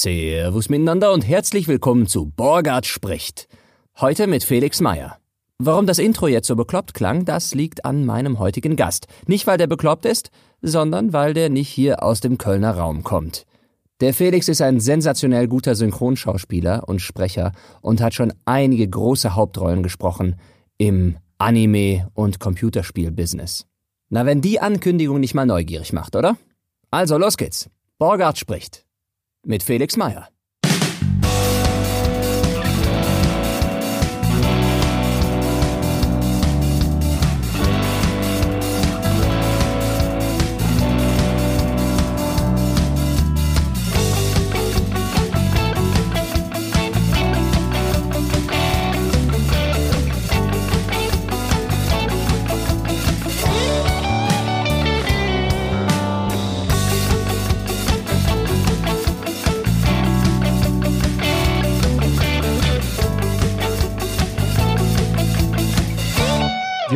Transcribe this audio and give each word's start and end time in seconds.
Servus 0.00 0.70
miteinander 0.70 1.12
und 1.12 1.28
herzlich 1.28 1.68
willkommen 1.68 2.06
zu 2.06 2.24
Borgard 2.24 2.86
spricht. 2.86 3.48
Heute 4.00 4.28
mit 4.28 4.44
Felix 4.44 4.80
Meyer. 4.80 5.18
Warum 5.58 5.86
das 5.86 5.98
Intro 5.98 6.26
jetzt 6.26 6.46
so 6.46 6.56
bekloppt 6.56 6.94
klang, 6.94 7.26
das 7.26 7.52
liegt 7.52 7.84
an 7.84 8.06
meinem 8.06 8.38
heutigen 8.38 8.76
Gast. 8.76 9.08
Nicht, 9.26 9.46
weil 9.46 9.58
der 9.58 9.66
bekloppt 9.66 10.06
ist, 10.06 10.30
sondern 10.62 11.12
weil 11.12 11.34
der 11.34 11.50
nicht 11.50 11.68
hier 11.68 12.02
aus 12.02 12.20
dem 12.20 12.38
Kölner 12.38 12.78
Raum 12.78 13.04
kommt. 13.04 13.44
Der 14.00 14.14
Felix 14.14 14.48
ist 14.48 14.62
ein 14.62 14.80
sensationell 14.80 15.48
guter 15.48 15.74
Synchronschauspieler 15.74 16.88
und 16.88 17.02
Sprecher 17.02 17.52
und 17.82 18.00
hat 18.00 18.14
schon 18.14 18.32
einige 18.46 18.88
große 18.88 19.34
Hauptrollen 19.34 19.82
gesprochen 19.82 20.36
im 20.78 21.18
Anime- 21.36 22.08
und 22.14 22.40
Computerspiel-Business. 22.40 23.66
Na, 24.08 24.24
wenn 24.24 24.40
die 24.40 24.60
Ankündigung 24.60 25.20
nicht 25.20 25.34
mal 25.34 25.44
neugierig 25.44 25.92
macht, 25.92 26.16
oder? 26.16 26.38
Also, 26.90 27.18
los 27.18 27.36
geht's. 27.36 27.68
Borgard 27.98 28.38
spricht 28.38 28.86
mit 29.44 29.62
Felix 29.62 29.96
Meyer. 29.96 30.28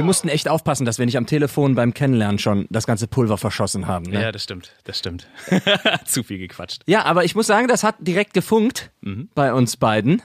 Wir 0.04 0.08
mussten 0.08 0.28
echt 0.28 0.50
aufpassen, 0.50 0.84
dass 0.84 0.98
wir 0.98 1.06
nicht 1.06 1.16
am 1.16 1.24
Telefon 1.24 1.74
beim 1.74 1.94
Kennenlernen 1.94 2.38
schon 2.38 2.66
das 2.68 2.86
ganze 2.86 3.06
Pulver 3.06 3.38
verschossen 3.38 3.86
haben. 3.86 4.04
Ne? 4.04 4.20
Ja, 4.20 4.32
das 4.32 4.42
stimmt, 4.42 4.72
das 4.84 4.98
stimmt. 4.98 5.26
Zu 6.04 6.22
viel 6.22 6.36
gequatscht. 6.36 6.82
Ja, 6.84 7.06
aber 7.06 7.24
ich 7.24 7.34
muss 7.34 7.46
sagen, 7.46 7.68
das 7.68 7.82
hat 7.84 7.94
direkt 8.00 8.34
gefunkt 8.34 8.90
mhm. 9.00 9.30
bei 9.34 9.54
uns 9.54 9.78
beiden. 9.78 10.20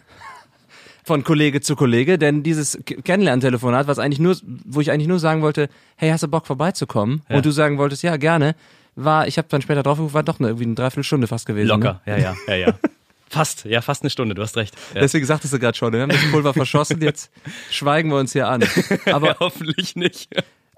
Von 1.05 1.23
Kollege 1.23 1.61
zu 1.61 1.77
Kollege, 1.77 2.17
denn 2.17 2.43
dieses 2.43 2.77
Kennenlerntelefonat, 2.83 3.87
was 3.87 3.99
eigentlich 3.99 4.19
nur, 4.19 4.35
wo 4.65 4.81
ich 4.81 4.91
eigentlich 4.91 5.07
nur 5.07 5.17
sagen 5.17 5.41
wollte, 5.41 5.69
hey, 5.95 6.09
hast 6.09 6.23
du 6.23 6.27
Bock 6.27 6.45
vorbeizukommen? 6.45 7.21
Ja. 7.29 7.37
Und 7.37 7.45
du 7.45 7.51
sagen 7.51 7.77
wolltest, 7.77 8.03
ja, 8.03 8.17
gerne, 8.17 8.55
war, 8.95 9.29
ich 9.29 9.37
habe 9.37 9.47
dann 9.49 9.61
später 9.61 9.81
drauf 9.81 9.97
war 10.13 10.23
doch 10.23 10.41
eine, 10.41 10.49
irgendwie 10.49 10.65
eine 10.65 10.75
Dreiviertelstunde 10.75 11.27
fast 11.27 11.45
gewesen. 11.45 11.69
Locker, 11.69 12.01
ne? 12.05 12.11
ja, 12.11 12.17
ja, 12.17 12.35
ja, 12.49 12.55
ja. 12.55 12.79
Fast, 13.29 13.65
ja, 13.65 13.81
fast 13.81 14.03
eine 14.03 14.09
Stunde, 14.09 14.35
du 14.35 14.41
hast 14.41 14.57
recht. 14.57 14.75
Ja. 14.93 15.01
Deswegen 15.01 15.25
sagtest 15.25 15.53
du 15.53 15.59
gerade 15.59 15.77
schon, 15.77 15.93
wir 15.93 16.01
haben 16.01 16.09
das 16.09 16.31
Pulver 16.31 16.53
verschossen, 16.53 17.01
jetzt 17.01 17.31
schweigen 17.71 18.09
wir 18.09 18.17
uns 18.17 18.33
hier 18.33 18.47
an. 18.47 18.63
Aber 19.05 19.27
ja, 19.27 19.35
hoffentlich 19.39 19.95
nicht. 19.95 20.29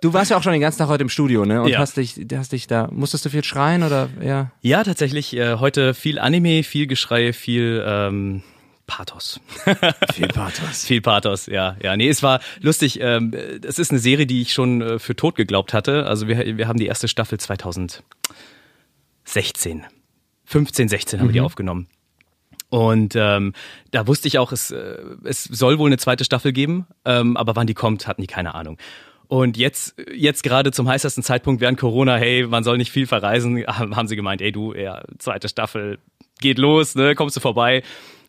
Du 0.02 0.14
warst 0.14 0.32
ja 0.32 0.38
auch 0.38 0.44
schon 0.44 0.52
den 0.54 0.62
ganzen 0.62 0.80
Tag 0.80 0.90
heute 0.90 1.04
im 1.04 1.10
Studio, 1.10 1.46
ne? 1.46 1.62
Und 1.62 1.70
ja. 1.70 1.78
hast 1.78 1.96
dich, 1.96 2.20
hast 2.34 2.52
dich 2.52 2.66
da, 2.66 2.90
musstest 2.92 3.24
du 3.24 3.30
viel 3.30 3.44
schreien 3.44 3.84
oder 3.84 4.10
ja? 4.20 4.52
Ja, 4.62 4.84
tatsächlich. 4.84 5.36
Äh, 5.36 5.58
heute 5.58 5.94
viel 5.94 6.18
Anime, 6.18 6.64
viel 6.64 6.88
Geschrei, 6.88 7.34
viel 7.34 7.84
ähm, 7.86 8.42
Pathos. 8.88 9.40
viel 10.14 10.28
Pathos. 10.28 10.86
viel 10.88 11.02
Pathos, 11.02 11.46
ja. 11.46 11.78
Ja, 11.82 11.96
nee, 11.96 12.10
es 12.10 12.24
war 12.24 12.42
lustig. 12.60 13.00
Ähm, 13.00 13.32
es 13.64 13.78
ist 13.78 13.92
eine 13.92 14.00
Serie, 14.00 14.26
die 14.26 14.42
ich 14.42 14.54
schon 14.54 14.82
äh, 14.82 14.98
für 15.00 15.16
tot 15.16 15.36
geglaubt 15.36 15.74
hatte. 15.74 16.08
Also 16.08 16.28
wir, 16.28 16.58
wir 16.58 16.68
haben 16.68 16.80
die 16.80 16.88
erste 16.88 17.08
Staffel 17.08 17.40
2016. 17.40 18.04
15, 20.46 20.90
16 20.90 21.20
haben 21.20 21.26
mhm. 21.26 21.30
wir 21.30 21.34
die 21.34 21.40
mhm. 21.40 21.46
aufgenommen. 21.46 21.88
Und 22.72 23.18
ähm, 23.18 23.52
da 23.92 24.08
wusste 24.08 24.30
ich 24.30 24.40
auch, 24.40 24.54
es, 24.54 24.72
äh, 24.72 24.96
es 25.26 25.44
soll 25.44 25.78
wohl 25.78 25.90
eine 25.90 25.98
zweite 25.98 26.24
Staffel 26.24 26.54
geben, 26.54 26.88
ähm, 27.04 27.36
aber 27.36 27.58
wann 27.58 27.68
die 27.68 27.74
kommt, 27.74 28.08
hatten 28.08 28.22
die 28.22 28.28
keine 28.28 28.56
Ahnung. 28.56 28.78
Und 29.28 29.58
jetzt, 29.58 29.96
jetzt 30.14 30.42
gerade 30.42 30.72
zum 30.72 30.88
heißesten 30.88 31.22
Zeitpunkt 31.22 31.60
während 31.60 31.78
Corona, 31.78 32.16
hey, 32.16 32.48
man 32.48 32.64
soll 32.64 32.78
nicht 32.78 32.92
viel 32.92 33.08
verreisen, 33.08 33.66
haben 33.68 34.08
sie 34.08 34.16
gemeint, 34.16 34.42
ey 34.42 34.54
du, 34.54 34.74
ja, 34.74 35.04
zweite 35.20 35.50
Staffel 35.50 36.00
geht 36.40 36.58
los, 36.58 36.96
ne, 36.96 37.14
kommst 37.14 37.36
du 37.36 37.42
vorbei 37.42 37.84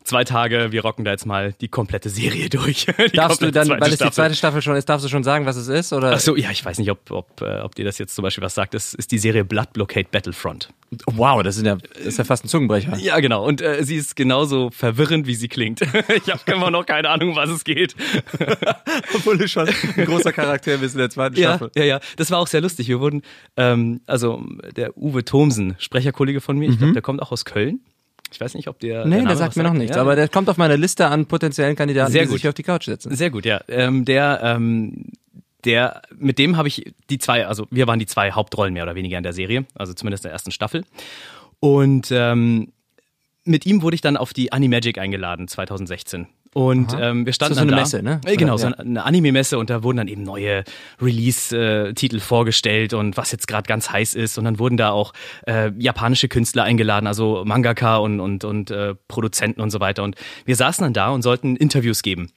zwei 0.04 0.24
Tage, 0.24 0.72
wir 0.72 0.82
rocken 0.82 1.04
da 1.04 1.10
jetzt 1.10 1.26
mal 1.26 1.52
die 1.60 1.68
komplette 1.68 2.08
Serie 2.08 2.48
durch. 2.48 2.86
Darfst 3.14 3.42
du 3.42 3.50
dann, 3.50 3.68
weil 3.68 3.92
es 3.92 3.98
die 3.98 4.10
zweite 4.10 4.34
Staffel 4.34 4.62
schon 4.62 4.76
ist, 4.76 4.88
darfst 4.88 5.04
du 5.04 5.08
schon 5.08 5.24
sagen, 5.24 5.46
was 5.46 5.56
es 5.56 5.68
ist? 5.68 5.92
Oder? 5.92 6.12
Ach 6.12 6.20
so, 6.20 6.36
ja, 6.36 6.50
ich 6.50 6.64
weiß 6.64 6.78
nicht, 6.78 6.90
ob, 6.90 7.10
ob, 7.10 7.40
äh, 7.40 7.60
ob 7.60 7.74
dir 7.74 7.84
das 7.84 7.98
jetzt 7.98 8.14
zum 8.14 8.22
Beispiel 8.22 8.42
was 8.42 8.54
sagt. 8.54 8.74
Das 8.74 8.94
ist 8.94 9.12
die 9.12 9.18
Serie 9.18 9.44
Blood 9.44 9.72
Blockade 9.72 10.08
Battlefront. 10.10 10.70
Wow, 11.06 11.42
das 11.42 11.56
ist 11.56 11.64
ja, 11.64 11.76
das 11.76 12.06
ist 12.06 12.18
ja 12.18 12.24
fast 12.24 12.44
ein 12.44 12.48
Zungenbrecher. 12.48 12.96
Ja, 12.98 13.18
genau. 13.20 13.46
Und 13.46 13.62
äh, 13.62 13.82
sie 13.82 13.96
ist 13.96 14.14
genauso 14.14 14.70
verwirrend, 14.70 15.26
wie 15.26 15.34
sie 15.34 15.48
klingt. 15.48 15.80
ich 16.08 16.30
habe 16.30 16.40
immer 16.52 16.70
noch 16.70 16.84
keine 16.84 17.08
Ahnung, 17.08 17.34
was 17.34 17.48
es 17.48 17.64
geht. 17.64 17.94
Obwohl 19.14 19.38
du 19.38 19.48
schon 19.48 19.68
ein 19.68 20.04
großer 20.04 20.32
Charakter 20.32 20.76
bist 20.78 20.94
in 20.94 20.98
der 20.98 21.10
zweiten 21.10 21.36
ja, 21.36 21.56
Staffel. 21.56 21.70
Ja, 21.76 21.84
ja. 21.84 22.00
Das 22.16 22.30
war 22.30 22.38
auch 22.38 22.46
sehr 22.46 22.60
lustig. 22.60 22.88
Wir 22.88 23.00
wurden, 23.00 23.22
ähm, 23.56 24.00
also 24.06 24.44
der 24.76 24.96
Uwe 24.96 25.24
Thomsen, 25.24 25.76
Sprecherkollege 25.78 26.40
von 26.40 26.58
mir, 26.58 26.68
ich 26.68 26.76
glaube, 26.76 26.90
mhm. 26.90 26.94
der 26.94 27.02
kommt 27.02 27.22
auch 27.22 27.32
aus 27.32 27.44
Köln. 27.44 27.80
Ich 28.32 28.40
weiß 28.40 28.54
nicht, 28.54 28.68
ob 28.68 28.78
der. 28.80 29.04
Nee, 29.04 29.18
der, 29.18 29.26
der 29.26 29.36
sagt 29.36 29.56
mir 29.56 29.62
noch 29.62 29.72
nichts, 29.72 29.96
ja. 29.96 30.02
aber 30.02 30.16
der 30.16 30.28
kommt 30.28 30.48
auf 30.48 30.56
meine 30.56 30.76
Liste 30.76 31.06
an 31.06 31.26
potenziellen 31.26 31.76
Kandidaten, 31.76 32.12
Sehr 32.12 32.22
die 32.22 32.28
gut. 32.28 32.38
sich 32.38 32.48
auf 32.48 32.54
die 32.54 32.62
Couch 32.62 32.86
setzen. 32.86 33.14
Sehr 33.14 33.30
gut, 33.30 33.44
ja. 33.44 33.60
Ähm, 33.68 34.04
der, 34.04 34.40
ähm, 34.42 35.12
der, 35.64 36.02
mit 36.18 36.38
dem 36.38 36.56
habe 36.56 36.68
ich 36.68 36.92
die 37.10 37.18
zwei, 37.18 37.46
also 37.46 37.66
wir 37.70 37.86
waren 37.86 37.98
die 37.98 38.06
zwei 38.06 38.32
Hauptrollen 38.32 38.74
mehr 38.74 38.82
oder 38.82 38.94
weniger 38.94 39.18
in 39.18 39.22
der 39.22 39.32
Serie, 39.32 39.66
also 39.74 39.94
zumindest 39.94 40.24
in 40.24 40.28
der 40.28 40.32
ersten 40.32 40.50
Staffel. 40.50 40.84
Und 41.60 42.10
ähm, 42.10 42.72
mit 43.44 43.66
ihm 43.66 43.82
wurde 43.82 43.94
ich 43.94 44.00
dann 44.00 44.16
auf 44.16 44.32
die 44.32 44.52
Animagic 44.52 44.98
eingeladen 44.98 45.48
2016. 45.48 46.26
Und 46.54 46.94
ähm, 47.00 47.24
wir 47.24 47.32
standen 47.32 47.54
so 47.54 47.60
eine 47.62 47.74
Messe, 47.74 48.02
ne? 48.02 48.20
Äh, 48.26 48.36
genau, 48.36 48.58
so 48.58 48.66
eine 48.66 49.04
Anime-Messe 49.04 49.58
und 49.58 49.70
da 49.70 49.82
wurden 49.82 49.96
dann 49.96 50.08
eben 50.08 50.22
neue 50.22 50.64
Release-Titel 51.00 52.20
vorgestellt 52.20 52.92
und 52.92 53.16
was 53.16 53.32
jetzt 53.32 53.48
gerade 53.48 53.66
ganz 53.66 53.90
heiß 53.90 54.14
ist. 54.14 54.36
Und 54.36 54.44
dann 54.44 54.58
wurden 54.58 54.76
da 54.76 54.90
auch 54.90 55.14
äh, 55.46 55.70
japanische 55.78 56.28
Künstler 56.28 56.64
eingeladen, 56.64 57.06
also 57.06 57.42
Mangaka 57.46 57.96
und, 57.96 58.20
und, 58.20 58.44
und 58.44 58.70
äh, 58.70 58.94
Produzenten 59.08 59.62
und 59.62 59.70
so 59.70 59.80
weiter. 59.80 60.02
Und 60.02 60.16
wir 60.44 60.56
saßen 60.56 60.84
dann 60.84 60.92
da 60.92 61.08
und 61.08 61.22
sollten 61.22 61.56
Interviews 61.56 62.02
geben. 62.02 62.30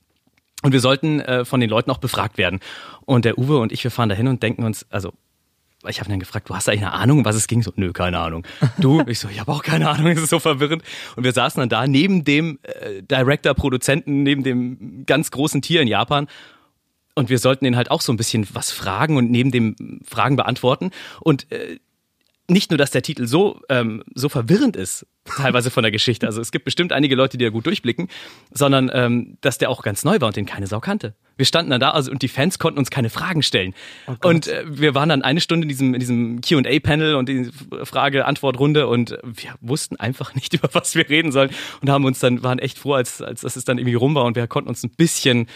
Und 0.63 0.71
wir 0.71 0.79
sollten 0.79 1.19
äh, 1.19 1.43
von 1.43 1.59
den 1.59 1.69
Leuten 1.69 1.91
auch 1.91 1.97
befragt 1.97 2.37
werden. 2.37 2.61
Und 3.05 3.25
der 3.25 3.37
Uwe 3.37 3.57
und 3.57 3.73
ich, 3.73 3.83
wir 3.83 3.91
fahren 3.91 4.09
da 4.09 4.15
hin 4.15 4.27
und 4.27 4.41
denken 4.41 4.63
uns, 4.63 4.85
also 4.89 5.11
ich 5.87 5.99
habe 5.99 6.09
dann 6.09 6.19
gefragt, 6.19 6.49
du 6.49 6.55
hast 6.55 6.67
eigentlich 6.69 6.81
eine 6.81 6.93
Ahnung, 6.93 7.25
was 7.25 7.35
es 7.35 7.47
ging? 7.47 7.63
So, 7.63 7.71
nö, 7.75 7.91
keine 7.91 8.19
Ahnung. 8.19 8.45
Du? 8.77 9.03
Ich 9.07 9.19
so, 9.19 9.29
ich 9.29 9.39
habe 9.39 9.51
auch 9.51 9.63
keine 9.63 9.89
Ahnung, 9.89 10.07
es 10.07 10.21
ist 10.21 10.29
so 10.29 10.39
verwirrend. 10.39 10.83
Und 11.15 11.23
wir 11.23 11.31
saßen 11.31 11.59
dann 11.59 11.69
da 11.69 11.85
neben 11.87 12.23
dem 12.23 12.59
äh, 12.63 13.01
Director, 13.03 13.53
Produzenten, 13.53 14.23
neben 14.23 14.43
dem 14.43 15.05
ganz 15.05 15.31
großen 15.31 15.61
Tier 15.61 15.81
in 15.81 15.87
Japan. 15.87 16.27
Und 17.13 17.29
wir 17.29 17.39
sollten 17.39 17.65
ihn 17.65 17.75
halt 17.75 17.91
auch 17.91 18.01
so 18.01 18.11
ein 18.11 18.17
bisschen 18.17 18.47
was 18.53 18.71
fragen 18.71 19.15
und 19.15 19.31
neben 19.31 19.51
dem 19.51 20.01
Fragen 20.03 20.35
beantworten. 20.35 20.91
Und 21.21 21.51
äh, 21.51 21.79
nicht 22.47 22.71
nur, 22.71 22.77
dass 22.77 22.91
der 22.91 23.01
Titel 23.01 23.25
so, 23.25 23.61
ähm, 23.69 24.03
so 24.13 24.29
verwirrend 24.29 24.75
ist, 24.75 25.05
teilweise 25.23 25.71
von 25.71 25.83
der 25.83 25.91
Geschichte. 25.91 26.27
Also 26.27 26.41
es 26.41 26.51
gibt 26.51 26.65
bestimmt 26.65 26.93
einige 26.93 27.15
Leute, 27.15 27.37
die 27.37 27.45
da 27.45 27.49
gut 27.49 27.65
durchblicken, 27.65 28.09
sondern 28.51 28.91
ähm, 28.93 29.37
dass 29.41 29.57
der 29.57 29.69
auch 29.69 29.81
ganz 29.81 30.03
neu 30.03 30.19
war 30.19 30.27
und 30.27 30.35
den 30.35 30.45
keine 30.45 30.67
Sau 30.67 30.79
kannte. 30.79 31.15
Wir 31.37 31.45
standen 31.45 31.71
dann 31.71 31.79
da 31.79 31.91
also, 31.91 32.11
und 32.11 32.21
die 32.21 32.27
Fans 32.27 32.59
konnten 32.59 32.79
uns 32.79 32.89
keine 32.89 33.09
Fragen 33.09 33.43
stellen. 33.43 33.73
Oh 34.07 34.29
und 34.29 34.47
äh, 34.47 34.63
wir 34.67 34.95
waren 34.95 35.09
dann 35.09 35.21
eine 35.21 35.41
Stunde 35.41 35.65
in 35.65 35.69
diesem, 35.69 35.93
in 35.93 35.99
diesem 35.99 36.41
QA-Panel 36.41 37.15
und 37.15 37.29
die 37.29 37.49
Frage-Antwort-Runde 37.83 38.87
und 38.87 39.17
wir 39.23 39.53
wussten 39.61 39.97
einfach 39.97 40.35
nicht, 40.35 40.53
über 40.53 40.69
was 40.73 40.95
wir 40.95 41.09
reden 41.09 41.31
sollen 41.31 41.49
und 41.81 41.89
haben 41.89 42.05
uns 42.05 42.19
dann, 42.19 42.43
waren 42.43 42.59
echt 42.59 42.77
froh, 42.77 42.93
als, 42.93 43.21
als 43.21 43.41
dass 43.41 43.55
es 43.55 43.65
dann 43.65 43.77
irgendwie 43.77 43.95
rum 43.95 44.15
war 44.15 44.25
und 44.25 44.35
wir 44.35 44.47
konnten 44.47 44.69
uns 44.69 44.83
ein 44.83 44.91
bisschen 44.91 45.47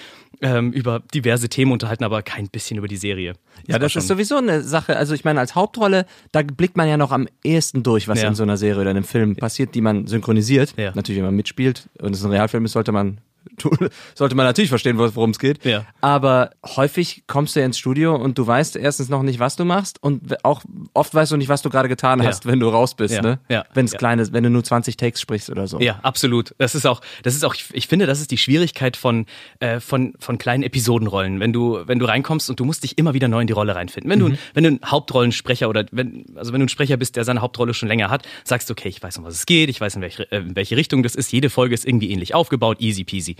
ähm, 0.42 0.72
über 0.72 1.02
diverse 1.14 1.50
Themen 1.50 1.72
unterhalten, 1.72 2.04
aber 2.04 2.22
kein 2.22 2.48
bisschen 2.48 2.78
über 2.78 2.88
die 2.88 2.98
Serie. 2.98 3.34
Das 3.66 3.74
ja, 3.74 3.80
das 3.80 3.96
ist 3.96 4.08
sowieso 4.08 4.38
eine 4.38 4.62
Sache. 4.62 4.96
Also 4.96 5.14
ich 5.14 5.24
meine, 5.26 5.40
als 5.40 5.56
Hauptrolle, 5.56 6.06
da 6.32 6.42
blickt 6.42 6.78
man 6.78 6.88
ja 6.88 6.98
noch 6.98 7.12
am 7.12 7.28
ehesten 7.44 7.84
durch, 7.84 8.08
was 8.08 8.22
ja. 8.22 8.30
in 8.30 8.36
so 8.36 8.44
einer 8.44 8.58
Serie 8.58 8.82
oder 8.82 8.90
einem 8.90 9.04
Film 9.04 9.36
passiert, 9.36 9.76
die 9.76 9.82
man 9.82 10.08
synchronisiert. 10.08 10.74
Ja. 10.78 10.92
Natürlich, 10.96 11.18
wenn 11.18 11.26
man 11.26 11.36
mitspielt 11.36 11.90
und 12.00 12.16
es 12.16 12.24
ein 12.24 12.32
Realfilm 12.32 12.66
ist, 12.66 12.74
sollte 12.74 12.92
man 12.92 13.20
sollte 14.16 14.36
man 14.36 14.46
natürlich 14.46 14.70
verstehen, 14.70 14.98
worum 14.98 15.32
es 15.32 15.40
geht. 15.40 15.64
Ja. 15.66 15.86
Aber 16.02 16.52
häufig 16.66 17.24
kommst 17.28 17.56
du 17.56 17.60
ja 17.60 17.66
ins 17.66 17.78
Studio 17.78 18.16
und 18.16 18.38
du 18.38 18.46
weißt 18.46 18.76
erstens 18.76 19.10
noch 19.10 19.24
nicht, 19.24 19.40
was 19.40 19.56
du 19.56 19.66
machst 19.66 20.02
und 20.02 20.44
auch 20.44 20.62
oft 20.94 21.14
weißt 21.14 21.32
du 21.32 21.38
nicht, 21.38 21.50
was 21.50 21.62
du 21.62 21.70
gerade 21.70 21.90
getan 21.90 22.24
hast, 22.24 22.46
ja. 22.46 22.52
wenn 22.52 22.60
du 22.60 22.70
raus 22.70 22.96
bist, 22.96 23.16
ja. 23.16 23.22
ne? 23.22 23.40
Ja. 23.50 23.66
Wenn 23.74 23.86
es 23.86 23.94
klein 23.94 24.20
ist, 24.20 24.34
wenn 24.34 24.44
du 24.44 24.50
nur 24.50 24.64
20 24.64 24.98
Takes 24.98 25.22
sprichst 25.22 25.50
oder 25.50 25.68
so. 25.68 25.80
Ja, 25.80 26.00
absolut. 26.04 26.54
Das 26.58 26.76
ist 26.76 26.86
auch, 26.86 27.02
das 27.24 27.36
ist 27.36 27.46
auch, 27.46 27.56
ich 27.74 27.88
finde, 27.88 28.06
das 28.06 28.22
ist 28.22 28.32
die 28.32 28.38
Schwierigkeit 28.38 28.98
von, 28.98 29.26
äh, 29.60 29.80
von, 29.80 30.14
von 30.20 30.38
kleinen 30.38 30.64
Episodenrollen. 30.64 31.40
Wenn 31.40 31.54
du, 31.54 31.80
wenn 31.86 32.00
du 32.00 32.06
reinkommst 32.06 32.50
und 32.50 32.60
du 32.60 32.66
musst 32.66 32.84
dich 32.84 32.98
immer 32.98 33.14
wieder 33.14 33.28
neu 33.28 33.42
in 33.42 33.48
die 33.48 33.54
Rolle 33.54 33.76
reinfinden. 33.76 34.10
Wenn 34.10 34.20
mhm. 34.20 34.32
du, 34.32 34.38
wenn 34.54 34.64
du 34.64 34.70
ein 34.72 34.80
Hauptrollensprecher 34.86 35.70
oder 35.70 35.86
wenn, 35.92 36.26
also 36.36 36.54
wenn 36.54 36.60
du 36.60 36.66
ein 36.66 36.70
Sprecher 36.70 36.98
bist, 36.98 37.16
der 37.16 37.24
seine 37.24 37.42
Hauptrolle 37.42 37.74
schon 37.74 37.88
länger 37.88 38.10
hat, 38.10 38.28
sagst 38.44 38.70
du, 38.70 38.74
okay, 38.74 38.90
ich 38.90 39.02
weiß, 39.02 39.18
um 39.18 39.24
was 39.24 39.36
es 39.36 39.46
geht, 39.46 39.70
ich 39.70 39.80
weiß, 39.80 39.96
in 39.96 40.02
welche, 40.02 40.32
äh, 40.32 40.38
in 40.38 40.56
welche 40.56 40.78
Richtung 40.78 41.04
das 41.04 41.16
ist. 41.16 41.32
Jede 41.32 41.50
Folge 41.50 41.74
ist 41.74 41.86
irgendwie 41.86 42.12
ähnlich 42.12 42.36
aufgebaut, 42.36 42.82
easy 42.82 43.04
peasy. 43.04 43.36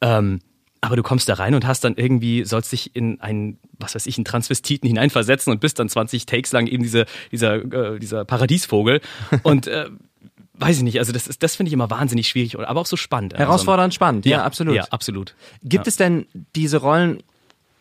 Ähm, 0.00 0.40
aber 0.80 0.96
du 0.96 1.02
kommst 1.02 1.28
da 1.28 1.34
rein 1.34 1.54
und 1.54 1.66
hast 1.66 1.84
dann 1.84 1.94
irgendwie, 1.96 2.44
sollst 2.44 2.72
dich 2.72 2.96
in 2.96 3.20
einen, 3.20 3.58
was 3.78 3.94
weiß 3.94 4.06
ich, 4.06 4.16
einen 4.16 4.24
Transvestiten 4.24 4.86
hineinversetzen 4.86 5.52
und 5.52 5.60
bist 5.60 5.78
dann 5.78 5.88
20 5.88 6.24
Takes 6.26 6.52
lang 6.52 6.66
eben 6.66 6.82
diese, 6.82 7.06
dieser, 7.30 7.56
äh, 7.56 7.98
dieser 7.98 8.24
Paradiesvogel. 8.24 9.00
und 9.42 9.66
äh, 9.66 9.90
weiß 10.54 10.78
ich 10.78 10.82
nicht, 10.82 10.98
also 10.98 11.12
das 11.12 11.26
ist, 11.26 11.42
das 11.42 11.56
finde 11.56 11.68
ich 11.68 11.72
immer 11.74 11.90
wahnsinnig 11.90 12.28
schwierig, 12.28 12.58
aber 12.58 12.80
auch 12.80 12.86
so 12.86 12.96
spannend. 12.96 13.34
Herausfordernd 13.34 13.94
spannend, 13.94 14.26
ja, 14.26 14.38
ja 14.38 14.44
absolut. 14.44 14.74
Ja, 14.74 14.84
absolut. 14.90 15.34
Gibt 15.62 15.86
ja. 15.86 15.88
es 15.88 15.96
denn 15.96 16.26
diese 16.54 16.78
Rollen, 16.78 17.22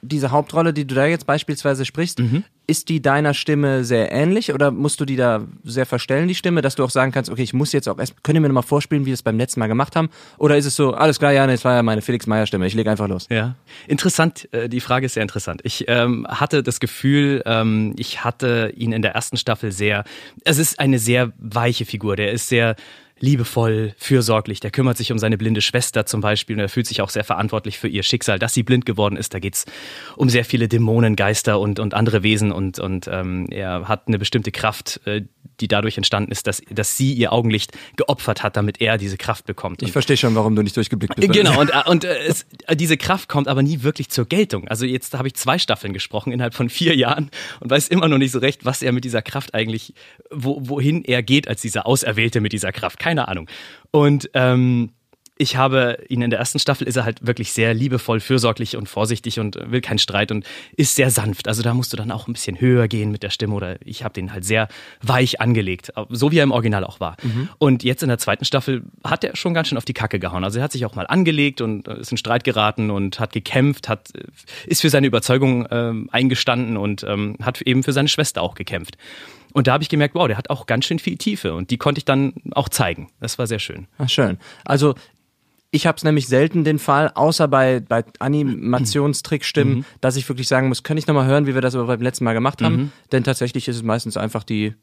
diese 0.01 0.31
Hauptrolle, 0.31 0.73
die 0.73 0.85
du 0.85 0.95
da 0.95 1.05
jetzt 1.05 1.25
beispielsweise 1.25 1.85
sprichst, 1.85 2.19
mhm. 2.19 2.43
Ist 2.69 2.87
die 2.89 3.01
deiner 3.01 3.33
Stimme 3.33 3.83
sehr 3.83 4.11
ähnlich 4.11 4.53
oder 4.53 4.69
musst 4.69 5.01
du 5.01 5.05
die 5.05 5.15
da 5.15 5.41
sehr 5.63 5.87
verstellen, 5.87 6.27
die 6.27 6.35
Stimme, 6.35 6.61
dass 6.61 6.75
du 6.75 6.83
auch 6.83 6.91
sagen 6.91 7.11
kannst, 7.11 7.31
okay, 7.31 7.41
ich 7.41 7.53
muss 7.53 7.73
jetzt 7.73 7.89
auch 7.89 7.97
erst, 7.97 8.23
könnt 8.23 8.35
ihr 8.37 8.41
mir 8.41 8.47
nochmal 8.47 8.63
vorspielen, 8.63 9.03
wie 9.03 9.07
wir 9.07 9.13
es 9.15 9.23
beim 9.23 9.37
letzten 9.37 9.59
Mal 9.59 9.67
gemacht 9.67 9.95
haben? 9.95 10.09
Oder 10.37 10.55
ist 10.55 10.65
es 10.65 10.75
so, 10.75 10.93
alles 10.93 11.17
klar, 11.17 11.31
ja, 11.31 11.47
das 11.47 11.65
war 11.65 11.73
ja 11.73 11.83
meine 11.83 12.01
Felix 12.01 12.27
Meyer 12.27 12.45
Stimme, 12.45 12.67
ich 12.67 12.75
lege 12.75 12.89
einfach 12.91 13.07
los. 13.07 13.25
Ja, 13.29 13.55
interessant, 13.87 14.47
äh, 14.53 14.69
die 14.69 14.81
Frage 14.81 15.07
ist 15.07 15.15
sehr 15.15 15.23
interessant. 15.23 15.61
Ich 15.63 15.85
ähm, 15.87 16.27
hatte 16.29 16.61
das 16.61 16.79
Gefühl, 16.79 17.41
ähm, 17.45 17.95
ich 17.97 18.23
hatte 18.23 18.71
ihn 18.75 18.91
in 18.91 19.01
der 19.01 19.15
ersten 19.15 19.37
Staffel 19.37 19.71
sehr, 19.71 20.03
es 20.45 20.59
ist 20.59 20.79
eine 20.79 20.99
sehr 20.99 21.33
weiche 21.39 21.85
Figur, 21.85 22.15
der 22.15 22.31
ist 22.31 22.49
sehr, 22.49 22.75
liebevoll, 23.19 23.93
fürsorglich. 23.97 24.59
Der 24.59 24.71
kümmert 24.71 24.97
sich 24.97 25.11
um 25.11 25.19
seine 25.19 25.37
blinde 25.37 25.61
Schwester 25.61 26.05
zum 26.05 26.21
Beispiel 26.21 26.55
und 26.55 26.61
er 26.61 26.69
fühlt 26.69 26.87
sich 26.87 27.01
auch 27.01 27.09
sehr 27.09 27.23
verantwortlich 27.23 27.79
für 27.79 27.87
ihr 27.87 28.03
Schicksal, 28.03 28.39
dass 28.39 28.53
sie 28.53 28.63
blind 28.63 28.85
geworden 28.85 29.17
ist. 29.17 29.33
Da 29.33 29.39
geht's 29.39 29.65
um 30.15 30.29
sehr 30.29 30.45
viele 30.45 30.67
Dämonen, 30.67 31.15
Geister 31.15 31.59
und, 31.59 31.79
und 31.79 31.93
andere 31.93 32.23
Wesen 32.23 32.51
und, 32.51 32.79
und 32.79 33.09
ähm, 33.11 33.47
er 33.51 33.87
hat 33.87 34.07
eine 34.07 34.19
bestimmte 34.19 34.51
Kraft, 34.51 35.01
äh, 35.05 35.21
die 35.59 35.67
dadurch 35.67 35.97
entstanden 35.97 36.31
ist, 36.31 36.47
dass, 36.47 36.61
dass 36.69 36.95
sie 36.95 37.13
ihr 37.13 37.33
Augenlicht 37.33 37.71
geopfert 37.97 38.43
hat, 38.43 38.55
damit 38.55 38.81
er 38.81 38.97
diese 38.97 39.17
Kraft 39.17 39.45
bekommt. 39.45 39.81
Ich 39.81 39.91
verstehe 39.91 40.17
schon, 40.17 40.35
warum 40.35 40.55
du 40.55 40.61
nicht 40.61 40.77
durchgeblickt 40.77 41.15
bist. 41.15 41.31
Genau, 41.31 41.59
und, 41.59 41.69
äh, 41.71 41.89
und 41.89 42.03
äh, 42.03 42.17
es, 42.27 42.45
äh, 42.67 42.75
diese 42.75 42.97
Kraft 42.97 43.29
kommt 43.29 43.47
aber 43.47 43.61
nie 43.61 43.83
wirklich 43.83 44.09
zur 44.09 44.25
Geltung. 44.25 44.67
Also 44.67 44.85
jetzt 44.85 45.17
habe 45.17 45.27
ich 45.27 45.35
zwei 45.35 45.59
Staffeln 45.59 45.93
gesprochen 45.93 46.31
innerhalb 46.31 46.53
von 46.53 46.69
vier 46.69 46.95
Jahren 46.95 47.29
und 47.59 47.69
weiß 47.69 47.89
immer 47.89 48.07
noch 48.07 48.17
nicht 48.17 48.31
so 48.31 48.39
recht, 48.39 48.65
was 48.65 48.81
er 48.81 48.91
mit 48.91 49.03
dieser 49.03 49.21
Kraft 49.21 49.53
eigentlich, 49.53 49.93
wo, 50.31 50.59
wohin 50.61 51.03
er 51.03 51.23
geht 51.23 51.47
als 51.47 51.61
dieser 51.61 51.85
Auserwählte 51.85 52.41
mit 52.41 52.53
dieser 52.53 52.71
Kraft. 52.71 52.99
Keine 52.99 53.08
Ahnung. 53.17 53.49
Und 53.91 54.29
ähm, 54.33 54.91
ich 55.41 55.55
habe 55.55 56.03
ihn 56.09 56.21
in 56.21 56.31
der 56.31 56.39
ersten 56.39 56.59
Staffel 56.59 56.85
ist 56.85 56.97
er 56.97 57.05
halt 57.05 57.25
wirklich 57.25 57.53
sehr 57.53 57.73
liebevoll, 57.73 58.19
fürsorglich 58.19 58.75
und 58.75 58.89
vorsichtig 58.89 59.39
und 59.39 59.57
will 59.71 59.79
keinen 59.79 59.97
Streit 59.97 60.33
und 60.33 60.45
ist 60.75 60.95
sehr 60.95 61.09
sanft. 61.11 61.47
Also 61.47 61.63
da 61.63 61.73
musst 61.73 61.93
du 61.93 61.97
dann 61.97 62.11
auch 62.11 62.27
ein 62.27 62.33
bisschen 62.33 62.59
höher 62.59 62.89
gehen 62.89 63.09
mit 63.09 63.23
der 63.23 63.29
Stimme 63.29 63.55
oder 63.55 63.77
ich 63.85 64.03
habe 64.03 64.13
den 64.13 64.33
halt 64.33 64.43
sehr 64.43 64.67
weich 65.01 65.39
angelegt, 65.39 65.93
so 66.09 66.31
wie 66.31 66.39
er 66.39 66.43
im 66.43 66.51
Original 66.51 66.83
auch 66.83 66.99
war. 66.99 67.15
Mhm. 67.23 67.47
Und 67.57 67.85
jetzt 67.85 68.03
in 68.03 68.09
der 68.09 68.17
zweiten 68.17 68.43
Staffel 68.43 68.83
hat 69.01 69.23
er 69.23 69.37
schon 69.37 69.53
ganz 69.53 69.69
schön 69.69 69.77
auf 69.77 69.85
die 69.85 69.93
Kacke 69.93 70.19
gehauen. 70.19 70.43
Also 70.43 70.59
er 70.59 70.65
hat 70.65 70.73
sich 70.73 70.85
auch 70.85 70.95
mal 70.95 71.07
angelegt 71.07 71.61
und 71.61 71.87
ist 71.87 72.11
in 72.11 72.17
Streit 72.17 72.43
geraten 72.43 72.91
und 72.91 73.21
hat 73.21 73.31
gekämpft, 73.31 73.87
hat 73.87 74.09
ist 74.65 74.81
für 74.81 74.89
seine 74.89 75.07
Überzeugung 75.07 75.65
ähm, 75.71 76.09
eingestanden 76.11 76.75
und 76.75 77.05
ähm, 77.05 77.37
hat 77.41 77.61
eben 77.61 77.83
für 77.83 77.93
seine 77.93 78.09
Schwester 78.09 78.41
auch 78.41 78.55
gekämpft. 78.55 78.97
Und 79.53 79.67
da 79.67 79.73
habe 79.73 79.83
ich 79.83 79.89
gemerkt, 79.89 80.15
wow, 80.15 80.27
der 80.27 80.37
hat 80.37 80.49
auch 80.49 80.65
ganz 80.65 80.85
schön 80.85 80.99
viel 80.99 81.17
Tiefe 81.17 81.53
und 81.53 81.71
die 81.71 81.77
konnte 81.77 81.99
ich 81.99 82.05
dann 82.05 82.33
auch 82.51 82.69
zeigen. 82.69 83.09
Das 83.19 83.37
war 83.39 83.47
sehr 83.47 83.59
schön. 83.59 83.87
Ach, 83.97 84.09
schön. 84.09 84.37
Also 84.65 84.95
ich 85.71 85.85
habe 85.85 85.97
es 85.97 86.03
nämlich 86.03 86.27
selten 86.27 86.63
den 86.63 86.79
Fall, 86.79 87.11
außer 87.13 87.47
bei, 87.47 87.79
bei 87.79 88.03
Animationstrickstimmen, 88.19 89.77
mhm. 89.79 89.85
dass 90.01 90.15
ich 90.15 90.27
wirklich 90.27 90.47
sagen 90.47 90.67
muss, 90.67 90.83
kann 90.83 90.97
ich 90.97 91.07
nochmal 91.07 91.27
hören, 91.27 91.45
wie 91.45 91.53
wir 91.53 91.61
das 91.61 91.75
beim 91.75 92.01
letzten 92.01 92.23
Mal 92.23 92.33
gemacht 92.33 92.61
haben? 92.61 92.75
Mhm. 92.75 92.91
Denn 93.11 93.23
tatsächlich 93.23 93.67
ist 93.67 93.75
es 93.75 93.83
meistens 93.83 94.17
einfach 94.17 94.43
die, 94.43 94.73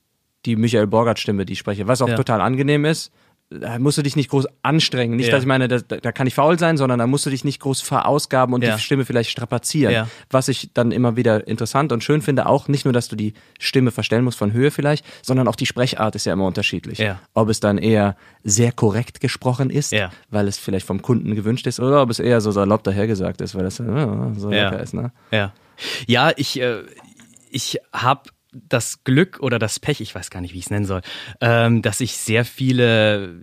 die 0.44 0.56
Michael 0.56 0.86
Borgert-Stimme, 0.86 1.44
die 1.44 1.54
ich 1.54 1.58
spreche, 1.58 1.88
was 1.88 2.02
auch 2.02 2.08
ja. 2.08 2.16
total 2.16 2.40
angenehm 2.40 2.84
ist 2.84 3.12
da 3.48 3.78
musst 3.78 3.96
du 3.96 4.02
dich 4.02 4.16
nicht 4.16 4.30
groß 4.30 4.46
anstrengen. 4.62 5.16
Nicht, 5.16 5.26
ja. 5.26 5.32
dass 5.32 5.42
ich 5.42 5.46
meine, 5.46 5.68
da, 5.68 5.78
da 5.78 6.12
kann 6.12 6.26
ich 6.26 6.34
faul 6.34 6.58
sein, 6.58 6.76
sondern 6.76 6.98
da 6.98 7.06
musst 7.06 7.26
du 7.26 7.30
dich 7.30 7.44
nicht 7.44 7.60
groß 7.60 7.80
verausgaben 7.80 8.54
und 8.54 8.64
ja. 8.64 8.74
die 8.74 8.82
Stimme 8.82 9.04
vielleicht 9.04 9.30
strapazieren. 9.30 9.92
Ja. 9.92 10.08
Was 10.30 10.48
ich 10.48 10.70
dann 10.74 10.90
immer 10.90 11.16
wieder 11.16 11.46
interessant 11.46 11.92
und 11.92 12.02
schön 12.02 12.22
finde, 12.22 12.46
auch 12.46 12.66
nicht 12.66 12.84
nur, 12.84 12.92
dass 12.92 13.08
du 13.08 13.14
die 13.14 13.34
Stimme 13.60 13.92
verstellen 13.92 14.24
musst 14.24 14.38
von 14.38 14.52
Höhe 14.52 14.70
vielleicht, 14.70 15.04
sondern 15.22 15.46
auch 15.46 15.54
die 15.54 15.66
Sprechart 15.66 16.16
ist 16.16 16.26
ja 16.26 16.32
immer 16.32 16.46
unterschiedlich. 16.46 17.02
Ob 17.34 17.48
es 17.48 17.60
dann 17.60 17.78
eher 17.78 18.16
sehr 18.42 18.72
korrekt 18.72 19.20
gesprochen 19.20 19.70
ist, 19.70 19.94
weil 20.30 20.48
es 20.48 20.58
vielleicht 20.58 20.86
vom 20.86 21.02
Kunden 21.02 21.34
gewünscht 21.34 21.66
ist, 21.66 21.78
oder 21.78 22.02
ob 22.02 22.10
es 22.10 22.18
eher 22.18 22.40
so 22.40 22.50
salopp 22.50 22.82
dahergesagt 22.82 23.40
ist, 23.40 23.54
weil 23.54 23.64
das 23.64 23.78
äh, 23.80 24.06
so 24.36 24.50
lecker 24.50 24.80
ist. 24.80 24.94
Ne? 24.94 25.12
Ja, 25.30 25.52
ja 26.06 26.32
ich, 26.36 26.60
äh, 26.60 26.82
ich 27.50 27.78
habe 27.92 28.30
das 28.68 29.04
Glück 29.04 29.38
oder 29.40 29.58
das 29.58 29.80
Pech, 29.80 30.00
ich 30.00 30.14
weiß 30.14 30.30
gar 30.30 30.40
nicht, 30.40 30.54
wie 30.54 30.58
ich 30.58 30.64
es 30.66 30.70
nennen 30.70 30.84
soll, 30.84 31.02
ähm, 31.40 31.82
dass 31.82 32.00
ich 32.00 32.16
sehr 32.16 32.44
viele 32.44 33.42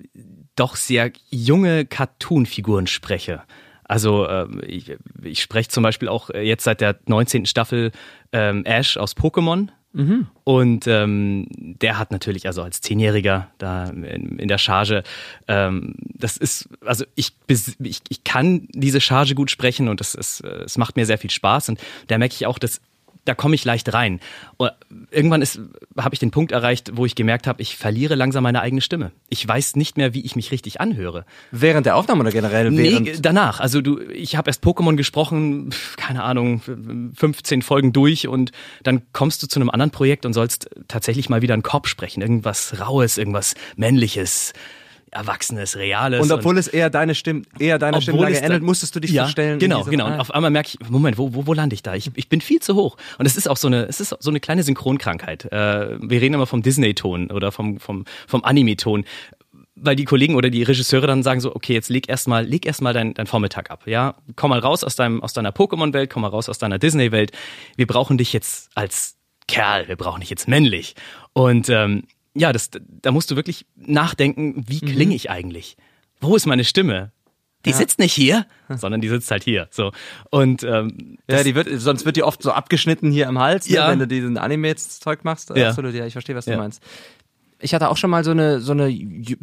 doch 0.56 0.76
sehr 0.76 1.12
junge 1.30 1.86
Cartoon-Figuren 1.86 2.88
spreche. 2.88 3.44
Also 3.84 4.28
ähm, 4.28 4.62
ich, 4.66 4.96
ich 5.22 5.42
spreche 5.42 5.70
zum 5.70 5.84
Beispiel 5.84 6.08
auch 6.08 6.30
jetzt 6.30 6.64
seit 6.64 6.82
der 6.82 6.98
19. 7.06 7.46
Staffel 7.46 7.92
ähm, 8.32 8.66
Ash 8.66 8.98
aus 8.98 9.16
Pokémon. 9.16 9.70
Mhm. 9.96 10.28
Und 10.44 10.88
ähm, 10.88 11.46
der 11.52 12.00
hat 12.00 12.12
natürlich, 12.12 12.48
also 12.48 12.64
als 12.64 12.82
Zehnjähriger 12.82 13.52
da 13.60 13.86
in, 13.86 14.40
in 14.40 14.48
der 14.48 14.58
Charge, 14.58 15.04
ähm, 15.48 15.96
das 16.16 16.38
ist, 16.38 16.68
also 16.84 17.06
ich, 17.14 17.34
ich, 17.48 18.02
ich 18.10 18.24
kann 18.24 18.68
diese 18.72 19.00
Charge 19.00 19.36
gut 19.36 19.52
sprechen 19.52 19.88
und 19.90 20.02
es, 20.02 20.16
es, 20.16 20.42
es 20.42 20.80
macht 20.80 20.96
mir 20.96 21.06
sehr 21.06 21.20
viel 21.20 21.30
Spaß. 21.30 21.70
Und 21.70 21.80
da 22.08 22.18
merke 22.18 22.34
ich 22.34 22.48
auch, 22.48 22.58
dass 22.58 22.82
da 23.26 23.36
komme 23.36 23.56
ich 23.56 23.64
leicht 23.66 23.94
rein. 23.94 24.20
Und 24.58 24.72
irgendwann 25.12 25.42
ist, 25.42 25.60
habe 25.98 26.14
ich 26.14 26.20
den 26.20 26.32
Punkt 26.32 26.52
erreicht, 26.52 26.92
wo 26.96 27.06
ich 27.06 27.16
gemerkt 27.16 27.48
habe, 27.48 27.62
ich 27.62 27.78
verliere 27.78 28.16
langsam 28.16 28.44
meine 28.44 28.62
eigene 28.62 28.82
Stimme. 28.82 29.12
Ich 29.30 29.48
weiß 29.48 29.76
nicht 29.76 29.98
mehr, 29.98 30.14
wie 30.14 30.22
ich 30.22 30.36
mich 30.36 30.52
richtig 30.52 30.82
anhöre. 30.82 31.26
Während 31.52 31.86
der 31.86 31.96
Aufnahme 31.96 32.22
oder 32.22 32.32
generell? 32.32 32.76
Während 32.76 33.06
nee, 33.06 33.16
danach. 33.22 33.60
Also 33.60 33.82
du, 33.82 34.00
ich 34.00 34.36
habe 34.36 34.50
erst 34.50 34.64
Pokémon 34.64 34.96
gesprochen, 34.96 35.74
keine 35.96 36.24
Ahnung, 36.24 36.62
15 37.16 37.62
Folgen 37.62 37.94
durch 37.94 38.28
und 38.28 38.52
dann 38.84 39.04
kommst 39.14 39.42
du 39.44 39.48
zu 39.48 39.60
einem 39.60 39.70
anderen 39.70 39.92
Projekt 39.92 40.26
und 40.26 40.34
sollst 40.34 40.70
tatsächlich 40.88 41.30
mal 41.30 41.42
wieder 41.42 41.54
einen 41.54 41.64
Korb 41.64 41.88
sprechen. 41.88 42.22
Irgendwas 42.22 42.80
Raues, 42.80 43.18
irgendwas 43.18 43.56
Männliches. 43.76 44.54
Erwachsenes, 45.14 45.78
Reales. 45.78 46.22
Und 46.22 46.32
obwohl 46.32 46.56
und 46.56 46.60
es 46.60 46.68
eher 46.68 46.90
deine 46.90 47.16
Stimme, 47.16 47.44
eher 47.60 47.80
deine 47.80 48.02
Stimmlage 48.02 48.42
ändert, 48.42 48.64
musstest 48.64 48.96
du 48.96 49.00
dich 49.00 49.12
ja, 49.12 49.24
verstellen. 49.24 49.60
Genau, 49.60 49.84
genau. 49.84 50.08
Und 50.08 50.20
auf 50.20 50.34
einmal 50.34 50.52
merke 50.52 50.70
ich, 50.74 50.90
Moment, 50.90 51.18
wo, 51.18 51.34
wo, 51.34 51.48
wo 51.48 51.54
lande 51.54 51.74
ich 51.74 51.84
da? 51.84 51.94
Ich, 51.96 52.12
ich 52.16 52.30
bin 52.30 52.42
viel 52.42 52.60
zu 52.60 52.76
hoch. 52.76 52.98
Und 53.18 53.26
es 53.26 53.38
ist 53.38 53.48
auch 53.48 53.58
so 53.58 53.68
eine, 53.68 53.86
es 53.86 54.00
ist 54.00 54.16
so 54.20 54.30
eine 54.30 54.40
kleine 54.40 54.64
Synchronkrankheit. 54.64 55.46
Äh, 55.46 55.98
wir 56.02 56.22
reden 56.22 56.34
immer 56.34 56.48
vom 56.48 56.62
Disney-Ton 56.62 57.32
oder 57.32 57.52
vom, 57.52 57.80
vom, 57.80 58.06
vom 58.28 58.44
Anime-Ton 58.44 59.06
weil 59.76 59.96
die 59.96 60.06
Kollegen 60.06 60.36
oder 60.36 60.50
die 60.50 60.64
Regisseure 60.64 61.08
dann 61.08 61.24
sagen 61.24 61.42
so, 61.42 61.56
okay, 61.56 61.74
jetzt 61.74 61.90
leg 61.90 62.08
erstmal, 62.08 62.46
leg 62.46 62.66
erstmal 62.66 62.94
dein, 62.94 63.16
dein 63.16 63.28
Vormittag 63.28 63.72
ab, 63.72 63.88
ja, 63.88 64.16
komm 64.36 64.52
mal 64.52 64.60
raus 64.60 64.84
aus 64.84 64.96
deinem, 64.96 65.22
aus 65.24 65.34
deiner 65.34 65.52
Pokémon-Welt, 65.52 66.10
komm 66.12 66.22
mal 66.22 66.28
raus 66.28 66.48
aus 66.48 66.60
deiner 66.60 66.80
Disney-Welt. 66.80 67.32
Wir 67.76 67.88
brauchen 67.88 68.18
dich 68.18 68.34
jetzt 68.34 68.70
als 68.76 69.18
Kerl, 69.48 69.88
wir 69.88 69.96
brauchen 69.96 70.22
dich 70.22 70.30
jetzt 70.30 70.48
männlich. 70.48 70.96
Und 71.34 71.70
ähm, 71.70 72.04
ja, 72.36 72.52
das, 72.52 72.70
da 73.02 73.12
musst 73.12 73.32
du 73.32 73.36
wirklich 73.36 73.66
nachdenken, 73.76 74.64
wie 74.68 74.84
mhm. 74.84 74.90
klinge 74.90 75.16
ich 75.16 75.30
eigentlich? 75.30 75.78
Wo 76.20 76.36
ist 76.36 76.46
meine 76.46 76.64
Stimme? 76.64 77.12
Die 77.66 77.70
ja. 77.70 77.78
sitzt 77.78 78.00
nicht 78.00 78.14
hier, 78.14 78.46
sondern 78.76 79.02
die 79.02 79.08
sitzt 79.08 79.32
halt 79.32 79.44
hier. 79.44 79.68
So 79.72 79.92
und 80.30 80.64
ähm, 80.64 81.18
ja, 81.30 81.44
die 81.44 81.56
wird 81.56 81.70
sonst 81.80 82.06
wird 82.06 82.18
die 82.18 82.24
oft 82.24 82.44
so 82.44 82.52
abgeschnitten 82.52 83.12
hier 83.12 83.28
im 83.28 83.40
Hals, 83.40 83.70
ne, 83.70 83.76
ja. 83.76 83.86
ne, 83.86 83.92
wenn 83.94 84.00
du 84.00 84.08
diesen 84.08 84.38
Anime-Zeug 84.38 85.24
machst. 85.24 85.52
Ja. 85.56 85.70
Absolut, 85.70 85.94
ja, 85.94 86.06
ich 86.06 86.14
verstehe, 86.14 86.36
was 86.36 86.46
du 86.46 86.58
meinst. 86.58 86.84
Ich 87.60 87.74
hatte 87.74 87.90
auch 87.90 87.98
schon 87.98 88.10
mal 88.10 88.26
so 88.26 88.32
eine 88.32 88.60
so 88.60 88.74
eine 88.74 88.90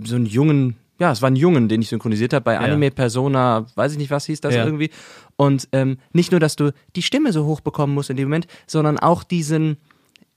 so 0.05 0.17
einen 0.17 0.27
jungen 0.27 0.77
ja, 1.01 1.11
es 1.11 1.23
war 1.23 1.31
ein 1.31 1.37
Jungen, 1.37 1.71
den 1.71 1.81
ich 1.81 1.89
synchronisiert 1.89 2.35
habe 2.35 2.45
bei. 2.45 2.59
Anime 2.59 2.91
Persona, 2.91 3.65
weiß 3.75 3.93
ich 3.93 3.99
nicht, 3.99 4.11
was 4.11 4.27
hieß 4.27 4.43
das 4.43 4.55
irgendwie. 4.55 4.91
Und 5.37 5.67
ähm, 5.73 5.97
nicht 6.13 6.31
nur, 6.31 6.41
dass 6.41 6.57
du 6.57 6.75
die 6.95 7.03
Stimme 7.03 7.33
so 7.33 7.47
hoch 7.47 7.63
bekommen 7.63 7.95
musst 7.95 8.11
in 8.11 8.19
dem 8.19 8.29
Moment, 8.29 8.47
sondern 8.67 8.99
auch 8.99 9.25
diesen, 9.25 9.79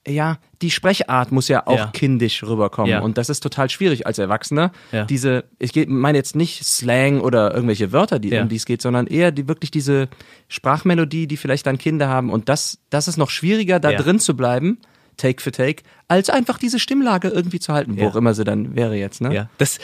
ja, 0.07 0.38
die 0.62 0.69
Sprechart 0.69 1.31
muss 1.31 1.48
ja 1.48 1.65
auch 1.65 1.77
ja. 1.77 1.88
kindisch 1.88 2.43
rüberkommen. 2.43 2.91
Ja. 2.91 3.00
Und 3.00 3.17
das 3.17 3.29
ist 3.29 3.41
total 3.41 3.69
schwierig 3.69 4.05
als 4.05 4.17
Erwachsener. 4.17 4.72
Ja. 4.91 5.05
Diese, 5.05 5.45
ich 5.60 5.74
meine 5.88 6.17
jetzt 6.17 6.36
nicht 6.36 6.65
Slang 6.65 7.22
oder 7.22 7.53
irgendwelche 7.53 7.91
Wörter, 7.91 8.19
die, 8.19 8.38
um 8.38 8.50
die 8.50 8.57
es 8.57 8.65
geht, 8.65 8.81
sondern 8.81 9.07
eher 9.07 9.31
die, 9.31 9.48
wirklich 9.48 9.72
diese 9.72 10.10
Sprachmelodie, 10.50 11.27
die 11.27 11.38
vielleicht 11.38 11.65
dann 11.67 11.77
Kinder 11.77 12.10
haben. 12.10 12.31
Und 12.31 12.50
das, 12.50 12.79
das 12.89 13.07
ist 13.07 13.17
noch 13.17 13.29
schwieriger, 13.29 13.79
da 13.79 13.93
drin 13.93 14.19
zu 14.19 14.36
bleiben. 14.36 14.79
Take 15.15 15.43
for 15.43 15.51
Take, 15.51 15.83
als 16.07 16.31
einfach 16.31 16.57
diese 16.57 16.79
Stimmlage 16.79 17.27
irgendwie 17.27 17.60
zu 17.60 17.72
halten, 17.72 17.98
wo 18.00 18.07
auch 18.07 18.15
immer 18.15 18.33
sie 18.33 18.43
dann 18.43 18.75
wäre 18.75 18.95
jetzt. 18.95 19.22
Ne? 19.22 19.31
Ja, 19.31 19.50
das, 19.60 19.77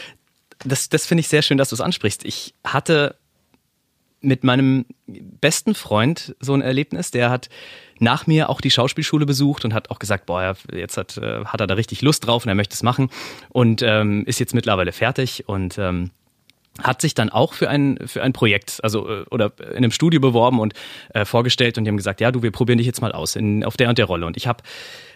das, 0.65 0.89
das 0.89 1.05
finde 1.05 1.21
ich 1.21 1.27
sehr 1.27 1.43
schön, 1.43 1.59
dass 1.59 1.69
du 1.69 1.75
es 1.75 1.81
ansprichst. 1.81 2.25
Ich 2.25 2.55
hatte 2.63 3.15
mit 4.21 4.43
meinem 4.43 4.85
besten 5.07 5.75
Freund 5.75 6.35
so 6.39 6.53
ein 6.53 6.61
Erlebnis, 6.61 7.11
der 7.11 7.29
hat 7.29 7.49
nach 7.99 8.27
mir 8.27 8.49
auch 8.49 8.61
die 8.61 8.71
Schauspielschule 8.71 9.25
besucht 9.25 9.65
und 9.65 9.73
hat 9.73 9.89
auch 9.89 9.99
gesagt, 9.99 10.25
boah, 10.25 10.55
jetzt 10.73 10.97
hat, 10.97 11.17
äh, 11.17 11.45
hat 11.45 11.61
er 11.61 11.67
da 11.67 11.73
richtig 11.75 12.01
Lust 12.01 12.25
drauf 12.25 12.45
und 12.45 12.49
er 12.49 12.55
möchte 12.55 12.73
es 12.73 12.83
machen. 12.83 13.09
Und 13.49 13.81
ähm, 13.81 14.23
ist 14.25 14.39
jetzt 14.39 14.53
mittlerweile 14.53 14.91
fertig 14.91 15.47
und 15.47 15.77
ähm, 15.77 16.11
hat 16.81 17.01
sich 17.01 17.13
dann 17.13 17.29
auch 17.29 17.53
für 17.53 17.69
ein 17.69 17.99
für 18.05 18.23
ein 18.23 18.31
Projekt, 18.31 18.79
also 18.83 19.09
äh, 19.09 19.25
oder 19.31 19.51
in 19.71 19.77
einem 19.77 19.91
Studio 19.91 20.19
beworben 20.19 20.59
und 20.59 20.73
äh, 21.13 21.25
vorgestellt 21.25 21.77
und 21.77 21.83
die 21.83 21.89
haben 21.89 21.97
gesagt, 21.97 22.21
ja, 22.21 22.31
du, 22.31 22.41
wir 22.41 22.51
probieren 22.51 22.77
dich 22.77 22.87
jetzt 22.87 23.01
mal 23.01 23.11
aus 23.11 23.35
in, 23.35 23.65
auf 23.65 23.75
der 23.75 23.89
und 23.89 23.97
der 23.97 24.05
Rolle. 24.05 24.25
Und 24.25 24.37
ich 24.37 24.47
habe 24.47 24.63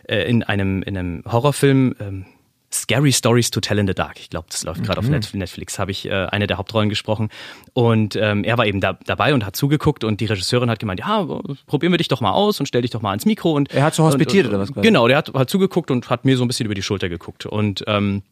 äh, 0.07 0.29
in 0.29 0.43
einem 0.43 0.83
in 0.83 0.98
einem 0.98 1.24
Horrorfilm 1.25 1.95
ähm, 2.00 2.25
Scary 2.74 3.12
Stories 3.12 3.51
to 3.51 3.60
Tell 3.60 3.77
in 3.80 3.88
the 3.88 3.94
Dark. 3.94 4.20
Ich 4.20 4.30
glaube, 4.30 4.48
das 4.50 4.63
läuft 4.63 4.84
gerade 4.84 5.01
mhm. 5.01 5.15
auf 5.15 5.34
Netflix. 5.34 5.80
Habe 5.80 5.92
ich 5.92 6.06
äh, 6.06 6.12
eine 6.12 6.48
der 6.48 6.58
Hauptrollen 6.58 6.89
gesprochen. 6.89 7.30
Und 7.74 8.15
ähm, 8.15 8.44
er 8.44 8.58
war 8.58 8.65
eben 8.65 8.82
da, 8.82 8.98
dabei 9.06 9.34
und 9.34 9.46
hat 9.46 9.56
zugeguckt 9.56 10.03
und 10.03 10.20
die 10.22 10.25
Regisseurin 10.25 10.70
hat 10.70 10.80
gemeint, 10.80 11.00
ja, 11.00 11.25
probieren 11.68 11.94
wir 11.94 11.98
dich 11.98 12.08
doch 12.08 12.22
mal 12.22 12.32
aus 12.32 12.60
und 12.60 12.65
stell 12.65 12.82
dich 12.82 12.92
doch 12.92 13.01
mal 13.01 13.10
ans 13.10 13.25
Mikro. 13.25 13.53
Und, 13.53 13.72
er 13.74 13.84
hat 13.84 13.94
so 13.94 14.03
hospitiert 14.03 14.46
und, 14.46 14.53
oder 14.53 14.60
was? 14.62 14.74
Quasi? 14.74 14.86
Genau, 14.86 15.08
der 15.08 15.18
hat, 15.18 15.34
hat 15.34 15.50
zugeguckt 15.50 15.92
und 15.92 16.10
hat 16.10 16.25
mir 16.25 16.38
so 16.38 16.44
ein 16.44 16.48
bisschen 16.48 16.65
über 16.65 16.75
die 16.75 16.84
Schulter 16.84 17.10
geguckt. 17.10 17.46
Und 17.46 17.84
ähm, 17.88 18.24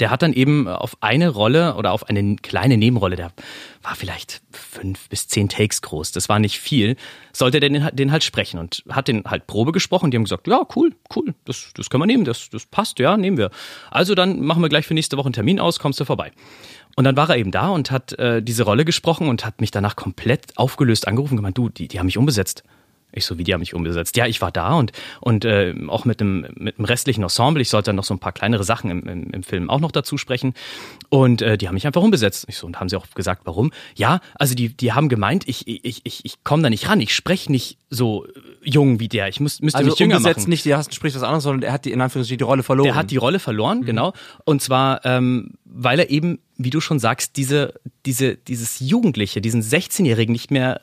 der 0.00 0.10
hat 0.10 0.22
dann 0.22 0.32
eben 0.32 0.66
auf 0.66 0.96
eine 1.00 1.28
Rolle 1.28 1.74
oder 1.74 1.92
auf 1.92 2.08
eine 2.08 2.36
kleine 2.36 2.78
Nebenrolle, 2.78 3.16
der 3.16 3.32
war 3.82 3.94
vielleicht 3.94 4.40
fünf 4.50 5.10
bis 5.10 5.28
zehn 5.28 5.50
Takes 5.50 5.82
groß, 5.82 6.12
das 6.12 6.30
war 6.30 6.38
nicht 6.38 6.58
viel, 6.58 6.96
sollte 7.32 7.60
der 7.60 7.68
den, 7.68 7.90
den 7.92 8.10
halt 8.10 8.24
sprechen 8.24 8.58
und 8.58 8.82
hat 8.88 9.08
den 9.08 9.24
halt 9.24 9.46
Probe 9.46 9.72
gesprochen. 9.72 10.10
Die 10.10 10.16
haben 10.16 10.24
gesagt, 10.24 10.46
ja, 10.46 10.66
cool, 10.74 10.94
cool, 11.14 11.34
das, 11.44 11.72
das 11.74 11.90
können 11.90 12.02
wir 12.02 12.06
nehmen, 12.06 12.24
das, 12.24 12.48
das 12.48 12.64
passt, 12.64 12.98
ja, 12.98 13.16
nehmen 13.18 13.36
wir. 13.36 13.50
Also 13.90 14.14
dann 14.14 14.40
machen 14.40 14.62
wir 14.62 14.70
gleich 14.70 14.86
für 14.86 14.94
nächste 14.94 15.18
Woche 15.18 15.26
einen 15.26 15.34
Termin 15.34 15.60
aus, 15.60 15.78
kommst 15.78 16.00
du 16.00 16.06
vorbei. 16.06 16.32
Und 16.96 17.04
dann 17.04 17.16
war 17.16 17.28
er 17.28 17.36
eben 17.36 17.50
da 17.50 17.68
und 17.68 17.90
hat 17.90 18.12
äh, 18.18 18.42
diese 18.42 18.62
Rolle 18.62 18.84
gesprochen 18.84 19.28
und 19.28 19.44
hat 19.44 19.60
mich 19.60 19.70
danach 19.70 19.96
komplett 19.96 20.56
aufgelöst 20.56 21.08
angerufen 21.08 21.34
und 21.34 21.38
gemeint, 21.38 21.58
du, 21.58 21.68
die, 21.68 21.88
die 21.88 21.98
haben 21.98 22.06
mich 22.06 22.18
umbesetzt. 22.18 22.62
Ich 23.14 23.24
so, 23.26 23.38
wie 23.38 23.44
die 23.44 23.52
haben 23.52 23.60
mich 23.60 23.74
umgesetzt. 23.74 24.16
Ja, 24.16 24.26
ich 24.26 24.40
war 24.40 24.50
da 24.52 24.74
und, 24.74 24.92
und 25.20 25.44
äh, 25.44 25.74
auch 25.88 26.04
mit 26.04 26.20
dem, 26.20 26.46
mit 26.56 26.78
dem 26.78 26.84
restlichen 26.84 27.22
Ensemble. 27.22 27.62
Ich 27.62 27.68
sollte 27.68 27.86
dann 27.86 27.96
noch 27.96 28.04
so 28.04 28.14
ein 28.14 28.18
paar 28.18 28.32
kleinere 28.32 28.64
Sachen 28.64 28.90
im, 28.90 29.02
im, 29.08 29.30
im 29.30 29.42
Film 29.42 29.70
auch 29.70 29.80
noch 29.80 29.92
dazu 29.92 30.18
sprechen. 30.18 30.54
Und 31.08 31.42
äh, 31.42 31.56
die 31.56 31.68
haben 31.68 31.74
mich 31.74 31.86
einfach 31.86 32.02
umbesetzt. 32.02 32.44
Ich 32.48 32.58
so, 32.58 32.66
und 32.66 32.80
haben 32.80 32.88
sie 32.88 32.96
auch 32.96 33.06
gesagt, 33.14 33.42
warum? 33.44 33.72
Ja, 33.94 34.20
also 34.34 34.54
die, 34.54 34.76
die 34.76 34.92
haben 34.92 35.08
gemeint, 35.08 35.46
ich, 35.46 35.66
ich, 35.68 36.00
ich, 36.04 36.24
ich 36.24 36.44
komme 36.44 36.62
da 36.62 36.70
nicht 36.70 36.88
ran. 36.88 37.00
Ich 37.00 37.14
spreche 37.14 37.50
nicht 37.52 37.78
so 37.90 38.26
jung 38.62 38.98
wie 39.00 39.08
der. 39.08 39.28
Ich 39.28 39.40
muss, 39.40 39.60
müsste 39.60 39.78
also 39.78 39.90
mich 39.90 39.98
jünger 39.98 40.20
machen. 40.20 40.48
nicht, 40.48 40.64
der 40.64 40.78
hast 40.78 40.94
spricht 40.94 41.14
was 41.16 41.22
anderes, 41.22 41.44
sondern 41.44 41.62
er 41.62 41.72
hat 41.72 41.84
die, 41.84 41.92
in 41.92 42.00
Anführungsstrichen 42.00 42.38
die 42.38 42.44
Rolle 42.44 42.62
verloren. 42.62 42.86
Der 42.86 42.94
hat 42.94 43.10
die 43.10 43.16
Rolle 43.16 43.38
verloren, 43.38 43.80
Mhm. 43.80 43.84
genau. 43.86 44.12
Und 44.44 44.62
zwar, 44.62 45.04
ähm, 45.04 45.52
weil 45.64 45.98
er 46.00 46.10
eben, 46.10 46.40
wie 46.56 46.70
du 46.70 46.80
schon 46.80 46.98
sagst, 46.98 47.36
diese, 47.36 47.74
diese, 48.06 48.36
dieses 48.36 48.80
Jugendliche, 48.80 49.40
diesen 49.40 49.62
16-Jährigen 49.62 50.32
nicht 50.32 50.50
mehr 50.50 50.80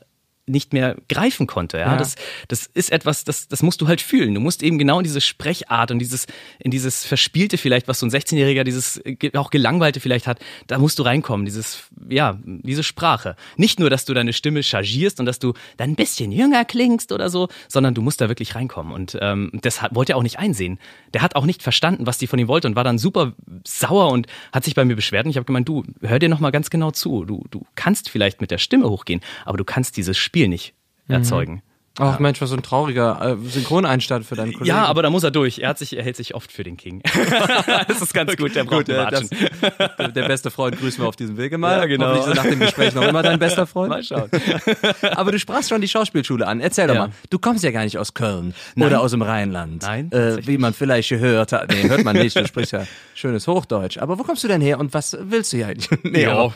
nicht 0.47 0.73
mehr 0.73 0.95
greifen 1.07 1.47
konnte. 1.47 1.77
Ja? 1.77 1.93
Ja. 1.93 1.97
Das, 1.97 2.15
das 2.47 2.69
ist 2.73 2.91
etwas, 2.91 3.23
das, 3.23 3.47
das 3.47 3.63
musst 3.63 3.81
du 3.81 3.87
halt 3.87 4.01
fühlen. 4.01 4.33
Du 4.33 4.41
musst 4.41 4.63
eben 4.63 4.77
genau 4.77 4.99
in 4.99 5.03
diese 5.03 5.21
Sprechart 5.21 5.91
und 5.91 5.99
dieses, 5.99 6.25
in 6.59 6.71
dieses 6.71 7.05
Verspielte 7.05 7.57
vielleicht, 7.57 7.87
was 7.87 7.99
so 7.99 8.05
ein 8.05 8.11
16-Jähriger, 8.11 8.63
dieses 8.63 9.01
auch 9.33 9.49
Gelangweilte 9.49 9.99
vielleicht 9.99 10.27
hat, 10.27 10.39
da 10.67 10.77
musst 10.77 10.99
du 10.99 11.03
reinkommen, 11.03 11.45
dieses, 11.45 11.83
ja, 12.09 12.39
diese 12.43 12.83
Sprache. 12.83 13.35
Nicht 13.55 13.79
nur, 13.79 13.89
dass 13.89 14.05
du 14.05 14.13
deine 14.13 14.33
Stimme 14.33 14.63
chargierst 14.63 15.19
und 15.19 15.25
dass 15.25 15.39
du 15.39 15.53
dann 15.77 15.91
ein 15.91 15.95
bisschen 15.95 16.31
jünger 16.31 16.65
klingst 16.65 17.11
oder 17.11 17.29
so, 17.29 17.47
sondern 17.67 17.93
du 17.93 18.01
musst 18.01 18.21
da 18.21 18.27
wirklich 18.27 18.55
reinkommen. 18.55 18.93
Und 18.93 19.17
ähm, 19.21 19.51
das 19.61 19.81
hat, 19.81 19.95
wollte 19.95 20.13
er 20.13 20.17
auch 20.17 20.23
nicht 20.23 20.39
einsehen. 20.39 20.79
Der 21.13 21.21
hat 21.21 21.35
auch 21.35 21.45
nicht 21.45 21.63
verstanden, 21.63 22.05
was 22.05 22.17
die 22.17 22.27
von 22.27 22.39
ihm 22.39 22.47
wollte 22.47 22.67
und 22.67 22.75
war 22.75 22.83
dann 22.83 22.97
super 22.97 23.33
sauer 23.65 24.11
und 24.11 24.27
hat 24.51 24.63
sich 24.63 24.75
bei 24.75 24.85
mir 24.85 24.95
beschwert. 24.95 25.25
Und 25.25 25.31
ich 25.31 25.37
habe 25.37 25.45
gemeint, 25.45 25.67
du, 25.67 25.83
hör 26.01 26.19
dir 26.19 26.29
noch 26.29 26.39
mal 26.39 26.51
ganz 26.51 26.69
genau 26.69 26.91
zu. 26.91 27.25
Du, 27.25 27.45
du 27.51 27.65
kannst 27.75 28.09
vielleicht 28.09 28.41
mit 28.41 28.51
der 28.51 28.57
Stimme 28.57 28.89
hochgehen, 28.89 29.21
aber 29.45 29.57
du 29.57 29.63
kannst 29.63 29.97
dieses 29.97 30.17
Spiel 30.17 30.30
nicht 30.33 30.73
erzeugen. 31.07 31.61
Ach 31.99 32.19
Mensch, 32.19 32.39
was 32.39 32.49
so 32.49 32.55
ein 32.55 32.63
trauriger 32.63 33.19
äh, 33.43 33.49
Synchroneinstand 33.49 34.25
für 34.25 34.35
deinen 34.35 34.53
Kollegen. 34.53 34.65
Ja, 34.65 34.85
aber 34.85 35.03
da 35.03 35.09
muss 35.09 35.23
er 35.23 35.29
durch. 35.31 35.59
Er 35.59 35.67
hat 35.69 35.77
sich, 35.77 35.95
er 35.95 36.01
hält 36.03 36.15
sich 36.15 36.33
oft 36.35 36.49
für 36.49 36.63
den 36.63 36.77
King. 36.77 37.03
das 37.87 38.01
ist 38.01 38.13
ganz 38.13 38.37
gut, 38.37 38.55
der 38.55 38.63
braucht 38.63 38.87
Gut, 38.87 38.95
äh, 38.95 39.11
das, 39.11 40.13
der, 40.13 40.25
beste 40.25 40.51
Freund 40.51 40.79
grüßen 40.79 41.03
wir 41.03 41.07
auf 41.09 41.17
diesem 41.17 41.35
Wege 41.37 41.57
mal. 41.57 41.77
Ja, 41.79 41.85
genau. 41.87 42.15
Hoffentlich 42.15 42.37
er 42.37 42.43
nach 42.43 42.49
dem 42.49 42.59
Gespräch 42.61 42.95
noch 42.95 43.03
immer 43.03 43.21
dein 43.21 43.39
bester 43.39 43.67
Freund. 43.67 43.89
Mal 43.89 44.03
schauen. 44.05 44.29
Aber 45.15 45.33
du 45.33 45.37
sprachst 45.37 45.67
schon 45.67 45.81
die 45.81 45.89
Schauspielschule 45.89 46.47
an. 46.47 46.61
Erzähl 46.61 46.87
doch 46.87 46.95
Ja. 46.95 47.07
mal. 47.07 47.09
Du 47.29 47.39
kommst 47.39 47.61
ja 47.65 47.71
gar 47.71 47.83
nicht 47.83 47.97
aus 47.97 48.13
Köln 48.13 48.53
Nein. 48.75 48.87
oder 48.87 49.01
aus 49.01 49.11
dem 49.11 49.21
Rheinland. 49.21 49.81
Nein, 49.83 50.09
Äh, 50.13 50.47
wie 50.47 50.57
man 50.57 50.73
vielleicht 50.73 51.09
gehört 51.09 51.51
hat. 51.51 51.69
Nee, 51.71 51.89
hört 51.89 52.05
man 52.05 52.15
nicht. 52.15 52.37
Du 52.37 52.47
sprichst 52.47 52.71
ja 52.71 52.87
schönes 53.15 53.47
Hochdeutsch. 53.47 53.97
Aber 53.97 54.17
wo 54.17 54.23
kommst 54.23 54.45
du 54.45 54.47
denn 54.47 54.61
her 54.61 54.79
und 54.79 54.93
was 54.93 55.17
willst 55.19 55.51
du 55.51 55.57
hier 55.57 55.67
eigentlich? 55.67 55.89
Nee, 56.03 56.23
Ja, 56.23 56.53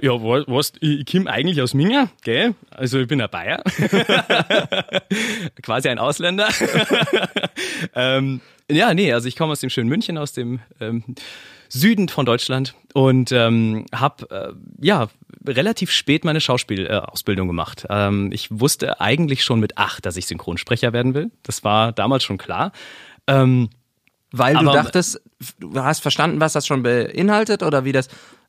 ja, 0.00 0.12
was, 0.12 0.44
was, 0.46 0.72
ich 0.80 1.06
komme 1.06 1.30
eigentlich 1.30 1.60
aus 1.62 1.74
Minga, 1.74 2.10
gell? 2.22 2.54
Also 2.70 2.98
ich 3.00 3.08
bin 3.08 3.20
ein 3.20 3.30
Bayer. 3.30 3.62
Quasi 5.62 5.88
ein 5.88 5.98
Ausländer. 5.98 6.48
ähm, 7.94 8.40
ja, 8.70 8.92
nee, 8.94 9.12
also 9.12 9.28
ich 9.28 9.36
komme 9.36 9.52
aus 9.52 9.60
dem 9.60 9.70
schönen 9.70 9.88
München, 9.88 10.18
aus 10.18 10.32
dem 10.32 10.60
ähm, 10.80 11.04
Süden 11.68 12.08
von 12.08 12.26
Deutschland 12.26 12.74
und 12.94 13.32
ähm, 13.32 13.86
habe 13.94 14.30
äh, 14.30 14.52
ja 14.84 15.08
relativ 15.46 15.90
spät 15.90 16.24
meine 16.24 16.40
Schauspielausbildung 16.40 17.46
äh, 17.46 17.50
gemacht. 17.50 17.86
Ähm, 17.88 18.30
ich 18.32 18.48
wusste 18.50 19.00
eigentlich 19.00 19.44
schon 19.44 19.60
mit 19.60 19.78
acht, 19.78 20.04
dass 20.06 20.16
ich 20.16 20.26
Synchronsprecher 20.26 20.92
werden 20.92 21.14
will. 21.14 21.30
Das 21.42 21.64
war 21.64 21.92
damals 21.92 22.24
schon 22.24 22.38
klar. 22.38 22.72
Ähm, 23.26 23.70
Weil 24.32 24.54
du 24.54 24.60
Aber- 24.60 24.72
dachtest, 24.72 25.20
du 25.60 25.82
hast 25.82 26.00
verstanden, 26.00 26.40
was 26.40 26.52
das 26.54 26.66
schon 26.66 26.82
beinhaltet 26.82 27.62
oder 27.62 27.84
wie 27.84 27.92
das, 27.92 28.08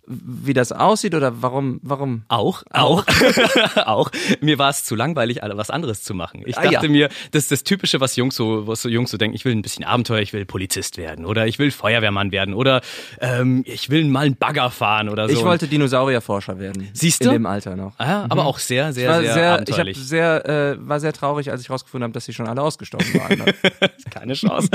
wie 0.10 0.54
das 0.54 0.72
aussieht 0.72 1.14
oder 1.14 1.42
warum, 1.44 1.80
warum? 1.84 2.24
Auch, 2.30 2.64
auch, 2.72 3.06
auch. 3.86 4.10
Mir 4.42 4.58
war 4.58 4.72
es 4.72 4.84
zu 4.84 4.96
langweilig, 4.96 5.40
was 5.44 5.70
anderes 5.70 6.04
zu 6.04 6.14
machen. 6.16 6.42
Ich 6.46 6.58
Ah, 6.58 6.64
dachte 6.64 6.88
ja. 6.88 6.92
mir, 6.92 7.10
das 7.32 7.44
ist 7.44 7.52
das 7.52 7.64
Typische, 7.64 8.00
was 8.02 8.16
Jungs 8.16 8.36
so, 8.36 8.68
was 8.68 8.82
so 8.82 8.90
Jungs 8.90 9.12
so 9.12 9.18
denken. 9.18 9.36
Ich 9.36 9.46
will 9.46 9.54
ein 9.56 9.62
bisschen 9.62 9.86
Abenteuer, 9.86 10.20
ich 10.20 10.34
will 10.34 10.46
Polizist 10.46 10.98
werden 10.98 11.26
oder 11.26 11.46
ich 11.46 11.60
will 11.60 11.70
Feuerwehrmann 11.70 12.32
werden 12.32 12.56
oder 12.56 12.82
ähm, 13.22 13.64
ich 13.68 13.90
will 13.92 14.04
mal 14.06 14.26
einen 14.26 14.36
Bagger 14.36 14.72
fahren 14.72 15.10
oder 15.10 15.30
so. 15.30 15.36
Ich 15.36 15.44
wollte 15.46 15.68
Dinosaurierforscher 15.68 16.58
werden. 16.60 16.90
Siehst 16.94 17.22
In 17.22 17.28
du? 17.28 17.34
dem 17.34 17.46
Alter 17.46 17.76
noch. 17.76 17.94
Ah, 18.00 18.26
aber 18.30 18.46
auch 18.46 18.58
sehr, 18.58 18.92
sehr, 18.94 19.14
sehr, 19.22 19.34
sehr, 19.34 19.46
ich 19.46 19.54
abenteuerlich. 19.54 19.98
sehr, 19.98 20.46
äh, 20.50 20.78
war 20.80 21.00
sehr 21.00 21.14
traurig, 21.14 21.52
als 21.52 21.62
ich 21.62 21.70
rausgefunden 21.70 22.06
habe, 22.06 22.14
dass 22.14 22.26
sie 22.26 22.34
schon 22.34 22.48
alle 22.48 22.62
ausgestorben 22.64 23.14
waren. 23.14 23.44
Keine 24.10 24.34
Chance. 24.34 24.70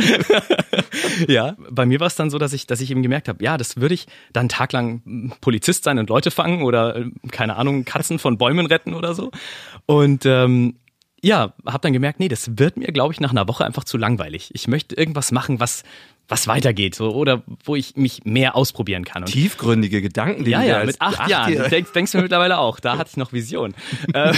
ja, 1.28 1.56
bei 1.70 1.86
mir 1.86 2.00
war 2.00 2.06
es 2.06 2.16
dann 2.16 2.30
so, 2.30 2.38
dass 2.38 2.52
ich, 2.52 2.66
dass 2.66 2.80
ich 2.80 2.90
eben 2.90 3.02
gemerkt 3.02 3.28
habe, 3.28 3.42
ja, 3.42 3.56
das 3.56 3.76
würde 3.78 3.94
ich 3.94 4.06
dann 4.32 4.42
einen 4.44 4.48
Tag 4.50 4.72
lang 4.72 5.00
mm, 5.04 5.23
Polizist 5.40 5.84
sein 5.84 5.98
und 5.98 6.08
Leute 6.08 6.30
fangen 6.30 6.62
oder 6.62 6.96
äh, 6.96 7.04
keine 7.30 7.56
Ahnung 7.56 7.84
Katzen 7.84 8.18
von 8.18 8.38
Bäumen 8.38 8.66
retten 8.66 8.94
oder 8.94 9.14
so. 9.14 9.30
Und 9.86 10.26
ähm, 10.26 10.76
ja, 11.22 11.54
habe 11.66 11.78
dann 11.80 11.92
gemerkt, 11.94 12.20
nee, 12.20 12.28
das 12.28 12.58
wird 12.58 12.76
mir, 12.76 12.88
glaube 12.88 13.14
ich, 13.14 13.20
nach 13.20 13.30
einer 13.30 13.48
Woche 13.48 13.64
einfach 13.64 13.84
zu 13.84 13.96
langweilig. 13.96 14.50
Ich 14.52 14.68
möchte 14.68 14.94
irgendwas 14.94 15.32
machen, 15.32 15.58
was 15.60 15.82
was 16.26 16.46
weitergeht, 16.48 16.94
so 16.94 17.10
oder 17.10 17.42
wo 17.64 17.76
ich 17.76 17.96
mich 17.96 18.24
mehr 18.24 18.56
ausprobieren 18.56 19.04
kann. 19.04 19.24
Und 19.24 19.28
Tiefgründige 19.30 20.00
Gedanken, 20.00 20.44
die 20.44 20.52
ja, 20.52 20.62
ja, 20.62 20.82
mit 20.84 20.98
acht, 21.00 21.20
acht 21.20 21.30
Jahren. 21.30 21.52
Jahre- 21.52 21.68
Denkst, 21.68 21.92
denkst 21.92 22.12
du 22.12 22.18
mittlerweile 22.22 22.58
auch. 22.58 22.80
Da 22.80 22.96
hatte 22.96 23.10
ich 23.10 23.16
noch 23.18 23.32
Vision. 23.32 23.74
Ähm, 24.14 24.34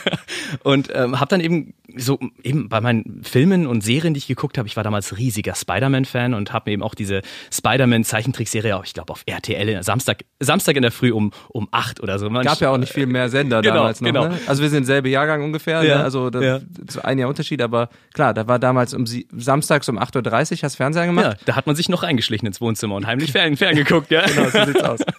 und 0.62 0.88
ähm, 0.94 1.18
habe 1.18 1.28
dann 1.28 1.40
eben 1.40 1.74
so 1.96 2.18
eben 2.42 2.68
bei 2.68 2.80
meinen 2.80 3.22
Filmen 3.22 3.66
und 3.66 3.82
Serien, 3.82 4.14
die 4.14 4.18
ich 4.18 4.26
geguckt 4.26 4.58
habe, 4.58 4.68
ich 4.68 4.76
war 4.76 4.84
damals 4.84 5.16
riesiger 5.16 5.54
Spider-Man-Fan 5.54 6.34
und 6.34 6.52
habe 6.52 6.70
mir 6.70 6.74
eben 6.74 6.82
auch 6.82 6.94
diese 6.94 7.22
Spider-Man-Zeichentrickserie, 7.52 8.76
auch 8.76 8.84
ich 8.84 8.94
glaube 8.94 9.12
auf 9.12 9.22
RTL 9.26 9.82
Samstag, 9.82 10.24
Samstag 10.40 10.76
in 10.76 10.82
der 10.82 10.92
Früh 10.92 11.12
um 11.12 11.32
um 11.48 11.68
acht 11.70 12.00
oder 12.02 12.18
so. 12.18 12.28
Man 12.30 12.44
gab 12.44 12.60
ja 12.60 12.70
auch 12.70 12.78
nicht 12.78 12.92
viel 12.92 13.06
mehr 13.06 13.28
Sender 13.28 13.62
Genau, 13.62 13.76
damals 13.76 14.00
noch. 14.00 14.06
genau. 14.08 14.28
Ne? 14.28 14.38
Also 14.46 14.62
wir 14.62 14.70
sind 14.70 14.84
selbe 14.84 15.08
Jahrgang 15.08 15.42
ungefähr, 15.42 15.82
Ja, 15.82 15.98
ne? 15.98 16.04
also 16.04 16.30
das, 16.30 16.42
ja. 16.44 16.60
so 16.88 17.02
ein 17.02 17.18
Jahr 17.18 17.28
Unterschied, 17.28 17.62
aber 17.62 17.88
klar, 18.12 18.34
da 18.34 18.46
war 18.48 18.58
damals 18.58 18.94
um 18.94 19.06
sie, 19.06 19.26
samstags 19.36 19.88
um 19.88 19.98
8.30 19.98 20.52
Uhr, 20.52 20.58
hast 20.62 20.76
Fernseher 20.76 21.06
gemacht? 21.06 21.24
Ja, 21.24 21.34
da 21.44 21.56
hat 21.56 21.66
man 21.66 21.76
sich 21.76 21.88
noch 21.88 22.02
eingeschlichen 22.02 22.46
ins 22.46 22.60
Wohnzimmer 22.60 22.94
und 22.94 23.06
heimlich 23.06 23.32
fern, 23.32 23.56
ferngeguckt, 23.56 24.10
ja. 24.10 24.24
Genau, 24.36 24.50
so 24.50 24.64
sieht's 24.64 24.82
aus. 24.82 25.00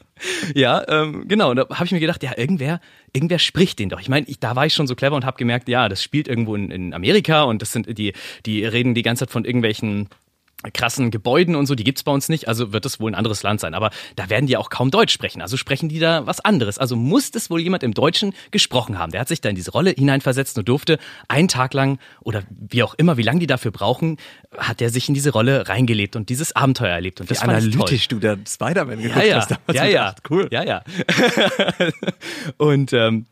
Ja, 0.55 0.83
ähm, 0.87 1.25
genau. 1.27 1.51
Und 1.51 1.57
da 1.57 1.67
habe 1.69 1.85
ich 1.85 1.91
mir 1.91 1.99
gedacht, 1.99 2.23
ja, 2.23 2.31
irgendwer, 2.35 2.79
irgendwer 3.13 3.39
spricht 3.39 3.79
den 3.79 3.89
doch. 3.89 3.99
Ich 3.99 4.09
meine, 4.09 4.27
ich, 4.27 4.39
da 4.39 4.55
war 4.55 4.65
ich 4.65 4.73
schon 4.73 4.87
so 4.87 4.95
clever 4.95 5.15
und 5.15 5.25
habe 5.25 5.37
gemerkt, 5.37 5.69
ja, 5.69 5.89
das 5.89 6.03
spielt 6.03 6.27
irgendwo 6.27 6.55
in, 6.55 6.71
in 6.71 6.93
Amerika 6.93 7.43
und 7.43 7.61
das 7.61 7.71
sind 7.71 7.97
die, 7.97 8.13
die 8.45 8.65
reden 8.65 8.93
die 8.93 9.03
ganze 9.03 9.25
Zeit 9.25 9.31
von 9.31 9.45
irgendwelchen 9.45 10.09
krassen 10.73 11.11
Gebäuden 11.11 11.55
und 11.55 11.67
so, 11.67 11.75
die 11.75 11.83
gibt's 11.83 12.03
bei 12.03 12.11
uns 12.11 12.29
nicht, 12.29 12.47
also 12.47 12.73
wird 12.73 12.85
es 12.85 12.99
wohl 12.99 13.11
ein 13.11 13.15
anderes 13.15 13.43
Land 13.43 13.59
sein. 13.59 13.73
Aber 13.73 13.91
da 14.15 14.29
werden 14.29 14.47
die 14.47 14.57
auch 14.57 14.69
kaum 14.69 14.89
Deutsch 14.89 15.13
sprechen, 15.13 15.41
also 15.41 15.55
sprechen 15.55 15.87
die 15.87 15.99
da 15.99 16.25
was 16.25 16.39
anderes. 16.39 16.77
Also 16.79 16.95
muss 16.95 17.29
es 17.35 17.49
wohl 17.49 17.61
jemand 17.61 17.83
im 17.83 17.93
Deutschen 17.93 18.33
gesprochen 18.51 18.97
haben. 18.97 19.11
Der 19.11 19.21
hat 19.21 19.27
sich 19.27 19.39
da 19.39 19.49
in 19.49 19.55
diese 19.55 19.71
Rolle 19.71 19.91
hineinversetzt 19.91 20.57
und 20.57 20.67
durfte 20.67 20.97
einen 21.27 21.47
Tag 21.47 21.73
lang 21.73 21.99
oder 22.21 22.43
wie 22.49 22.81
auch 22.83 22.95
immer, 22.95 23.17
wie 23.17 23.21
lange 23.21 23.39
die 23.39 23.47
dafür 23.47 23.71
brauchen, 23.71 24.17
hat 24.57 24.81
er 24.81 24.89
sich 24.89 25.07
in 25.07 25.13
diese 25.13 25.31
Rolle 25.31 25.67
reingelebt 25.67 26.15
und 26.15 26.29
dieses 26.29 26.55
Abenteuer 26.55 26.93
erlebt. 26.93 27.21
Und 27.21 27.29
das 27.29 27.39
toll. 27.39 27.49
analytisch 27.49 28.07
du 28.07 28.19
da 28.19 28.35
Spider-Man 28.47 29.01
geguckt 29.01 29.17
Ja, 29.17 29.23
ja, 29.23 29.35
hast 29.37 29.51
ja, 29.73 29.85
ja. 29.85 30.15
Cool. 30.29 30.47
ja, 30.51 30.63
ja. 30.63 30.83
und 32.57 32.93
ähm, 32.93 33.27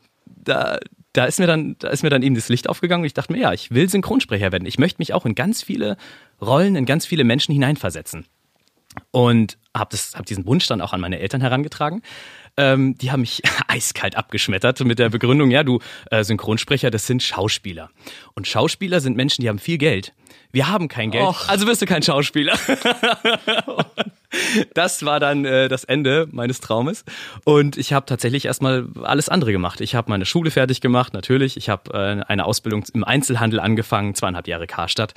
da, 0.46 0.78
da 1.12 1.24
ist 1.26 1.38
mir 1.38 1.46
dann, 1.46 1.76
da 1.78 1.88
ist 1.88 2.02
mir 2.02 2.10
dann 2.10 2.22
eben 2.22 2.34
das 2.34 2.48
Licht 2.48 2.68
aufgegangen 2.68 3.02
und 3.02 3.06
ich 3.06 3.14
dachte 3.14 3.32
mir, 3.32 3.38
ja, 3.38 3.52
ich 3.52 3.70
will 3.70 3.88
Synchronsprecher 3.88 4.52
werden. 4.52 4.66
Ich 4.66 4.78
möchte 4.78 4.98
mich 4.98 5.12
auch 5.12 5.26
in 5.26 5.34
ganz 5.34 5.62
viele 5.62 5.96
Rollen, 6.40 6.76
in 6.76 6.86
ganz 6.86 7.04
viele 7.04 7.24
Menschen 7.24 7.52
hineinversetzen. 7.52 8.26
Und 9.10 9.58
habe 9.76 9.94
hab 10.14 10.24
diesen 10.24 10.46
Wunsch 10.46 10.66
dann 10.68 10.80
auch 10.80 10.94
an 10.94 11.00
meine 11.02 11.18
Eltern 11.18 11.42
herangetragen. 11.42 12.00
Ähm, 12.56 12.96
die 12.96 13.10
haben 13.10 13.20
mich 13.20 13.42
eiskalt 13.68 14.16
abgeschmettert 14.16 14.82
mit 14.84 14.98
der 14.98 15.10
Begründung, 15.10 15.50
ja, 15.50 15.62
du 15.62 15.80
äh, 16.10 16.24
Synchronsprecher, 16.24 16.90
das 16.90 17.06
sind 17.06 17.22
Schauspieler. 17.22 17.90
Und 18.34 18.46
Schauspieler 18.46 19.00
sind 19.00 19.16
Menschen, 19.16 19.42
die 19.42 19.48
haben 19.50 19.58
viel 19.58 19.78
Geld. 19.78 20.14
Wir 20.52 20.68
haben 20.68 20.88
kein 20.88 21.10
Geld, 21.10 21.24
Och. 21.24 21.48
also 21.48 21.66
wirst 21.66 21.82
du 21.82 21.86
kein 21.86 22.02
Schauspieler. 22.02 22.54
das 24.74 25.04
war 25.04 25.20
dann 25.20 25.44
äh, 25.44 25.68
das 25.68 25.84
Ende 25.84 26.28
meines 26.30 26.60
Traumes. 26.60 27.04
Und 27.44 27.76
ich 27.76 27.92
habe 27.92 28.06
tatsächlich 28.06 28.46
erstmal 28.46 28.86
alles 29.02 29.28
andere 29.28 29.52
gemacht. 29.52 29.80
Ich 29.80 29.94
habe 29.94 30.10
meine 30.10 30.24
Schule 30.24 30.50
fertig 30.50 30.80
gemacht, 30.80 31.12
natürlich. 31.12 31.56
Ich 31.56 31.68
habe 31.68 31.92
äh, 31.92 32.24
eine 32.26 32.44
Ausbildung 32.44 32.84
im 32.94 33.04
Einzelhandel 33.04 33.60
angefangen, 33.60 34.14
zweieinhalb 34.14 34.48
Jahre 34.48 34.66
Karstadt. 34.66 35.14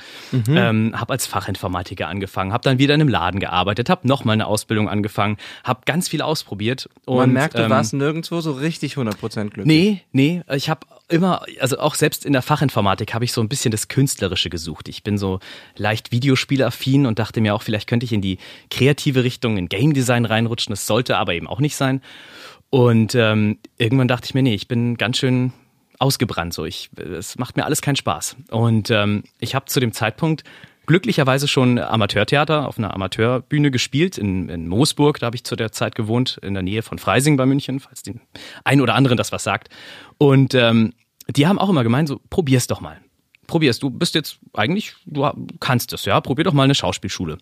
Ähm, 0.50 0.94
habe 0.96 1.14
als 1.14 1.26
Fachinformatiker 1.26 2.08
angefangen, 2.08 2.54
habe 2.54 2.64
dann 2.64 2.80
wieder 2.80 2.96
in 2.96 3.02
einem 3.02 3.10
Laden 3.10 3.40
gearbeitet, 3.40 3.90
habe 3.90 4.08
nochmal 4.08 4.34
eine 4.34 4.48
Ausbildung 4.48 4.90
angefangen, 4.90 5.38
habe 5.64 5.82
ganz 5.86 6.10
viel 6.10 6.22
ausprobiert. 6.22 6.90
Und 7.06 7.18
Man 7.18 7.34
merkt, 7.34 7.58
du 7.58 7.64
ähm, 7.64 7.70
warst 7.70 7.94
nirgendwo 7.94 8.42
so 8.42 8.52
richtig 8.54 8.96
100% 8.96 9.50
glücklich. 9.50 9.66
Nee, 9.66 10.02
nee, 10.12 10.42
ich 10.54 10.70
habe 10.70 10.86
immer, 11.10 11.46
also 11.60 11.80
auch 11.80 11.96
selbst 11.96 12.26
in 12.26 12.34
der 12.34 12.42
Fachinformatik 12.42 13.14
habe 13.14 13.26
ich 13.26 13.34
so 13.34 13.42
ein 13.42 13.50
bisschen 13.50 13.72
das 13.72 13.88
Künstlerische 13.88 14.50
gesucht. 14.50 14.88
Ich 14.88 15.04
bin 15.04 15.18
so 15.18 15.40
leicht 15.76 16.12
Videospielaffin 16.12 17.06
und 17.06 17.20
dachte 17.20 17.42
mir 17.42 17.56
auch, 17.56 17.64
vielleicht 17.64 17.88
könnte 17.88 18.06
ich 18.06 18.14
in 18.14 18.22
die 18.22 18.38
kreative 18.70 19.24
Richtung, 19.24 19.58
in 19.58 19.68
Game 19.70 19.94
Design 19.94 20.26
reinrutschen. 20.26 20.72
Das 20.72 20.86
sollte 20.86 21.18
aber 21.18 21.34
eben 21.34 21.48
auch 21.48 21.60
nicht 21.60 21.76
sein. 21.76 22.02
Und 22.70 23.16
ähm, 23.16 23.58
irgendwann 23.78 24.08
dachte 24.08 24.26
ich 24.26 24.34
mir, 24.34 24.44
nee, 24.44 24.54
ich 24.54 24.68
bin 24.68 24.96
ganz 24.98 25.18
schön 25.18 25.52
ausgebrannt. 25.98 26.54
So, 26.54 26.66
ich, 26.66 26.90
es 26.98 27.38
macht 27.38 27.58
mir 27.58 27.66
alles 27.66 27.82
keinen 27.82 27.96
Spaß. 27.96 28.38
Und 28.52 28.90
ähm, 28.92 29.24
ich 29.40 29.56
habe 29.56 29.66
zu 29.66 29.80
dem 29.80 29.92
Zeitpunkt 29.92 30.44
glücklicherweise 30.90 31.48
schon 31.48 31.78
Amateurtheater 31.78 32.68
auf 32.68 32.80
einer 32.80 32.96
Amateurbühne 32.96 33.70
gespielt 33.70 34.18
in, 34.18 34.50
in 34.50 34.68
Moosburg. 34.68 35.20
Da 35.20 35.28
habe 35.28 35.36
ich 35.36 35.44
zu 35.44 35.56
der 35.56 35.72
Zeit 35.72 35.94
gewohnt, 35.94 36.40
in 36.42 36.56
der 36.56 36.64
Nähe 36.64 36.82
von 36.82 36.98
Freising 36.98 37.38
bei 37.38 37.46
München, 37.46 37.80
falls 37.80 38.02
den 38.02 38.22
einen 38.64 38.82
oder 38.82 38.96
anderen 38.96 39.16
das 39.16 39.32
was 39.32 39.44
sagt. 39.44 39.70
Und 40.18 40.56
ähm, 40.56 40.94
die 41.28 41.46
haben 41.46 41.60
auch 41.60 41.70
immer 41.70 41.84
gemeint, 41.84 42.08
so 42.08 42.20
probier's 42.32 42.66
doch 42.66 42.82
mal. 42.82 43.00
Probier's. 43.46 43.78
Du 43.78 43.92
bist 43.92 44.16
jetzt 44.16 44.40
eigentlich, 44.54 44.96
du 45.06 45.32
kannst 45.60 45.94
es, 45.94 46.06
ja. 46.06 46.20
Probier 46.22 46.44
doch 46.44 46.54
mal 46.54 46.64
eine 46.64 46.74
Schauspielschule 46.74 47.38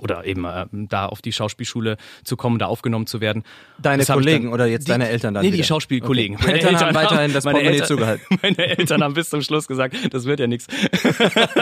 oder 0.00 0.24
eben 0.24 0.44
äh, 0.44 0.66
da 0.72 1.06
auf 1.06 1.22
die 1.22 1.32
Schauspielschule 1.32 1.96
zu 2.24 2.36
kommen, 2.36 2.58
da 2.58 2.66
aufgenommen 2.66 3.06
zu 3.06 3.20
werden. 3.20 3.44
Deine 3.78 4.04
das 4.04 4.14
Kollegen 4.14 4.44
dann, 4.44 4.52
oder 4.54 4.66
jetzt 4.66 4.86
die, 4.86 4.92
deine 4.92 5.08
Eltern 5.08 5.34
dann? 5.34 5.42
Nee, 5.42 5.48
wieder? 5.48 5.58
die 5.58 5.64
Schauspielkollegen. 5.64 6.36
Okay. 6.36 6.46
Meine 6.46 6.58
Eltern, 6.58 6.74
Eltern 6.74 6.88
haben 6.88 6.94
weiterhin 6.94 7.32
das 7.32 7.44
meine 7.44 7.62
Eltern, 7.62 7.86
zugehalten. 7.86 8.26
Meine 8.42 8.78
Eltern 8.78 9.02
haben 9.02 9.14
bis 9.14 9.30
zum 9.30 9.42
Schluss 9.42 9.66
gesagt, 9.66 9.96
das 10.12 10.24
wird 10.24 10.40
ja 10.40 10.46
nichts. 10.46 10.66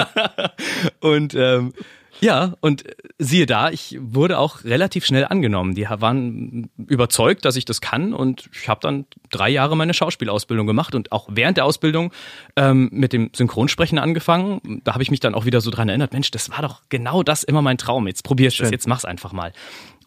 Und 1.00 1.34
ähm, 1.34 1.72
ja, 2.20 2.54
und 2.60 2.84
siehe 3.18 3.46
da, 3.46 3.70
ich 3.70 3.98
wurde 4.00 4.38
auch 4.38 4.64
relativ 4.64 5.04
schnell 5.04 5.24
angenommen. 5.24 5.74
Die 5.74 5.86
waren 5.88 6.70
überzeugt, 6.76 7.44
dass 7.44 7.56
ich 7.56 7.64
das 7.64 7.80
kann 7.80 8.14
und 8.14 8.48
ich 8.52 8.68
habe 8.68 8.80
dann 8.80 9.06
drei 9.30 9.50
Jahre 9.50 9.76
meine 9.76 9.94
Schauspielausbildung 9.94 10.66
gemacht 10.66 10.94
und 10.94 11.12
auch 11.12 11.28
während 11.30 11.56
der 11.56 11.64
Ausbildung 11.64 12.12
ähm, 12.56 12.88
mit 12.92 13.12
dem 13.12 13.30
Synchronsprechen 13.34 13.98
angefangen. 13.98 14.80
Da 14.84 14.94
habe 14.94 15.02
ich 15.02 15.10
mich 15.10 15.20
dann 15.20 15.34
auch 15.34 15.44
wieder 15.44 15.60
so 15.60 15.70
dran 15.70 15.88
erinnert, 15.88 16.12
Mensch, 16.12 16.30
das 16.30 16.50
war 16.50 16.62
doch 16.62 16.82
genau 16.88 17.22
das 17.22 17.42
immer 17.42 17.62
mein 17.62 17.78
Traum. 17.78 18.06
Jetzt 18.06 18.24
probierst 18.24 18.58
du 18.58 18.62
das, 18.62 18.70
jetzt 18.70 18.88
mach's 18.88 19.04
einfach 19.04 19.32
mal. 19.32 19.52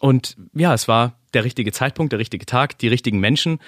Und 0.00 0.36
ja, 0.54 0.74
es 0.74 0.88
war 0.88 1.14
der 1.34 1.44
richtige 1.44 1.72
Zeitpunkt, 1.72 2.12
der 2.12 2.18
richtige 2.18 2.46
Tag, 2.46 2.78
die 2.78 2.88
richtigen 2.88 3.20
Menschen. 3.20 3.58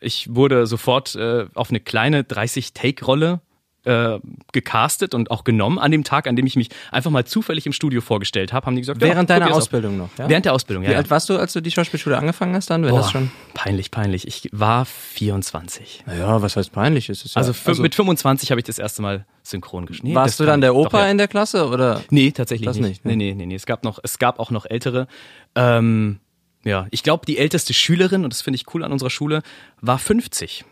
Ich 0.00 0.34
wurde 0.34 0.66
sofort 0.66 1.14
äh, 1.14 1.46
auf 1.54 1.70
eine 1.70 1.80
kleine 1.80 2.22
30-Take-Rolle 2.22 3.40
äh, 3.86 4.18
gecastet 4.52 5.14
und 5.14 5.30
auch 5.30 5.44
genommen 5.44 5.78
an 5.78 5.90
dem 5.90 6.04
Tag, 6.04 6.26
an 6.26 6.36
dem 6.36 6.46
ich 6.46 6.56
mich 6.56 6.70
einfach 6.90 7.10
mal 7.10 7.24
zufällig 7.24 7.66
im 7.66 7.72
Studio 7.72 8.00
vorgestellt 8.00 8.52
habe, 8.52 8.66
haben 8.66 8.74
die 8.74 8.82
gesagt, 8.82 9.00
während 9.00 9.30
ja, 9.30 9.38
deiner 9.38 9.54
Ausbildung 9.54 9.96
noch. 9.96 10.10
Ja? 10.18 10.28
Während 10.28 10.44
der 10.44 10.52
Ausbildung, 10.52 10.84
ja. 10.84 10.90
Wie 10.90 10.96
alt 10.96 11.08
warst 11.08 11.28
du, 11.28 11.36
als 11.36 11.52
du 11.52 11.60
die 11.60 11.70
Schauspielschule 11.70 12.18
angefangen 12.18 12.54
hast 12.54 12.68
dann? 12.70 12.82
Boah, 12.82 12.98
das 12.98 13.10
schon 13.10 13.30
peinlich, 13.54 13.90
peinlich. 13.90 14.26
Ich 14.26 14.48
war 14.52 14.84
24. 14.84 16.04
Ja, 16.18 16.42
was 16.42 16.56
heißt 16.56 16.72
peinlich? 16.72 17.08
Ist 17.08 17.34
ja, 17.34 17.40
also, 17.40 17.54
also, 17.64 17.82
mit 17.82 17.94
25 17.94 18.50
habe 18.50 18.60
ich 18.60 18.66
das 18.66 18.78
erste 18.78 19.02
Mal 19.02 19.24
synchron 19.42 19.86
geschnitten. 19.86 20.14
Warst 20.14 20.40
du 20.40 20.44
dann 20.44 20.60
der 20.60 20.74
Opa 20.74 21.04
doch, 21.04 21.10
in 21.10 21.18
der 21.18 21.28
Klasse 21.28 21.68
oder? 21.68 22.02
Nee, 22.10 22.32
tatsächlich 22.32 22.66
das 22.66 22.76
nicht. 22.76 22.88
nicht 22.88 23.04
ne? 23.04 23.16
Nee, 23.16 23.32
nee, 23.32 23.34
nee, 23.34 23.46
nee. 23.46 23.54
Es 23.54 23.66
gab 23.66 23.84
noch, 23.84 24.00
es 24.02 24.18
gab 24.18 24.40
auch 24.40 24.50
noch 24.50 24.66
ältere. 24.66 25.06
Ähm, 25.54 26.18
ja, 26.64 26.88
ich 26.90 27.04
glaube, 27.04 27.24
die 27.26 27.38
älteste 27.38 27.72
Schülerin, 27.72 28.24
und 28.24 28.32
das 28.32 28.42
finde 28.42 28.56
ich 28.56 28.74
cool 28.74 28.82
an 28.82 28.90
unserer 28.90 29.10
Schule, 29.10 29.42
war 29.80 29.98
50. 29.98 30.64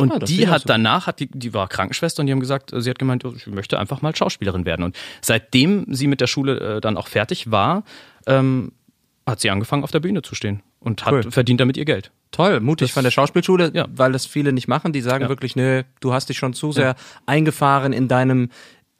Und 0.00 0.12
ah, 0.12 0.18
die 0.18 0.48
hat 0.48 0.62
so. 0.62 0.68
danach, 0.68 1.06
hat 1.06 1.20
die, 1.20 1.28
die 1.28 1.54
war 1.54 1.68
Krankenschwester 1.68 2.20
und 2.20 2.26
die 2.26 2.32
haben 2.32 2.40
gesagt, 2.40 2.72
sie 2.74 2.90
hat 2.90 2.98
gemeint, 2.98 3.24
ich 3.24 3.46
möchte 3.46 3.78
einfach 3.78 4.02
mal 4.02 4.14
Schauspielerin 4.14 4.64
werden. 4.64 4.84
Und 4.84 4.96
seitdem 5.20 5.86
sie 5.88 6.06
mit 6.06 6.20
der 6.20 6.26
Schule 6.26 6.76
äh, 6.76 6.80
dann 6.80 6.96
auch 6.96 7.08
fertig 7.08 7.50
war, 7.50 7.84
ähm, 8.26 8.72
hat 9.26 9.40
sie 9.40 9.50
angefangen, 9.50 9.84
auf 9.84 9.90
der 9.90 10.00
Bühne 10.00 10.22
zu 10.22 10.34
stehen 10.34 10.62
und 10.80 11.04
hat 11.04 11.12
cool. 11.12 11.30
verdient 11.30 11.60
damit 11.60 11.76
ihr 11.76 11.84
Geld. 11.84 12.10
Toll, 12.32 12.60
mutig 12.60 12.88
das, 12.88 12.94
von 12.94 13.04
der 13.04 13.10
Schauspielschule, 13.10 13.72
ja. 13.74 13.86
weil 13.94 14.12
das 14.12 14.26
viele 14.26 14.52
nicht 14.52 14.68
machen. 14.68 14.92
Die 14.92 15.00
sagen 15.00 15.24
ja. 15.24 15.28
wirklich, 15.28 15.56
nö, 15.56 15.82
du 16.00 16.12
hast 16.12 16.28
dich 16.28 16.38
schon 16.38 16.54
zu 16.54 16.72
sehr 16.72 16.84
ja. 16.84 16.94
eingefahren 17.26 17.92
in 17.92 18.08
deinem 18.08 18.50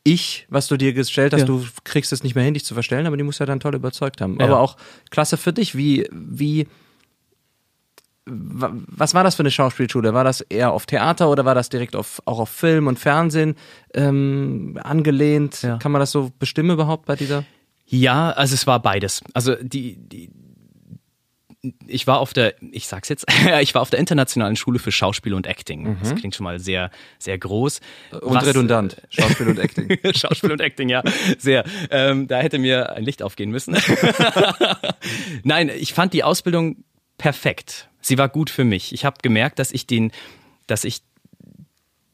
Ich, 0.02 0.46
was 0.48 0.66
du 0.68 0.76
dir 0.76 0.92
gestellt 0.92 1.32
hast, 1.32 1.48
du 1.48 1.64
kriegst 1.84 2.12
es 2.12 2.22
nicht 2.22 2.34
mehr 2.34 2.44
hin, 2.44 2.54
dich 2.54 2.64
zu 2.64 2.74
verstellen, 2.74 3.06
aber 3.06 3.16
die 3.16 3.22
muss 3.22 3.38
ja 3.38 3.46
dann 3.46 3.60
toll 3.60 3.74
überzeugt 3.74 4.20
haben. 4.20 4.40
Aber 4.40 4.60
auch 4.60 4.76
klasse 5.10 5.36
für 5.36 5.52
dich, 5.52 5.76
wie, 5.76 6.08
wie 6.10 6.66
was 8.30 9.14
war 9.14 9.24
das 9.24 9.34
für 9.34 9.42
eine 9.42 9.50
Schauspielschule? 9.50 10.14
War 10.14 10.24
das 10.24 10.40
eher 10.40 10.72
auf 10.72 10.86
Theater 10.86 11.30
oder 11.30 11.44
war 11.44 11.54
das 11.54 11.68
direkt 11.68 11.96
auf, 11.96 12.22
auch 12.24 12.38
auf 12.38 12.48
Film 12.48 12.86
und 12.86 12.98
Fernsehen 12.98 13.56
ähm, 13.94 14.78
angelehnt? 14.82 15.62
Ja. 15.62 15.78
Kann 15.78 15.92
man 15.92 16.00
das 16.00 16.10
so 16.10 16.30
bestimmen 16.38 16.70
überhaupt 16.70 17.06
bei 17.06 17.16
dieser? 17.16 17.44
Ja, 17.86 18.30
also 18.30 18.54
es 18.54 18.66
war 18.66 18.80
beides. 18.80 19.22
Also 19.34 19.56
die, 19.60 19.96
die 19.96 20.30
ich 21.86 22.06
war 22.06 22.20
auf 22.20 22.32
der, 22.32 22.54
ich 22.72 22.86
sag's 22.86 23.08
jetzt, 23.08 23.26
ich 23.60 23.74
war 23.74 23.82
auf 23.82 23.90
der 23.90 23.98
Internationalen 23.98 24.56
Schule 24.56 24.78
für 24.78 24.92
Schauspiel 24.92 25.34
und 25.34 25.46
Acting. 25.46 25.82
Mhm. 25.82 25.96
Das 26.00 26.14
klingt 26.14 26.34
schon 26.34 26.44
mal 26.44 26.58
sehr, 26.58 26.90
sehr 27.18 27.38
groß. 27.38 27.80
Und 28.12 28.34
Was, 28.34 28.46
redundant. 28.46 28.96
Schauspiel 29.10 29.48
und 29.48 29.58
Acting. 29.58 29.98
Schauspiel 30.14 30.52
und 30.52 30.60
Acting, 30.60 30.88
ja. 30.88 31.02
Sehr. 31.38 31.64
Ähm, 31.90 32.28
da 32.28 32.38
hätte 32.38 32.58
mir 32.58 32.92
ein 32.92 33.04
Licht 33.04 33.22
aufgehen 33.22 33.50
müssen. 33.50 33.76
Nein, 35.42 35.68
ich 35.68 35.92
fand 35.92 36.12
die 36.12 36.24
Ausbildung 36.24 36.84
perfekt. 37.20 37.88
Sie 38.00 38.16
war 38.16 38.30
gut 38.30 38.48
für 38.48 38.64
mich. 38.64 38.94
Ich 38.94 39.04
habe 39.04 39.18
gemerkt, 39.22 39.58
dass 39.58 39.72
ich 39.72 39.86
den, 39.86 40.10
dass 40.66 40.84
ich 40.84 41.02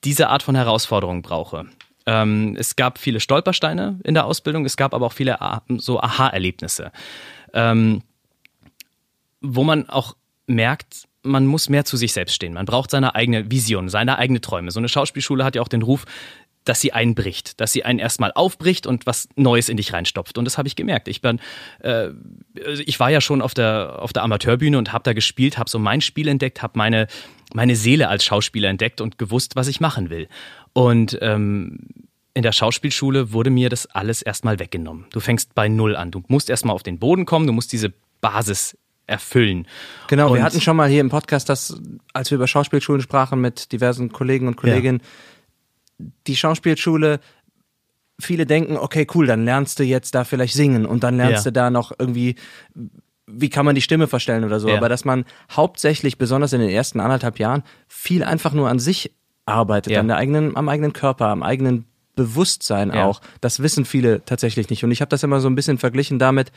diese 0.02 0.28
Art 0.28 0.42
von 0.42 0.56
Herausforderung 0.56 1.22
brauche. 1.22 1.66
Ähm, 2.06 2.56
es 2.58 2.74
gab 2.74 2.98
viele 2.98 3.20
Stolpersteine 3.20 4.00
in 4.02 4.14
der 4.14 4.24
Ausbildung, 4.24 4.64
es 4.64 4.76
gab 4.76 4.94
aber 4.94 5.06
auch 5.06 5.12
viele 5.12 5.38
so 5.78 6.00
Aha-Erlebnisse, 6.00 6.90
ähm, 7.52 8.02
wo 9.40 9.62
man 9.62 9.88
auch 9.88 10.16
merkt, 10.48 11.04
man 11.22 11.46
muss 11.46 11.68
mehr 11.68 11.84
zu 11.84 11.96
sich 11.96 12.12
selbst 12.12 12.34
stehen. 12.34 12.54
Man 12.54 12.66
braucht 12.66 12.90
seine 12.90 13.14
eigene 13.14 13.48
Vision, 13.50 13.88
seine 13.88 14.18
eigene 14.18 14.40
Träume. 14.40 14.72
So 14.72 14.80
eine 14.80 14.88
Schauspielschule 14.88 15.44
hat 15.44 15.54
ja 15.54 15.62
auch 15.62 15.68
den 15.68 15.82
Ruf, 15.82 16.04
dass 16.68 16.80
sie 16.80 16.92
einbricht, 16.92 17.60
dass 17.60 17.72
sie 17.72 17.84
einen 17.84 17.98
erstmal 17.98 18.32
aufbricht 18.32 18.86
und 18.86 19.06
was 19.06 19.28
Neues 19.36 19.68
in 19.68 19.76
dich 19.76 19.92
reinstopft. 19.92 20.36
Und 20.36 20.44
das 20.44 20.58
habe 20.58 20.68
ich 20.68 20.76
gemerkt. 20.76 21.08
Ich 21.08 21.22
bin, 21.22 21.40
äh, 21.80 22.08
ich 22.84 23.00
war 23.00 23.10
ja 23.10 23.20
schon 23.20 23.40
auf 23.40 23.54
der 23.54 23.98
auf 24.00 24.12
der 24.12 24.22
Amateurbühne 24.24 24.76
und 24.76 24.92
habe 24.92 25.04
da 25.04 25.12
gespielt, 25.12 25.58
habe 25.58 25.70
so 25.70 25.78
mein 25.78 26.00
Spiel 26.00 26.28
entdeckt, 26.28 26.62
habe 26.62 26.76
meine 26.76 27.06
meine 27.54 27.76
Seele 27.76 28.08
als 28.08 28.24
Schauspieler 28.24 28.68
entdeckt 28.68 29.00
und 29.00 29.18
gewusst, 29.18 29.56
was 29.56 29.68
ich 29.68 29.80
machen 29.80 30.10
will. 30.10 30.28
Und 30.72 31.16
ähm, 31.22 31.78
in 32.34 32.42
der 32.42 32.52
Schauspielschule 32.52 33.32
wurde 33.32 33.50
mir 33.50 33.70
das 33.70 33.86
alles 33.86 34.20
erstmal 34.20 34.58
weggenommen. 34.58 35.06
Du 35.10 35.20
fängst 35.20 35.54
bei 35.54 35.68
Null 35.68 35.96
an. 35.96 36.10
Du 36.10 36.22
musst 36.28 36.50
erstmal 36.50 36.74
auf 36.74 36.82
den 36.82 36.98
Boden 36.98 37.24
kommen, 37.24 37.46
du 37.46 37.52
musst 37.52 37.72
diese 37.72 37.94
Basis 38.20 38.76
erfüllen. 39.06 39.68
Genau, 40.08 40.28
und 40.28 40.34
wir 40.34 40.42
hatten 40.42 40.60
schon 40.60 40.76
mal 40.76 40.88
hier 40.88 41.00
im 41.00 41.08
Podcast 41.08 41.48
das, 41.48 41.80
als 42.12 42.30
wir 42.30 42.36
über 42.36 42.48
Schauspielschulen 42.48 43.00
sprachen 43.00 43.40
mit 43.40 43.70
diversen 43.72 44.10
Kollegen 44.10 44.48
und 44.48 44.56
Kolleginnen, 44.56 45.00
ja 45.00 45.35
die 45.98 46.36
Schauspielschule, 46.36 47.20
viele 48.18 48.46
denken, 48.46 48.76
okay, 48.76 49.06
cool, 49.14 49.26
dann 49.26 49.44
lernst 49.44 49.78
du 49.78 49.84
jetzt 49.84 50.14
da 50.14 50.24
vielleicht 50.24 50.54
singen 50.54 50.86
und 50.86 51.04
dann 51.04 51.16
lernst 51.16 51.44
ja. 51.44 51.50
du 51.50 51.52
da 51.52 51.70
noch 51.70 51.92
irgendwie, 51.98 52.36
wie 53.26 53.50
kann 53.50 53.66
man 53.66 53.74
die 53.74 53.82
Stimme 53.82 54.06
verstellen 54.06 54.44
oder 54.44 54.60
so. 54.60 54.68
Ja. 54.68 54.76
Aber 54.76 54.88
dass 54.88 55.04
man 55.04 55.24
hauptsächlich, 55.50 56.18
besonders 56.18 56.52
in 56.52 56.60
den 56.60 56.70
ersten 56.70 57.00
anderthalb 57.00 57.38
Jahren, 57.38 57.62
viel 57.88 58.24
einfach 58.24 58.52
nur 58.52 58.68
an 58.68 58.78
sich 58.78 59.12
arbeitet, 59.44 59.92
ja. 59.92 60.00
an 60.00 60.08
der 60.08 60.16
eigenen, 60.16 60.56
am 60.56 60.68
eigenen 60.68 60.92
Körper, 60.92 61.26
am 61.28 61.42
eigenen 61.42 61.84
Bewusstsein 62.14 62.90
auch. 62.90 63.20
Das 63.42 63.60
wissen 63.60 63.84
viele 63.84 64.24
tatsächlich 64.24 64.70
nicht. 64.70 64.82
Und 64.84 64.90
ich 64.90 65.02
habe 65.02 65.10
das 65.10 65.22
immer 65.22 65.40
so 65.40 65.48
ein 65.48 65.54
bisschen 65.54 65.76
verglichen 65.76 66.18
damit, 66.18 66.50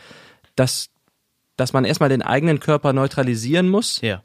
dass, 0.55 0.89
dass 1.57 1.73
man 1.73 1.83
erstmal 1.83 2.07
den 2.07 2.21
eigenen 2.21 2.61
Körper 2.61 2.93
neutralisieren 2.93 3.67
muss. 3.67 3.99
Ja 4.01 4.23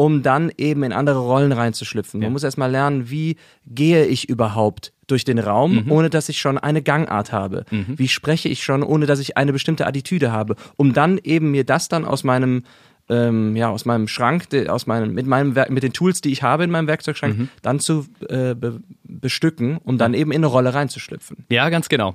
um 0.00 0.22
dann 0.22 0.50
eben 0.56 0.82
in 0.82 0.94
andere 0.94 1.18
Rollen 1.18 1.52
reinzuschlüpfen. 1.52 2.22
Ja. 2.22 2.28
Man 2.28 2.32
muss 2.32 2.42
erstmal 2.42 2.70
lernen, 2.70 3.10
wie 3.10 3.36
gehe 3.66 4.06
ich 4.06 4.30
überhaupt 4.30 4.94
durch 5.06 5.26
den 5.26 5.38
Raum, 5.38 5.84
mhm. 5.84 5.92
ohne 5.92 6.08
dass 6.08 6.30
ich 6.30 6.38
schon 6.38 6.56
eine 6.56 6.80
Gangart 6.80 7.32
habe? 7.32 7.66
Mhm. 7.70 7.98
Wie 7.98 8.08
spreche 8.08 8.48
ich 8.48 8.64
schon, 8.64 8.82
ohne 8.82 9.04
dass 9.04 9.18
ich 9.18 9.36
eine 9.36 9.52
bestimmte 9.52 9.86
Attitüde 9.86 10.32
habe? 10.32 10.56
Um 10.78 10.94
dann 10.94 11.20
eben 11.22 11.50
mir 11.50 11.64
das 11.64 11.90
dann 11.90 12.06
aus 12.06 12.24
meinem 12.24 12.62
ähm, 13.10 13.54
ja, 13.56 13.68
aus 13.68 13.84
meinem 13.84 14.08
Schrank, 14.08 14.46
aus 14.68 14.86
meinem, 14.86 15.12
mit 15.12 15.26
meinem 15.26 15.54
mit 15.68 15.82
den 15.82 15.92
Tools, 15.92 16.22
die 16.22 16.32
ich 16.32 16.42
habe 16.42 16.64
in 16.64 16.70
meinem 16.70 16.86
Werkzeugschrank, 16.86 17.36
mhm. 17.36 17.48
dann 17.60 17.78
zu 17.78 18.06
äh, 18.26 18.54
be 18.54 18.80
bestücken, 19.04 19.76
um 19.84 19.98
dann 19.98 20.14
eben 20.14 20.32
in 20.32 20.38
eine 20.38 20.46
Rolle 20.46 20.72
reinzuschlüpfen. 20.72 21.44
Ja, 21.50 21.68
ganz 21.68 21.90
genau. 21.90 22.14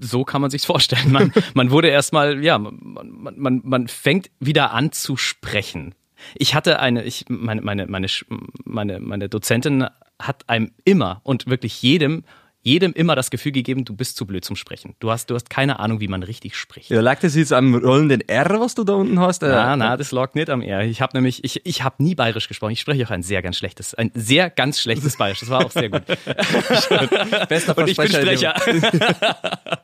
So 0.00 0.24
kann 0.24 0.42
man 0.42 0.50
sich's 0.50 0.66
vorstellen. 0.66 1.10
Man, 1.10 1.32
man 1.54 1.70
wurde 1.70 1.88
erstmal, 1.88 2.44
ja, 2.44 2.58
man, 2.58 3.36
man, 3.36 3.62
man 3.64 3.88
fängt 3.88 4.30
wieder 4.38 4.72
an 4.72 4.92
zu 4.92 5.16
sprechen. 5.16 5.94
Ich 6.34 6.54
hatte 6.54 6.80
eine, 6.80 7.04
ich, 7.04 7.26
meine, 7.28 7.62
meine, 7.62 7.86
meine, 7.86 8.08
meine, 8.64 9.00
meine 9.00 9.28
Dozentin 9.28 9.86
hat 10.18 10.48
einem 10.48 10.72
immer 10.84 11.20
und 11.24 11.46
wirklich 11.46 11.82
jedem 11.82 12.24
jedem 12.62 12.92
immer 12.92 13.16
das 13.16 13.30
Gefühl 13.30 13.52
gegeben, 13.52 13.84
du 13.84 13.94
bist 13.94 14.16
zu 14.16 14.26
blöd 14.26 14.44
zum 14.44 14.56
Sprechen. 14.56 14.94
Du 15.00 15.10
hast, 15.10 15.30
du 15.30 15.34
hast 15.34 15.50
keine 15.50 15.80
Ahnung, 15.80 16.00
wie 16.00 16.08
man 16.08 16.22
richtig 16.22 16.56
spricht. 16.56 16.90
Ja, 16.90 17.00
lag 17.00 17.18
das 17.20 17.34
jetzt 17.34 17.52
am 17.52 17.74
rollenden 17.74 18.20
R, 18.28 18.60
was 18.60 18.74
du 18.74 18.84
da 18.84 18.94
unten 18.94 19.18
hast? 19.18 19.42
Na, 19.42 19.76
na, 19.76 19.96
das 19.96 20.12
lag 20.12 20.34
nicht 20.34 20.48
am 20.48 20.62
R. 20.62 20.82
Ich 20.84 21.00
habe 21.00 21.16
nämlich, 21.16 21.42
ich, 21.44 21.66
ich 21.66 21.82
habe 21.82 22.02
nie 22.02 22.14
bayerisch 22.14 22.48
gesprochen. 22.48 22.72
Ich 22.72 22.80
spreche 22.80 23.04
auch 23.04 23.10
ein 23.10 23.22
sehr 23.22 23.42
ganz 23.42 23.58
schlechtes, 23.58 23.94
ein 23.94 24.12
sehr 24.14 24.48
ganz 24.48 24.80
schlechtes 24.80 25.16
bayerisch. 25.16 25.40
Das 25.40 25.50
war 25.50 25.66
auch 25.66 25.70
sehr 25.70 25.88
gut. 25.88 26.02
Bester 27.48 27.76
Und 27.76 27.88
ich 27.88 27.96
bin 27.96 28.08
Sprecher. 28.08 28.54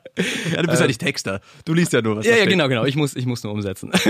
Ja, 0.51 0.61
du 0.61 0.67
bist 0.67 0.81
ja 0.81 0.87
nicht 0.87 0.99
Texter. 0.99 1.41
Du 1.65 1.73
liest 1.73 1.93
ja 1.93 2.01
nur 2.01 2.17
was. 2.17 2.25
Ja, 2.25 2.35
ja, 2.35 2.45
genau, 2.45 2.67
genau. 2.67 2.85
Ich 2.85 2.95
muss, 2.95 3.15
ich 3.15 3.25
muss 3.25 3.43
nur 3.43 3.53
umsetzen. 3.53 3.91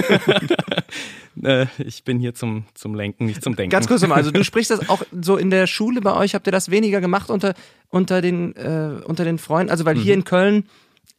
Äh, 1.41 1.67
ich 1.77 2.03
bin 2.03 2.19
hier 2.19 2.33
zum, 2.33 2.65
zum 2.73 2.95
Lenken, 2.95 3.25
nicht 3.25 3.41
zum 3.41 3.55
Denken. 3.55 3.69
Ganz 3.69 3.87
kurz 3.87 4.01
nochmal, 4.01 4.17
also 4.17 4.31
du 4.31 4.43
sprichst 4.43 4.71
das 4.71 4.89
auch 4.89 5.03
so 5.21 5.37
in 5.37 5.49
der 5.49 5.67
Schule 5.67 6.01
bei 6.01 6.13
euch, 6.13 6.35
habt 6.35 6.45
ihr 6.47 6.51
das 6.51 6.69
weniger 6.69 6.99
gemacht 6.99 7.29
unter, 7.29 7.53
unter, 7.87 8.21
den, 8.21 8.53
äh, 8.59 9.03
unter 9.05 9.23
den 9.23 9.37
Freunden? 9.37 9.71
Also 9.71 9.85
weil 9.85 9.95
hier 9.97 10.13
Mhm. 10.15 10.19
in 10.21 10.23
Köln 10.25 10.63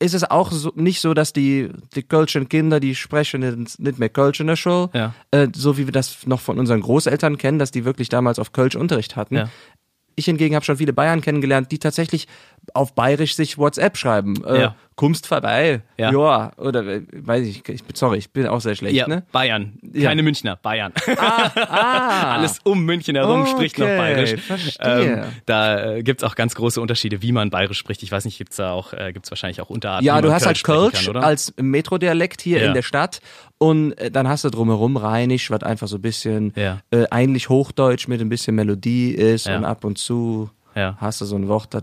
ist 0.03 0.15
es 0.15 0.25
auch 0.25 0.51
so, 0.51 0.73
nicht 0.77 1.01
so, 1.03 1.13
dass 1.13 1.33
die, 1.35 1.69
die 1.95 2.03
Kölschen 2.03 2.49
Kinder, 2.49 2.81
die 2.81 2.95
sprechen 2.95 3.41
nicht- 3.63 3.79
nicht 3.81 3.99
mehr 3.99 4.09
Kölsch 4.09 4.41
in 4.41 4.47
der 4.47 4.57
Schule, 4.57 4.89
Ja. 4.95 5.15
äh, 5.31 5.49
so 5.55 5.77
wie 5.77 5.87
wir 5.87 5.93
das 5.93 6.27
noch 6.27 6.41
von 6.41 6.59
unseren 6.59 6.81
Großeltern 6.81 7.37
kennen, 7.37 7.59
dass 7.59 7.71
die 7.71 7.85
wirklich 7.85 8.09
damals 8.09 8.39
auf 8.39 8.53
Kölsch 8.53 8.77
Unterricht 8.77 9.17
hatten. 9.17 9.35
Ja. 9.37 9.51
Ich 10.17 10.25
hingegen 10.27 10.55
habe 10.55 10.65
schon 10.65 10.77
viele 10.77 10.93
Bayern 10.93 11.21
kennengelernt, 11.23 11.73
die 11.73 11.79
tatsächlich 11.79 12.27
auf 12.75 12.95
Bayerisch 12.95 13.35
sich 13.37 13.57
WhatsApp 13.59 13.97
schreiben. 13.97 14.45
Äh, 14.45 14.61
Ja. 14.61 14.75
Kommst 14.97 15.27
vorbei. 15.27 15.81
Ja. 15.97 16.13
Ja. 16.13 16.53
Oder 16.59 16.85
äh, 16.87 17.03
weiß 17.11 17.47
ich, 17.47 17.67
ich 17.67 17.85
bin 17.85 17.97
sorry, 17.97 18.19
ich 18.19 18.31
bin 18.33 18.47
auch 18.47 18.61
sehr 18.61 18.75
schlecht, 18.75 18.95
Ja, 18.97 19.09
ne? 19.09 19.23
Bayern. 19.33 19.79
Ja. 19.95 20.11
Keine 20.11 20.23
Münchner, 20.23 20.57
Bayern. 20.57 20.93
Ah, 21.17 22.35
Alles 22.35 22.59
um 22.65 22.85
München 22.85 23.17
herum 23.17 23.47
spricht 23.47 23.79
noch 23.79 23.87
Okay, 23.87 23.97
Bayerisch. 23.97 24.41
verstehe. 24.43 25.25
da 25.47 25.95
äh, 25.95 26.03
gibt's 26.03 26.23
auch 26.23 26.35
ganz 26.35 26.55
große 26.55 26.79
Unterschiede, 26.83 27.23
wie 27.23 27.33
man 27.33 27.49
Bayerisch 27.49 27.79
spricht. 27.79 28.03
Ich 28.03 28.13
weiß 28.13 28.27
nicht, 28.27 28.37
gibt's 28.37 28.57
da 28.57 28.73
auch, 28.73 28.93
äh, 28.93 29.13
gibt's 29.15 29.31
wahrscheinlich 29.31 29.63
auch 29.63 29.71
Unterarten. 29.71 30.05
Ja, 30.05 30.21
du 30.21 30.31
hast 30.33 30.45
halt 30.45 30.59
sprechen 30.59 30.91
Kölsch 30.93 31.07
kann, 31.07 31.17
als 31.17 31.55
Metrodialekt 31.57 32.43
hier 32.43 32.61
Ja. 32.61 32.67
in 32.67 32.75
der 32.75 32.83
Stadt 32.83 33.21
und 33.61 33.93
äh, 33.99 34.11
dann 34.11 34.27
hast 34.27 34.43
du 34.45 34.51
drumherum 34.51 34.97
Rheinisch, 34.97 35.51
was 35.51 35.63
einfach 35.63 35.87
so 35.87 35.97
ein 35.99 36.03
bisschen 36.03 36.53
Ja. 36.57 36.81
äh, 36.91 37.05
eigentlich 37.11 37.49
Hochdeutsch 37.51 38.09
mit 38.09 38.21
ein 38.21 38.29
bisschen 38.31 38.55
Melodie 38.57 39.11
ist 39.13 39.47
Ja. 39.47 39.57
und 39.59 39.65
ab 39.65 39.85
und 39.85 39.99
zu 39.99 40.51
Ja. 40.75 40.97
hast 40.99 41.21
du 41.21 41.25
so 41.27 41.37
ein 41.37 41.47
Wort, 41.47 41.75
das, 41.75 41.83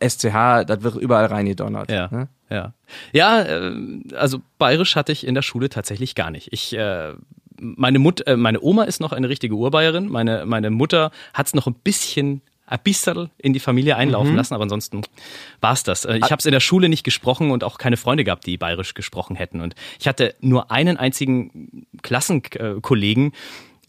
SCH, 0.00 0.64
das 0.66 0.82
wird 0.82 0.96
überall 0.96 1.26
reingedonnert. 1.26 1.90
Ja, 1.90 2.08
Ne? 2.10 2.28
ja. 2.50 2.72
Ja, 3.12 3.42
äh, 3.42 3.72
also 4.16 4.38
Bayerisch 4.58 4.96
hatte 4.96 5.12
ich 5.12 5.26
in 5.26 5.34
der 5.34 5.42
Schule 5.42 5.68
tatsächlich 5.68 6.14
gar 6.14 6.30
nicht. 6.30 6.52
Ich, 6.52 6.74
äh, 6.76 7.12
meine 7.60 7.98
Mut, 7.98 8.26
äh, 8.26 8.36
meine 8.36 8.60
Oma 8.62 8.84
ist 8.84 9.00
noch 9.00 9.12
eine 9.12 9.28
richtige 9.28 9.54
Urbayerin. 9.54 10.08
Meine, 10.08 10.46
meine 10.46 10.70
Mutter 10.70 11.10
hat's 11.34 11.52
noch 11.54 11.66
ein 11.66 11.74
bisschen 11.74 12.40
ein 12.68 12.78
bisschen 12.84 13.30
in 13.38 13.52
die 13.52 13.60
Familie 13.60 13.96
einlaufen 13.96 14.36
lassen, 14.36 14.54
aber 14.54 14.62
ansonsten 14.64 15.00
war's 15.60 15.82
das. 15.82 16.04
Äh, 16.04 16.18
Ich 16.18 16.30
habe 16.30 16.36
es 16.38 16.46
in 16.46 16.52
der 16.52 16.60
Schule 16.60 16.88
nicht 16.88 17.02
gesprochen 17.04 17.50
und 17.50 17.64
auch 17.64 17.78
keine 17.78 17.96
Freunde 17.96 18.24
gehabt, 18.24 18.46
die 18.46 18.56
bayerisch 18.58 18.94
gesprochen 18.94 19.36
hätten. 19.36 19.60
Und 19.60 19.74
ich 19.98 20.06
hatte 20.06 20.34
nur 20.40 20.70
einen 20.70 20.96
einzigen 20.96 21.86
Klassenkollegen, 22.02 23.32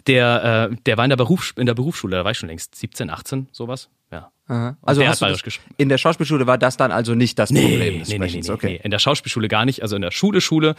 der, 0.07 0.69
äh, 0.71 0.75
der 0.85 0.97
war 0.97 1.05
in 1.05 1.09
der, 1.09 1.17
Beruf, 1.17 1.53
in 1.57 1.65
der 1.65 1.73
Berufsschule, 1.75 2.17
da 2.17 2.23
war 2.23 2.31
ich 2.31 2.37
schon 2.37 2.49
längst 2.49 2.75
17, 2.75 3.09
18, 3.09 3.47
sowas. 3.51 3.89
Ja. 4.11 4.31
Aha. 4.47 4.77
Also 4.81 5.01
der 5.01 5.09
hast 5.09 5.17
hat 5.17 5.21
du 5.21 5.25
bayerisch 5.25 5.41
das, 5.41 5.43
gesprochen. 5.43 5.75
in 5.77 5.89
der 5.89 5.97
Schauspielschule 5.99 6.47
war 6.47 6.57
das 6.57 6.77
dann 6.77 6.91
also 6.91 7.13
nicht 7.13 7.37
das 7.37 7.49
Problem 7.53 7.77
Nee, 7.79 7.99
des 7.99 8.09
nee, 8.09 8.17
nee, 8.17 8.41
nee, 8.41 8.49
okay. 8.49 8.67
nee. 8.67 8.81
In 8.83 8.89
der 8.91 8.97
Schauspielschule 8.99 9.47
gar 9.47 9.65
nicht. 9.65 9.83
Also 9.83 9.95
in 9.97 10.01
der 10.01 10.09
Schule, 10.11 10.41
Schule, 10.41 10.75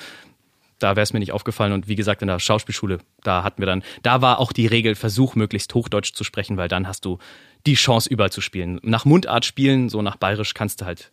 da 0.80 0.96
wäre 0.96 1.02
es 1.04 1.12
mir 1.12 1.20
nicht 1.20 1.32
aufgefallen. 1.32 1.72
Und 1.72 1.86
wie 1.88 1.94
gesagt, 1.94 2.22
in 2.22 2.28
der 2.28 2.38
Schauspielschule, 2.40 2.98
da 3.22 3.44
hatten 3.44 3.62
wir 3.62 3.66
dann, 3.66 3.82
da 4.02 4.20
war 4.22 4.40
auch 4.40 4.52
die 4.52 4.66
Regel, 4.66 4.94
versuch 4.96 5.34
möglichst 5.36 5.72
Hochdeutsch 5.74 6.12
zu 6.12 6.24
sprechen, 6.24 6.56
weil 6.56 6.68
dann 6.68 6.88
hast 6.88 7.04
du 7.04 7.18
die 7.66 7.74
Chance, 7.74 8.08
überall 8.10 8.32
zu 8.32 8.40
spielen. 8.40 8.80
Nach 8.82 9.04
Mundart 9.04 9.44
spielen, 9.44 9.88
so 9.88 10.02
nach 10.02 10.16
Bayerisch 10.16 10.54
kannst 10.54 10.80
du 10.80 10.86
halt 10.86 11.12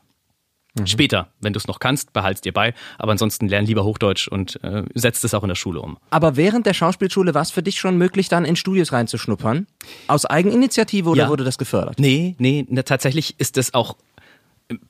später, 0.86 1.30
wenn 1.42 1.54
du 1.54 1.58
es 1.58 1.66
noch 1.68 1.80
kannst, 1.80 2.14
behalt's 2.14 2.42
dir 2.42 2.54
bei. 2.54 2.76
Aber 3.00 3.12
ansonsten 3.12 3.48
lern 3.48 3.66
lieber 3.66 3.84
Hochdeutsch 3.84 4.28
und 4.28 4.64
äh, 4.64 4.84
setzt 4.94 5.24
es 5.26 5.34
auch 5.34 5.42
in 5.44 5.48
der 5.50 5.56
Schule 5.56 5.82
um. 5.82 5.98
Aber 6.12 6.36
während 6.38 6.68
der 6.68 6.76
Schauspielschule 6.76 7.34
war 7.34 7.42
es 7.42 7.50
für 7.50 7.64
dich 7.64 7.80
schon 7.80 7.98
möglich, 7.98 8.30
dann 8.30 8.46
in 8.46 8.56
Studios 8.56 8.92
reinzuschnuppern? 8.92 9.66
Aus 10.08 10.26
Eigeninitiative 10.28 11.10
oder 11.10 11.24
Ja. 11.24 11.30
wurde 11.30 11.44
das 11.44 11.58
gefördert? 11.58 12.00
Nee, 12.00 12.36
nee, 12.38 12.64
ne, 12.70 12.84
tatsächlich 12.84 13.40
ist 13.40 13.58
das 13.58 13.74
auch 13.74 13.98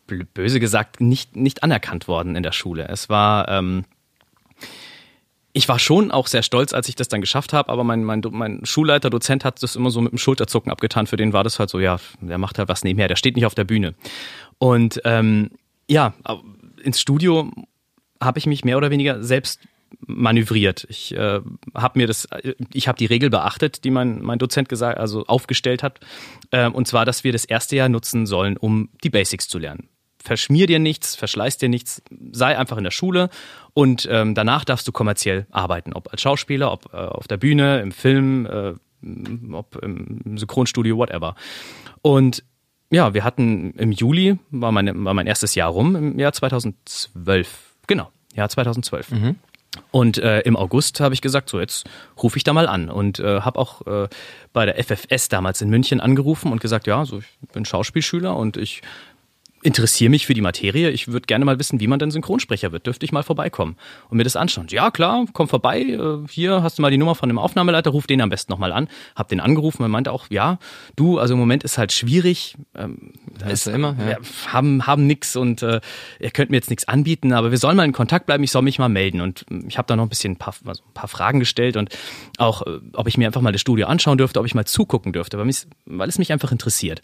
b- 0.08 0.26
böse 0.34 0.60
gesagt 0.60 1.00
nicht, 1.00 1.38
nicht 1.38 1.64
anerkannt 1.64 2.10
worden 2.10 2.36
in 2.36 2.44
der 2.44 2.52
Schule. 2.52 2.90
Es 2.90 3.08
war, 3.08 3.48
ähm, 3.48 3.86
ich 5.58 5.68
war 5.68 5.80
schon 5.80 6.12
auch 6.12 6.28
sehr 6.28 6.44
stolz, 6.44 6.72
als 6.72 6.88
ich 6.88 6.96
das 6.96 7.08
dann 7.08 7.20
geschafft 7.20 7.52
habe, 7.52 7.70
aber 7.70 7.84
mein, 7.84 8.04
mein, 8.04 8.22
mein 8.30 8.64
Schulleiter, 8.64 9.10
Dozent 9.10 9.44
hat 9.44 9.64
das 9.64 9.76
immer 9.76 9.90
so 9.90 10.02
mit 10.02 10.12
dem 10.12 10.20
Schulterzucken 10.20 10.72
abgetan. 10.72 11.08
Für 11.08 11.18
den 11.18 11.34
war 11.34 11.44
das 11.44 11.58
halt 11.58 11.72
so, 11.72 11.80
ja, 11.80 11.98
der 12.22 12.38
macht 12.38 12.60
halt 12.60 12.70
was 12.70 12.84
nebenher, 12.84 13.08
der 13.08 13.16
steht 13.16 13.36
nicht 13.36 13.46
auf 13.48 13.56
der 13.56 13.64
Bühne. 13.64 13.96
Und 14.60 15.02
ähm, 15.04 15.50
ja, 15.90 16.14
ins 16.84 17.02
Studio 17.02 17.52
habe 18.22 18.38
ich 18.38 18.46
mich 18.46 18.66
mehr 18.66 18.78
oder 18.78 18.92
weniger 18.92 19.24
selbst 19.24 19.60
manövriert. 20.00 20.86
Ich 20.90 21.16
äh, 21.16 21.42
habe 21.74 22.00
mir 22.00 22.06
das, 22.06 22.28
ich 22.72 22.88
habe 22.88 23.00
die 23.00 23.06
Regel 23.08 23.32
beachtet, 23.32 23.84
die 23.84 23.90
mein, 23.90 24.22
mein 24.22 24.38
Dozent 24.38 24.70
gesagt, 24.70 25.00
also 25.00 25.26
aufgestellt 25.26 25.82
hat, 25.82 26.00
ähm, 26.52 26.76
und 26.76 26.88
zwar, 26.88 27.04
dass 27.06 27.24
wir 27.24 27.32
das 27.32 27.46
erste 27.46 27.76
Jahr 27.76 27.90
nutzen 27.90 28.28
sollen, 28.28 28.58
um 28.58 28.90
die 29.04 29.10
Basics 29.10 29.48
zu 29.48 29.58
lernen. 29.58 29.90
Verschmier 30.24 30.68
dir 30.68 30.80
nichts, 30.80 31.16
verschleiß 31.16 31.58
dir 31.58 31.70
nichts, 31.70 32.02
sei 32.32 32.58
einfach 32.58 32.78
in 32.78 32.84
der 32.84 32.92
Schule 32.92 33.30
und 33.74 34.08
ähm, 34.12 34.36
danach 34.36 34.66
darfst 34.66 34.88
du 34.88 34.92
kommerziell 34.92 35.46
arbeiten, 35.52 35.94
ob 35.94 36.12
als 36.12 36.22
Schauspieler, 36.22 36.72
ob 36.72 36.94
äh, 36.94 36.98
auf 36.98 37.28
der 37.28 37.38
Bühne, 37.38 37.80
im 37.82 37.92
Film, 37.92 38.46
äh, 38.46 38.74
ob 39.54 39.76
im 39.84 40.38
Synchronstudio, 40.38 40.98
whatever. 40.98 41.36
Und 42.02 42.44
ja, 42.90 43.14
wir 43.14 43.24
hatten 43.24 43.72
im 43.72 43.92
Juli, 43.92 44.40
war, 44.50 44.72
meine, 44.72 44.94
war 45.04 45.14
mein 45.14 45.28
erstes 45.28 45.56
Jahr 45.56 45.70
rum, 45.70 45.96
im 45.96 46.20
Jahr 46.20 46.34
2012. 46.34 47.76
Genau, 47.86 48.10
Jahr 48.34 48.50
2012. 48.50 49.12
Und 49.92 50.18
äh, 50.18 50.42
im 50.42 50.56
August 50.56 51.00
habe 51.00 51.14
ich 51.14 51.22
gesagt, 51.22 51.50
so 51.50 51.60
jetzt 51.60 51.88
rufe 52.22 52.38
ich 52.38 52.44
da 52.44 52.54
mal 52.54 52.68
an 52.68 52.90
und 52.90 53.20
äh, 53.20 53.42
habe 53.42 53.60
auch 53.60 53.86
äh, 53.86 54.08
bei 54.54 54.66
der 54.66 54.84
FFS 54.84 55.30
damals 55.30 55.62
in 55.62 55.70
München 55.70 56.00
angerufen 56.00 56.52
und 56.52 56.62
gesagt, 56.62 56.88
ja, 56.88 57.06
so 57.06 57.20
ich 57.20 57.28
bin 57.54 57.66
Schauspielschüler 57.66 58.36
und 58.36 58.58
ich 58.58 58.82
interessiere 59.68 60.10
mich 60.10 60.26
für 60.26 60.34
die 60.34 60.40
Materie. 60.40 60.90
Ich 60.92 61.10
würde 61.10 61.26
gerne 61.26 61.44
mal 61.44 61.60
wissen, 61.60 61.82
wie 61.82 61.88
man 61.88 62.00
denn 62.00 62.10
Synchronsprecher 62.10 62.72
wird. 62.72 62.88
Dürfte 62.88 63.06
ich 63.06 63.12
mal 63.12 63.22
vorbeikommen 63.22 63.76
und 64.10 64.16
mir 64.16 64.24
das 64.24 64.38
anschauen? 64.38 64.68
Ja, 64.70 64.92
klar, 64.92 65.26
komm 65.34 65.50
vorbei. 65.50 65.82
Äh, 65.82 66.26
Hier 66.30 66.64
hast 66.64 66.78
du 66.78 66.82
mal 66.82 66.90
die 66.90 66.98
Nummer 66.98 67.16
von 67.16 67.28
dem 67.28 67.38
Aufnahmeleiter, 67.38 67.90
ruf 67.90 68.08
den 68.08 68.22
am 68.22 68.30
besten 68.30 68.54
nochmal 68.54 68.72
an. 68.72 68.88
Hab 69.14 69.28
den 69.28 69.42
angerufen 69.42 69.84
und 69.84 69.92
meinte 69.92 70.14
auch, 70.14 70.28
ja, 70.30 70.58
du, 70.96 71.20
also 71.20 71.34
im 71.34 71.40
Moment 71.40 71.66
ist 71.66 71.78
halt 71.78 71.92
schwierig. 71.92 72.56
Ähm, 72.76 73.12
da 73.38 73.50
ist 73.50 73.68
immer, 73.68 73.98
ja. 74.00 74.06
wir 74.06 74.20
haben, 74.48 74.88
haben 74.88 75.06
nix 75.06 75.36
und 75.36 75.62
äh, 75.64 75.82
ihr 76.22 76.32
könnt 76.32 76.50
mir 76.50 76.58
jetzt 76.58 76.70
nichts 76.70 76.88
anbieten, 76.88 77.34
aber 77.34 77.52
wir 77.52 77.58
sollen 77.58 77.76
mal 77.76 77.84
in 77.84 77.92
Kontakt 77.92 78.26
bleiben, 78.26 78.46
ich 78.46 78.52
soll 78.52 78.62
mich 78.62 78.80
mal 78.80 78.88
melden. 78.88 79.20
Und 79.20 79.46
ähm, 79.52 79.66
ich 79.68 79.78
habe 79.78 79.88
da 79.88 79.98
noch 79.98 80.04
ein 80.04 80.10
bisschen 80.10 80.34
ein 80.34 80.38
paar, 80.38 80.56
also 80.66 80.82
ein 80.82 80.94
paar 80.94 81.10
Fragen 81.10 81.40
gestellt 81.40 81.76
und 81.76 81.90
auch, 82.38 82.62
äh, 82.62 82.80
ob 82.94 83.10
ich 83.10 83.18
mir 83.18 83.28
einfach 83.28 83.42
mal 83.42 83.52
das 83.52 83.60
Studio 83.60 83.88
anschauen 83.88 84.18
dürfte, 84.18 84.40
ob 84.40 84.46
ich 84.46 84.56
mal 84.56 84.66
zugucken 84.66 85.12
dürfte, 85.12 85.38
weil, 85.38 85.46
mich, 85.46 85.68
weil 85.86 86.08
es 86.08 86.20
mich 86.20 86.32
einfach 86.32 86.54
interessiert. 86.54 87.02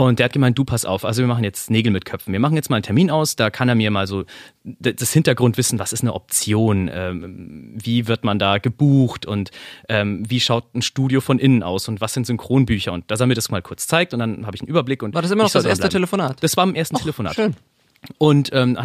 Und 0.00 0.18
der 0.18 0.24
hat 0.24 0.32
gemeint, 0.32 0.56
du 0.56 0.64
pass 0.64 0.86
auf, 0.86 1.04
also 1.04 1.20
wir 1.20 1.26
machen 1.26 1.44
jetzt 1.44 1.70
Nägel 1.70 1.92
mit 1.92 2.06
Köpfen. 2.06 2.32
Wir 2.32 2.40
machen 2.40 2.56
jetzt 2.56 2.70
mal 2.70 2.76
einen 2.76 2.82
Termin 2.82 3.10
aus, 3.10 3.36
da 3.36 3.50
kann 3.50 3.68
er 3.68 3.74
mir 3.74 3.90
mal 3.90 4.06
so 4.06 4.24
das 4.64 5.12
Hintergrundwissen, 5.12 5.78
was 5.78 5.92
ist 5.92 6.00
eine 6.00 6.14
Option, 6.14 6.90
ähm, 6.90 7.74
wie 7.76 8.08
wird 8.08 8.24
man 8.24 8.38
da 8.38 8.56
gebucht 8.56 9.26
und 9.26 9.50
ähm, 9.90 10.22
wie 10.26 10.40
schaut 10.40 10.74
ein 10.74 10.80
Studio 10.80 11.20
von 11.20 11.38
innen 11.38 11.62
aus 11.62 11.86
und 11.86 12.00
was 12.00 12.14
sind 12.14 12.26
Synchronbücher 12.26 12.94
und 12.94 13.10
dass 13.10 13.20
er 13.20 13.26
mir 13.26 13.34
das 13.34 13.50
mal 13.50 13.60
kurz 13.60 13.88
zeigt 13.88 14.14
und 14.14 14.20
dann 14.20 14.46
habe 14.46 14.56
ich 14.56 14.62
einen 14.62 14.68
Überblick. 14.68 15.02
Und 15.02 15.14
War 15.14 15.20
das 15.20 15.32
immer 15.32 15.42
noch 15.42 15.50
das 15.50 15.66
erste 15.66 15.82
dranbleiben. 15.82 15.92
Telefonat? 15.92 16.42
Das 16.42 16.56
war 16.56 16.64
im 16.64 16.74
ersten 16.74 16.96
Telefonat. 16.96 17.34
Schön. 17.34 17.54
Und 18.16 18.50
ähm, 18.54 18.78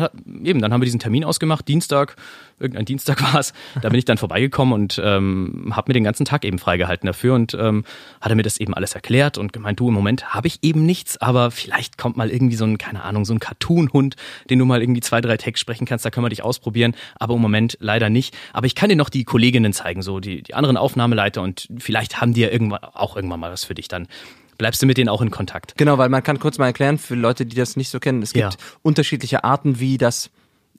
eben, 0.43 0.60
dann 0.62 0.73
haben 0.73 0.82
wir 0.82 0.86
diesen 0.86 0.99
Termin 0.99 1.23
ausgemacht, 1.23 1.67
Dienstag, 1.69 2.17
irgendein 2.60 2.84
Dienstag 2.84 3.21
war 3.34 3.39
es. 3.39 3.54
Da 3.82 3.89
bin 3.89 3.97
ich 3.97 4.06
dann 4.06 4.17
vorbeigekommen 4.17 4.73
und 4.73 5.01
ähm, 5.04 5.71
habe 5.73 5.89
mir 5.89 5.93
den 5.93 6.04
ganzen 6.04 6.25
Tag 6.25 6.43
eben 6.43 6.60
freigehalten 6.60 7.08
dafür 7.08 7.34
und 7.36 7.54
ähm, 7.54 7.86
hat 8.19 8.32
er 8.32 8.36
mir 8.36 8.43
das 8.43 8.60
eben 8.60 8.73
alles 8.73 8.93
erklärt 8.93 9.38
und 9.38 9.54
gemeint, 9.54 9.80
du, 9.80 9.88
im 9.88 9.93
Moment 9.93 10.34
habe 10.34 10.47
ich 10.47 10.60
eben 10.63 10.86
nichts, 10.86 11.17
aber 11.17 11.51
vielleicht 11.51 11.97
kommt 11.97 12.17
mal 12.17 12.30
irgendwie 12.30 12.58
so 12.58 12.65
ein, 12.65 12.78
keine 12.78 13.04
Ahnung, 13.04 13.23
so 13.23 13.34
ein 13.34 13.39
Cartoon-Hund, 13.39 14.17
den 14.49 14.60
du 14.60 14.65
mal 14.65 14.82
irgendwie 14.82 15.01
zwei, 15.01 15.21
drei 15.21 15.38
Tags 15.38 15.62
sprechen 15.62 15.86
kannst, 15.86 16.04
da 16.04 16.10
können 16.10 16.25
wir 16.25 16.30
dich 16.30 16.43
ausprobieren, 16.43 16.93
aber 17.15 17.36
im 17.36 17.41
Moment 17.41 17.78
leider 17.80 18.10
nicht. 18.10 18.36
Aber 18.51 18.67
ich 18.67 18.75
kann 18.75 18.89
dir 18.89 18.97
noch 18.97 19.10
die 19.10 19.23
Kolleginnen 19.23 19.71
zeigen, 19.71 20.01
so 20.01 20.19
die, 20.19 20.43
die 20.43 20.56
anderen 20.56 20.75
Aufnahmeleiter 20.75 21.41
und 21.41 21.69
vielleicht 21.78 22.19
haben 22.19 22.34
die 22.34 22.41
ja 22.41 22.49
irgendwann 22.49 22.84
auch 22.84 23.15
irgendwann 23.15 23.39
mal 23.39 23.51
was 23.51 23.63
für 23.63 23.75
dich. 23.75 23.88
Dann 23.88 24.08
bleibst 24.57 24.81
du 24.81 24.85
mit 24.85 24.97
denen 24.97 25.09
auch 25.09 25.21
in 25.21 25.31
Kontakt. 25.31 25.75
Genau, 25.77 25.97
weil 25.97 26.09
man 26.09 26.23
kann 26.23 26.39
kurz 26.39 26.57
mal 26.57 26.67
erklären 26.67 26.97
für 26.97 27.15
Leute, 27.15 27.45
die 27.45 27.55
das 27.55 27.75
nicht 27.75 27.89
so 27.89 27.99
kennen. 27.99 28.21
Es 28.21 28.33
gibt 28.33 28.53
Ja. 28.53 28.59
unterschiedliche 28.81 29.43
Arten, 29.43 29.79
wie 29.79 29.97
das 29.97 30.29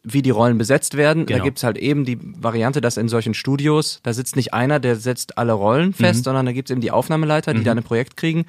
wie 0.09 0.23
die 0.23 0.31
Rollen 0.31 0.57
besetzt 0.57 0.97
werden. 0.97 1.27
Da 1.27 1.33
Genau. 1.35 1.45
gibt's 1.45 1.65
halt 1.65 1.77
eben 1.79 2.05
die 2.05 2.17
Variante, 2.21 2.81
dass 2.81 2.97
in 2.97 3.09
solchen 3.09 3.35
Studios, 3.35 3.99
da 4.05 4.13
sitzt 4.13 4.37
nicht 4.37 4.55
einer, 4.55 4.79
der 4.79 4.95
setzt 4.95 5.37
alle 5.37 5.53
Rollen 5.53 5.93
fest, 5.95 6.23
sondern 6.23 6.47
da 6.47 6.53
gibt's 6.53 6.71
eben 6.71 6.81
die 6.81 6.93
Aufnahmeleiter, 6.93 7.53
die 7.55 7.65
dann 7.65 7.77
ein 7.79 7.83
Projekt 7.83 8.17
kriegen. 8.17 8.45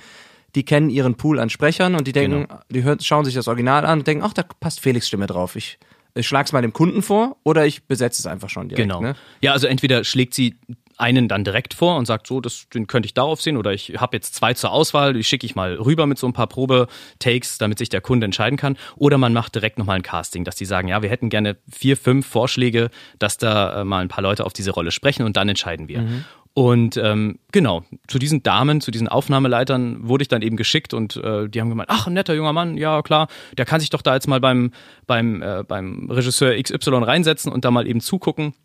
Die 0.54 0.64
kennen 0.64 0.92
ihren 0.92 1.16
Pool 1.16 1.40
an 1.40 1.50
Sprechern 1.50 1.96
und 1.96 2.06
die 2.06 2.12
denken, 2.12 2.46
die 2.70 2.84
hören, 2.84 3.00
schauen 3.00 3.26
sich 3.26 3.34
das 3.34 3.48
Original 3.48 3.88
an 3.88 4.00
und 4.00 4.08
denken, 4.08 4.24
ach, 4.24 4.34
da 4.34 4.44
passt 4.44 4.82
Felix 4.82 5.08
Stimme 5.08 5.26
drauf. 5.26 5.56
Ich, 5.56 5.80
ich 6.14 6.28
schlag's 6.28 6.52
mal 6.52 6.62
dem 6.62 6.74
Kunden 6.74 7.02
vor 7.02 7.38
oder 7.44 7.66
ich 7.66 7.86
besetze 7.86 8.22
es 8.22 8.28
einfach 8.28 8.50
schon 8.52 8.70
direkt. 8.70 8.88
Genau. 8.88 9.02
Ne? 9.02 9.16
Ja, 9.42 9.54
also 9.54 9.66
entweder 9.66 10.04
schlägt 10.04 10.36
sie 10.36 10.58
einen 10.98 11.28
dann 11.28 11.44
direkt 11.44 11.74
vor 11.74 11.98
und 11.98 12.06
sagt, 12.06 12.28
so, 12.28 12.42
das, 12.42 12.68
den 12.74 12.88
könnte 12.88 13.06
ich 13.06 13.14
darauf 13.14 13.42
sehen 13.42 13.58
oder 13.58 13.72
ich 13.74 13.94
habe 13.98 14.18
jetzt 14.18 14.36
zwei 14.36 14.54
zur 14.54 14.72
Auswahl, 14.72 15.14
die 15.14 15.24
schicke 15.24 15.46
ich 15.46 15.56
mal 15.56 15.76
rüber 15.76 16.06
mit 16.08 16.18
so 16.18 16.28
ein 16.28 16.34
paar 16.34 16.48
Probe-Takes, 16.48 17.58
damit 17.58 17.78
sich 17.78 17.90
der 17.90 18.02
Kunde 18.02 18.26
entscheiden 18.26 18.58
kann. 18.58 18.78
Oder 18.96 19.18
man 19.18 19.34
macht 19.34 19.56
direkt 19.56 19.78
nochmal 19.78 19.98
ein 19.98 20.04
Casting, 20.04 20.44
dass 20.44 20.56
die 20.56 20.66
sagen, 20.66 20.88
ja, 20.88 21.02
wir 21.02 21.10
hätten 21.10 21.30
gerne 21.30 21.58
vier, 21.72 21.98
fünf 21.98 22.28
Vorschläge, 22.28 22.90
dass 23.20 23.38
da 23.38 23.82
äh, 23.82 23.84
mal 23.84 24.00
ein 24.00 24.08
paar 24.08 24.24
Leute 24.24 24.46
auf 24.46 24.54
diese 24.54 24.72
Rolle 24.72 24.92
sprechen 24.92 25.26
und 25.26 25.38
dann 25.38 25.50
entscheiden 25.50 25.88
wir. 25.88 26.02
Mhm. 26.02 26.26
Und 26.58 26.98
ähm, 26.98 27.38
genau, 27.52 27.84
zu 28.08 28.18
diesen 28.18 28.42
Damen, 28.42 28.82
zu 28.82 28.90
diesen 28.90 29.08
Aufnahmeleitern 29.08 30.08
wurde 30.08 30.24
ich 30.24 30.28
dann 30.28 30.42
eben 30.42 30.58
geschickt 30.58 30.92
und 30.96 31.16
äh, 31.18 31.48
die 31.48 31.62
haben 31.62 31.70
gemeint, 31.70 31.90
ach, 31.92 32.08
ein 32.08 32.14
netter 32.14 32.34
junger 32.34 32.52
Mann, 32.52 32.78
ja 32.78 33.04
klar, 33.04 33.28
der 33.56 33.66
kann 33.66 33.80
sich 33.80 33.92
doch 33.92 34.02
da 34.02 34.16
jetzt 34.16 34.28
mal 34.28 34.40
beim, 34.40 34.72
beim, 35.06 35.44
äh, 35.44 35.64
beim 35.68 36.10
Regisseur 36.10 36.60
XY 36.60 37.04
reinsetzen 37.04 37.52
und 37.52 37.64
da 37.64 37.70
mal 37.70 37.86
eben 37.86 38.02
zugucken. 38.02 38.56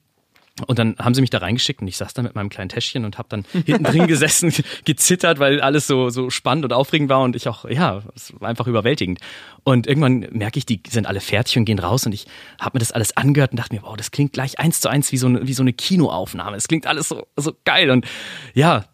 Und 0.66 0.78
dann 0.78 0.96
haben 0.98 1.14
sie 1.14 1.22
mich 1.22 1.30
da 1.30 1.38
reingeschickt 1.38 1.80
und 1.80 1.88
ich 1.88 1.96
saß 1.96 2.12
da 2.12 2.20
mit 2.20 2.34
meinem 2.34 2.50
kleinen 2.50 2.68
Täschchen 2.68 3.06
und 3.06 3.16
habe 3.16 3.28
dann 3.30 3.46
hinten 3.64 3.84
drin 3.84 4.06
gesessen, 4.06 4.52
gezittert, 4.84 5.38
weil 5.38 5.62
alles 5.62 5.86
so 5.86 6.10
so 6.10 6.28
spannend 6.28 6.66
und 6.66 6.74
aufregend 6.74 7.08
war 7.08 7.22
und 7.22 7.34
ich 7.36 7.48
auch, 7.48 7.64
ja, 7.64 8.02
es 8.14 8.38
war 8.38 8.50
einfach 8.50 8.66
überwältigend. 8.66 9.18
Und 9.64 9.86
irgendwann 9.86 10.26
merke 10.30 10.58
ich, 10.58 10.66
die 10.66 10.82
sind 10.86 11.06
alle 11.06 11.20
fertig 11.20 11.56
und 11.56 11.64
gehen 11.64 11.78
raus 11.78 12.04
und 12.04 12.12
ich 12.12 12.26
habe 12.60 12.76
mir 12.76 12.80
das 12.80 12.92
alles 12.92 13.16
angehört 13.16 13.52
und 13.52 13.58
dachte 13.58 13.74
mir, 13.74 13.82
wow, 13.82 13.96
das 13.96 14.10
klingt 14.10 14.34
gleich 14.34 14.58
eins 14.58 14.80
zu 14.80 14.90
eins 14.90 15.10
wie 15.10 15.16
so 15.16 15.26
eine, 15.26 15.46
wie 15.46 15.54
so 15.54 15.62
eine 15.62 15.72
Kinoaufnahme. 15.72 16.56
Es 16.56 16.68
klingt 16.68 16.86
alles 16.86 17.08
so, 17.08 17.26
so 17.36 17.54
geil 17.64 17.90
und 17.90 18.04
ja, 18.52 18.84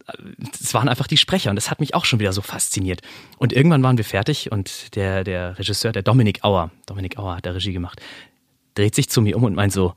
es 0.60 0.74
waren 0.74 0.88
einfach 0.88 1.08
die 1.08 1.16
Sprecher 1.16 1.50
und 1.50 1.56
das 1.56 1.72
hat 1.72 1.80
mich 1.80 1.92
auch 1.92 2.04
schon 2.04 2.20
wieder 2.20 2.32
so 2.32 2.40
fasziniert. 2.40 3.00
Und 3.36 3.52
irgendwann 3.52 3.82
waren 3.82 3.96
wir 3.96 4.04
fertig 4.04 4.52
und 4.52 4.94
der, 4.94 5.24
der 5.24 5.58
Regisseur, 5.58 5.90
der 5.90 6.02
Dominik 6.02 6.44
Auer, 6.44 6.70
Dominik 6.86 7.18
Auer 7.18 7.36
hat 7.36 7.46
der 7.46 7.56
Regie 7.56 7.72
gemacht, 7.72 8.00
dreht 8.74 8.94
sich 8.94 9.08
zu 9.08 9.20
mir 9.20 9.36
um 9.36 9.42
und 9.42 9.54
meint 9.54 9.72
so, 9.72 9.94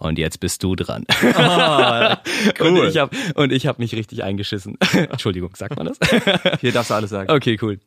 und 0.00 0.18
jetzt 0.18 0.40
bist 0.40 0.62
du 0.62 0.74
dran. 0.74 1.04
Oh, 1.08 2.14
cool. 2.60 2.90
Und 3.34 3.52
ich 3.52 3.66
habe 3.66 3.80
habe 3.80 3.82
mich 3.82 3.94
richtig 3.94 4.24
eingeschissen. 4.24 4.76
Entschuldigung, 4.92 5.54
sagt 5.54 5.76
man 5.76 5.86
das? 5.86 5.98
Hier 6.60 6.72
darfst 6.72 6.90
du 6.90 6.94
alles 6.94 7.10
sagen. 7.10 7.30
Okay, 7.30 7.58
cool. 7.62 7.78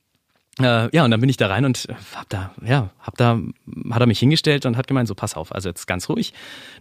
Äh, 0.60 0.96
ja, 0.96 1.04
und 1.04 1.10
dann 1.10 1.20
bin 1.20 1.30
ich 1.30 1.38
da 1.38 1.48
rein 1.48 1.66
und 1.66 1.88
hab 2.14 2.30
da, 2.30 2.54
ja, 2.64 2.92
hab 3.00 3.18
da, 3.18 3.40
hat 3.90 4.02
er 4.02 4.06
mich 4.06 4.20
hingestellt 4.20 4.68
und 4.68 4.78
hat 4.78 4.86
gemeint, 4.86 5.08
so 5.08 5.16
pass 5.16 5.36
auf, 5.36 5.54
also 5.54 5.68
jetzt 5.68 5.88
ganz 5.88 6.08
ruhig. 6.10 6.32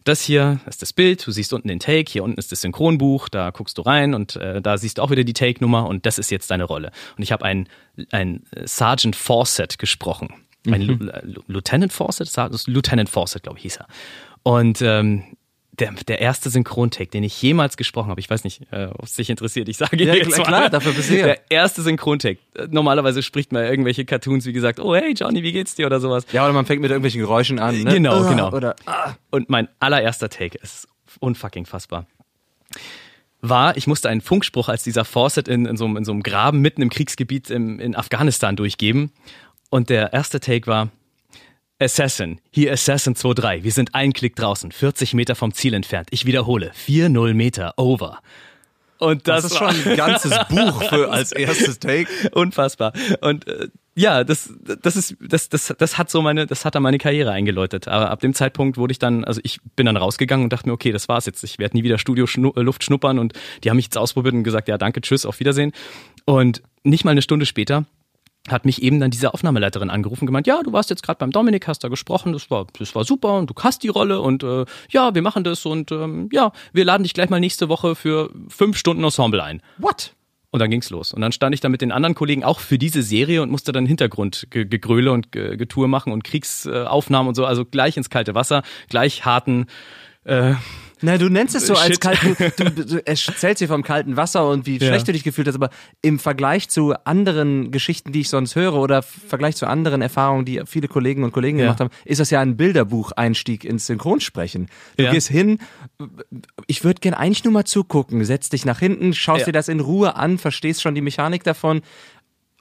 Das 0.04 0.20
hier 0.20 0.60
ist 0.66 0.82
das 0.82 0.92
Bild, 0.92 1.26
du 1.26 1.30
siehst 1.30 1.54
unten 1.54 1.68
den 1.68 1.80
Take, 1.80 2.12
hier 2.12 2.22
unten 2.22 2.38
ist 2.38 2.52
das 2.52 2.60
Synchronbuch, 2.60 3.30
da 3.30 3.48
guckst 3.48 3.78
du 3.78 3.82
rein 3.82 4.12
und 4.12 4.36
äh, 4.36 4.60
da 4.60 4.76
siehst 4.76 4.98
du 4.98 5.02
auch 5.02 5.10
wieder 5.10 5.24
die 5.24 5.32
Take-Nummer 5.32 5.86
und 5.86 6.04
das 6.04 6.18
ist 6.18 6.30
jetzt 6.30 6.50
deine 6.50 6.64
Rolle. 6.64 6.92
Und 7.16 7.22
ich 7.22 7.32
habe 7.32 7.46
ein, 7.46 7.66
ein 8.10 8.44
Sergeant 8.64 9.16
Fawcett 9.16 9.78
gesprochen. 9.78 10.34
Ein 10.66 10.86
mhm. 10.86 11.10
Lieutenant 11.48 11.92
Fawcett? 11.92 12.30
Lieutenant 12.66 13.08
Fawcett, 13.08 13.42
glaube 13.42 13.58
ich, 13.58 13.62
hieß 13.62 13.78
er. 13.78 13.86
Und 14.42 14.82
ähm, 14.82 15.24
der, 15.72 15.92
der 15.92 16.20
erste 16.20 16.50
Synchrontake, 16.50 17.10
den 17.10 17.22
ich 17.22 17.40
jemals 17.40 17.76
gesprochen 17.76 18.10
habe, 18.10 18.20
ich 18.20 18.28
weiß 18.28 18.44
nicht, 18.44 18.62
äh, 18.72 18.88
ob 18.92 19.04
es 19.04 19.14
dich 19.14 19.30
interessiert, 19.30 19.68
ich 19.68 19.78
sage 19.78 20.04
ja, 20.04 20.14
jetzt 20.14 20.32
klar, 20.32 20.50
mal. 20.50 20.70
dafür 20.70 20.92
bist 20.92 21.10
du 21.10 21.14
Der 21.14 21.50
erste 21.50 21.80
Synchrontake. 21.82 22.38
Normalerweise 22.68 23.22
spricht 23.22 23.52
man 23.52 23.64
irgendwelche 23.64 24.04
Cartoons, 24.04 24.44
wie 24.44 24.52
gesagt, 24.52 24.80
oh 24.80 24.94
hey 24.94 25.14
Johnny, 25.14 25.42
wie 25.42 25.52
geht's 25.52 25.74
dir 25.74 25.86
oder 25.86 25.98
sowas. 25.98 26.26
Ja, 26.32 26.44
oder 26.44 26.52
man 26.52 26.66
fängt 26.66 26.82
mit 26.82 26.90
irgendwelchen 26.90 27.20
Geräuschen 27.20 27.58
an, 27.58 27.82
ne? 27.82 27.94
Genau, 27.94 28.22
uh, 28.22 28.28
genau. 28.28 28.52
Oder, 28.52 28.76
ah. 28.84 29.14
Und 29.30 29.48
mein 29.48 29.68
allererster 29.80 30.28
Take 30.28 30.58
ist 30.58 30.88
unfucking 31.20 31.64
fassbar. 31.64 32.06
War, 33.40 33.76
ich 33.76 33.86
musste 33.86 34.08
einen 34.08 34.20
Funkspruch 34.20 34.68
als 34.68 34.84
dieser 34.84 35.04
Fawcett 35.04 35.48
in, 35.48 35.66
in, 35.66 35.76
so, 35.76 35.86
in 35.86 36.04
so 36.04 36.12
einem 36.12 36.22
Graben 36.22 36.60
mitten 36.60 36.82
im 36.82 36.90
Kriegsgebiet 36.90 37.50
im, 37.50 37.80
in 37.80 37.96
Afghanistan 37.96 38.56
durchgeben. 38.56 39.10
Und 39.70 39.88
der 39.88 40.12
erste 40.12 40.38
Take 40.38 40.66
war, 40.66 40.90
Assassin, 41.82 42.40
hier 42.50 42.72
Assassin 42.72 43.14
2-3. 43.14 43.62
Wir 43.64 43.72
sind 43.72 43.94
ein 43.94 44.12
Klick 44.12 44.36
draußen, 44.36 44.72
40 44.72 45.14
Meter 45.14 45.34
vom 45.34 45.52
Ziel 45.52 45.74
entfernt. 45.74 46.08
Ich 46.10 46.26
wiederhole, 46.26 46.72
4-0 46.86 47.34
Meter, 47.34 47.74
over. 47.76 48.20
Und 48.98 49.26
das, 49.26 49.42
das 49.42 49.52
ist 49.52 49.58
schon 49.58 49.68
ein 49.68 49.96
ganzes 49.96 50.32
Buch 50.48 50.82
für 50.84 51.10
als 51.10 51.32
erstes 51.32 51.80
Take. 51.80 52.06
Unfassbar. 52.32 52.92
Und 53.20 53.48
äh, 53.48 53.68
ja, 53.96 54.22
das, 54.22 54.54
das 54.80 54.96
ist, 54.96 55.16
das, 55.20 55.48
das, 55.48 55.74
das 55.76 55.98
hat 55.98 56.08
so 56.08 56.22
meine, 56.22 56.46
das 56.46 56.64
hat 56.64 56.76
dann 56.76 56.84
meine 56.84 56.98
Karriere 56.98 57.32
eingeläutet. 57.32 57.88
Aber 57.88 58.10
ab 58.10 58.20
dem 58.20 58.32
Zeitpunkt 58.32 58.78
wurde 58.78 58.92
ich 58.92 59.00
dann, 59.00 59.24
also 59.24 59.40
ich 59.42 59.58
bin 59.74 59.86
dann 59.86 59.96
rausgegangen 59.96 60.44
und 60.44 60.52
dachte 60.52 60.68
mir, 60.68 60.72
okay, 60.72 60.92
das 60.92 61.08
war's 61.08 61.26
jetzt. 61.26 61.42
Ich 61.42 61.58
werde 61.58 61.76
nie 61.76 61.82
wieder 61.82 61.98
Studio 61.98 62.26
-Schnu 62.26 62.56
äh, 62.56 62.62
Luft 62.62 62.84
schnuppern 62.84 63.18
und 63.18 63.32
die 63.64 63.70
haben 63.70 63.76
mich 63.76 63.86
jetzt 63.86 63.98
ausprobiert 63.98 64.34
und 64.34 64.44
gesagt, 64.44 64.68
ja, 64.68 64.78
danke, 64.78 65.00
tschüss, 65.00 65.26
auf 65.26 65.40
Wiedersehen. 65.40 65.72
Und 66.24 66.62
nicht 66.84 67.04
mal 67.04 67.10
eine 67.10 67.22
Stunde 67.22 67.44
später 67.44 67.86
hat 68.48 68.64
mich 68.64 68.82
eben 68.82 68.98
dann 68.98 69.10
diese 69.10 69.34
Aufnahmeleiterin 69.34 69.90
angerufen 69.90 70.22
und 70.22 70.26
gemeint, 70.26 70.46
ja, 70.46 70.62
du 70.62 70.72
warst 70.72 70.90
jetzt 70.90 71.02
gerade 71.02 71.18
beim 71.18 71.30
Dominik, 71.30 71.68
hast 71.68 71.84
da 71.84 71.88
gesprochen, 71.88 72.32
das 72.32 72.50
war, 72.50 72.66
das 72.78 72.94
war 72.94 73.04
super 73.04 73.38
und 73.38 73.50
du 73.50 73.54
hast 73.62 73.82
die 73.82 73.88
Rolle 73.88 74.20
und 74.20 74.42
äh, 74.42 74.64
ja, 74.90 75.14
wir 75.14 75.22
machen 75.22 75.44
das 75.44 75.64
und 75.64 75.92
ähm, 75.92 76.28
ja, 76.32 76.52
wir 76.72 76.84
laden 76.84 77.04
dich 77.04 77.14
gleich 77.14 77.30
mal 77.30 77.40
nächste 77.40 77.68
Woche 77.68 77.94
für 77.94 78.30
fünf 78.48 78.76
Stunden 78.76 79.04
Ensemble 79.04 79.42
ein. 79.42 79.62
What? 79.78 80.14
Und 80.50 80.60
dann 80.60 80.70
ging's 80.70 80.90
los. 80.90 81.14
Und 81.14 81.22
dann 81.22 81.32
stand 81.32 81.54
ich 81.54 81.62
da 81.62 81.70
mit 81.70 81.80
den 81.80 81.92
anderen 81.92 82.14
Kollegen 82.14 82.44
auch 82.44 82.60
für 82.60 82.76
diese 82.76 83.02
Serie 83.02 83.42
und 83.42 83.50
musste 83.50 83.72
dann 83.72 83.86
Hintergrundgegröle 83.86 85.10
und 85.10 85.32
Getour 85.32 85.88
machen 85.88 86.12
und 86.12 86.24
Kriegsaufnahmen 86.24 87.28
und 87.28 87.34
so, 87.34 87.46
also 87.46 87.64
gleich 87.64 87.96
ins 87.96 88.10
kalte 88.10 88.34
Wasser, 88.34 88.62
gleich 88.90 89.24
harten 89.24 89.66
äh, 90.24 90.54
na, 91.02 91.18
du 91.18 91.28
nennst 91.28 91.54
es 91.56 91.66
so 91.66 91.74
Shit. 91.74 91.84
als 91.84 92.00
kalten, 92.00 92.36
du, 92.56 92.70
du, 92.84 93.06
erzählst 93.06 93.60
dir 93.60 93.66
vom 93.66 93.82
kalten 93.82 94.16
Wasser 94.16 94.48
und 94.48 94.66
wie 94.66 94.78
ja. 94.78 94.86
schlecht 94.86 95.08
du 95.08 95.12
dich 95.12 95.24
gefühlt 95.24 95.48
hast, 95.48 95.56
aber 95.56 95.70
im 96.00 96.20
Vergleich 96.20 96.68
zu 96.68 96.94
anderen 97.04 97.72
Geschichten, 97.72 98.12
die 98.12 98.20
ich 98.20 98.28
sonst 98.28 98.54
höre 98.54 98.74
oder 98.74 99.02
Vergleich 99.02 99.56
zu 99.56 99.66
anderen 99.66 100.00
Erfahrungen, 100.00 100.44
die 100.44 100.62
viele 100.64 100.86
Kollegen 100.86 101.24
und 101.24 101.32
Kollegen 101.32 101.58
ja. 101.58 101.64
gemacht 101.64 101.80
haben, 101.80 101.90
ist 102.04 102.20
das 102.20 102.30
ja 102.30 102.40
ein 102.40 102.56
Bilderbuch-Einstieg 102.56 103.64
ins 103.64 103.86
Synchronsprechen. 103.86 104.68
Du 104.96 105.04
ja. 105.04 105.10
gehst 105.10 105.28
hin, 105.28 105.58
ich 106.68 106.84
würde 106.84 107.00
gern 107.00 107.14
eigentlich 107.14 107.42
nur 107.42 107.52
mal 107.52 107.64
zugucken, 107.64 108.24
setz 108.24 108.48
dich 108.48 108.64
nach 108.64 108.78
hinten, 108.78 109.12
schaust 109.12 109.46
dir 109.46 109.52
das 109.52 109.68
in 109.68 109.80
Ruhe 109.80 110.14
an, 110.14 110.38
verstehst 110.38 110.82
schon 110.82 110.94
die 110.94 111.00
Mechanik 111.00 111.42
davon, 111.42 111.82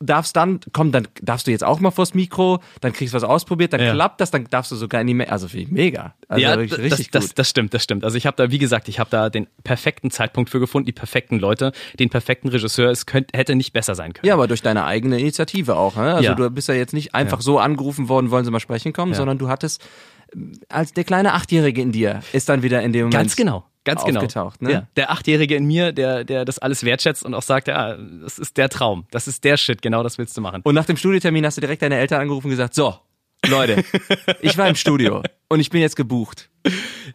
darfst 0.01 0.35
dann, 0.35 0.59
komm, 0.73 0.91
dann 0.91 1.07
darfst 1.21 1.47
du 1.47 1.51
jetzt 1.51 1.63
auch 1.63 1.79
mal 1.79 1.91
vors 1.91 2.13
Mikro, 2.13 2.59
dann 2.81 2.93
kriegst 2.93 3.13
du 3.13 3.15
was 3.15 3.23
ausprobiert, 3.23 3.73
dann 3.73 3.81
ja. 3.81 3.93
klappt 3.93 4.21
das, 4.21 4.31
dann 4.31 4.45
darfst 4.45 4.71
du 4.71 4.75
sogar 4.75 5.01
in 5.01 5.07
die, 5.07 5.13
Me 5.13 5.31
also 5.31 5.47
finde 5.47 5.65
ich 5.65 5.71
mega. 5.71 6.15
Also 6.27 6.41
ja, 6.41 6.53
richtig, 6.53 6.89
das, 6.89 7.09
das, 7.11 7.33
das, 7.33 7.49
stimmt, 7.49 7.73
das 7.73 7.83
stimmt. 7.83 8.03
Also 8.03 8.17
ich 8.17 8.25
habe 8.25 8.37
da, 8.37 8.51
wie 8.51 8.57
gesagt, 8.57 8.87
ich 8.87 8.99
habe 8.99 9.09
da 9.09 9.29
den 9.29 9.47
perfekten 9.63 10.11
Zeitpunkt 10.11 10.49
für 10.49 10.59
gefunden, 10.59 10.85
die 10.85 10.91
perfekten 10.91 11.39
Leute, 11.39 11.71
den 11.99 12.09
perfekten 12.09 12.49
Regisseur. 12.49 12.89
Es 12.89 13.05
könnte, 13.05 13.37
hätte 13.37 13.55
nicht 13.55 13.73
besser 13.73 13.95
sein 13.95 14.13
können. 14.13 14.27
Ja, 14.27 14.33
aber 14.33 14.47
durch 14.47 14.61
deine 14.61 14.85
eigene 14.85 15.19
Initiative 15.19 15.75
auch. 15.75 15.95
Ne? 15.95 16.13
Also 16.13 16.29
ja. 16.29 16.35
du 16.35 16.49
bist 16.49 16.67
ja 16.67 16.75
jetzt 16.75 16.93
nicht 16.93 17.13
einfach 17.15 17.39
ja. 17.39 17.43
so 17.43 17.59
angerufen 17.59 18.09
worden, 18.09 18.31
wollen 18.31 18.45
sie 18.45 18.51
mal 18.51 18.59
sprechen 18.59 18.93
kommen, 18.93 19.13
sondern 19.13 19.37
du 19.37 19.49
hattest 19.49 19.83
als 20.69 20.93
der 20.93 21.03
kleine 21.03 21.33
Achtjährige 21.33 21.81
in 21.81 21.91
dir 21.91 22.21
ist 22.31 22.47
dann 22.49 22.63
wieder 22.63 22.81
in 22.81 22.93
dem 22.93 23.01
Moment. 23.01 23.13
Ganz 23.13 23.35
genau. 23.35 23.65
Ganz 23.83 24.03
genau. 24.05 24.21
Ne? 24.59 24.71
Ja, 24.71 24.87
der 24.95 25.11
Achtjährige 25.11 25.55
in 25.55 25.65
mir, 25.65 25.91
der, 25.91 26.23
der 26.23 26.45
das 26.45 26.59
alles 26.59 26.83
wertschätzt 26.83 27.25
und 27.25 27.33
auch 27.33 27.41
sagt, 27.41 27.67
ja, 27.67 27.95
das 27.95 28.37
ist 28.37 28.57
der 28.57 28.69
Traum, 28.69 29.05
das 29.09 29.27
ist 29.27 29.43
der 29.43 29.57
Shit, 29.57 29.81
genau 29.81 30.03
das 30.03 30.17
willst 30.19 30.37
du 30.37 30.41
machen. 30.41 30.61
Und 30.63 30.75
nach 30.75 30.85
dem 30.85 30.97
Studietermin 30.97 31.45
hast 31.45 31.57
du 31.57 31.61
direkt 31.61 31.81
deine 31.81 31.97
Eltern 31.97 32.21
angerufen 32.21 32.47
und 32.47 32.51
gesagt, 32.51 32.75
so, 32.75 32.95
Leute, 33.47 33.83
ich 34.41 34.57
war 34.57 34.67
im 34.67 34.75
Studio 34.75 35.23
und 35.47 35.59
ich 35.59 35.71
bin 35.71 35.81
jetzt 35.81 35.95
gebucht. 35.95 36.49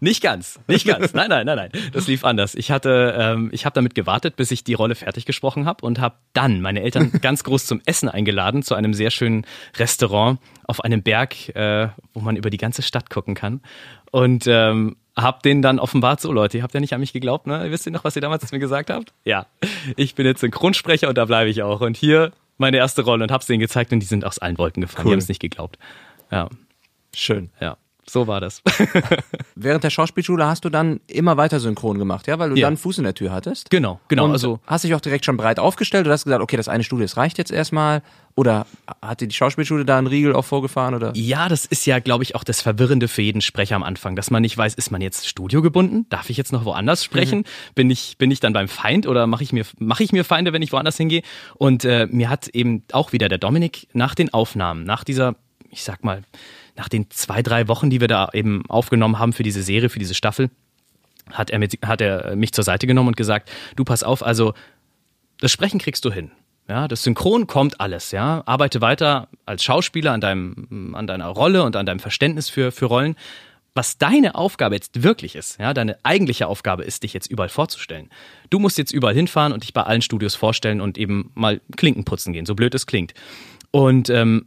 Nicht 0.00 0.22
ganz, 0.22 0.58
nicht 0.66 0.86
ganz. 0.86 1.14
Nein, 1.14 1.28
nein, 1.30 1.46
nein, 1.46 1.56
nein. 1.56 1.70
Das 1.92 2.08
lief 2.08 2.24
anders. 2.24 2.56
Ich 2.56 2.72
hatte, 2.72 3.14
ähm, 3.16 3.48
ich 3.52 3.64
habe 3.64 3.74
damit 3.74 3.94
gewartet, 3.94 4.34
bis 4.34 4.50
ich 4.50 4.64
die 4.64 4.74
Rolle 4.74 4.96
fertig 4.96 5.24
gesprochen 5.24 5.66
habe 5.66 5.86
und 5.86 6.00
habe 6.00 6.16
dann 6.32 6.60
meine 6.60 6.82
Eltern 6.82 7.12
ganz 7.22 7.44
groß 7.44 7.66
zum 7.66 7.80
Essen 7.86 8.08
eingeladen 8.08 8.64
zu 8.64 8.74
einem 8.74 8.92
sehr 8.92 9.10
schönen 9.10 9.46
Restaurant 9.76 10.40
auf 10.64 10.82
einem 10.82 11.02
Berg, 11.02 11.54
äh, 11.54 11.88
wo 12.12 12.20
man 12.20 12.34
über 12.34 12.50
die 12.50 12.56
ganze 12.56 12.82
Stadt 12.82 13.08
gucken 13.08 13.36
kann. 13.36 13.60
Und 14.10 14.46
ähm, 14.48 14.96
hab 15.16 15.42
denen 15.42 15.62
dann 15.62 15.78
offenbart, 15.78 16.20
so 16.20 16.30
Leute, 16.30 16.58
ihr 16.58 16.62
habt 16.62 16.74
ja 16.74 16.80
nicht 16.80 16.92
an 16.92 17.00
mich 17.00 17.12
geglaubt, 17.12 17.46
ne? 17.46 17.70
Wisst 17.70 17.86
ihr 17.86 17.92
noch, 17.92 18.04
was 18.04 18.16
ihr 18.16 18.22
damals 18.22 18.46
zu 18.46 18.54
mir 18.54 18.58
gesagt 18.58 18.90
habt? 18.90 19.12
Ja, 19.24 19.46
ich 19.96 20.14
bin 20.14 20.26
jetzt 20.26 20.40
Synchronsprecher 20.40 21.08
und 21.08 21.16
da 21.16 21.24
bleibe 21.24 21.48
ich 21.48 21.62
auch. 21.62 21.80
Und 21.80 21.96
hier 21.96 22.32
meine 22.58 22.76
erste 22.76 23.02
Rolle 23.02 23.24
und 23.24 23.32
hab's 23.32 23.46
denen 23.46 23.60
gezeigt 23.60 23.92
und 23.92 24.00
die 24.00 24.06
sind 24.06 24.24
aus 24.24 24.38
allen 24.38 24.58
Wolken 24.58 24.82
gefallen. 24.82 25.06
Cool. 25.06 25.10
Die 25.10 25.14
haben 25.14 25.20
es 25.20 25.28
nicht 25.28 25.40
geglaubt. 25.40 25.78
Ja. 26.30 26.48
Schön. 27.14 27.50
Ja. 27.60 27.76
So 28.08 28.26
war 28.26 28.40
das. 28.40 28.62
Während 29.56 29.82
der 29.82 29.90
Schauspielschule 29.90 30.46
hast 30.46 30.64
du 30.64 30.70
dann 30.70 31.00
immer 31.08 31.36
weiter 31.36 31.58
synchron 31.58 31.98
gemacht, 31.98 32.28
ja, 32.28 32.38
weil 32.38 32.50
du 32.50 32.56
ja. 32.56 32.68
dann 32.68 32.76
Fuß 32.76 32.98
in 32.98 33.04
der 33.04 33.14
Tür 33.14 33.32
hattest. 33.32 33.68
Genau, 33.70 34.00
genau. 34.06 34.26
Und 34.26 34.32
also 34.32 34.60
hast 34.66 34.84
dich 34.84 34.94
auch 34.94 35.00
direkt 35.00 35.24
schon 35.24 35.36
breit 35.36 35.58
aufgestellt 35.58 36.06
oder 36.06 36.12
hast 36.12 36.24
gesagt, 36.24 36.42
okay, 36.42 36.56
das 36.56 36.68
eine 36.68 36.84
Studio, 36.84 37.04
das 37.04 37.16
reicht 37.16 37.38
jetzt 37.38 37.50
erstmal. 37.50 38.02
Oder 38.36 38.66
hat 39.00 39.22
dir 39.22 39.28
die 39.28 39.34
Schauspielschule 39.34 39.86
da 39.86 39.96
einen 39.96 40.06
Riegel 40.06 40.34
auch 40.34 40.44
vorgefahren 40.44 40.94
oder? 40.94 41.12
Ja, 41.16 41.48
das 41.48 41.64
ist 41.64 41.86
ja, 41.86 41.98
glaube 42.00 42.22
ich, 42.22 42.34
auch 42.34 42.44
das 42.44 42.60
Verwirrende 42.60 43.08
für 43.08 43.22
jeden 43.22 43.40
Sprecher 43.40 43.76
am 43.76 43.82
Anfang, 43.82 44.14
dass 44.14 44.30
man 44.30 44.42
nicht 44.42 44.56
weiß, 44.56 44.74
ist 44.74 44.90
man 44.90 45.00
jetzt 45.00 45.26
studiogebunden? 45.26 46.06
Darf 46.10 46.28
ich 46.28 46.36
jetzt 46.36 46.52
noch 46.52 46.66
woanders 46.66 47.02
sprechen? 47.02 47.40
Mhm. 47.40 47.74
Bin 47.74 47.90
ich 47.90 48.18
bin 48.18 48.30
ich 48.30 48.38
dann 48.40 48.52
beim 48.52 48.68
Feind 48.68 49.06
oder 49.06 49.26
mache 49.26 49.42
ich 49.42 49.52
mir 49.52 49.64
mache 49.78 50.04
ich 50.04 50.12
mir 50.12 50.22
Feinde, 50.22 50.52
wenn 50.52 50.62
ich 50.62 50.70
woanders 50.70 50.98
hingehe? 50.98 51.22
Und 51.54 51.84
äh, 51.86 52.06
mir 52.10 52.28
hat 52.28 52.48
eben 52.48 52.84
auch 52.92 53.12
wieder 53.12 53.30
der 53.30 53.38
Dominik 53.38 53.88
nach 53.94 54.14
den 54.14 54.32
Aufnahmen, 54.32 54.84
nach 54.84 55.02
dieser, 55.02 55.34
ich 55.70 55.82
sag 55.82 56.04
mal 56.04 56.22
nach 56.76 56.88
den 56.88 57.10
zwei, 57.10 57.42
drei 57.42 57.68
Wochen, 57.68 57.90
die 57.90 58.00
wir 58.00 58.08
da 58.08 58.28
eben 58.32 58.64
aufgenommen 58.68 59.18
haben 59.18 59.32
für 59.32 59.42
diese 59.42 59.62
Serie, 59.62 59.88
für 59.88 59.98
diese 59.98 60.14
Staffel, 60.14 60.50
hat 61.32 61.50
er, 61.50 61.58
mit, 61.58 61.78
hat 61.84 62.00
er 62.00 62.36
mich 62.36 62.52
zur 62.52 62.64
Seite 62.64 62.86
genommen 62.86 63.08
und 63.08 63.16
gesagt, 63.16 63.50
du 63.74 63.84
pass 63.84 64.02
auf, 64.02 64.24
also 64.24 64.54
das 65.40 65.50
Sprechen 65.50 65.80
kriegst 65.80 66.04
du 66.04 66.12
hin. 66.12 66.30
Ja, 66.68 66.88
das 66.88 67.04
Synchron 67.04 67.46
kommt 67.46 67.80
alles, 67.80 68.10
ja. 68.10 68.42
Arbeite 68.46 68.80
weiter 68.80 69.28
als 69.44 69.62
Schauspieler 69.62 70.12
an 70.12 70.20
deinem, 70.20 70.94
an 70.96 71.06
deiner 71.06 71.28
Rolle 71.28 71.62
und 71.62 71.76
an 71.76 71.86
deinem 71.86 72.00
Verständnis 72.00 72.48
für, 72.48 72.72
für 72.72 72.86
Rollen. 72.86 73.16
was 73.76 73.98
deine 73.98 74.34
Aufgabe 74.34 74.74
jetzt 74.74 75.02
wirklich 75.02 75.36
ist, 75.36 75.60
ja, 75.60 75.74
deine 75.74 75.98
eigentliche 76.02 76.48
Aufgabe 76.48 76.82
ist, 76.82 77.02
dich 77.02 77.12
jetzt 77.12 77.30
überall 77.30 77.50
vorzustellen. 77.50 78.08
Du 78.50 78.58
musst 78.58 78.78
jetzt 78.78 78.90
überall 78.90 79.14
hinfahren 79.14 79.52
und 79.52 79.62
dich 79.62 79.74
bei 79.74 79.82
allen 79.82 80.02
Studios 80.02 80.34
vorstellen 80.34 80.80
und 80.80 80.98
eben 80.98 81.30
mal 81.34 81.60
Klinken 81.76 82.04
putzen 82.04 82.32
gehen, 82.32 82.46
so 82.46 82.54
blöd 82.54 82.74
es 82.74 82.86
klingt. 82.86 83.12
Und 83.70 84.08
ähm, 84.08 84.46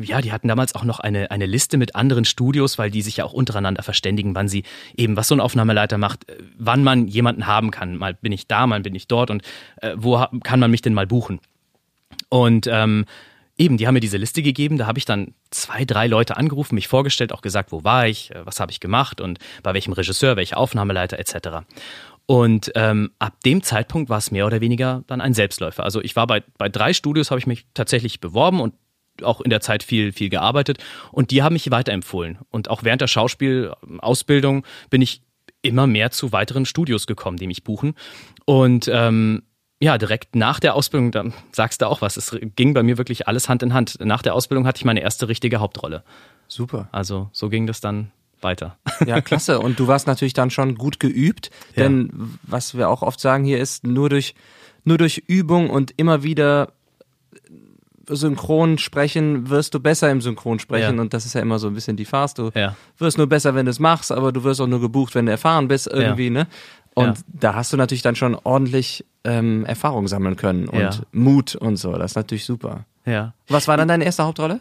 ja, 0.00 0.20
die 0.20 0.32
hatten 0.32 0.48
damals 0.48 0.74
auch 0.74 0.84
noch 0.84 1.00
eine, 1.00 1.30
eine 1.30 1.46
Liste 1.46 1.76
mit 1.76 1.94
anderen 1.94 2.24
Studios, 2.24 2.78
weil 2.78 2.90
die 2.90 3.02
sich 3.02 3.18
ja 3.18 3.24
auch 3.24 3.32
untereinander 3.32 3.82
verständigen, 3.82 4.34
wann 4.34 4.48
sie 4.48 4.64
eben, 4.96 5.16
was 5.16 5.28
so 5.28 5.34
ein 5.34 5.40
Aufnahmeleiter 5.40 5.98
macht, 5.98 6.28
äh, 6.28 6.36
wann 6.58 6.82
man 6.84 7.06
jemanden 7.08 7.46
haben 7.46 7.70
kann. 7.70 7.96
Mal 7.96 8.14
bin 8.14 8.32
ich 8.32 8.46
da, 8.46 8.66
mal 8.66 8.80
bin 8.80 8.94
ich 8.94 9.08
dort 9.08 9.30
und 9.30 9.42
äh, 9.80 9.94
wo 9.96 10.24
kann 10.42 10.60
man 10.60 10.70
mich 10.70 10.82
denn 10.82 10.94
mal 10.94 11.06
buchen? 11.06 11.40
Und 12.28 12.66
ähm, 12.70 13.04
eben, 13.56 13.76
die 13.76 13.86
haben 13.86 13.94
mir 13.94 14.00
diese 14.00 14.16
Liste 14.18 14.42
gegeben, 14.42 14.78
da 14.78 14.86
habe 14.86 14.98
ich 14.98 15.04
dann 15.04 15.34
zwei, 15.50 15.84
drei 15.84 16.06
Leute 16.06 16.36
angerufen, 16.36 16.74
mich 16.74 16.88
vorgestellt, 16.88 17.32
auch 17.32 17.42
gesagt, 17.42 17.72
wo 17.72 17.84
war 17.84 18.06
ich, 18.06 18.30
äh, 18.34 18.44
was 18.44 18.60
habe 18.60 18.72
ich 18.72 18.80
gemacht 18.80 19.20
und 19.20 19.38
bei 19.62 19.74
welchem 19.74 19.92
Regisseur, 19.92 20.36
welcher 20.36 20.58
Aufnahmeleiter 20.58 21.18
etc. 21.18 21.66
Und 22.26 22.72
ähm, 22.74 23.12
ab 23.20 23.34
dem 23.44 23.62
Zeitpunkt 23.62 24.10
war 24.10 24.18
es 24.18 24.32
mehr 24.32 24.46
oder 24.46 24.60
weniger 24.60 25.04
dann 25.06 25.20
ein 25.20 25.32
Selbstläufer. 25.32 25.84
Also 25.84 26.02
ich 26.02 26.16
war 26.16 26.26
bei, 26.26 26.42
bei 26.58 26.68
drei 26.68 26.92
Studios, 26.92 27.30
habe 27.30 27.38
ich 27.38 27.46
mich 27.46 27.66
tatsächlich 27.72 28.20
beworben 28.20 28.60
und 28.60 28.74
auch 29.22 29.40
in 29.40 29.50
der 29.50 29.60
Zeit 29.60 29.82
viel, 29.82 30.12
viel 30.12 30.28
gearbeitet 30.28 30.78
und 31.12 31.30
die 31.30 31.42
haben 31.42 31.54
mich 31.54 31.70
weiterempfohlen. 31.70 32.38
Und 32.50 32.70
auch 32.70 32.82
während 32.84 33.00
der 33.00 33.06
Schauspielausbildung 33.06 34.64
bin 34.90 35.02
ich 35.02 35.22
immer 35.62 35.86
mehr 35.86 36.10
zu 36.10 36.32
weiteren 36.32 36.66
Studios 36.66 37.06
gekommen, 37.06 37.38
die 37.38 37.46
mich 37.46 37.64
buchen. 37.64 37.94
Und 38.44 38.88
ähm, 38.92 39.42
ja, 39.80 39.98
direkt 39.98 40.34
nach 40.34 40.58
der 40.58 40.74
Ausbildung, 40.74 41.10
da 41.10 41.24
sagst 41.52 41.82
du 41.82 41.86
auch 41.86 42.00
was, 42.00 42.16
es 42.16 42.36
ging 42.56 42.72
bei 42.72 42.82
mir 42.82 42.96
wirklich 42.98 43.28
alles 43.28 43.48
Hand 43.48 43.62
in 43.62 43.74
Hand. 43.74 43.98
Nach 44.00 44.22
der 44.22 44.34
Ausbildung 44.34 44.66
hatte 44.66 44.78
ich 44.78 44.84
meine 44.84 45.00
erste 45.00 45.28
richtige 45.28 45.58
Hauptrolle. 45.60 46.02
Super. 46.48 46.88
Also 46.92 47.28
so 47.32 47.48
ging 47.48 47.66
das 47.66 47.80
dann 47.80 48.10
weiter. 48.40 48.78
Ja, 49.04 49.20
klasse. 49.22 49.60
Und 49.60 49.78
du 49.78 49.86
warst 49.86 50.06
natürlich 50.06 50.32
dann 50.32 50.50
schon 50.50 50.76
gut 50.76 51.00
geübt, 51.00 51.50
denn 51.76 52.10
ja. 52.12 52.24
was 52.42 52.76
wir 52.76 52.88
auch 52.88 53.02
oft 53.02 53.20
sagen 53.20 53.44
hier 53.44 53.58
ist, 53.58 53.86
nur 53.86 54.08
durch, 54.08 54.34
nur 54.84 54.98
durch 54.98 55.18
Übung 55.26 55.68
und 55.68 55.92
immer 55.96 56.22
wieder 56.22 56.72
synchron 58.08 58.78
sprechen, 58.78 59.48
wirst 59.50 59.74
du 59.74 59.80
besser 59.80 60.10
im 60.10 60.20
Synchron 60.20 60.58
sprechen. 60.58 60.96
Ja. 60.96 61.00
Und 61.00 61.14
das 61.14 61.26
ist 61.26 61.34
ja 61.34 61.40
immer 61.40 61.58
so 61.58 61.66
ein 61.68 61.74
bisschen 61.74 61.96
die 61.96 62.04
Farce. 62.04 62.34
Du 62.34 62.50
ja. 62.54 62.76
wirst 62.98 63.18
nur 63.18 63.28
besser, 63.28 63.54
wenn 63.54 63.66
du 63.66 63.70
es 63.70 63.78
machst, 63.78 64.12
aber 64.12 64.32
du 64.32 64.44
wirst 64.44 64.60
auch 64.60 64.66
nur 64.66 64.80
gebucht, 64.80 65.14
wenn 65.14 65.26
du 65.26 65.32
erfahren 65.32 65.68
bist 65.68 65.86
irgendwie, 65.86 66.26
ja. 66.26 66.30
ne? 66.30 66.46
Und 66.94 67.18
da 67.28 67.54
hast 67.54 67.74
du 67.74 67.76
natürlich 67.76 68.00
dann 68.00 68.16
schon 68.16 68.34
ordentlich 68.34 69.04
ähm, 69.24 69.66
Erfahrung 69.66 70.08
sammeln 70.08 70.36
können 70.36 70.66
und 70.66 71.02
Mut 71.12 71.54
und 71.54 71.76
so. 71.76 71.92
Das 71.92 72.12
ist 72.12 72.16
natürlich 72.16 72.46
super. 72.46 72.86
Ja. 73.04 73.34
Was 73.48 73.68
war 73.68 73.76
dann 73.76 73.88
deine 73.88 74.04
erste 74.04 74.24
Hauptrolle? 74.24 74.60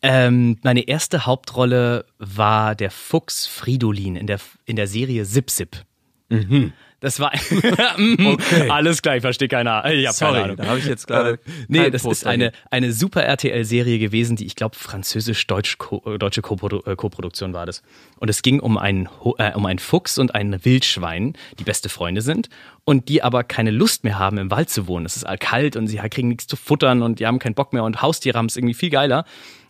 Ähm, 0.00 0.58
meine 0.62 0.86
erste 0.86 1.26
Hauptrolle 1.26 2.04
war 2.18 2.76
der 2.76 2.92
Fuchs 2.92 3.48
Fridolin 3.48 4.14
in 4.14 4.28
der, 4.28 4.38
in 4.64 4.76
der 4.76 4.86
Serie 4.86 5.24
Zip 5.24 5.50
Zip. 5.50 5.76
Mhm. 6.28 6.72
Das 7.06 7.20
war 7.20 7.30
okay. 7.94 8.68
alles 8.68 9.00
gleich, 9.00 9.20
verstehe 9.20 9.46
keiner. 9.46 9.88
Ich 9.88 10.08
hab 10.08 10.14
Sorry, 10.16 10.32
keine 10.32 10.44
Ahnung. 10.44 10.56
da 10.56 10.66
habe 10.66 10.80
ich 10.80 10.86
jetzt 10.86 11.06
gerade. 11.06 11.34
Äh, 11.34 11.50
nee, 11.68 11.88
das 11.88 12.04
ist 12.04 12.26
eine, 12.26 12.50
eine 12.68 12.92
super 12.92 13.22
RTL-Serie 13.22 14.00
gewesen, 14.00 14.34
die 14.34 14.44
ich 14.44 14.56
glaube 14.56 14.74
französisch-deutsche 14.74 15.76
-Deutsch 15.76 16.42
Koproduktion 16.96 17.54
war 17.54 17.64
das. 17.64 17.84
Und 18.18 18.28
es 18.28 18.42
ging 18.42 18.58
um 18.58 18.76
einen, 18.76 19.08
äh, 19.38 19.52
um 19.52 19.66
einen 19.66 19.78
Fuchs 19.78 20.18
und 20.18 20.34
ein 20.34 20.64
Wildschwein, 20.64 21.34
die 21.60 21.62
beste 21.62 21.88
Freunde 21.88 22.22
sind 22.22 22.48
und 22.82 23.08
die 23.08 23.22
aber 23.22 23.44
keine 23.44 23.70
Lust 23.70 24.02
mehr 24.02 24.18
haben, 24.18 24.38
im 24.38 24.50
Wald 24.50 24.68
zu 24.68 24.88
wohnen. 24.88 25.06
Es 25.06 25.16
ist 25.16 25.26
kalt 25.38 25.76
und 25.76 25.86
sie 25.86 25.98
kriegen 25.98 26.26
nichts 26.26 26.48
zu 26.48 26.56
futtern 26.56 27.02
und 27.02 27.20
die 27.20 27.26
haben 27.28 27.38
keinen 27.38 27.54
Bock 27.54 27.72
mehr 27.72 27.84
und 27.84 28.02
Haustiere 28.02 28.36
haben 28.36 28.46
es 28.46 28.56
irgendwie 28.56 28.74
viel 28.74 28.90
geiler. 28.90 29.26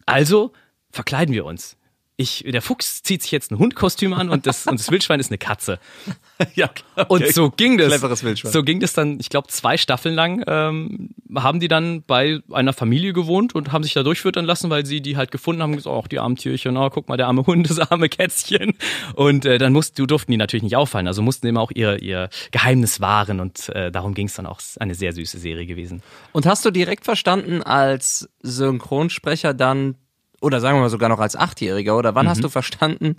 Also 0.07 0.55
verkleiden 0.91 1.35
wir 1.35 1.45
uns 1.45 1.77
ich, 2.19 2.45
der 2.47 2.63
Fuchs 2.63 3.03
zieht 3.03 3.23
sich 3.23 3.31
jetzt 3.31 3.51
ein 3.51 3.59
Hundkostüm 3.59 4.15
an 4.15 4.31
und 4.31 4.47
das, 4.47 4.67
und 4.67 4.81
das 4.81 4.91
Wildschwein 4.91 5.21
ist 5.21 5.31
eine 5.31 5.37
Katze. 5.37 5.79
ja, 6.55 6.71
okay. 6.97 7.05
Und 7.09 7.29
so 7.35 7.51
ging 7.51 7.77
das. 7.77 7.89
Cleveres 7.89 8.25
Wildschwein. 8.25 8.53
So 8.53 8.63
ging 8.63 8.81
das 8.81 8.95
dann, 8.95 9.21
ich 9.21 9.29
glaube, 9.29 9.49
zwei 9.49 9.77
Staffeln 9.77 10.15
lang 10.15 10.43
ähm, 10.47 11.11
haben 11.35 11.61
die 11.61 11.69
dann 11.69 12.03
bei 12.03 12.41
einer 12.51 12.73
Familie 12.73 13.13
gewohnt 13.13 13.55
und 13.55 13.71
haben 13.71 13.85
sich 13.85 13.93
da 13.93 14.03
durchfüttern 14.03 14.47
lassen, 14.47 14.71
weil 14.71 14.87
sie 14.87 15.03
die 15.03 15.19
halt 15.19 15.31
gefunden 15.31 15.63
haben, 15.63 15.77
gesagt, 15.77 15.95
ach, 15.95 16.09
die 16.09 16.19
armen 16.19 16.37
Tierchen, 16.37 16.79
oh, 16.79 16.89
guck 16.89 17.07
mal, 17.09 17.19
der 17.19 17.27
arme 17.27 17.45
Hund, 17.47 17.69
das 17.69 17.79
arme 17.79 18.09
Kätzchen. 18.09 18.73
Und 19.15 19.45
äh, 19.45 19.59
dann 19.59 19.75
mussten, 19.75 20.07
durften 20.07 20.33
die 20.33 20.39
natürlich 20.39 20.63
nicht 20.63 20.77
auffallen, 20.77 21.09
also 21.09 21.21
mussten 21.21 21.47
immer 21.47 21.61
auch 21.61 21.71
ihr, 21.75 22.01
ihr 22.03 22.31
Geheimnis 22.51 23.01
wahren 23.03 23.41
und 23.41 23.69
äh, 23.71 23.93
darum 23.93 24.15
ging 24.15 24.29
es 24.29 24.35
dann 24.35 24.47
auch. 24.47 24.61
Eine 24.81 24.95
sehr 24.95 25.13
süße 25.13 25.39
Serie 25.39 25.67
gewesen. 25.67 26.03
Und 26.33 26.47
hast 26.47 26.65
du 26.65 26.71
direkt 26.71 27.05
verstanden 27.05 27.63
als 27.63 28.29
Synchronsprecher 28.43 29.53
dann 29.53 29.97
oder 30.41 30.61
sagen 30.61 30.77
wir 30.77 30.83
mal 30.83 30.91
sogar 30.91 31.09
noch 31.09 31.21
als 31.21 31.37
Achtjähriger, 31.37 31.97
oder 31.97 32.15
wann 32.15 32.27
mhm. 32.27 32.31
hast 32.31 32.45
du 32.45 32.49
verstanden, 32.49 33.17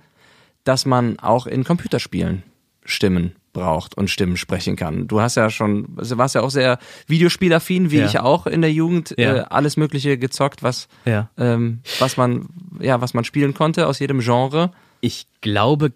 dass 0.64 0.86
man 0.86 1.20
auch 1.20 1.48
in 1.48 1.64
Computerspielen 1.64 2.44
Stimmen 2.84 3.36
braucht 3.54 3.98
und 3.98 4.10
Stimmen 4.10 4.38
sprechen 4.38 4.76
kann. 4.76 5.08
Du 5.08 5.20
hast 5.20 5.36
ja 5.36 5.50
schon, 5.50 5.88
also 5.98 6.18
warst 6.18 6.36
ja 6.36 6.42
auch 6.42 6.52
sehr 6.52 6.78
Videospielaffin, 7.08 7.92
wie 7.92 7.98
ja. 7.98 8.06
ich 8.06 8.20
auch 8.20 8.48
in 8.48 8.62
der 8.62 8.72
Jugend, 8.72 9.16
ja. 9.18 9.36
äh, 9.36 9.40
alles 9.50 9.78
Mögliche 9.78 10.18
gezockt, 10.18 10.64
was, 10.64 10.88
ja. 11.06 11.30
ähm, 11.38 11.80
was 12.00 12.18
man, 12.18 12.48
ja, 12.80 13.02
was 13.02 13.14
man 13.14 13.24
spielen 13.24 13.54
konnte 13.54 13.88
aus 13.88 14.00
jedem 14.00 14.20
Genre. 14.20 14.72
Ich 15.02 15.28
glaube, 15.42 15.92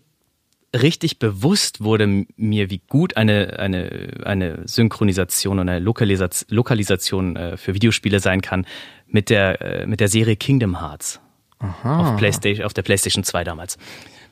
richtig 0.74 1.20
bewusst 1.20 1.84
wurde 1.84 2.26
mir, 2.36 2.70
wie 2.70 2.82
gut 2.88 3.18
eine, 3.18 3.60
eine, 3.60 4.12
eine 4.24 4.62
Synchronisation 4.66 5.60
und 5.60 5.70
eine 5.70 5.80
Lokalisation, 5.80 6.56
Lokalisation 6.56 7.36
äh, 7.36 7.58
für 7.58 7.74
Videospiele 7.74 8.20
sein 8.20 8.42
kann, 8.42 8.66
mit 9.12 9.30
der, 9.30 9.62
äh, 9.62 9.86
mit 9.86 10.00
der 10.00 10.08
Serie 10.08 10.36
Kingdom 10.36 10.80
Hearts. 10.82 11.20
Aha. 11.60 12.14
Auf, 12.14 12.18
PlayStation, 12.18 12.66
auf 12.66 12.74
der 12.74 12.82
PlayStation 12.82 13.24
2 13.24 13.44
damals. 13.44 13.78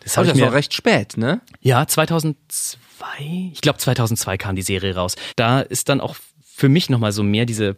Das, 0.04 0.18
oh, 0.18 0.24
das 0.24 0.36
mir, 0.36 0.46
war 0.46 0.54
recht 0.54 0.74
spät, 0.74 1.18
ne? 1.18 1.42
Ja, 1.62 1.86
2002. 1.86 3.52
Ich 3.54 3.62
glaube, 3.62 3.78
2002 3.78 4.38
kam 4.38 4.56
die 4.56 4.62
Serie 4.62 4.96
raus. 4.96 5.16
Da 5.36 5.62
ist 5.62 5.90
dann 5.90 6.02
auch 6.02 6.16
für 6.44 6.70
mich 6.70 6.90
nochmal 6.90 7.12
so 7.12 7.24
mehr 7.24 7.46
diese 7.46 7.78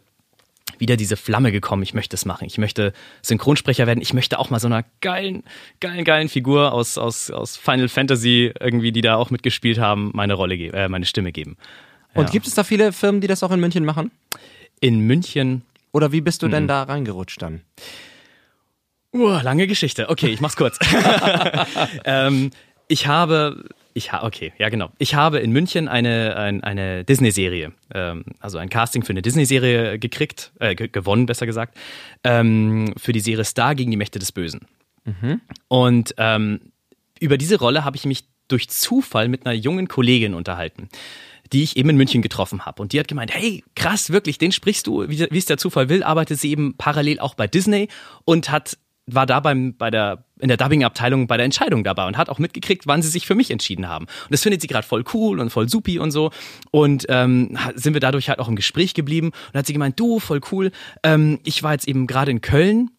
wieder 0.78 0.96
diese 0.96 1.16
Flamme 1.16 1.52
gekommen, 1.52 1.82
ich 1.82 1.94
möchte 1.94 2.16
es 2.16 2.24
machen, 2.24 2.46
ich 2.46 2.58
möchte 2.58 2.92
Synchronsprecher 3.22 3.86
werden, 3.86 4.00
ich 4.00 4.14
möchte 4.14 4.38
auch 4.38 4.50
mal 4.50 4.58
so 4.58 4.66
einer 4.66 4.84
geilen, 5.00 5.44
geilen, 5.80 6.04
geilen 6.04 6.28
Figur 6.28 6.72
aus, 6.72 6.98
aus, 6.98 7.30
aus 7.30 7.56
Final 7.56 7.88
Fantasy 7.88 8.52
irgendwie, 8.58 8.90
die 8.90 9.00
da 9.00 9.16
auch 9.16 9.30
mitgespielt 9.30 9.78
haben, 9.78 10.10
meine 10.14 10.34
Rolle 10.34 10.56
geben, 10.56 10.74
äh, 10.74 10.88
meine 10.88 11.06
Stimme 11.06 11.30
geben. 11.30 11.56
Ja. 12.14 12.20
Und 12.20 12.32
gibt 12.32 12.46
es 12.46 12.54
da 12.54 12.64
viele 12.64 12.92
Firmen, 12.92 13.20
die 13.20 13.26
das 13.26 13.42
auch 13.42 13.52
in 13.52 13.60
München 13.60 13.84
machen? 13.84 14.10
In 14.80 15.00
München 15.00 15.62
oder 15.92 16.12
wie 16.12 16.20
bist 16.20 16.42
du 16.42 16.48
denn 16.48 16.64
mhm. 16.64 16.68
da 16.68 16.82
reingerutscht 16.84 17.40
dann? 17.40 17.60
Uh, 19.14 19.38
lange 19.42 19.66
Geschichte. 19.66 20.08
Okay, 20.08 20.28
ich 20.28 20.40
mach's 20.40 20.56
kurz. 20.56 20.78
ähm, 22.04 22.50
ich 22.88 23.06
habe, 23.06 23.64
ich 23.92 24.12
ha 24.12 24.24
okay, 24.24 24.54
ja 24.58 24.70
genau. 24.70 24.90
Ich 24.98 25.14
habe 25.14 25.38
in 25.38 25.52
München 25.52 25.86
eine, 25.86 26.36
ein, 26.36 26.64
eine 26.64 27.04
Disney-Serie, 27.04 27.72
ähm, 27.94 28.24
also 28.40 28.56
ein 28.56 28.70
Casting 28.70 29.02
für 29.02 29.10
eine 29.10 29.20
Disney-Serie 29.20 29.98
gekriegt, 29.98 30.52
äh, 30.60 30.74
gewonnen, 30.74 31.26
besser 31.26 31.44
gesagt, 31.44 31.76
ähm, 32.24 32.94
für 32.96 33.12
die 33.12 33.20
Serie 33.20 33.44
Star 33.44 33.74
gegen 33.74 33.90
die 33.90 33.98
Mächte 33.98 34.18
des 34.18 34.32
Bösen. 34.32 34.66
Mhm. 35.04 35.42
Und 35.68 36.14
ähm, 36.16 36.72
über 37.20 37.36
diese 37.36 37.58
Rolle 37.58 37.84
habe 37.84 37.96
ich 37.96 38.06
mich 38.06 38.24
durch 38.48 38.70
Zufall 38.70 39.28
mit 39.28 39.46
einer 39.46 39.54
jungen 39.54 39.88
Kollegin 39.88 40.34
unterhalten 40.34 40.88
die 41.52 41.62
ich 41.62 41.76
eben 41.76 41.90
in 41.90 41.96
München 41.96 42.22
getroffen 42.22 42.64
habe. 42.64 42.82
Und 42.82 42.92
die 42.92 43.00
hat 43.00 43.08
gemeint, 43.08 43.34
hey, 43.34 43.64
krass, 43.74 44.10
wirklich, 44.10 44.38
den 44.38 44.52
sprichst 44.52 44.86
du, 44.86 45.08
wie, 45.08 45.38
es 45.38 45.46
der 45.46 45.58
Zufall 45.58 45.88
will, 45.88 46.02
arbeitet 46.02 46.40
sie 46.40 46.50
eben 46.50 46.76
parallel 46.76 47.20
auch 47.20 47.34
bei 47.34 47.46
Disney 47.46 47.88
und 48.24 48.50
hat 48.50 48.78
war 49.06 49.26
da 49.26 49.40
beim, 49.40 49.76
bei 49.76 49.90
der, 49.90 50.24
in 50.38 50.48
der 50.48 50.56
Dubbing-Abteilung 50.56 51.26
bei 51.26 51.36
der 51.36 51.44
Entscheidung 51.44 51.82
dabei 51.82 52.06
und 52.06 52.16
hat 52.16 52.28
auch 52.28 52.38
mitgekriegt, 52.38 52.86
wann 52.86 53.02
sie 53.02 53.08
sich 53.08 53.26
für 53.26 53.34
mich 53.34 53.50
entschieden 53.50 53.88
haben. 53.88 54.04
Und 54.04 54.30
das 54.30 54.42
findet 54.42 54.60
sie 54.60 54.68
gerade 54.68 54.86
voll 54.86 55.04
cool 55.12 55.40
und 55.40 55.50
voll 55.50 55.68
supi 55.68 55.98
und 55.98 56.12
so. 56.12 56.30
Und 56.70 57.06
ähm, 57.08 57.58
sind 57.74 57.94
wir 57.94 58.00
dadurch 58.00 58.28
halt 58.28 58.38
auch 58.38 58.48
im 58.48 58.56
Gespräch 58.56 58.94
geblieben. 58.94 59.32
Und 59.52 59.58
hat 59.58 59.66
sie 59.66 59.72
gemeint, 59.72 59.98
du, 59.98 60.20
voll 60.20 60.40
cool. 60.52 60.70
Ähm, 61.02 61.40
ich 61.44 61.62
war 61.64 61.72
jetzt 61.72 61.88
eben 61.88 62.06
gerade 62.06 62.30
in 62.30 62.40
Köln 62.40 62.90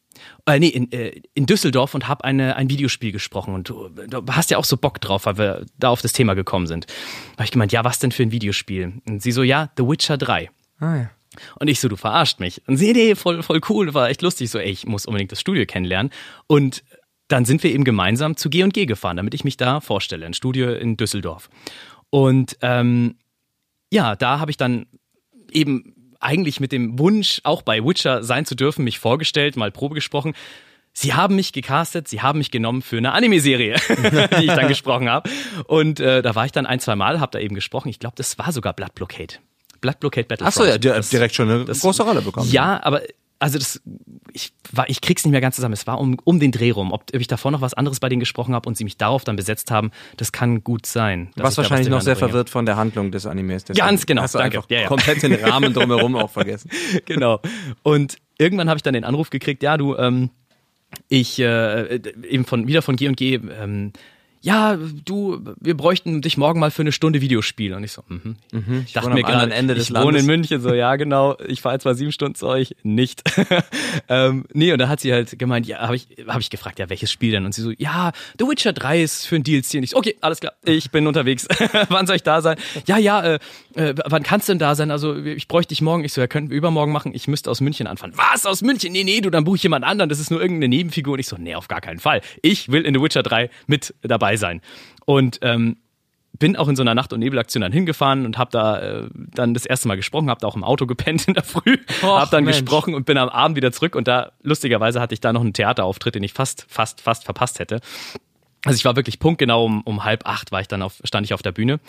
äh, 0.46 0.60
nee, 0.60 0.68
in, 0.68 0.92
äh, 0.92 1.22
in 1.34 1.46
Düsseldorf 1.46 1.94
und 1.94 2.08
habe 2.08 2.24
ein 2.24 2.70
Videospiel 2.70 3.12
gesprochen. 3.12 3.54
Und 3.54 3.70
du, 3.70 3.90
du, 3.90 4.24
hast 4.32 4.52
ja 4.52 4.58
auch 4.58 4.66
so 4.66 4.78
Bock 4.78 5.00
drauf, 5.02 5.26
weil 5.26 5.38
wir 5.38 5.66
da 5.78 5.90
auf 5.90 6.02
das 6.02 6.14
Thema 6.14 6.34
gekommen 6.34 6.68
sind. 6.68 6.86
Da 6.86 7.38
habe 7.38 7.46
ich 7.46 7.52
gemeint, 7.52 7.72
ja, 7.72 7.84
was 7.84 8.00
denn 8.00 8.12
für 8.12 8.24
ein 8.24 8.32
Videospiel? 8.32 9.02
Und 9.08 9.22
sie 9.22 9.32
so, 9.32 9.44
ja, 9.44 9.72
The 9.78 9.84
Witcher 9.84 10.18
3. 10.18 10.50
Ah, 10.80 10.96
ja. 10.96 11.10
Und 11.60 11.68
ich 11.68 11.80
so, 11.80 11.88
du 11.88 11.96
verarscht 11.96 12.40
mich. 12.40 12.62
Und 12.68 12.78
sie, 12.78 12.94
nee, 12.94 13.16
voll, 13.16 13.42
voll 13.42 13.62
cool, 13.70 13.94
war 13.94 14.10
echt 14.10 14.22
lustig. 14.22 14.50
So, 14.50 14.60
ey, 14.60 14.70
ich 14.70 14.86
muss 14.86 15.06
unbedingt 15.06 15.32
das 15.32 15.40
Studio 15.40 15.66
kennenlernen. 15.66 16.12
Und 16.48 16.84
dann 17.28 17.46
sind 17.46 17.64
wir 17.64 17.72
eben 17.72 17.84
gemeinsam 17.84 18.38
zu 18.38 18.50
G&G 18.50 18.86
gefahren, 18.86 19.18
damit 19.18 19.34
ich 19.34 19.44
mich 19.44 19.58
da 19.58 19.80
vorstelle, 19.80 20.26
ein 20.26 20.34
Studio 20.34 20.74
in 20.74 20.98
Düsseldorf. 20.98 21.50
Und 22.10 22.58
ähm, 22.62 23.16
ja, 23.92 24.16
da 24.16 24.40
habe 24.40 24.52
ich 24.52 24.58
dann 24.58 24.86
eben 25.52 25.96
eigentlich 26.24 26.60
mit 26.60 26.72
dem 26.72 26.98
Wunsch, 27.00 27.42
auch 27.44 27.62
bei 27.62 27.84
Witcher 27.84 28.24
sein 28.24 28.46
zu 28.46 28.56
dürfen, 28.56 28.84
mich 28.84 29.00
vorgestellt, 29.00 29.56
mal 29.56 29.72
Probe 29.72 29.96
gesprochen. 29.96 30.34
Sie 30.94 31.14
haben 31.14 31.36
mich 31.36 31.54
gecastet, 31.54 32.08
sie 32.08 32.22
haben 32.22 32.38
mich 32.38 32.52
genommen 32.52 32.84
für 32.84 32.98
eine 32.98 33.14
Anime-Serie, 33.14 33.76
die 34.40 34.46
ich 34.46 34.54
dann 34.54 34.68
gesprochen 34.68 35.10
habe. 35.10 35.30
Und 35.66 36.00
äh, 36.00 36.22
da 36.22 36.36
war 36.36 36.46
ich 36.46 36.52
dann 36.52 36.68
ein, 36.68 36.80
zwei 36.80 36.96
Mal, 36.96 37.20
habe 37.20 37.32
da 37.32 37.40
eben 37.40 37.56
gesprochen. 37.56 37.90
Ich 37.90 38.00
glaube, 38.00 38.16
das 38.16 38.38
war 38.38 38.52
sogar 38.52 38.74
Blood 38.74 38.94
Blockade. 38.94 39.36
Blood 39.82 40.00
Blockade 40.00 40.28
Battlefront. 40.28 40.68
Achso, 40.70 40.88
ja, 40.88 41.00
direkt 41.02 41.36
schon 41.36 41.50
eine 41.50 41.66
das, 41.66 41.82
große 41.82 42.04
Rolle 42.04 42.22
bekommen. 42.22 42.50
Ja, 42.50 42.80
aber 42.84 43.02
also 43.44 43.60
das, 43.60 43.82
ich, 44.32 44.54
war, 44.72 44.90
ich 44.90 45.02
krieg's 45.02 45.26
nicht 45.26 45.34
mehr 45.34 45.42
ganz 45.42 45.58
zusammen. 45.58 45.74
Es 45.74 45.86
war 45.86 46.00
um, 46.00 46.18
um 46.24 46.40
den 46.40 46.54
Dreh 46.54 46.72
rum. 46.72 46.94
Ob, 46.94 47.04
ob 47.14 47.20
ich 47.20 47.28
davor 47.28 47.52
noch 47.52 47.60
was 47.60 47.74
anderes 47.74 48.00
bei 48.00 48.08
denen 48.08 48.22
gesprochen 48.22 48.56
habe 48.56 48.70
und 48.70 48.78
sie 48.78 48.86
mich 48.86 48.96
darauf 48.96 49.26
dann 49.26 49.36
besetzt 49.36 49.70
haben, 49.70 49.92
das 50.16 50.32
kann 50.32 50.64
gut 50.64 50.86
sein. 50.86 51.30
Was 51.36 51.58
wahrscheinlich 51.58 51.90
noch 51.90 52.00
sehr 52.00 52.16
bringe. 52.16 52.30
verwirrt 52.30 52.50
von 52.50 52.66
der 52.66 52.78
Handlung 52.78 53.12
des 53.12 53.26
Animes. 53.26 53.66
Ganz 53.66 54.06
genau. 54.06 54.22
Hast 54.22 54.36
du 54.36 54.40
danke. 54.40 54.60
einfach 54.60 54.70
ja, 54.70 54.84
ja. 54.84 54.88
komplett 54.88 55.24
den 55.24 55.34
Rahmen 55.34 55.74
drumherum 55.74 56.16
auch 56.16 56.30
vergessen. 56.30 56.70
Genau. 57.06 57.42
Und 57.82 58.18
irgendwann 58.38 58.70
habe 58.70 58.78
ich 58.78 58.84
dann 58.84 58.94
den 58.94 59.04
Anruf 59.04 59.30
gekriegt, 59.30 59.62
ja, 59.62 59.76
du, 59.78 59.98
ähm, 59.98 60.30
ich 61.10 61.38
äh, 61.40 62.00
eben 62.28 62.46
von 62.46 62.68
wieder 62.68 62.82
von 62.82 62.96
G&G 62.96 63.36
ähm, 63.36 63.92
ja, 64.44 64.78
du, 65.06 65.42
wir 65.62 65.78
bräuchten 65.78 66.22
dich 66.22 66.36
morgen 66.36 66.60
mal 66.60 66.70
für 66.70 66.82
eine 66.82 66.92
Stunde 66.92 67.22
Videospiel. 67.22 67.74
Und 67.74 67.86
ich 67.86 67.94
so, 67.94 68.04
mhm. 68.10 68.36
mhm 68.52 68.84
ich 68.86 68.92
dachte 68.92 69.12
mir 69.12 69.24
gerade, 69.24 69.54
Ende 69.54 69.74
des 69.74 69.86
ich 69.86 69.90
Landes. 69.90 70.06
wohne 70.06 70.20
in 70.20 70.26
München, 70.26 70.60
so, 70.60 70.74
ja, 70.74 70.98
genau, 70.98 71.38
ich 71.48 71.62
fahre 71.62 71.80
zwar 71.80 71.96
sieben 71.96 72.12
Stunden 72.12 72.36
zu 72.36 72.48
euch, 72.48 72.76
nicht. 72.84 73.24
ähm, 74.10 74.44
nee, 74.52 74.74
und 74.74 74.80
da 74.80 74.90
hat 74.90 75.00
sie 75.00 75.14
halt 75.14 75.40
gemeint, 75.40 75.66
ja, 75.66 75.80
habe 75.80 75.96
ich, 75.96 76.08
hab 76.28 76.42
ich 76.42 76.50
gefragt, 76.50 76.78
ja, 76.80 76.90
welches 76.90 77.10
Spiel 77.10 77.32
denn? 77.32 77.46
Und 77.46 77.56
sie 77.56 77.62
so, 77.62 77.72
ja, 77.78 78.12
The 78.38 78.46
Witcher 78.46 78.74
3 78.74 79.02
ist 79.02 79.26
für 79.28 79.38
ein 79.38 79.44
DLC. 79.44 79.76
Und 79.76 79.84
ich 79.84 79.92
so, 79.92 79.98
okay, 79.98 80.18
alles 80.20 80.42
klar, 80.42 80.52
ich 80.66 80.92
bin 80.92 81.08
unterwegs. 81.08 81.48
wann 81.88 82.06
soll 82.06 82.18
ich 82.18 82.24
da 82.24 82.42
sein? 82.42 82.58
Ja, 82.86 82.98
ja, 82.98 83.24
äh, 83.24 83.40
äh, 83.76 83.96
wann 84.06 84.24
kannst 84.24 84.50
du 84.50 84.52
denn 84.52 84.60
da 84.60 84.76
sein? 84.76 84.92
Also, 84.92 85.16
ich 85.16 85.48
bräuchte 85.48 85.70
dich 85.70 85.82
morgen. 85.82 86.04
Ich 86.04 86.12
so, 86.12 86.20
ja, 86.20 86.28
könnten 86.28 86.50
wir 86.50 86.58
übermorgen 86.58 86.92
machen. 86.92 87.14
Ich 87.16 87.30
müsste 87.30 87.50
aus 87.50 87.62
München 87.62 87.88
anfahren. 87.88 88.12
Was, 88.18 88.46
aus 88.46 88.62
München? 88.62 88.92
Nee, 88.92 89.06
nee, 89.06 89.22
du, 89.22 89.30
dann 89.30 89.46
buche 89.46 89.56
ich 89.56 89.64
jemand 89.64 89.86
anderen. 89.86 90.10
Das 90.10 90.20
ist 90.20 90.32
nur 90.32 90.42
irgendeine 90.42 90.68
Nebenfigur. 90.68 91.14
Und 91.14 91.20
ich 91.20 91.28
so, 91.28 91.38
nee, 91.38 91.56
auf 91.56 91.70
gar 91.70 91.80
keinen 91.80 92.00
Fall. 92.00 92.20
Ich 92.42 92.70
will 92.70 92.82
in 92.82 92.94
The 92.94 93.02
Witcher 93.02 93.24
3 93.24 93.50
mit 93.68 93.96
dabei 94.02 94.33
sein. 94.38 94.62
Und 95.06 95.40
ähm, 95.42 95.78
bin 96.40 96.56
auch 96.56 96.68
in 96.68 96.76
so 96.76 96.82
einer 96.82 96.96
Nacht- 96.96 97.14
und 97.14 97.20
Nebelaktion 97.20 97.62
dann 97.62 97.72
hingefahren 97.72 98.26
und 98.26 98.38
habe 98.38 98.50
da 98.52 98.80
äh, 98.80 99.10
dann 99.14 99.54
das 99.54 99.66
erste 99.66 99.88
Mal 99.88 99.96
gesprochen, 99.96 100.30
habe 100.30 100.42
da 100.42 100.48
auch 100.48 100.56
im 100.56 100.64
Auto 100.64 100.88
gepennt 100.88 101.28
in 101.28 101.36
der 101.36 101.44
Früh, 101.44 101.78
habe 102.02 102.32
dann 102.32 102.44
Mensch. 102.44 102.60
gesprochen 102.60 102.96
und 102.96 103.06
bin 103.06 103.18
am 103.18 103.30
Abend 103.30 103.56
wieder 103.56 103.72
zurück 103.72 103.96
und 103.96 104.08
da 104.08 104.32
lustigerweise 104.42 105.00
hatte 105.00 105.14
ich 105.14 105.22
da 105.22 105.32
noch 105.32 105.42
einen 105.42 105.54
Theaterauftritt, 105.54 106.16
den 106.16 106.24
ich 106.24 106.34
fast 106.34 106.66
fast 106.68 107.02
fast 107.02 107.24
verpasst 107.24 107.60
hätte. 107.60 107.82
Also 108.66 108.76
ich 108.76 108.86
war 108.86 108.96
wirklich 108.96 109.20
punktgenau 109.20 109.66
um, 109.66 109.82
um 109.82 110.04
halb 110.04 110.26
acht 110.26 110.52
war 110.52 110.62
ich 110.62 110.68
dann 110.68 110.82
auf 110.82 111.00
stand 111.04 111.26
ich 111.26 111.34
auf 111.34 111.44
der 111.44 111.52
Bühne 111.52 111.80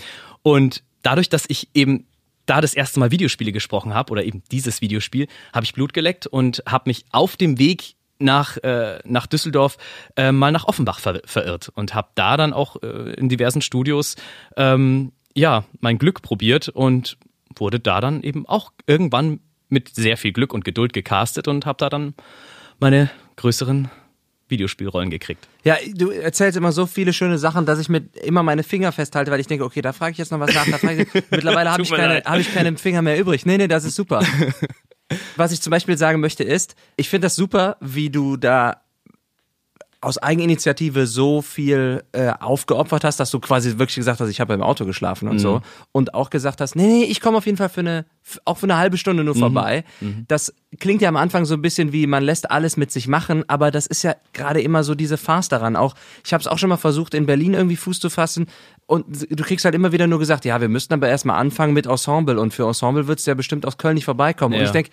und 0.42 0.82
dadurch, 1.02 1.30
dass 1.30 1.44
ich 1.48 1.68
eben 1.72 2.06
da 2.46 2.60
das 2.60 2.74
erste 2.74 3.00
Mal 3.00 3.10
Videospiele 3.10 3.52
gesprochen 3.52 3.94
habe 3.94 4.12
oder 4.12 4.24
eben 4.24 4.42
dieses 4.50 4.82
Videospiel, 4.82 5.28
habe 5.54 5.64
ich 5.64 5.72
Blut 5.72 5.94
geleckt 5.94 6.26
und 6.26 6.62
habe 6.66 6.90
mich 6.90 7.06
auf 7.10 7.36
dem 7.36 7.58
Weg 7.58 7.94
nach, 8.18 8.56
äh, 8.58 8.98
nach 9.04 9.26
Düsseldorf 9.26 9.76
äh, 10.16 10.32
mal 10.32 10.52
nach 10.52 10.66
Offenbach 10.66 11.00
ver 11.00 11.20
verirrt 11.24 11.70
und 11.74 11.94
habe 11.94 12.08
da 12.14 12.36
dann 12.36 12.52
auch 12.52 12.82
äh, 12.82 13.14
in 13.14 13.28
diversen 13.28 13.62
Studios 13.62 14.16
ähm, 14.56 15.12
ja 15.34 15.64
mein 15.80 15.98
Glück 15.98 16.22
probiert 16.22 16.68
und 16.68 17.16
wurde 17.56 17.80
da 17.80 18.00
dann 18.00 18.22
eben 18.22 18.46
auch 18.46 18.72
irgendwann 18.86 19.40
mit 19.68 19.94
sehr 19.94 20.16
viel 20.16 20.32
Glück 20.32 20.52
und 20.52 20.64
Geduld 20.64 20.92
gecastet 20.92 21.48
und 21.48 21.66
habe 21.66 21.78
da 21.78 21.88
dann 21.88 22.14
meine 22.80 23.10
größeren 23.36 23.90
Videospielrollen 24.48 25.10
gekriegt. 25.10 25.48
Ja, 25.64 25.76
du 25.94 26.10
erzählst 26.10 26.56
immer 26.56 26.70
so 26.70 26.86
viele 26.86 27.12
schöne 27.12 27.38
Sachen, 27.38 27.64
dass 27.64 27.78
ich 27.78 27.88
mir 27.88 28.02
immer 28.22 28.42
meine 28.42 28.62
Finger 28.62 28.92
festhalte, 28.92 29.30
weil 29.30 29.40
ich 29.40 29.46
denke, 29.46 29.64
okay, 29.64 29.80
da 29.80 29.92
frage 29.92 30.12
ich 30.12 30.18
jetzt 30.18 30.30
noch 30.32 30.40
was 30.40 30.54
nach. 30.54 30.66
Da 30.66 30.78
frage 30.78 31.02
ich, 31.02 31.22
mittlerweile 31.30 31.70
habe 31.72 31.82
ich, 31.82 31.90
keine, 31.90 32.22
hab 32.24 32.38
ich 32.38 32.52
keine 32.52 32.76
Finger 32.76 33.02
mehr 33.02 33.18
übrig. 33.18 33.46
Nee, 33.46 33.56
nee, 33.56 33.68
das 33.68 33.84
ist 33.84 33.96
super. 33.96 34.22
Was 35.36 35.52
ich 35.52 35.60
zum 35.60 35.70
Beispiel 35.70 35.96
sagen 35.96 36.20
möchte 36.20 36.44
ist, 36.44 36.74
ich 36.96 37.08
finde 37.08 37.26
das 37.26 37.36
super, 37.36 37.76
wie 37.80 38.10
du 38.10 38.36
da 38.36 38.80
aus 40.04 40.18
Eigeninitiative 40.18 41.06
so 41.06 41.40
viel 41.40 42.04
äh, 42.12 42.30
aufgeopfert 42.38 43.04
hast, 43.04 43.18
dass 43.20 43.30
du 43.30 43.40
quasi 43.40 43.78
wirklich 43.78 43.96
gesagt 43.96 44.20
hast, 44.20 44.28
ich 44.28 44.40
habe 44.40 44.52
im 44.52 44.62
Auto 44.62 44.84
geschlafen 44.84 45.28
und 45.28 45.36
mhm. 45.36 45.40
so 45.40 45.62
und 45.92 46.14
auch 46.14 46.30
gesagt 46.30 46.60
hast, 46.60 46.76
nee, 46.76 46.86
nee, 46.86 47.04
ich 47.04 47.20
komme 47.20 47.38
auf 47.38 47.46
jeden 47.46 47.56
Fall 47.56 47.70
für 47.70 47.80
eine 47.80 48.04
auch 48.44 48.58
für 48.58 48.66
eine 48.66 48.76
halbe 48.76 48.96
Stunde 48.96 49.24
nur 49.24 49.34
mhm. 49.34 49.40
vorbei. 49.40 49.84
Mhm. 50.00 50.24
Das 50.28 50.54
klingt 50.78 51.02
ja 51.02 51.08
am 51.08 51.16
Anfang 51.16 51.44
so 51.44 51.54
ein 51.54 51.62
bisschen 51.62 51.92
wie 51.92 52.06
man 52.06 52.22
lässt 52.22 52.50
alles 52.50 52.76
mit 52.76 52.90
sich 52.90 53.08
machen, 53.08 53.44
aber 53.48 53.70
das 53.70 53.86
ist 53.86 54.02
ja 54.02 54.14
gerade 54.32 54.60
immer 54.60 54.84
so 54.84 54.94
diese 54.94 55.16
Farce 55.16 55.48
daran. 55.48 55.74
Auch 55.74 55.94
ich 56.24 56.32
habe 56.32 56.40
es 56.40 56.46
auch 56.46 56.58
schon 56.58 56.68
mal 56.68 56.76
versucht 56.76 57.14
in 57.14 57.26
Berlin 57.26 57.54
irgendwie 57.54 57.76
Fuß 57.76 57.98
zu 57.98 58.10
fassen 58.10 58.46
und 58.86 59.26
du 59.30 59.44
kriegst 59.44 59.64
halt 59.64 59.74
immer 59.74 59.92
wieder 59.92 60.06
nur 60.06 60.18
gesagt, 60.18 60.44
ja, 60.44 60.60
wir 60.60 60.68
müssten 60.68 60.94
aber 60.94 61.08
erstmal 61.08 61.38
anfangen 61.38 61.72
mit 61.72 61.86
Ensemble 61.86 62.38
und 62.38 62.52
für 62.52 62.66
Ensemble 62.66 63.06
wird 63.06 63.18
es 63.18 63.26
ja 63.26 63.34
bestimmt 63.34 63.66
aus 63.66 63.78
Köln 63.78 63.94
nicht 63.94 64.04
vorbeikommen. 64.04 64.54
Ja. 64.54 64.60
Und 64.60 64.66
ich 64.66 64.72
denke, 64.72 64.90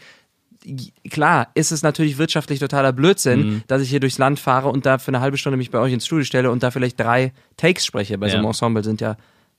klar 1.10 1.50
ist 1.56 1.72
es 1.72 1.84
natürlich 1.84 2.18
wirtschaftlich 2.18 2.60
totaler 2.60 2.94
Blödsinn, 2.94 3.40
mhm. 3.40 3.64
dass 3.68 3.82
ich 3.82 3.90
hier 3.90 4.00
durchs 4.00 4.18
Land 4.18 4.40
fahre 4.40 4.70
und 4.70 4.86
da 4.86 4.98
für 4.98 5.10
eine 5.10 5.20
halbe 5.20 5.38
Stunde 5.38 5.58
mich 5.58 5.72
bei 5.72 5.80
euch 5.80 5.94
ins 5.94 6.06
Studio 6.06 6.24
stelle 6.24 6.52
und 6.52 6.64
da 6.64 6.72
vielleicht 6.72 7.00
drei 7.00 7.34
Takes 7.58 7.86
spreche. 7.86 8.18
Bei 8.18 8.28
ja. 8.28 8.34
so 8.34 8.38
einem 8.38 8.48
Ensemble 8.48 8.84
sind 8.84 9.02
ja, 9.02 9.18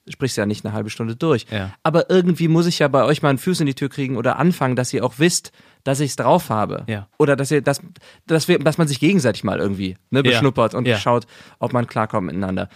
sprichst 0.09 0.37
ja 0.37 0.47
nicht 0.47 0.65
eine 0.65 0.73
halbe 0.73 0.91
Stunde 0.91 1.17
durch. 1.17 1.47
Ja. 1.51 1.73
Aber 1.83 2.09
irgendwie 2.11 2.49
muss 2.49 2.67
ich 2.67 2.79
ja 2.79 2.89
bei 2.89 3.05
euch 3.05 3.23
mal 3.23 3.31
einen 3.31 3.39
Fuß 3.39 3.61
in 3.61 3.67
die 3.67 3.75
Tür 3.75 3.89
kriegen 3.89 4.17
oder 4.17 4.39
anfangen, 4.39 4.77
dass 4.77 4.93
ihr 4.93 5.05
auch 5.05 5.15
wisst, 5.19 5.53
dass 5.85 6.01
ich 6.01 6.11
es 6.11 6.17
drauf 6.17 6.51
habe. 6.51 6.85
Ja. 6.87 7.09
Oder 7.19 7.35
dass 7.35 7.51
ihr, 7.51 7.63
dass, 7.63 7.81
dass 8.27 8.47
wir, 8.47 8.59
dass 8.61 8.79
man 8.79 8.87
sich 8.87 9.01
gegenseitig 9.01 9.43
mal 9.43 9.59
irgendwie 9.59 9.97
ne, 10.11 10.23
beschnuppert 10.23 10.75
und 10.75 10.89
schaut, 10.89 11.27
ob 11.59 11.73
man 11.73 11.87
klarkommt 11.87 12.27
miteinander. 12.27 12.69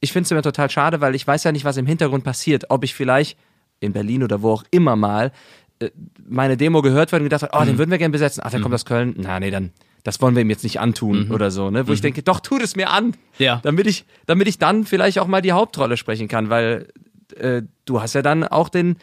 Ich 0.00 0.12
finde 0.12 0.24
es 0.24 0.30
immer 0.30 0.42
total 0.42 0.70
schade, 0.70 1.00
weil 1.00 1.14
ich 1.14 1.26
weiß 1.26 1.44
ja 1.44 1.52
nicht, 1.52 1.64
was 1.64 1.76
im 1.76 1.86
Hintergrund 1.86 2.24
passiert, 2.24 2.66
ob 2.70 2.84
ich 2.84 2.94
vielleicht 2.94 3.38
in 3.80 3.92
Berlin 3.92 4.22
oder 4.22 4.42
wo 4.42 4.52
auch 4.52 4.64
immer 4.70 4.96
mal 4.96 5.32
äh, 5.80 5.90
meine 6.28 6.56
Demo 6.56 6.82
gehört 6.82 7.12
wird 7.12 7.20
und 7.20 7.26
gedacht 7.26 7.42
hat, 7.42 7.50
oh, 7.52 7.64
den 7.64 7.74
mhm. 7.74 7.78
würden 7.78 7.90
wir 7.90 7.98
gerne 7.98 8.12
besetzen. 8.12 8.42
Ach, 8.44 8.50
der 8.50 8.60
mhm. 8.60 8.64
kommt 8.64 8.74
aus 8.74 8.84
Köln. 8.84 9.14
Na, 9.16 9.40
nee, 9.40 9.50
dann, 9.50 9.72
das 10.04 10.20
wollen 10.20 10.34
wir 10.34 10.42
ihm 10.42 10.50
jetzt 10.50 10.64
nicht 10.64 10.80
antun 10.80 11.26
mhm. 11.26 11.30
oder 11.32 11.50
so, 11.50 11.70
ne? 11.70 11.88
Wo 11.88 11.92
ich 11.92 12.00
mhm. 12.00 12.04
denke, 12.04 12.22
doch, 12.22 12.40
tut 12.40 12.62
es 12.62 12.76
mir 12.76 12.90
an. 12.90 13.14
Ja. 13.38 13.60
Damit 13.62 13.86
ich, 13.86 14.04
damit 14.26 14.48
ich 14.48 14.58
dann 14.58 14.84
vielleicht 14.84 15.18
auch 15.18 15.26
mal 15.26 15.42
die 15.42 15.52
Hauptrolle 15.52 15.96
sprechen 15.96 16.28
kann, 16.28 16.50
weil 16.50 16.88
äh, 17.36 17.62
du 17.84 18.00
hast 18.00 18.14
ja 18.14 18.22
dann 18.22 18.44
auch 18.44 18.68
den, 18.68 18.96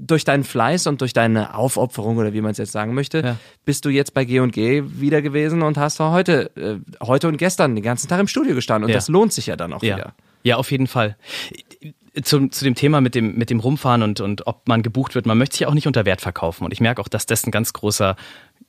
durch 0.00 0.24
deinen 0.24 0.44
Fleiß 0.44 0.86
und 0.86 1.00
durch 1.00 1.12
deine 1.12 1.54
Aufopferung 1.54 2.16
oder 2.16 2.32
wie 2.32 2.40
man 2.40 2.52
es 2.52 2.58
jetzt 2.58 2.72
sagen 2.72 2.94
möchte, 2.94 3.20
ja. 3.20 3.36
bist 3.64 3.84
du 3.84 3.90
jetzt 3.90 4.14
bei 4.14 4.24
G&G 4.24 4.82
wieder 4.86 5.22
gewesen 5.22 5.62
und 5.62 5.76
hast 5.76 6.00
heute, 6.00 6.50
äh, 6.56 6.78
heute 7.04 7.28
und 7.28 7.36
gestern 7.36 7.74
den 7.74 7.84
ganzen 7.84 8.08
Tag 8.08 8.18
im 8.20 8.26
Studio 8.26 8.54
gestanden 8.54 8.84
und 8.84 8.90
ja. 8.90 8.96
das 8.96 9.08
lohnt 9.08 9.32
sich 9.32 9.46
ja 9.46 9.56
dann 9.56 9.72
auch 9.72 9.82
ja. 9.82 9.96
wieder. 9.96 10.14
Ja, 10.42 10.56
auf 10.56 10.70
jeden 10.70 10.86
Fall 10.86 11.16
zu, 12.22 12.48
zu 12.48 12.64
dem 12.64 12.74
Thema 12.74 13.00
mit 13.00 13.14
dem, 13.14 13.36
mit 13.36 13.50
dem 13.50 13.60
Rumfahren 13.60 14.02
und, 14.02 14.20
und 14.20 14.46
ob 14.46 14.66
man 14.66 14.82
gebucht 14.82 15.14
wird, 15.14 15.26
man 15.26 15.38
möchte 15.38 15.58
sich 15.58 15.66
auch 15.66 15.74
nicht 15.74 15.86
unter 15.86 16.04
Wert 16.04 16.20
verkaufen. 16.20 16.64
Und 16.64 16.72
ich 16.72 16.80
merke 16.80 17.00
auch, 17.00 17.08
dass 17.08 17.26
das 17.26 17.46
ein 17.46 17.50
ganz 17.50 17.72
großer, 17.72 18.16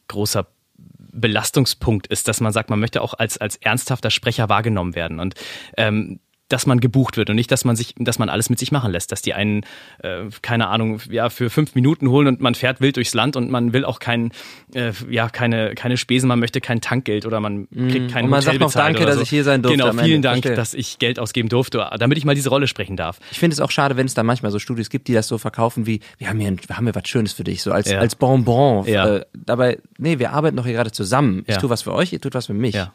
großer 0.07 0.47
Belastungspunkt 0.77 2.07
ist, 2.07 2.27
dass 2.27 2.39
man 2.39 2.53
sagt, 2.53 2.69
man 2.69 2.79
möchte 2.79 3.01
auch 3.01 3.13
als, 3.13 3.37
als 3.37 3.55
ernsthafter 3.57 4.11
Sprecher 4.11 4.49
wahrgenommen 4.49 4.95
werden. 4.95 5.19
Und 5.19 5.35
ähm, 5.77 6.19
dass 6.51 6.65
man 6.65 6.79
gebucht 6.79 7.17
wird 7.17 7.29
und 7.29 7.35
nicht, 7.35 7.51
dass 7.51 7.65
man 7.65 7.75
sich, 7.75 7.95
dass 7.97 8.19
man 8.19 8.29
alles 8.29 8.49
mit 8.49 8.59
sich 8.59 8.71
machen 8.71 8.91
lässt, 8.91 9.11
dass 9.11 9.21
die 9.21 9.33
einen, 9.33 9.63
äh, 10.03 10.25
keine 10.41 10.67
Ahnung, 10.67 10.99
ja, 11.09 11.29
für 11.29 11.49
fünf 11.49 11.75
Minuten 11.75 12.09
holen 12.09 12.27
und 12.27 12.41
man 12.41 12.55
fährt 12.55 12.81
wild 12.81 12.97
durchs 12.97 13.13
Land 13.13 13.35
und 13.35 13.49
man 13.49 13.73
will 13.73 13.85
auch 13.85 13.99
kein, 13.99 14.31
äh, 14.73 14.91
ja, 15.09 15.29
keine, 15.29 15.75
keine 15.75 15.97
Spesen, 15.97 16.27
man 16.27 16.39
möchte 16.39 16.61
kein 16.61 16.81
Tankgeld 16.81 17.25
oder 17.25 17.39
man 17.39 17.67
kriegt 17.69 17.75
mhm. 17.75 18.07
kein 18.07 18.25
Und 18.25 18.31
man 18.31 18.41
Hotel 18.41 18.53
sagt 18.53 18.59
noch 18.59 18.73
Danke, 18.73 19.05
dass 19.05 19.15
so. 19.15 19.21
ich 19.21 19.29
hier 19.29 19.43
sein 19.43 19.61
durfte. 19.61 19.77
Genau, 19.77 20.03
vielen 20.03 20.21
Dank, 20.21 20.43
Verstehe. 20.43 20.55
dass 20.55 20.73
ich 20.73 20.99
Geld 20.99 21.19
ausgeben 21.19 21.49
durfte, 21.49 21.89
damit 21.97 22.17
ich 22.17 22.25
mal 22.25 22.35
diese 22.35 22.49
Rolle 22.49 22.67
sprechen 22.67 22.97
darf. 22.97 23.19
Ich 23.31 23.39
finde 23.39 23.53
es 23.53 23.59
auch 23.59 23.71
schade, 23.71 23.97
wenn 23.97 24.05
es 24.05 24.13
da 24.13 24.23
manchmal 24.23 24.51
so 24.51 24.59
Studios 24.59 24.89
gibt, 24.89 25.07
die 25.07 25.13
das 25.13 25.27
so 25.27 25.37
verkaufen 25.37 25.85
wie, 25.85 26.01
wir 26.17 26.29
haben 26.29 26.39
hier, 26.39 26.55
wir 26.67 26.77
haben 26.77 26.85
hier 26.85 26.95
was 26.95 27.07
Schönes 27.07 27.33
für 27.33 27.43
dich, 27.43 27.61
so 27.61 27.71
als, 27.71 27.89
ja. 27.89 27.99
als 27.99 28.15
Bonbon. 28.15 28.85
Ja. 28.85 29.17
Äh, 29.17 29.25
dabei, 29.33 29.79
nee, 29.97 30.19
wir 30.19 30.31
arbeiten 30.31 30.57
doch 30.57 30.65
hier 30.65 30.73
gerade 30.73 30.91
zusammen. 30.91 31.43
Ich 31.47 31.55
ja. 31.55 31.61
tue 31.61 31.69
was 31.69 31.83
für 31.83 31.93
euch, 31.93 32.13
ihr 32.13 32.21
tut 32.21 32.33
was 32.33 32.47
für 32.47 32.53
mich. 32.53 32.75
Ja. 32.75 32.93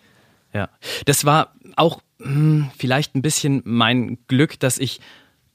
Ja, 0.57 0.71
das 1.05 1.27
war 1.27 1.53
auch 1.77 2.01
hm, 2.19 2.71
vielleicht 2.79 3.15
ein 3.15 3.21
bisschen 3.21 3.61
mein 3.67 4.17
Glück, 4.27 4.59
dass 4.59 4.79
ich 4.79 5.01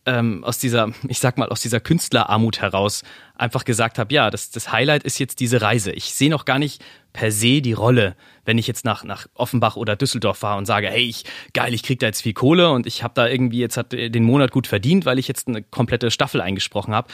ähm, 0.05 0.43
aus 0.43 0.59
dieser, 0.59 0.91
ich 1.07 1.17
sag 1.17 1.39
mal, 1.39 1.49
aus 1.49 1.59
dieser 1.61 1.79
Künstlerarmut 1.79 2.61
heraus 2.61 3.01
einfach 3.33 3.65
gesagt 3.65 3.97
habe, 3.97 4.13
ja, 4.13 4.29
das, 4.29 4.51
das 4.51 4.71
Highlight 4.71 5.01
ist 5.01 5.17
jetzt 5.17 5.39
diese 5.39 5.63
Reise. 5.63 5.91
Ich 5.91 6.13
sehe 6.13 6.29
noch 6.29 6.45
gar 6.45 6.59
nicht 6.59 6.83
per 7.13 7.31
se 7.31 7.63
die 7.63 7.73
Rolle, 7.73 8.15
wenn 8.45 8.59
ich 8.59 8.67
jetzt 8.67 8.85
nach, 8.85 9.03
nach 9.03 9.25
Offenbach 9.33 9.75
oder 9.75 9.95
Düsseldorf 9.95 10.37
fahre 10.37 10.59
und 10.59 10.67
sage, 10.67 10.87
hey, 10.87 11.01
ich, 11.03 11.23
geil, 11.53 11.73
ich 11.73 11.81
krieg 11.81 11.99
da 11.99 12.05
jetzt 12.05 12.21
viel 12.21 12.33
Kohle 12.33 12.69
und 12.69 12.85
ich 12.85 13.01
habe 13.01 13.15
da 13.15 13.27
irgendwie 13.27 13.59
jetzt 13.59 13.77
hat 13.77 13.91
den 13.91 14.23
Monat 14.23 14.51
gut 14.51 14.67
verdient, 14.67 15.05
weil 15.05 15.17
ich 15.17 15.27
jetzt 15.27 15.47
eine 15.47 15.63
komplette 15.63 16.11
Staffel 16.11 16.41
eingesprochen 16.41 16.93
habe, 16.93 17.07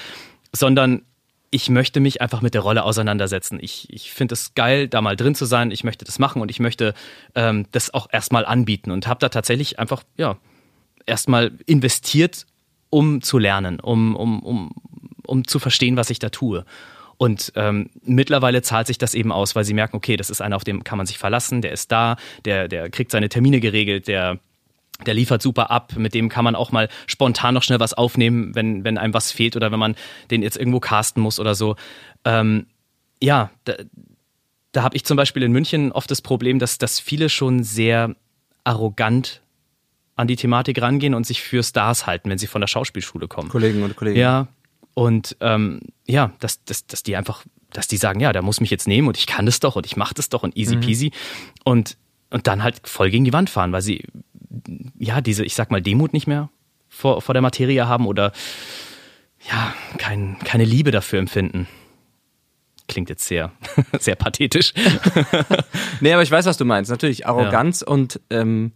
sondern 0.52 1.04
ich 1.50 1.70
möchte 1.70 2.00
mich 2.00 2.22
einfach 2.22 2.41
mit 2.41 2.54
der 2.54 2.62
Rolle 2.62 2.84
auseinandersetzen. 2.84 3.60
Ich, 3.62 3.91
ich 3.91 4.12
finde 4.12 4.34
es 4.34 4.54
geil, 4.54 4.88
da 4.88 5.02
mal 5.02 5.16
drin 5.16 5.36
zu 5.36 5.45
sein. 5.45 5.72
Ich 5.72 5.84
möchte 5.84 6.06
das 6.06 6.20
machen 6.20 6.41
und 6.41 6.52
ich 6.52 6.60
möchte 6.60 6.93
ähm, 7.36 7.66
das 7.72 7.93
auch 7.93 8.08
erstmal 8.12 8.45
anbieten 8.45 8.91
und 8.91 9.08
habe 9.08 9.20
da 9.20 9.30
tatsächlich 9.30 9.80
einfach, 9.80 10.04
ja, 10.18 10.38
erstmal 11.06 11.54
investiert, 11.66 12.45
um 12.89 13.22
zu 13.22 13.38
lernen, 13.38 13.80
um, 13.80 14.16
um, 14.16 14.41
um, 14.43 14.72
um 15.26 15.48
zu 15.48 15.60
verstehen, 15.60 15.98
was 15.98 16.10
ich 16.10 16.20
da 16.20 16.30
tue. 16.30 16.66
Und 17.18 17.54
ähm, 17.56 17.89
mittlerweile 18.04 18.62
zahlt 18.62 18.88
sich 18.88 18.98
das 18.98 19.16
eben 19.16 19.32
aus, 19.32 19.56
weil 19.56 19.64
sie 19.64 19.74
merken, 19.74 19.95
okay, 19.95 20.18
das 20.18 20.30
ist 20.30 20.41
einer, 20.41 20.56
auf 20.56 20.64
dem 20.64 20.84
kann 20.84 20.98
man 20.98 21.08
sich 21.08 21.18
verlassen, 21.18 21.62
der 21.62 21.72
ist 21.72 21.91
da, 21.91 22.18
der, 22.45 22.68
der 22.68 22.89
kriegt 22.89 23.12
seine 23.12 23.30
Termine 23.30 23.60
geregelt, 23.60 24.08
der 24.08 24.39
der 25.06 25.14
liefert 25.14 25.41
super 25.41 25.72
ab, 25.72 25.93
mit 25.95 26.14
dem 26.14 26.30
kann 26.30 26.43
man 26.43 26.56
auch 26.56 26.72
mal 26.72 26.89
spontan 27.06 27.54
noch 27.54 27.64
schnell 27.64 27.80
was 27.80 27.93
aufnehmen, 27.93 28.56
wenn, 28.56 28.84
wenn 28.84 28.98
einem 28.98 29.14
was 29.14 29.32
fehlt 29.32 29.56
oder 29.56 29.72
wenn 29.72 29.80
man 29.80 29.95
den 30.32 30.41
jetzt 30.41 30.58
irgendwo 30.58 30.80
casten 30.80 31.22
muss 31.22 31.39
oder 31.39 31.56
so. 31.56 31.76
Ähm, 32.26 32.68
ja, 33.22 33.52
da, 33.66 33.76
da 34.72 34.84
habe 34.84 34.95
ich 34.95 35.06
zum 35.06 35.18
Beispiel 35.18 35.43
in 35.43 35.52
München 35.52 35.91
oft 35.91 36.10
das 36.10 36.22
Problem, 36.22 36.60
dass, 36.60 36.78
dass 36.78 37.00
viele 37.00 37.30
schon 37.30 37.64
sehr 37.64 38.16
arrogant 38.64 39.41
an 40.16 40.28
die 40.28 40.36
Thematik 40.36 40.82
rangehen 40.82 41.14
und 41.14 41.26
sich 41.28 41.41
für 41.41 41.64
Stars 41.64 42.08
halten, 42.08 42.30
wenn 42.30 42.38
sie 42.38 42.48
von 42.48 42.62
der 42.62 42.68
Schauspielschule 42.68 43.28
kommen. 43.28 43.50
Kollegen 43.50 43.84
und 43.84 43.95
Kollegen. 43.95 44.20
Ja, 44.20 44.48
und 44.95 45.38
ähm, 45.41 45.82
ja, 46.08 46.32
dass, 46.39 46.64
dass, 46.66 46.88
dass 46.88 47.04
die 47.04 47.16
einfach 47.16 47.45
dass 47.72 47.88
die 47.88 47.98
sagen, 47.98 48.20
ja, 48.20 48.34
der 48.34 48.41
muss 48.41 48.62
mich 48.62 48.70
jetzt 48.70 48.88
nehmen 48.88 49.08
und 49.08 49.18
ich 49.18 49.28
kann 49.28 49.45
das 49.45 49.60
doch 49.60 49.76
und 49.76 49.86
ich 49.86 49.98
mache 49.98 50.14
das 50.14 50.30
doch 50.30 50.43
und 50.43 50.56
easy 50.56 50.78
peasy 50.78 51.12
und, 51.64 51.98
und 52.30 52.48
dann 52.48 52.64
halt 52.64 52.88
voll 52.88 53.10
gegen 53.10 53.26
die 53.26 53.34
Wand 53.34 53.50
fahren, 53.50 53.72
weil 53.72 53.82
sie 53.82 54.04
ja 54.98 55.22
diese, 55.22 55.43
ich 55.45 55.56
sag 55.56 55.72
mal, 55.72 55.82
Demut 55.82 56.14
nicht 56.14 56.28
mehr 56.28 56.50
vor, 56.89 57.22
vor 57.22 57.34
der 57.34 57.41
Materie 57.41 57.88
haben 57.88 58.06
oder 58.08 58.32
ja, 59.50 59.74
kein, 59.98 60.38
keine 60.43 60.64
Liebe 60.66 60.91
dafür 60.91 61.20
empfinden. 61.20 61.68
Klingt 62.88 63.10
jetzt 63.10 63.26
sehr, 63.28 63.52
sehr 64.00 64.16
pathetisch. 64.16 64.74
Nee, 66.00 66.14
aber 66.14 66.22
ich 66.22 66.30
weiß, 66.32 66.45
was 66.45 66.58
du 66.58 66.66
meinst. 66.66 66.91
Natürlich, 66.91 67.26
Arroganz 67.28 67.82
und 67.82 68.20
ähm, 68.30 68.72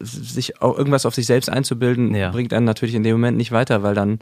sich 0.00 0.60
auch 0.60 0.76
irgendwas 0.76 1.06
auf 1.06 1.14
sich 1.14 1.26
selbst 1.26 1.48
einzubilden, 1.48 2.14
Ja. 2.14 2.30
bringt 2.30 2.52
einen 2.52 2.66
natürlich 2.66 2.94
in 2.96 3.02
dem 3.04 3.12
Moment 3.12 3.36
nicht 3.36 3.52
weiter, 3.52 3.82
weil 3.84 3.94
dann, 3.94 4.18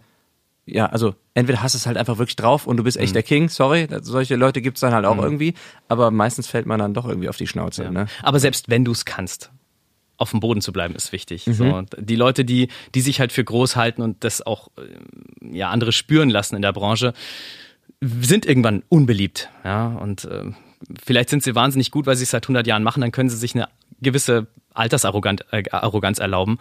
ja, 0.67 0.87
also 0.87 1.15
entweder 1.35 1.63
hast 1.63 1.75
du 1.75 1.79
es 1.79 1.87
halt 1.87 1.97
einfach 1.97 2.19
wirklich 2.19 2.37
drauf 2.37 2.67
und 2.67 2.77
du 2.77 2.85
bist 2.85 2.99
Mhm. 2.99 3.05
echt 3.05 3.15
der 3.15 3.23
King, 3.23 3.49
sorry, 3.49 3.89
solche 4.03 4.37
Leute 4.37 4.61
gibt's 4.61 4.81
dann 4.81 4.93
halt 4.93 5.07
auch 5.07 5.17
irgendwie, 5.19 5.55
aber 5.89 6.11
meistens 6.11 6.47
fällt 6.47 6.67
man 6.67 6.79
dann 6.79 6.93
doch 6.95 7.09
irgendwie 7.09 7.29
auf 7.31 7.37
die 7.39 7.47
Schnauze. 7.47 7.85
Ja. 7.85 7.91
Ne? 7.91 8.07
Aber 8.23 8.39
selbst 8.39 8.69
wenn 8.69 8.85
du 8.85 8.93
es 8.93 9.05
kannst, 9.07 9.51
auf 10.21 10.31
dem 10.31 10.41
Boden 10.41 10.61
zu 10.61 10.73
bleiben, 10.73 10.95
ist 10.95 11.13
wichtig. 11.13 11.47
Mhm. 11.47 11.53
So, 11.55 11.83
die 11.99 12.17
Leute, 12.17 12.45
die, 12.45 12.69
die 12.95 13.01
sich 13.01 13.21
halt 13.21 13.33
für 13.33 13.43
groß 13.43 13.77
halten 13.77 14.03
und 14.03 14.23
das 14.23 14.45
auch 14.47 14.69
äh, 14.77 15.57
ja, 15.57 15.71
andere 15.71 15.93
spüren 15.93 16.31
lassen 16.31 16.57
in 16.57 16.63
der 16.63 16.73
Branche, 16.73 17.15
sind 18.01 18.47
irgendwann 18.47 18.83
unbeliebt. 18.89 19.51
Ja, 19.65 19.89
und 19.89 20.29
ähm, 20.31 20.57
vielleicht 21.03 21.31
sind 21.31 21.43
sie 21.43 21.55
wahnsinnig 21.55 21.91
gut, 21.91 22.07
weil 22.07 22.17
sie 22.17 22.25
es 22.25 22.31
seit 22.31 22.45
100 22.45 22.67
Jahren 22.67 22.83
machen, 22.83 23.01
dann 23.01 23.13
können 23.13 23.31
sie 23.31 23.37
sich 23.37 23.55
eine 23.55 23.69
gewisse 24.01 24.47
Altersarroganz 24.75 25.43
äh, 25.51 26.23
erlauben. 26.23 26.59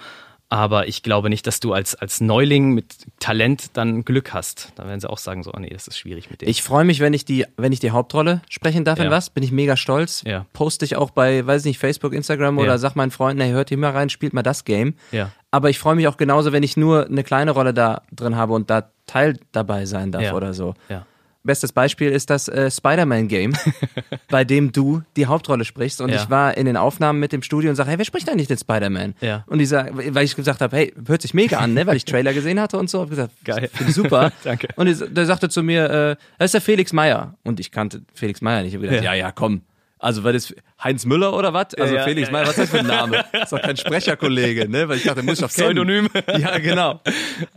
Aber 0.52 0.88
ich 0.88 1.04
glaube 1.04 1.30
nicht, 1.30 1.46
dass 1.46 1.60
du 1.60 1.74
als, 1.74 1.94
als 1.94 2.22
Neuling 2.22 2.72
mit 2.74 3.06
Talent 3.20 3.78
dann 3.78 4.04
Glück 4.04 4.34
hast. 4.34 4.72
Da 4.76 4.88
werden 4.88 5.00
sie 5.00 5.08
auch 5.08 5.20
sagen 5.20 5.44
so, 5.44 5.52
oh 5.56 5.60
nee, 5.60 5.70
das 5.70 5.88
ist 5.88 6.00
schwierig 6.00 6.32
mit 6.32 6.42
dem. 6.42 6.50
Ich 6.50 6.64
freue 6.64 6.86
mich, 6.86 7.00
wenn 7.02 7.14
ich 7.14 7.24
die, 7.24 7.46
wenn 7.56 7.72
ich 7.72 7.80
die 7.80 7.92
Hauptrolle 7.92 8.42
sprechen 8.50 8.84
darf 8.84 8.98
in 8.98 9.06
Ja. 9.06 9.12
was, 9.12 9.30
bin 9.30 9.44
ich 9.44 9.52
mega 9.52 9.78
stolz. 9.78 10.24
Ja. 10.26 10.48
Poste 10.54 10.86
ich 10.86 10.96
auch 10.96 11.12
bei, 11.12 11.46
weiß 11.46 11.66
nicht, 11.66 11.78
Facebook, 11.78 12.14
Instagram 12.14 12.58
Ja. 12.58 12.64
oder 12.64 12.78
sag 12.80 12.96
meinen 12.96 13.12
Freunden, 13.12 13.44
hey, 13.44 13.52
hört 13.52 13.70
hier 13.70 13.78
mal 13.78 13.92
rein, 13.92 14.10
spielt 14.10 14.34
mal 14.34 14.42
das 14.42 14.66
Game. 14.66 14.96
Ja. 15.12 15.32
Aber 15.52 15.70
ich 15.70 15.78
freue 15.78 15.94
mich 15.96 16.08
auch 16.08 16.18
genauso, 16.18 16.52
wenn 16.52 16.64
ich 16.64 16.76
nur 16.78 17.06
eine 17.06 17.24
kleine 17.24 17.52
Rolle 17.52 17.74
da 17.74 18.02
drin 18.12 18.36
habe 18.36 18.54
und 18.54 18.72
da 18.72 18.90
Teil 19.06 19.38
dabei 19.52 19.86
sein 19.86 20.12
darf 20.12 20.24
Ja. 20.24 20.34
oder 20.34 20.56
so. 20.56 20.74
ja. 20.90 21.06
Bestes 21.44 21.72
Beispiel 21.72 22.10
ist 22.10 22.30
das 22.30 22.48
äh, 22.50 22.70
Spider-Man-Game, 22.70 23.54
bei 24.30 24.44
dem 24.44 24.72
du 24.74 25.02
die 25.16 25.26
Hauptrolle 25.26 25.64
sprichst. 25.64 26.02
Und 26.02 26.10
Ja. 26.10 26.18
ich 26.18 26.30
war 26.30 26.58
in 26.58 26.66
den 26.66 26.76
Aufnahmen 26.76 27.20
mit 27.20 27.32
dem 27.32 27.42
Studio 27.42 27.70
und 27.70 27.76
sage, 27.78 27.90
hey, 27.92 27.98
wer 27.98 28.06
spricht 28.06 28.30
eigentlich 28.30 28.48
den 28.50 28.58
Spider-Man? 28.58 29.16
Ja. 29.22 29.46
Und 29.48 29.60
die 29.60 29.66
sagen, 29.66 29.98
weil 30.14 30.26
ich 30.26 30.36
gesagt 30.36 30.60
habe, 30.62 30.76
hey, 30.76 30.94
hört 31.08 31.22
sich 31.22 31.34
mega 31.34 31.58
an, 31.60 31.74
ne? 31.74 31.88
weil 31.88 31.96
ich 31.96 32.04
Trailer 32.06 32.34
gesehen 32.34 32.60
hatte 32.60 32.78
und 32.78 32.90
so. 32.90 33.02
Hab 33.02 33.10
gesagt, 33.10 33.32
Geil. 33.46 33.70
super. 33.88 34.32
Danke. 34.44 34.68
Und 34.76 34.88
der 35.16 35.26
sagte 35.26 35.48
zu 35.50 35.64
mir, 35.64 35.90
äh, 35.90 36.16
das 36.38 36.46
ist 36.48 36.54
der 36.56 36.62
Felix 36.62 36.92
Meyer. 36.94 37.36
Und 37.44 37.60
ich 37.60 37.72
kannte 37.72 38.02
Felix 38.14 38.42
Meyer 38.42 38.62
nicht. 38.64 38.74
Ich 38.74 38.76
habe 38.76 38.88
gedacht, 38.88 39.04
ja. 39.04 39.14
Ja. 39.14 39.28
ja, 39.28 39.32
komm. 39.32 39.62
Also, 40.02 40.24
war 40.24 40.32
das 40.32 40.56
Heinz 40.82 41.06
Müller 41.06 41.34
oder 41.34 41.54
was? 41.54 41.74
Also 41.76 41.94
Ja, 41.94 42.04
Felix 42.04 42.30
ja, 42.30 42.32
Meyer, 42.32 42.44
was 42.44 42.52
ist 42.52 42.60
das 42.60 42.70
für 42.70 42.80
ein 42.80 42.88
Name? 42.88 43.26
ist 43.44 43.52
doch 43.52 43.62
kein 43.62 43.76
Sprecherkollege, 43.76 44.70
ne? 44.70 44.88
Weil 44.88 44.98
ich 44.98 45.04
dachte, 45.04 45.22
muss 45.24 45.40
ich 45.40 45.46
doch 45.46 45.54
kennen. 45.54 45.68
Pseudonym. 45.68 46.10
Ja, 46.40 46.58
genau. 46.58 47.02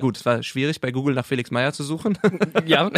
Gut, 0.01 0.17
es 0.17 0.27
war 0.27 0.43
schwierig, 0.43 0.81
bei 0.81 0.91
Google 0.91 1.15
nach 1.15 1.25
Felix 1.25 1.51
Meyer 1.53 1.73
zu 1.73 1.85
suchen. 1.85 2.19
Ja. 2.67 2.91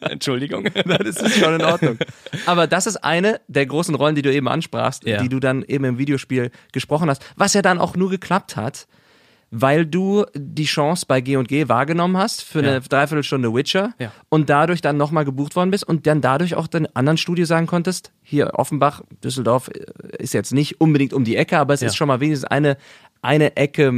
Entschuldigung. 0.00 0.64
Das 0.84 1.16
ist 1.16 1.38
schon 1.38 1.54
in 1.54 1.64
Ordnung. 1.64 1.98
Aber 2.46 2.66
das 2.66 2.86
ist 2.86 2.96
eine 2.98 3.40
der 3.48 3.66
großen 3.66 3.94
Rollen, 3.94 4.14
die 4.14 4.22
du 4.22 4.32
eben 4.32 4.48
ansprachst, 4.48 5.04
Ja. 5.06 5.22
die 5.22 5.28
du 5.28 5.40
dann 5.40 5.62
eben 5.62 5.84
im 5.84 5.98
Videospiel 5.98 6.50
gesprochen 6.72 7.08
hast, 7.08 7.22
was 7.36 7.54
ja 7.54 7.62
dann 7.62 7.78
auch 7.78 7.96
nur 7.96 8.10
geklappt 8.10 8.56
hat, 8.56 8.86
weil 9.52 9.84
du 9.84 10.24
die 10.34 10.64
Chance 10.64 11.04
bei 11.08 11.20
G&G 11.20 11.68
wahrgenommen 11.68 12.16
hast 12.16 12.42
für 12.42 12.60
eine 12.60 12.74
Ja. 12.74 12.80
Dreiviertelstunde 12.80 13.52
Witcher 13.52 13.94
Ja. 13.98 14.12
und 14.28 14.48
dadurch 14.48 14.80
dann 14.80 14.96
nochmal 14.96 15.24
gebucht 15.24 15.56
worden 15.56 15.70
bist 15.72 15.82
und 15.84 16.06
dann 16.06 16.20
dadurch 16.20 16.54
auch 16.54 16.68
den 16.68 16.94
anderen 16.94 17.16
Studio 17.18 17.44
sagen 17.44 17.66
konntest, 17.66 18.12
hier 18.22 18.52
Offenbach, 18.54 19.02
Düsseldorf 19.24 19.68
äh, 19.68 20.22
ist 20.22 20.34
jetzt 20.34 20.52
nicht 20.52 20.80
unbedingt 20.80 21.12
um 21.12 21.24
die 21.24 21.34
Ecke, 21.36 21.58
aber 21.58 21.74
es 21.74 21.80
Ja. 21.80 21.88
ist 21.88 21.96
schon 21.96 22.08
mal 22.08 22.20
wenigstens 22.20 22.48
eine 22.50 22.76
eine 23.22 23.54
Ecke 23.56 23.92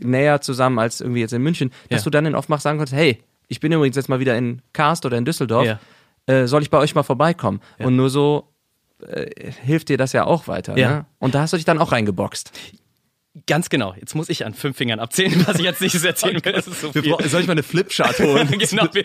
näher 0.00 0.40
zusammen 0.40 0.78
als 0.80 1.00
irgendwie 1.00 1.20
jetzt 1.20 1.32
in 1.32 1.40
München, 1.42 1.70
dass 1.88 2.02
du 2.02 2.10
dann 2.10 2.26
in 2.26 2.34
Offenbach 2.34 2.60
sagen 2.60 2.78
konntest, 2.78 2.96
hey, 2.96 3.22
ich 3.46 3.60
bin 3.60 3.70
übrigens 3.70 3.94
jetzt 3.96 4.08
mal 4.08 4.18
wieder 4.18 4.36
in 4.36 4.60
Karst 4.72 5.06
oder 5.06 5.16
in 5.18 5.24
Düsseldorf, 5.24 5.78
äh, 6.26 6.46
soll 6.46 6.62
ich 6.62 6.70
bei 6.70 6.78
euch 6.78 6.94
mal 6.96 7.02
vorbeikommen? 7.04 7.60
Und 7.78 7.94
nur 7.96 8.10
so 8.10 8.48
äh, 9.06 9.30
hilft 9.62 9.88
dir 9.88 9.96
das 9.98 10.12
ja 10.12 10.24
auch 10.24 10.48
weiter. 10.48 10.76
Ja. 10.76 10.90
Ne? 10.90 11.06
Und 11.20 11.34
da 11.36 11.42
hast 11.42 11.52
du 11.52 11.58
dich 11.58 11.64
dann 11.64 11.78
auch 11.78 11.92
reingeboxt. 11.92 12.50
Ganz 13.46 13.70
genau. 13.70 13.94
Jetzt 13.98 14.16
muss 14.16 14.28
ich 14.28 14.44
an 14.44 14.54
fünf 14.54 14.76
Fingern 14.76 14.98
abzählen, 14.98 15.46
was 15.46 15.56
ich 15.58 15.64
jetzt 15.64 15.80
nicht 15.80 15.94
erzählen 16.04 16.44
will. 16.44 16.52
Das 16.52 16.66
ist 16.66 16.80
so 16.80 16.90
viel. 16.90 17.14
soll 17.28 17.40
ich 17.40 17.46
mal 17.46 17.52
eine 17.52 17.62
Flipchart 17.62 18.18
holen? 18.18 18.48
genau, 18.58 18.88
wir, 18.92 19.04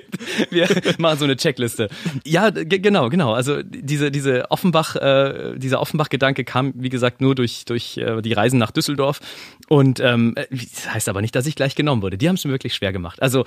wir 0.49 0.95
machen 0.97 1.19
so 1.19 1.25
eine 1.25 1.35
Checkliste. 1.35 1.89
Ja, 2.25 2.49
genau, 2.49 3.09
genau. 3.09 3.33
Also 3.33 3.61
diese 3.61 4.09
diese 4.09 4.49
Offenbach, 4.49 4.95
äh, 4.95 5.53
dieser 5.57 5.79
Offenbach-Gedanke 5.79 6.43
kam, 6.43 6.73
wie 6.75 6.89
gesagt, 6.89 7.21
nur 7.21 7.35
durch 7.35 7.65
durch 7.65 7.97
äh, 7.97 8.23
die 8.23 8.33
Reisen 8.33 8.57
nach 8.57 8.71
Düsseldorf. 8.71 9.19
Und 9.67 9.99
ähm, 9.99 10.33
äh, 10.35 10.47
das 10.49 10.91
heißt 10.91 11.07
aber 11.07 11.21
nicht, 11.21 11.35
dass 11.35 11.45
ich 11.45 11.55
gleich 11.55 11.75
genommen 11.75 12.01
wurde. 12.01 12.17
Die 12.17 12.27
haben 12.27 12.35
es 12.35 12.45
mir 12.45 12.51
wirklich 12.51 12.73
schwer 12.73 12.91
gemacht. 12.91 13.21
Also 13.21 13.45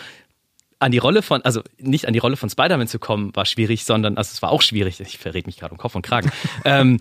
an 0.79 0.93
die 0.93 0.99
Rolle 0.99 1.22
von, 1.22 1.43
also 1.43 1.62
nicht 1.79 2.07
an 2.07 2.12
die 2.12 2.20
Rolle 2.20 2.37
von 2.37 2.49
Spider-Man 2.51 2.87
zu 2.87 3.01
kommen, 3.01 3.35
war 3.35 3.47
schwierig, 3.47 3.85
sondern, 3.85 4.16
also 4.16 4.31
es 4.33 4.43
war 4.43 4.51
auch 4.51 4.62
schwierig, 4.62 5.01
ich 5.01 5.18
verrät 5.18 5.47
mich 5.47 5.57
gerade 5.57 5.72
um 5.72 5.79
Kopf 5.79 5.97
und 5.97 6.03
Kragen. 6.03 6.31
ähm, 6.64 7.01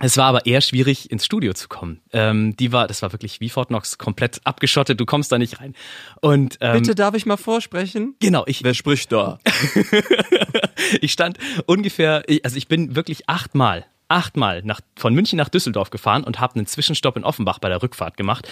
es 0.00 0.16
war 0.16 0.26
aber 0.26 0.46
eher 0.46 0.60
schwierig, 0.60 1.10
ins 1.10 1.24
Studio 1.24 1.52
zu 1.54 1.68
kommen. 1.68 2.00
Ähm, 2.12 2.56
die 2.56 2.72
war, 2.72 2.86
das 2.86 3.02
war 3.02 3.12
wirklich 3.12 3.40
wie 3.40 3.48
Fort 3.48 3.68
Knox, 3.68 3.98
komplett 3.98 4.40
abgeschottet, 4.44 4.98
du 5.00 5.06
kommst 5.06 5.30
da 5.32 5.38
nicht 5.38 5.60
rein. 5.60 5.74
Und 6.20 6.58
ähm, 6.60 6.74
Bitte 6.82 6.94
darf 6.94 7.14
ich 7.14 7.26
mal 7.26 7.36
vorsprechen? 7.36 8.14
genau, 8.20 8.44
ich, 8.46 8.64
Wer 8.64 8.74
spricht 8.74 9.12
da? 9.12 9.38
ich 11.00 11.12
stand 11.12 11.38
ungefähr, 11.66 12.22
ich- 12.26 12.44
also 12.44 12.56
ich 12.56 12.68
bin 12.68 12.96
wirklich 12.96 13.28
achtmal, 13.28 13.86
achtmal 14.08 14.62
nach, 14.64 14.80
von 14.96 15.14
München 15.14 15.36
nach 15.36 15.48
Düsseldorf 15.48 15.90
gefahren 15.90 16.24
und 16.24 16.40
habe 16.40 16.56
einen 16.56 16.66
Zwischenstopp 16.66 17.16
in 17.16 17.24
Offenbach 17.24 17.58
bei 17.58 17.68
der 17.68 17.82
Rückfahrt 17.82 18.16
gemacht. 18.16 18.48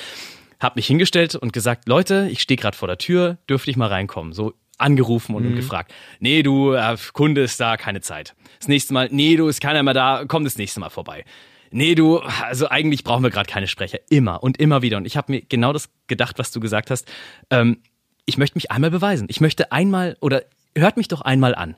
Hab 0.61 0.77
mich 0.77 0.87
hingestellt 0.89 1.37
und 1.37 1.53
gesagt, 1.53 1.89
Leute, 1.89 2.29
ich 2.31 2.41
stehe 2.43 2.57
gerade 2.59 2.77
vor 2.77 2.89
der 2.89 2.99
Tür, 2.99 3.39
dürfte 3.49 3.71
ich 3.71 3.77
mal 3.77 3.89
reinkommen? 3.89 4.33
So 4.33 4.55
angerufen 4.79 5.35
und, 5.35 5.47
und 5.47 5.57
gefragt. 5.57 5.93
Nee, 6.21 6.43
du, 6.43 6.73
äh, 6.73 6.97
Kunde 7.13 7.43
ist 7.43 7.61
da, 7.61 7.77
keine 7.77 8.01
Zeit. 8.01 8.35
Das 8.59 8.69
nächste 8.69 8.95
Mal, 8.95 9.09
nee, 9.11 9.37
du, 9.37 9.49
ist 9.49 9.61
keiner 9.61 9.83
mehr 9.83 9.95
da, 9.95 10.25
komm 10.27 10.45
das 10.45 10.57
nächste 10.57 10.81
Mal 10.81 10.91
vorbei. 10.91 11.25
Nee, 11.71 11.95
du, 11.95 12.19
also 12.19 12.69
eigentlich 12.69 13.05
brauchen 13.05 13.23
wir 13.23 13.31
gerade 13.31 13.51
keine 13.51 13.67
Sprecher. 13.67 13.99
Immer 14.09 14.43
und 14.43 14.59
immer 14.59 14.81
wieder. 14.81 14.97
Und 14.97 15.05
ich 15.07 15.17
habe 15.17 15.33
mir 15.33 15.43
genau 15.43 15.73
das 15.73 15.91
gedacht, 16.07 16.39
was 16.39 16.51
du 16.51 16.61
gesagt 16.61 16.91
hast. 16.91 17.07
Ähm, 17.51 17.83
ich 18.25 18.39
möchte 18.39 18.57
mich 18.57 18.71
einmal 18.71 18.91
beweisen. 18.91 19.27
Ich 19.31 19.41
möchte 19.41 19.71
einmal, 19.73 20.17
oder 20.21 20.45
hört 20.75 20.97
mich 20.97 21.09
doch 21.09 21.21
einmal 21.21 21.55
an. 21.55 21.77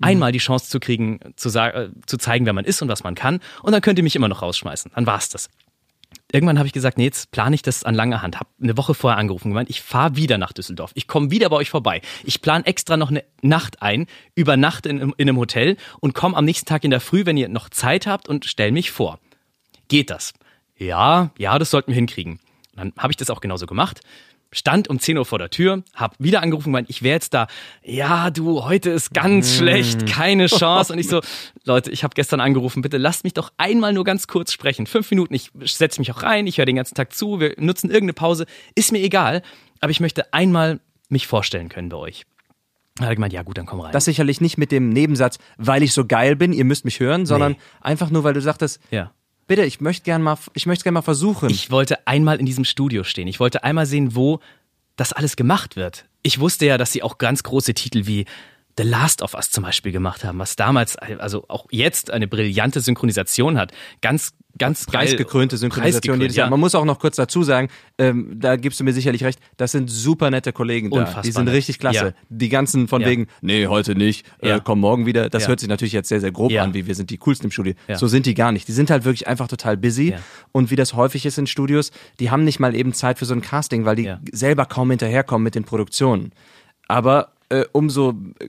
Einmal 0.00 0.30
die 0.30 0.38
Chance 0.38 0.70
zu 0.70 0.78
kriegen, 0.78 1.18
zu, 1.34 1.48
sa- 1.48 1.70
äh, 1.70 1.90
zu 2.06 2.18
zeigen, 2.18 2.46
wer 2.46 2.52
man 2.52 2.64
ist 2.64 2.80
und 2.82 2.88
was 2.88 3.02
man 3.02 3.16
kann. 3.16 3.40
Und 3.64 3.72
dann 3.72 3.80
könnt 3.80 3.98
ihr 3.98 4.04
mich 4.04 4.14
immer 4.14 4.28
noch 4.28 4.42
rausschmeißen. 4.42 4.92
Dann 4.94 5.06
war's 5.06 5.28
das. 5.28 5.50
Irgendwann 6.30 6.58
habe 6.58 6.66
ich 6.66 6.74
gesagt, 6.74 6.98
nee, 6.98 7.04
jetzt 7.04 7.30
plane 7.30 7.54
ich 7.54 7.62
das 7.62 7.84
an 7.84 7.94
langer 7.94 8.20
Hand. 8.20 8.38
Hab 8.38 8.48
eine 8.60 8.76
Woche 8.76 8.92
vorher 8.92 9.18
angerufen 9.18 9.48
gemeint, 9.48 9.70
ich 9.70 9.80
fahre 9.80 10.16
wieder 10.16 10.36
nach 10.36 10.52
Düsseldorf. 10.52 10.90
Ich 10.94 11.06
komme 11.06 11.30
wieder 11.30 11.48
bei 11.48 11.56
euch 11.56 11.70
vorbei. 11.70 12.02
Ich 12.22 12.42
plane 12.42 12.66
extra 12.66 12.98
noch 12.98 13.08
eine 13.08 13.24
Nacht 13.40 13.80
ein, 13.80 14.06
über 14.34 14.58
Nacht 14.58 14.84
in, 14.84 14.98
in 15.00 15.14
einem 15.18 15.38
Hotel 15.38 15.76
und 16.00 16.14
komme 16.14 16.36
am 16.36 16.44
nächsten 16.44 16.66
Tag 16.66 16.84
in 16.84 16.90
der 16.90 17.00
Früh, 17.00 17.24
wenn 17.24 17.38
ihr 17.38 17.48
noch 17.48 17.70
Zeit 17.70 18.06
habt 18.06 18.28
und 18.28 18.44
stell 18.44 18.72
mich 18.72 18.90
vor. 18.90 19.18
Geht 19.88 20.10
das? 20.10 20.34
Ja, 20.76 21.30
ja, 21.38 21.58
das 21.58 21.70
sollten 21.70 21.88
wir 21.88 21.96
hinkriegen. 21.96 22.40
Dann 22.76 22.92
habe 22.98 23.10
ich 23.10 23.16
das 23.16 23.30
auch 23.30 23.40
genauso 23.40 23.66
gemacht. 23.66 24.00
Stand 24.50 24.88
um 24.88 24.98
10 24.98 25.18
Uhr 25.18 25.26
vor 25.26 25.38
der 25.38 25.50
Tür, 25.50 25.82
hab 25.94 26.14
wieder 26.18 26.42
angerufen 26.42 26.68
und 26.68 26.72
gemeint, 26.72 26.90
ich 26.90 27.02
wäre 27.02 27.14
jetzt 27.14 27.34
da. 27.34 27.48
Ja, 27.82 28.30
du, 28.30 28.64
heute 28.64 28.88
ist 28.90 29.12
ganz 29.12 29.56
schlecht, 29.56 30.06
keine 30.06 30.46
Chance. 30.46 30.92
Und 30.92 30.98
ich 30.98 31.08
so, 31.08 31.20
Leute, 31.64 31.90
ich 31.90 32.02
habe 32.02 32.14
gestern 32.14 32.40
angerufen, 32.40 32.80
bitte 32.80 32.96
lasst 32.96 33.24
mich 33.24 33.34
doch 33.34 33.52
einmal 33.58 33.92
nur 33.92 34.04
ganz 34.04 34.26
kurz 34.26 34.52
sprechen. 34.52 34.86
Fünf 34.86 35.10
Minuten, 35.10 35.34
ich 35.34 35.50
setze 35.64 36.00
mich 36.00 36.10
auch 36.12 36.22
rein, 36.22 36.46
ich 36.46 36.56
höre 36.58 36.64
den 36.66 36.76
ganzen 36.76 36.94
Tag 36.94 37.12
zu, 37.14 37.40
wir 37.40 37.54
nutzen 37.58 37.88
irgendeine 37.90 38.14
Pause, 38.14 38.46
ist 38.74 38.90
mir 38.90 39.00
egal, 39.02 39.42
aber 39.80 39.90
ich 39.90 40.00
möchte 40.00 40.32
einmal 40.32 40.80
mich 41.10 41.26
vorstellen 41.26 41.68
können 41.68 41.90
bei 41.90 41.96
euch. 41.98 42.24
Da 42.96 43.04
hat 43.04 43.12
er 43.12 43.14
gemeint, 43.16 43.32
ja 43.32 43.42
gut, 43.42 43.56
dann 43.58 43.66
komm 43.66 43.80
rein. 43.80 43.92
Das 43.92 44.06
sicherlich 44.06 44.40
nicht 44.40 44.58
mit 44.58 44.72
dem 44.72 44.88
Nebensatz, 44.88 45.38
weil 45.56 45.82
ich 45.82 45.92
so 45.92 46.04
geil 46.06 46.34
bin, 46.36 46.52
ihr 46.52 46.64
müsst 46.64 46.84
mich 46.84 46.98
hören, 47.00 47.26
sondern 47.26 47.52
Nee. 47.52 47.58
einfach 47.80 48.10
nur, 48.10 48.24
weil 48.24 48.34
du 48.34 48.40
sagtest, 48.40 48.80
ja. 48.90 49.12
Bitte, 49.48 49.64
ich 49.64 49.80
möchte 49.80 50.04
gern 50.04 50.22
mal, 50.22 50.38
ich 50.54 50.66
möchte 50.66 50.84
gern 50.84 50.94
mal 50.94 51.02
versuchen. 51.02 51.50
Ich 51.50 51.72
wollte 51.72 52.06
einmal 52.06 52.38
in 52.38 52.46
diesem 52.46 52.64
Studio 52.64 53.02
stehen. 53.02 53.26
Ich 53.26 53.40
wollte 53.40 53.64
einmal 53.64 53.86
sehen, 53.86 54.14
wo 54.14 54.38
das 54.94 55.12
alles 55.12 55.34
gemacht 55.34 55.74
wird. 55.74 56.04
Ich 56.22 56.38
wusste 56.38 56.66
ja, 56.66 56.78
dass 56.78 56.92
sie 56.92 57.02
auch 57.02 57.18
ganz 57.18 57.42
große 57.42 57.74
Titel 57.74 58.06
wie 58.06 58.26
The 58.78 58.84
Last 58.84 59.20
of 59.22 59.34
Us 59.34 59.50
zum 59.50 59.64
Beispiel 59.64 59.92
gemacht 59.92 60.24
haben, 60.24 60.38
was 60.38 60.56
damals, 60.56 60.96
also 60.96 61.44
auch 61.48 61.66
jetzt 61.70 62.10
eine 62.10 62.26
brillante 62.28 62.80
Synchronisation 62.80 63.58
hat. 63.58 63.72
Ganz, 64.00 64.32
ganz 64.56 64.86
geil. 64.86 65.00
preisgekrönte 65.00 65.56
Synchronisation 65.56 65.92
Preisgekrönt, 66.00 66.22
jedes 66.22 66.36
Jahr. 66.36 66.46
ja. 66.46 66.50
Man 66.50 66.60
muss 66.60 66.74
auch 66.74 66.84
noch 66.84 66.98
kurz 67.00 67.16
dazu 67.16 67.42
sagen, 67.42 67.68
ähm, 67.98 68.32
da 68.40 68.56
gibst 68.56 68.78
du 68.80 68.84
mir 68.84 68.92
sicherlich 68.92 69.24
recht, 69.24 69.40
das 69.56 69.72
sind 69.72 69.90
super 69.90 70.30
nette 70.30 70.52
Kollegen 70.52 70.90
da. 70.90 71.00
Unfassbar 71.00 71.22
Die 71.24 71.32
sind 71.32 71.44
nett. 71.46 71.54
richtig 71.54 71.78
klasse. 71.78 72.04
Ja. 72.06 72.12
Die 72.28 72.48
ganzen 72.48 72.88
von 72.88 73.02
Ja. 73.02 73.08
wegen, 73.08 73.26
nee, 73.40 73.66
heute 73.66 73.94
nicht, 73.94 74.24
äh, 74.40 74.60
komm 74.62 74.80
morgen 74.80 75.06
wieder. 75.06 75.28
Das 75.28 75.48
hört 75.48 75.60
sich 75.60 75.68
natürlich 75.68 75.92
jetzt 75.92 76.08
sehr, 76.08 76.20
sehr 76.20 76.30
grob 76.32 76.52
an, 76.52 76.72
wie 76.74 76.86
wir 76.86 76.94
sind 76.94 77.10
die 77.10 77.18
coolsten 77.18 77.46
im 77.46 77.50
Studio. 77.50 77.74
So 77.96 78.06
sind 78.06 78.26
die 78.26 78.34
gar 78.34 78.52
nicht. 78.52 78.68
Die 78.68 78.72
sind 78.72 78.90
halt 78.90 79.04
wirklich 79.04 79.26
einfach 79.26 79.48
total 79.48 79.76
busy. 79.76 80.14
Und 80.52 80.70
wie 80.70 80.76
das 80.76 80.94
häufig 80.94 81.26
ist 81.26 81.36
in 81.38 81.46
Studios, 81.46 81.90
die 82.20 82.30
haben 82.30 82.44
nicht 82.44 82.60
mal 82.60 82.74
eben 82.76 82.92
Zeit 82.92 83.18
für 83.18 83.24
so 83.24 83.34
ein 83.34 83.40
Casting, 83.42 83.84
weil 83.84 83.96
die 83.96 84.12
selber 84.32 84.66
kaum 84.66 84.90
hinterherkommen 84.90 85.42
mit 85.44 85.54
den 85.56 85.64
Produktionen. 85.64 86.32
Aber 86.86 87.32
äh, 87.50 87.64
umso, 87.72 88.14
äh, 88.38 88.48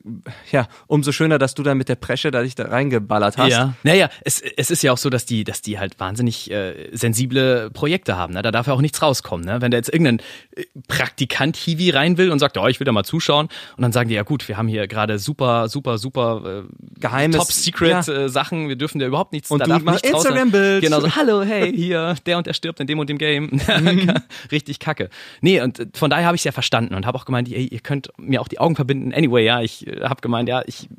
ja, 0.52 0.68
umso 0.88 1.12
schöner, 1.12 1.38
dass 1.40 1.56
du 1.56 1.64
da 1.64 1.76
mit 1.76 1.90
der 1.90 1.96
Presche 1.96 2.32
da 2.32 2.42
dich 2.42 2.56
da 2.56 2.66
reingeballert 2.66 3.38
hast. 3.38 3.52
Ja, 3.52 3.74
naja, 3.84 4.10
es, 4.24 4.42
es 4.42 4.72
ist 4.72 4.84
ja 4.84 4.92
auch 4.92 4.98
so, 4.98 5.10
dass 5.10 5.26
die, 5.26 5.44
dass 5.44 5.62
die 5.62 5.80
halt 5.80 6.00
wahnsinnig 6.00 6.52
äh, 6.52 6.90
sensible 6.92 7.70
Projekte 7.72 8.18
haben. 8.18 8.34
Ne? 8.34 8.42
Da 8.42 8.52
darf 8.52 8.68
ja 8.68 8.74
auch 8.74 8.82
nichts 8.82 9.02
rauskommen. 9.02 9.46
Ne? 9.46 9.62
Wenn 9.62 9.72
da 9.72 9.78
jetzt 9.78 9.90
irgendein 9.90 10.20
äh, 10.56 10.66
Praktikant 10.88 11.56
Hiwi 11.56 11.92
rein 11.92 12.18
will 12.18 12.32
und 12.32 12.40
sagt, 12.40 12.58
oh, 12.58 12.68
ich 12.68 12.80
will 12.80 12.86
da 12.86 12.92
mal 12.92 13.04
zuschauen, 13.04 13.48
und 13.78 13.82
dann 13.82 13.92
sagen 13.92 14.10
die, 14.10 14.16
ja 14.16 14.24
gut, 14.24 14.48
wir 14.48 14.58
haben 14.58 14.68
hier 14.68 14.88
gerade 14.88 15.20
super, 15.20 15.70
super, 15.70 15.98
super 15.98 16.64
äh, 16.66 17.00
Geheimes, 17.00 17.38
Top 17.38 17.52
Secret 17.52 18.08
ja. 18.08 18.14
äh, 18.14 18.30
Sachen, 18.30 18.68
wir 18.68 18.76
dürfen 18.76 19.00
da 19.00 19.06
überhaupt 19.06 19.32
nichts. 19.32 19.50
Und 19.50 19.60
da 19.60 19.66
darf 19.66 19.84
nichts 19.84 20.02
Instagram-Bild. 20.02 20.84
Genau 20.84 21.00
so, 21.00 21.16
hallo, 21.16 21.42
hey, 21.44 21.74
hier, 21.74 22.16
der 22.26 22.38
und 22.38 22.48
der 22.48 22.54
stirbt 22.54 22.80
in 22.80 22.88
dem 22.88 23.00
und 23.00 23.10
dem 23.10 23.18
Game. 23.18 23.50
Richtig 24.52 24.80
kacke. 24.80 25.10
Nee, 25.42 25.62
und 25.62 25.80
äh, 25.80 25.88
von 25.94 26.10
daher 26.10 26.26
habe 26.26 26.36
ich 26.36 26.42
es 26.42 26.46
ja 26.46 26.52
verstanden 26.52 26.96
und 26.96 27.06
habe 27.06 27.18
auch 27.18 27.26
gemeint, 27.26 27.50
ey, 27.50 27.66
ihr 27.66 27.80
könnt 27.80 28.10
mir 28.18 28.42
auch 28.42 28.48
die 28.48 28.60
Augen 28.60 28.76
verbinden. 28.76 28.89
Anyway, 28.90 29.46
ja, 29.46 29.62
ich 29.62 29.88
äh, 29.88 30.02
habe 30.02 30.22
gemeint, 30.22 30.50
ja, 30.50 30.62
ich 30.66 30.90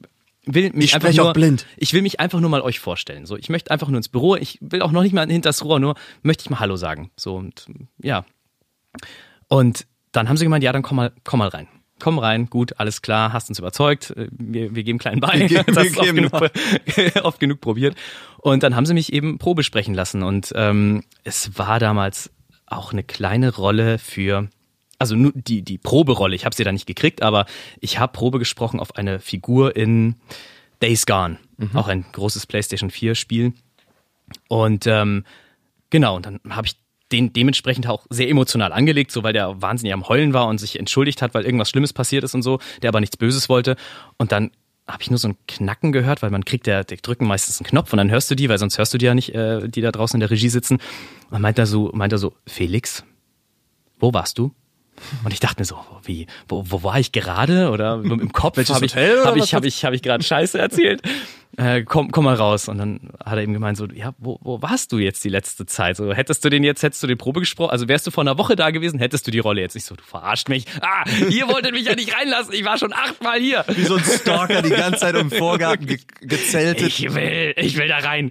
will 0.47 0.71
mich 0.73 0.87
Ich 0.87 0.95
einfach 0.95 1.13
nur, 1.13 1.31
auch 1.31 1.33
blind. 1.33 1.67
ich 1.77 1.93
will 1.93 2.03
mich 2.03 2.21
einfach 2.21 2.41
nur 2.41 2.51
mal 2.51 2.63
euch 2.63 2.81
vorstellen. 2.81 3.27
So, 3.27 3.37
ich 3.37 3.49
möchte 3.49 3.71
einfach 3.71 3.89
nur 3.89 3.99
ins 3.99 4.09
Büro. 4.09 4.37
Ich 4.37 4.59
will 4.61 4.83
auch 4.83 4.93
noch 4.93 5.03
nicht 5.03 5.13
mal 5.13 5.27
hinters 5.29 5.65
Rohr, 5.65 5.81
nur 5.81 5.95
möchte 6.23 6.43
ich 6.43 6.51
mal 6.51 6.61
Hallo 6.61 6.77
sagen. 6.77 7.11
So 7.17 7.37
und 7.37 7.67
ja. 8.03 8.25
Und 9.49 9.87
dann 10.13 10.29
haben 10.29 10.37
sie 10.37 10.45
gemeint, 10.45 10.65
ja, 10.65 10.73
dann 10.73 10.83
komm 10.83 10.97
mal, 10.97 11.13
komm 11.25 11.39
mal 11.39 11.49
rein. 11.49 11.69
Komm 12.01 12.19
rein, 12.19 12.47
gut, 12.47 12.81
alles 12.81 13.03
klar, 13.03 13.35
hast 13.35 13.51
uns 13.51 13.59
überzeugt, 13.59 14.13
äh, 14.17 14.29
wir, 14.33 14.75
wir 14.75 14.83
geben 14.85 14.99
kleinen 14.99 15.21
Bein, 15.21 15.51
Wir 15.51 15.63
das 15.65 15.77
wir 15.77 15.85
ist 15.85 15.99
oft 15.99 16.15
genug, 16.15 16.33
oft 17.25 17.41
genug 17.41 17.61
probiert. 17.61 17.95
Und 18.39 18.63
dann 18.63 18.75
haben 18.75 18.87
sie 18.87 18.95
mich 18.95 19.13
eben 19.13 19.37
Probe 19.39 19.63
sprechen 19.63 19.95
lassen 19.95 20.23
und 20.23 20.51
ähm, 20.57 21.05
es 21.25 21.59
war 21.59 21.79
damals 21.79 22.31
auch 22.67 22.93
eine 22.93 23.03
kleine 23.03 23.55
Rolle 23.55 23.99
für, 23.99 24.49
also 25.01 25.17
nur 25.17 25.33
die, 25.35 25.63
die 25.63 25.79
Proberolle, 25.79 26.37
ich 26.37 26.45
habe 26.45 26.55
sie 26.55 26.63
da 26.63 26.71
nicht 26.71 26.87
gekriegt, 26.87 27.23
aber 27.23 27.47
ich 27.81 27.99
habe 27.99 28.13
Probe 28.13 28.39
gesprochen 28.39 28.79
auf 28.79 28.95
eine 28.97 29.19
Figur 29.19 29.75
in 29.75 30.17
Days 30.83 31.07
Gone, 31.07 31.39
auch 31.75 31.89
ein 31.89 32.05
großes 32.13 32.47
PlayStation 32.47 32.91
4 32.91 33.15
Spiel. 33.15 33.55
Und 34.49 34.87
ähm, 34.87 35.25
genau, 35.89 36.17
und 36.17 36.27
dann 36.27 36.41
habe 36.51 36.67
ich 36.67 36.77
den 37.13 37.33
dementsprechend 37.33 37.89
auch 37.89 38.07
sehr 38.11 38.29
emotional 38.29 38.73
angelegt, 38.73 39.11
so 39.11 39.23
weil 39.23 39.33
der 39.33 39.61
wahnsinnig 39.61 39.93
am 39.95 40.07
Heulen 40.07 40.33
war 40.33 40.47
und 40.47 40.59
sich 40.59 40.79
entschuldigt 40.79 41.23
hat, 41.23 41.35
weil 41.35 41.45
irgendwas 41.45 41.71
Schlimmes 41.71 41.93
passiert 41.93 42.23
ist 42.23 42.35
und 42.35 42.43
so, 42.43 42.61
der 42.83 42.89
aber 42.89 43.01
nichts 43.01 43.17
Böses 43.17 43.49
wollte. 43.49 43.77
Und 44.17 44.33
dann 44.33 44.51
habe 44.87 45.03
ich 45.03 45.11
nur 45.11 45.19
so 45.19 45.29
ein 45.29 45.37
Knacken 45.49 45.93
gehört, 45.93 46.23
weil 46.23 46.31
man 46.31 46.45
kriegt 46.45 46.67
ja, 46.67 46.85
die 46.85 46.97
drücken 46.97 47.27
meistens 47.27 47.59
einen 47.59 47.67
Knopf 47.67 47.93
und 47.93 47.97
dann 47.97 48.11
hörst 48.11 48.31
du 48.31 48.35
die, 48.35 48.49
weil 48.49 48.59
sonst 48.59 48.79
hörst 48.79 48.93
du 48.93 48.99
die 48.99 49.07
ja 49.07 49.15
nicht, 49.15 49.35
äh, 49.35 49.67
die 49.69 49.81
da 49.81 49.93
draußen 49.93 50.17
in 50.17 50.21
der 50.21 50.31
Regie 50.31 50.51
sitzen. 50.51 50.79
Und 51.31 51.41
meint 51.41 51.59
er 51.59 51.67
so, 51.67 51.91
meint 51.95 52.13
er 52.13 52.19
so, 52.19 52.35
Felix, 52.47 53.05
wo 53.99 54.13
warst 54.13 54.39
du? 54.39 54.53
Und 55.25 55.33
ich 55.33 55.41
dachte 55.41 55.61
mir 55.61 55.65
so, 55.65 55.79
wie, 56.05 56.27
wo, 56.49 56.65
wo 56.69 56.83
war 56.83 56.99
ich 56.99 57.13
gerade? 57.13 57.71
Oder 57.71 57.95
im 58.03 58.33
Kopf 58.33 58.57
Welches 58.57 58.75
habe 58.75 58.87
ich, 58.87 58.93
Hotel 58.93 59.21
oder 59.21 59.31
hab 59.31 59.37
ich, 59.37 59.55
hab 59.55 59.65
ich, 59.65 59.85
hab 59.85 59.93
ich 59.93 60.03
gerade 60.03 60.23
Scheiße 60.23 60.59
erzählt. 60.59 61.03
Äh, 61.61 61.83
komm, 61.83 62.11
komm 62.11 62.25
mal 62.25 62.37
raus. 62.37 62.69
Und 62.69 62.79
dann 62.79 63.11
hat 63.23 63.35
er 63.35 63.43
eben 63.43 63.53
gemeint 63.53 63.77
so, 63.77 63.85
ja, 63.87 64.15
wo, 64.17 64.39
wo 64.41 64.63
warst 64.63 64.93
du 64.93 64.99
jetzt 64.99 65.23
die 65.25 65.29
letzte 65.29 65.67
Zeit? 65.67 65.99
So, 65.99 66.15
hättest 66.15 66.43
du 66.43 66.49
den 66.49 66.65
jetzt, 66.65 66.83
hättest 66.83 67.03
du 67.03 67.07
den 67.07 67.19
Probe 67.19 67.41
gesprochen, 67.41 67.71
also 67.71 67.87
wärst 67.87 68.07
du 68.07 68.11
vor 68.11 68.25
einer 68.25 68.39
Woche 68.39 68.57
da 68.57 68.71
gewesen, 68.71 68.99
hättest 68.99 69.27
du 69.27 69.31
die 69.31 69.41
Rolle 69.41 69.61
jetzt 69.61 69.75
nicht 69.75 69.85
so, 69.85 69.95
du 69.95 70.03
verarscht 70.03 70.49
mich. 70.49 70.65
Ah, 70.81 71.05
ihr 71.29 71.49
wolltet 71.49 71.73
mich 71.73 71.85
ja 71.85 71.95
nicht 71.95 72.17
reinlassen, 72.17 72.55
ich 72.55 72.65
war 72.65 72.79
schon 72.79 72.95
achtmal 72.95 73.41
hier. 73.41 73.67
Wie 73.69 73.85
so 73.85 73.97
ein 73.97 74.03
Stalker 74.03 74.63
die 74.63 74.71
ganze 74.71 75.01
Zeit 75.01 75.15
im 75.17 75.31
Vorgarten 75.31 75.87
ge 75.87 75.99
gezeltet. 76.23 76.87
Ich 76.87 77.15
will, 77.15 77.53
ich 77.59 77.77
will 77.77 77.89
da 77.89 77.99
rein. 77.99 78.31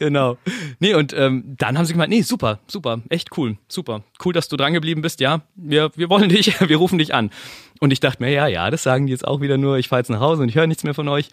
genau. 0.00 0.36
Nee, 0.80 0.94
und 0.94 1.12
ähm, 1.12 1.44
dann 1.56 1.78
haben 1.78 1.84
sie 1.84 1.92
gemeint, 1.92 2.10
nee, 2.10 2.22
super, 2.22 2.58
super, 2.66 3.00
echt 3.10 3.36
cool, 3.38 3.58
super. 3.68 4.02
Cool, 4.24 4.32
dass 4.32 4.48
du 4.48 4.56
dran 4.56 4.72
geblieben 4.72 5.02
bist, 5.02 5.20
ja. 5.20 5.42
Wir, 5.54 5.92
wir 5.94 6.10
wollen 6.10 6.28
dich, 6.28 6.60
wir 6.68 6.76
rufen 6.76 6.98
dich 6.98 7.14
an. 7.14 7.30
Und 7.78 7.92
ich 7.92 8.00
dachte 8.00 8.22
mir, 8.22 8.30
ja, 8.30 8.46
ja, 8.46 8.70
das 8.70 8.82
sagen 8.82 9.06
die 9.06 9.12
jetzt 9.12 9.26
auch 9.26 9.40
wieder 9.40 9.56
nur, 9.56 9.78
ich 9.78 9.88
fahre 9.88 10.00
jetzt 10.00 10.08
nach 10.08 10.20
Hause 10.20 10.42
und 10.42 10.48
ich 10.48 10.56
höre 10.56 10.66
nichts 10.66 10.82
mehr 10.82 10.94
von 10.94 11.08
euch. 11.08 11.28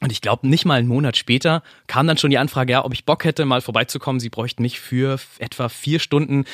Und 0.00 0.12
ich 0.12 0.20
glaube, 0.20 0.48
nicht 0.48 0.64
mal 0.64 0.78
einen 0.78 0.88
Monat 0.88 1.16
später 1.16 1.62
kam 1.86 2.06
dann 2.06 2.16
schon 2.16 2.30
die 2.30 2.38
Anfrage, 2.38 2.72
ja, 2.72 2.84
ob 2.84 2.94
ich 2.94 3.04
Bock 3.04 3.24
hätte, 3.24 3.44
mal 3.44 3.60
vorbeizukommen. 3.60 4.18
Sie 4.18 4.30
bräuchten 4.30 4.62
mich 4.62 4.80
für 4.80 5.18
etwa 5.38 5.68
vier 5.68 6.00
Stunden 6.00 6.46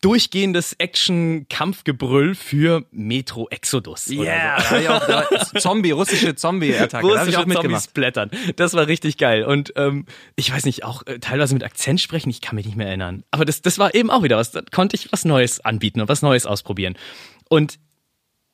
durchgehendes 0.00 0.74
Action-Kampfgebrüll 0.74 2.34
für 2.34 2.84
Metro 2.92 3.48
Exodus. 3.50 4.08
Yeah, 4.08 4.60
so. 4.60 4.76
da 4.76 4.96
auch, 4.96 5.06
da, 5.06 5.60
Zombie, 5.60 5.90
russische 5.90 6.36
Zombie-Attacke. 6.36 7.06
Da 7.06 7.14
russische 7.14 7.40
auch 7.40 7.46
mitgemacht. 7.46 7.82
Zombies 7.82 7.88
blättern. 7.88 8.30
Das 8.56 8.74
war 8.74 8.86
richtig 8.86 9.18
geil. 9.18 9.44
Und 9.44 9.72
ähm, 9.76 10.06
ich 10.36 10.52
weiß 10.52 10.64
nicht, 10.66 10.84
auch 10.84 11.04
äh, 11.06 11.18
teilweise 11.18 11.54
mit 11.54 11.64
Akzent 11.64 12.00
sprechen, 12.00 12.30
ich 12.30 12.40
kann 12.40 12.54
mich 12.54 12.66
nicht 12.66 12.76
mehr 12.76 12.86
erinnern. 12.86 13.24
Aber 13.32 13.44
das, 13.44 13.60
das 13.60 13.78
war 13.78 13.94
eben 13.94 14.10
auch 14.10 14.22
wieder 14.22 14.36
was. 14.36 14.52
Da 14.52 14.62
konnte 14.72 14.94
ich 14.94 15.10
was 15.12 15.24
Neues 15.24 15.60
anbieten 15.60 16.00
und 16.00 16.08
was 16.08 16.22
Neues 16.22 16.46
ausprobieren. 16.46 16.96
Und 17.48 17.78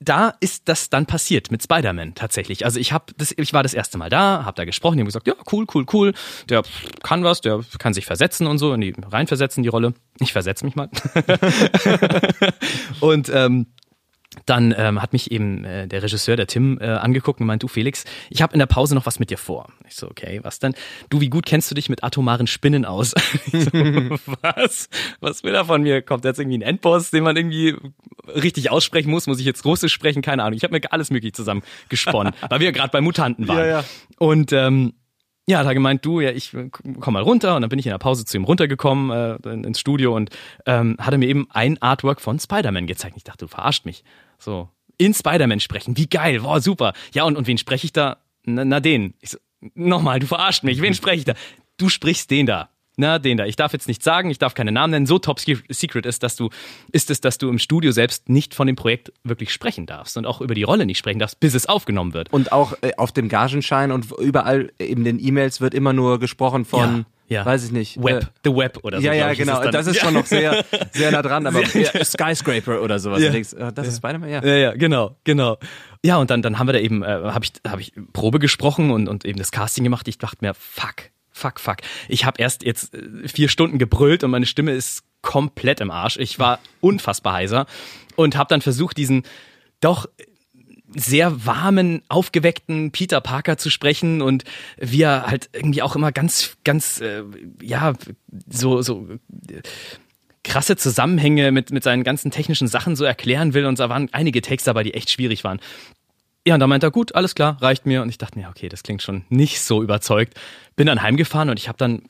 da 0.04 0.34
ist 0.40 0.68
das 0.68 0.90
dann 0.90 1.06
passiert 1.06 1.50
mit 1.50 1.62
Spider-Man 1.62 2.14
tatsächlich. 2.14 2.64
Also 2.64 2.78
ich 2.78 2.92
habe 2.92 3.12
das, 3.16 3.34
ich 3.36 3.52
war 3.52 3.62
das 3.62 3.74
erste 3.74 3.98
Mal 3.98 4.10
da, 4.10 4.44
habe 4.44 4.56
da 4.56 4.64
gesprochen, 4.64 4.96
die 4.96 5.00
haben 5.00 5.06
gesagt, 5.06 5.26
ja 5.26 5.34
cool, 5.52 5.66
cool, 5.74 5.86
cool, 5.92 6.14
der 6.48 6.62
kann 7.02 7.24
was, 7.24 7.40
der 7.40 7.60
kann 7.78 7.94
sich 7.94 8.06
versetzen 8.06 8.46
und 8.46 8.58
so, 8.58 8.72
in 8.72 8.80
die 8.80 8.94
reinversetzen 9.10 9.62
die 9.62 9.68
Rolle. 9.68 9.94
Ich 10.20 10.32
versetze 10.32 10.64
mich 10.64 10.76
mal. 10.76 10.88
und 13.00 13.30
ähm, 13.32 13.66
dann 14.46 14.74
ähm, 14.76 15.00
hat 15.00 15.12
mich 15.12 15.30
eben 15.30 15.64
äh, 15.64 15.86
der 15.86 16.02
Regisseur, 16.02 16.36
der 16.36 16.46
Tim, 16.46 16.78
äh, 16.80 16.86
angeguckt 16.86 17.40
und 17.40 17.46
meint, 17.46 17.62
du 17.62 17.68
Felix, 17.68 18.04
ich 18.30 18.42
habe 18.42 18.52
in 18.52 18.58
der 18.58 18.66
Pause 18.66 18.94
noch 18.94 19.06
was 19.06 19.18
mit 19.18 19.30
dir 19.30 19.38
vor. 19.38 19.68
Ich 19.88 19.96
so, 19.96 20.08
okay, 20.08 20.40
was 20.42 20.58
denn? 20.58 20.74
Du, 21.10 21.20
wie 21.20 21.28
gut 21.28 21.46
kennst 21.46 21.70
du 21.70 21.74
dich 21.74 21.88
mit 21.88 22.04
atomaren 22.04 22.46
Spinnen 22.46 22.84
aus? 22.84 23.14
Ich 23.52 23.64
so, 23.64 23.70
was? 24.42 24.88
Was 25.20 25.44
will 25.44 25.54
er 25.54 25.64
von 25.64 25.82
mir? 25.82 26.02
Kommt 26.02 26.24
jetzt 26.24 26.38
irgendwie 26.38 26.58
ein 26.58 26.62
Endboss, 26.62 27.10
den 27.10 27.24
man 27.24 27.36
irgendwie 27.36 27.76
richtig 28.26 28.70
aussprechen 28.70 29.10
muss? 29.10 29.26
Muss 29.26 29.38
ich 29.38 29.46
jetzt 29.46 29.64
Russisch 29.64 29.92
sprechen? 29.92 30.22
Keine 30.22 30.42
Ahnung. 30.42 30.56
Ich 30.56 30.64
habe 30.64 30.72
mir 30.72 30.80
alles 30.92 31.10
möglich 31.10 31.34
zusammen 31.34 31.62
gesponnen, 31.88 32.32
weil 32.48 32.60
wir 32.60 32.72
gerade 32.72 32.90
bei 32.90 33.00
Mutanten 33.00 33.46
waren. 33.48 33.58
Ja, 33.58 33.66
ja. 33.66 33.84
Und 34.18 34.52
ähm, 34.52 34.94
ja, 35.48 35.62
er 35.62 35.74
gemeint, 35.74 36.04
du, 36.04 36.20
ja, 36.20 36.30
ich 36.30 36.52
komm 37.00 37.14
mal 37.14 37.22
runter 37.22 37.54
und 37.56 37.62
dann 37.62 37.68
bin 37.68 37.78
ich 37.78 37.86
in 37.86 37.90
der 37.90 37.98
Pause 37.98 38.24
zu 38.24 38.36
ihm 38.36 38.44
runtergekommen 38.44 39.10
äh, 39.44 39.52
in- 39.52 39.64
ins 39.64 39.78
Studio 39.80 40.14
und 40.16 40.30
ähm, 40.66 40.96
hat 40.98 41.12
er 41.12 41.18
mir 41.18 41.28
eben 41.28 41.46
ein 41.50 41.80
Artwork 41.82 42.20
von 42.20 42.38
Spider-Man 42.38 42.86
gezeigt. 42.86 43.16
Ich 43.16 43.24
dachte, 43.24 43.44
du 43.44 43.48
verarscht 43.48 43.84
mich. 43.84 44.04
So, 44.38 44.68
in 44.96 45.12
Spider-Man 45.14 45.60
sprechen, 45.60 45.96
wie 45.96 46.06
geil, 46.06 46.42
wow, 46.42 46.62
super. 46.62 46.92
Ja, 47.12 47.24
und, 47.24 47.36
und 47.36 47.46
wen 47.46 47.58
spreche 47.58 47.84
ich 47.86 47.92
da? 47.92 48.18
Na, 48.44 48.64
na 48.64 48.80
den. 48.80 49.14
Ich 49.20 49.30
so, 49.30 49.38
nochmal, 49.74 50.18
du 50.18 50.26
verarscht 50.26 50.64
mich, 50.64 50.80
wen 50.80 50.94
spreche 50.94 51.18
ich 51.18 51.24
da? 51.24 51.34
Du 51.76 51.88
sprichst 51.88 52.30
den 52.30 52.46
da. 52.46 52.70
Na, 52.96 53.18
den 53.18 53.36
da. 53.36 53.44
Ich 53.46 53.56
darf 53.56 53.72
jetzt 53.72 53.88
nicht 53.88 54.02
sagen, 54.04 54.30
ich 54.30 54.38
darf 54.38 54.54
keine 54.54 54.70
Namen 54.70 54.92
nennen. 54.92 55.06
So 55.06 55.18
top 55.18 55.40
secret 55.40 56.06
ist, 56.06 56.22
dass 56.22 56.36
du, 56.36 56.50
ist 56.92 57.10
es, 57.10 57.20
dass 57.20 57.38
du 57.38 57.48
im 57.48 57.58
Studio 57.58 57.90
selbst 57.90 58.28
nicht 58.28 58.54
von 58.54 58.66
dem 58.68 58.76
Projekt 58.76 59.12
wirklich 59.24 59.52
sprechen 59.52 59.86
darfst 59.86 60.16
und 60.16 60.26
auch 60.26 60.40
über 60.40 60.54
die 60.54 60.62
Rolle 60.62 60.86
nicht 60.86 60.98
sprechen 60.98 61.18
darfst, 61.18 61.40
bis 61.40 61.54
es 61.54 61.66
aufgenommen 61.66 62.14
wird. 62.14 62.32
Und 62.32 62.52
auch 62.52 62.74
äh, 62.82 62.92
auf 62.96 63.10
dem 63.12 63.28
Gagenschein 63.28 63.90
und 63.90 64.06
überall 64.20 64.70
in 64.78 65.02
den 65.04 65.18
E-Mails 65.18 65.60
wird 65.60 65.74
immer 65.74 65.92
nur 65.92 66.20
gesprochen 66.20 66.64
von, 66.64 67.04
Ja, 67.28 67.38
ja. 67.40 67.46
weiß 67.46 67.64
ich 67.64 67.72
nicht. 67.72 68.00
Web, 68.00 68.22
Äh, 68.22 68.26
The 68.44 68.54
Web 68.54 68.78
oder 68.84 68.98
so. 69.00 69.04
ja, 69.06 69.12
ja, 69.12 69.30
ist 69.30 69.38
genau. 69.38 69.60
dann. 69.60 69.72
das 69.72 69.88
ist 69.88 69.98
schon 69.98 70.14
noch 70.14 70.26
sehr, 70.26 70.64
sehr 70.92 71.10
nah 71.10 71.22
dran, 71.22 71.48
aber 71.48 71.62
ja, 71.76 72.04
Skyscraper 72.04 72.80
oder 72.80 73.00
sowas. 73.00 73.20
Ja. 73.20 73.30
Denkst, 73.30 73.54
äh, 73.54 73.72
das 73.72 73.88
ist 73.88 73.96
Spider-Man, 73.96 74.30
ja. 74.30 74.44
Ja, 74.44 74.54
ja, 74.54 74.72
genau, 74.74 75.16
genau. 75.24 75.56
Ja, 76.04 76.18
und 76.18 76.30
dann, 76.30 76.42
dann 76.42 76.60
haben 76.60 76.68
wir 76.68 76.74
da 76.74 76.78
eben, 76.78 77.02
äh, 77.02 77.06
habe 77.06 77.44
ich, 77.44 77.52
hab 77.68 77.80
ich 77.80 77.92
Probe 78.12 78.38
gesprochen 78.38 78.90
und, 78.92 79.08
und 79.08 79.24
eben 79.24 79.38
das 79.38 79.50
Casting 79.50 79.82
gemacht. 79.82 80.06
Ich 80.06 80.18
dachte 80.18 80.38
mir, 80.42 80.54
fuck, 80.54 81.10
fuck, 81.34 81.60
fuck. 81.60 81.76
Ich 82.08 82.24
habe 82.24 82.40
erst 82.40 82.62
jetzt 82.62 82.94
äh, 82.94 83.28
vier 83.28 83.48
Stunden 83.48 83.78
gebrüllt 83.78 84.24
und 84.24 84.30
meine 84.30 84.46
Stimme 84.46 84.72
ist 84.72 85.02
komplett 85.20 85.80
im 85.80 85.90
Arsch. 85.90 86.16
Ich 86.16 86.38
war 86.38 86.60
unfassbar 86.80 87.34
heiser 87.34 87.66
und 88.16 88.36
habe 88.36 88.48
dann 88.48 88.62
versucht, 88.62 88.96
diesen 88.96 89.24
doch 89.80 90.06
sehr 90.96 91.44
warmen, 91.44 92.02
aufgeweckten 92.08 92.92
Peter 92.92 93.20
Parker 93.20 93.56
zu 93.58 93.68
sprechen 93.68 94.22
und 94.22 94.44
wie 94.78 95.02
er 95.02 95.26
halt 95.26 95.50
irgendwie 95.52 95.82
auch 95.82 95.96
immer 95.96 96.12
ganz, 96.12 96.56
ganz, 96.62 97.00
äh, 97.00 97.24
ja, 97.60 97.94
so, 98.48 98.80
so 98.80 99.08
äh, 99.50 99.62
krasse 100.44 100.76
Zusammenhänge 100.76 101.50
mit, 101.50 101.72
mit 101.72 101.82
seinen 101.82 102.04
ganzen 102.04 102.30
technischen 102.30 102.68
Sachen 102.68 102.94
so 102.94 103.04
erklären 103.04 103.54
will 103.54 103.66
und 103.66 103.80
da 103.80 103.88
waren 103.88 104.08
einige 104.12 104.40
Takes 104.42 104.64
dabei, 104.64 104.84
die 104.84 104.94
echt 104.94 105.10
schwierig 105.10 105.42
waren. 105.42 105.58
Ja, 106.46 106.54
und 106.54 106.60
da 106.60 106.66
meinte 106.66 106.86
er, 106.86 106.90
gut, 106.90 107.14
alles 107.14 107.34
klar, 107.34 107.56
reicht 107.62 107.86
mir. 107.86 108.02
Und 108.02 108.10
ich 108.10 108.18
dachte 108.18 108.38
mir, 108.38 108.48
okay, 108.48 108.68
das 108.68 108.82
klingt 108.82 109.02
schon 109.02 109.24
nicht 109.30 109.60
so 109.62 109.82
überzeugt. 109.82 110.34
Bin 110.76 110.86
dann 110.86 111.02
heimgefahren 111.02 111.48
und 111.48 111.58
ich 111.58 111.68
habe 111.68 111.78
dann 111.78 112.02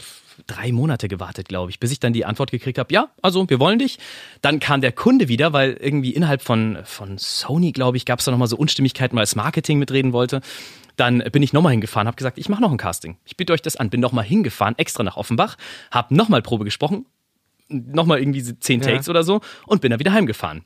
drei 0.49 0.73
Monate 0.73 1.07
gewartet, 1.07 1.49
glaube 1.49 1.71
ich, 1.71 1.79
bis 1.79 1.93
ich 1.93 2.01
dann 2.01 2.13
die 2.13 2.25
Antwort 2.25 2.51
gekriegt 2.51 2.79
habe, 2.79 2.93
ja, 2.93 3.09
also 3.23 3.49
wir 3.49 3.61
wollen 3.61 3.79
dich. 3.79 3.99
Dann 4.43 4.59
kam 4.59 4.81
der 4.81 4.91
Kunde 4.91 5.29
wieder, 5.29 5.53
weil 5.53 5.75
irgendwie 5.75 6.11
innerhalb 6.11 6.43
von, 6.43 6.79
von 6.85 7.19
Sony, 7.19 7.71
glaube 7.71 7.97
ich, 7.97 8.05
gab 8.05 8.19
es 8.19 8.25
da 8.25 8.33
nochmal 8.33 8.49
so 8.49 8.57
Unstimmigkeiten, 8.57 9.17
weil 9.17 9.23
das 9.23 9.37
Marketing 9.37 9.79
mitreden 9.79 10.13
wollte. 10.13 10.41
Dann 10.97 11.19
bin 11.33 11.43
ich 11.43 11.53
nochmal 11.53 11.73
hingefahren, 11.73 12.07
habe 12.07 12.17
gesagt, 12.17 12.39
ich 12.39 12.49
mache 12.49 12.61
noch 12.61 12.71
ein 12.71 12.77
Casting. 12.77 13.17
Ich 13.25 13.37
biete 13.37 13.53
euch 13.53 13.63
das 13.63 13.77
an. 13.77 13.91
Bin 13.91 14.01
nochmal 14.01 14.25
hingefahren, 14.25 14.77
extra 14.79 15.03
nach 15.03 15.17
Offenbach, 15.17 15.57
habe 15.91 16.15
nochmal 16.15 16.43
Probe 16.43 16.65
gesprochen, 16.65 17.07
nochmal 17.69 18.21
irgendwie 18.21 18.43
zehn 18.59 18.81
Ja. 18.81 18.89
Takes 18.89 19.09
oder 19.09 19.23
so 19.23 19.41
und 19.67 19.81
bin 19.81 19.91
dann 19.91 20.01
wieder 20.01 20.13
heimgefahren. 20.13 20.65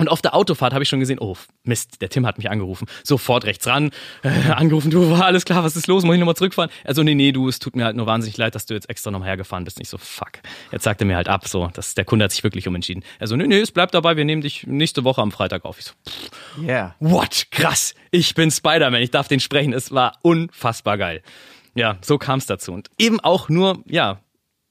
Und 0.00 0.08
auf 0.08 0.22
der 0.22 0.34
Autofahrt 0.34 0.72
habe 0.72 0.82
ich 0.82 0.88
schon 0.88 0.98
gesehen, 1.00 1.18
oh 1.20 1.36
Mist, 1.62 2.00
der 2.00 2.08
Tim 2.08 2.26
hat 2.26 2.38
mich 2.38 2.50
angerufen. 2.50 2.86
Sofort 3.04 3.44
rechts 3.44 3.66
ran, 3.66 3.90
äh, 4.22 4.50
angerufen, 4.50 4.90
du, 4.90 5.10
war 5.10 5.26
alles 5.26 5.44
klar, 5.44 5.62
was 5.62 5.76
ist 5.76 5.86
los, 5.86 6.04
muss 6.04 6.14
ich 6.14 6.20
nochmal 6.20 6.36
zurückfahren? 6.36 6.70
Also 6.84 7.02
nee, 7.02 7.14
nee, 7.14 7.32
du, 7.32 7.48
es 7.48 7.58
tut 7.58 7.76
mir 7.76 7.84
halt 7.84 7.96
nur 7.96 8.06
wahnsinnig 8.06 8.36
leid, 8.38 8.54
dass 8.54 8.66
du 8.66 8.74
jetzt 8.74 8.88
extra 8.88 9.10
nochmal 9.10 9.28
hergefahren 9.28 9.64
bist. 9.64 9.78
Nicht 9.78 9.90
so, 9.90 9.98
fuck. 9.98 10.32
Jetzt 10.72 10.84
sagt 10.84 11.00
er 11.02 11.06
mir 11.06 11.16
halt 11.16 11.28
ab, 11.28 11.46
so, 11.46 11.68
dass 11.74 11.94
der 11.94 12.04
Kunde 12.04 12.24
hat 12.24 12.32
sich 12.32 12.42
wirklich 12.42 12.66
umentschieden. 12.66 13.04
Also 13.18 13.36
nee, 13.36 13.46
nee, 13.46 13.60
es 13.60 13.70
bleibt 13.72 13.94
dabei, 13.94 14.16
wir 14.16 14.24
nehmen 14.24 14.42
dich 14.42 14.66
nächste 14.66 15.04
Woche 15.04 15.20
am 15.20 15.32
Freitag 15.32 15.64
auf. 15.64 15.78
Ich 15.78 15.84
so, 15.84 15.92
pff, 16.08 16.30
Yeah. 16.62 16.94
what, 16.98 17.46
krass, 17.50 17.94
ich 18.10 18.34
bin 18.34 18.50
Spider-Man, 18.50 19.02
ich 19.02 19.10
darf 19.10 19.28
den 19.28 19.40
sprechen. 19.40 19.72
Es 19.72 19.92
war 19.92 20.18
unfassbar 20.22 20.98
geil. 20.98 21.22
Ja, 21.74 21.98
so 22.00 22.18
kam 22.18 22.38
es 22.38 22.46
dazu. 22.46 22.72
Und 22.72 22.90
eben 22.98 23.20
auch 23.20 23.48
nur, 23.48 23.82
ja, 23.86 24.20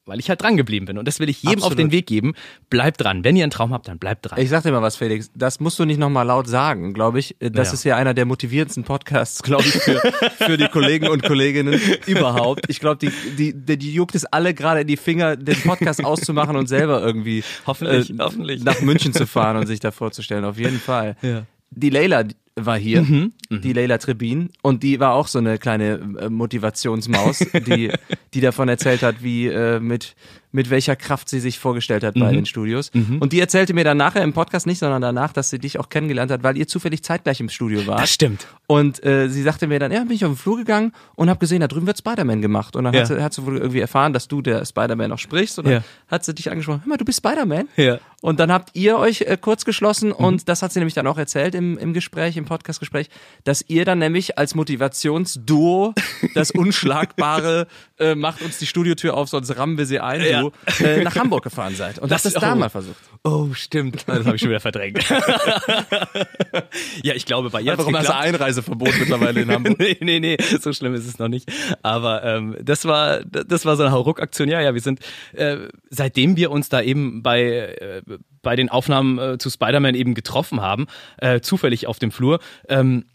weil 0.10 0.20
ich 0.20 0.30
halt 0.30 0.42
dran 0.42 0.58
geblieben 0.58 0.86
bin. 0.86 0.98
Und 0.98 1.08
das 1.08 1.20
will 1.20 1.30
ich 1.30 1.42
jedem 1.44 1.60
Absolut. 1.60 1.72
auf 1.74 1.76
den 1.78 1.92
Weg 1.92 2.08
geben. 2.08 2.34
Bleibt 2.70 3.02
dran. 3.02 3.24
Wenn 3.24 3.36
ihr 3.36 3.44
einen 3.44 3.52
Traum 3.52 3.72
habt, 3.74 3.88
dann 3.88 3.98
bleibt 4.00 4.30
dran. 4.30 4.40
Ich 4.40 4.50
sag 4.50 4.64
dir 4.64 4.72
mal 4.72 4.82
was, 4.82 4.98
Felix. 4.98 5.32
Das 5.34 5.60
musst 5.60 5.80
du 5.80 5.86
nicht 5.86 5.98
nochmal 6.00 6.26
laut 6.28 6.48
sagen, 6.48 6.94
glaube 6.94 7.20
ich. 7.20 7.36
Das 7.40 7.70
Ja. 7.70 7.74
ist 7.74 7.84
ja 7.86 7.96
einer 7.96 8.14
der 8.14 8.26
motivierendsten 8.26 8.84
Podcasts, 8.84 9.42
glaube 9.44 9.64
ich, 9.64 9.72
für, 9.74 10.02
für 10.38 10.58
die 10.58 10.68
Kollegen 10.68 11.08
und 11.08 11.24
Kolleginnen 11.24 11.80
überhaupt. 12.08 12.66
Ich 12.68 12.80
glaube, 12.80 12.98
die, 12.98 13.12
die, 13.38 13.54
die, 13.54 13.78
die 13.78 13.94
juckt 13.94 14.16
es 14.16 14.26
alle 14.26 14.54
gerade 14.54 14.82
in 14.82 14.88
die 14.88 14.98
Finger, 14.98 15.36
den 15.38 15.60
Podcast 15.62 16.04
auszumachen 16.04 16.56
und 16.56 16.68
selber 16.68 17.02
irgendwie 17.02 17.44
Hoffentlich, 17.68 18.14
hoffentlich. 18.20 18.64
nach 18.64 18.82
München 18.82 19.14
zu 19.14 19.28
fahren 19.28 19.58
und 19.58 19.68
sich 19.68 19.80
da 19.80 19.92
vorzustellen. 19.92 20.44
Auf 20.46 20.58
jeden 20.58 20.80
Fall. 20.80 21.16
Ja. 21.22 21.44
Die 21.72 21.90
Leila 21.92 22.24
war 22.66 22.78
hier, 22.78 23.02
Mhm, 23.02 23.34
die 23.50 23.74
Leila 23.74 23.98
Trebin, 23.98 24.50
und 24.62 24.84
die 24.84 25.00
war 25.00 25.14
auch 25.14 25.28
so 25.28 25.40
eine 25.40 25.58
kleine 25.58 26.00
äh, 26.20 26.30
Motivationsmaus, 26.30 27.40
die, 27.66 27.92
die 28.34 28.42
davon 28.42 28.70
erzählt 28.70 29.02
hat, 29.04 29.24
wie 29.24 29.48
äh, 29.48 29.80
mit, 29.80 30.16
mit 30.52 30.70
welcher 30.70 30.96
Kraft 30.96 31.30
sie 31.30 31.40
sich 31.40 31.60
vorgestellt 31.60 32.04
hat 32.04 32.16
Mhm. 32.16 32.20
bei 32.22 32.32
den 32.34 32.46
Studios. 32.46 32.92
Und 33.20 33.34
die 33.34 33.40
erzählte 33.40 33.74
mir 33.74 33.84
dann 33.84 33.98
nachher 33.98 34.24
im 34.24 34.34
Podcast 34.34 34.68
nicht, 34.68 34.80
sondern 34.80 35.02
danach, 35.02 35.34
dass 35.34 35.50
sie 35.50 35.60
dich 35.60 35.80
auch 35.80 35.90
kennengelernt 35.90 36.32
hat, 36.32 36.44
weil 36.44 36.58
ihr 36.58 36.68
zufällig 36.68 37.04
zeitgleich 37.04 37.40
im 37.40 37.50
Studio 37.50 37.86
wart. 37.88 38.02
Das 38.02 38.12
stimmt. 38.12 38.48
Und 38.72 39.04
äh, 39.04 39.30
sie 39.30 39.42
sagte 39.42 39.66
mir 39.66 39.80
dann, 39.80 39.92
ja, 39.92 40.02
bin 40.04 40.12
ich 40.12 40.24
auf 40.26 40.32
den 40.32 40.38
Flur 40.38 40.56
gegangen 40.58 40.94
und 41.16 41.28
habe 41.28 41.40
gesehen, 41.40 41.60
da 41.62 41.68
drüben 41.68 41.88
wird 41.88 41.98
Spider-Man 41.98 42.40
gemacht. 42.40 42.76
Und 42.76 42.84
dann 42.84 42.94
Ja. 42.94 43.00
hat, 43.00 43.08
sie, 43.08 43.20
hat 43.24 43.34
sie 43.34 43.44
wohl 43.44 43.58
irgendwie 43.58 43.80
erfahren, 43.80 44.14
dass 44.14 44.28
du 44.28 44.44
der 44.44 44.64
Spider-Man 44.64 45.12
auch 45.12 45.18
sprichst. 45.18 45.58
Und 45.58 45.66
dann 45.66 45.74
Ja. 45.74 45.84
hat 46.08 46.24
sie 46.24 46.36
dich 46.36 46.52
angesprochen, 46.52 46.82
hör 46.84 46.90
mal, 46.90 46.98
du 46.98 47.04
bist 47.06 47.18
Spider-Man? 47.18 47.68
Ja. 47.78 47.98
Und 48.22 48.40
dann 48.40 48.52
habt 48.52 48.76
ihr 48.76 49.00
euch 49.00 49.22
äh, 49.22 49.38
kurz 49.42 49.66
geschlossen 49.66 50.10
Mhm. 50.10 50.14
und 50.26 50.50
das 50.50 50.62
hat 50.62 50.72
sie 50.72 50.78
nämlich 50.80 50.94
dann 50.94 51.08
auch 51.08 51.18
erzählt 51.18 51.56
im, 51.56 51.80
im 51.80 51.94
Gespräch, 51.94 52.38
im 52.38 52.46
Podcastgespräch, 52.46 53.10
dass 53.44 53.64
ihr 53.68 53.86
dann 53.86 53.98
nämlich 53.98 54.38
als 54.38 54.54
Motivationsduo 54.54 55.96
das 56.36 56.52
Unschlagbare 56.52 57.66
äh, 57.98 58.14
macht 58.14 58.42
uns 58.44 58.60
die 58.60 58.68
Studiotür 58.68 59.16
auf, 59.18 59.30
sonst 59.30 59.56
rammen 59.58 59.78
wir 59.80 59.86
sie 59.88 60.00
ein, 60.00 60.22
Ja. 60.22 60.42
du, 60.42 60.52
äh, 60.84 61.02
nach 61.04 61.16
Hamburg 61.16 61.44
gefahren 61.44 61.74
seid. 61.76 61.98
Und 61.98 62.12
das, 62.12 62.22
Das- 62.24 62.34
ist 62.36 62.42
da 62.42 62.54
oh. 62.54 62.56
mal 62.56 62.70
versucht. 62.70 62.98
Oh, 63.24 63.48
stimmt. 63.54 64.04
Das 64.08 64.26
habe 64.26 64.36
ich 64.36 64.42
schon 64.42 64.50
wieder 64.50 64.60
verdrängt. 64.62 65.04
ja, 67.04 67.14
ich 67.16 67.26
glaube, 67.26 67.50
bei 67.50 67.62
ihr 67.62 67.78
Warum 67.78 67.96
hast 67.96 68.08
du 68.08 68.12
geklappt. 68.14 68.28
Einreiseverbot 68.60 69.00
mittlerweile 69.00 69.42
in 69.42 69.52
Hamburg? 69.52 69.80
nee, 69.80 69.98
nee, 70.02 70.20
nee, 70.20 70.38
so 70.60 70.74
schlimm 70.74 70.94
ist 70.94 71.08
es 71.08 71.20
noch 71.20 71.28
nicht. 71.28 71.52
Aber 71.82 72.24
ähm, 72.24 72.56
das 72.62 72.86
war 72.86 73.24
das 73.24 73.66
war 73.66 73.76
so 73.76 73.84
eine 73.84 73.92
Hauruck-Aktion. 73.92 74.50
Ja, 74.50 74.62
ja, 74.62 74.74
wir 74.74 74.82
sind 74.82 75.00
äh, 75.34 75.58
seitdem 75.90 76.38
wir 76.38 76.52
uns 76.52 76.70
da 76.70 76.82
eben 76.82 77.24
bei 77.24 77.42
äh, 77.42 78.02
bei 78.42 78.56
den 78.56 78.70
Aufnahmen 78.70 79.20
äh, 79.20 79.38
zu 79.38 79.50
Spider-Man 79.50 79.96
eben 79.96 80.14
getroffen 80.14 80.62
haben, 80.62 80.88
äh, 81.18 81.42
zufällig 81.42 81.88
auf 81.88 82.00
dem 82.00 82.12
Flur. 82.12 82.40
Ähm, 82.68 83.06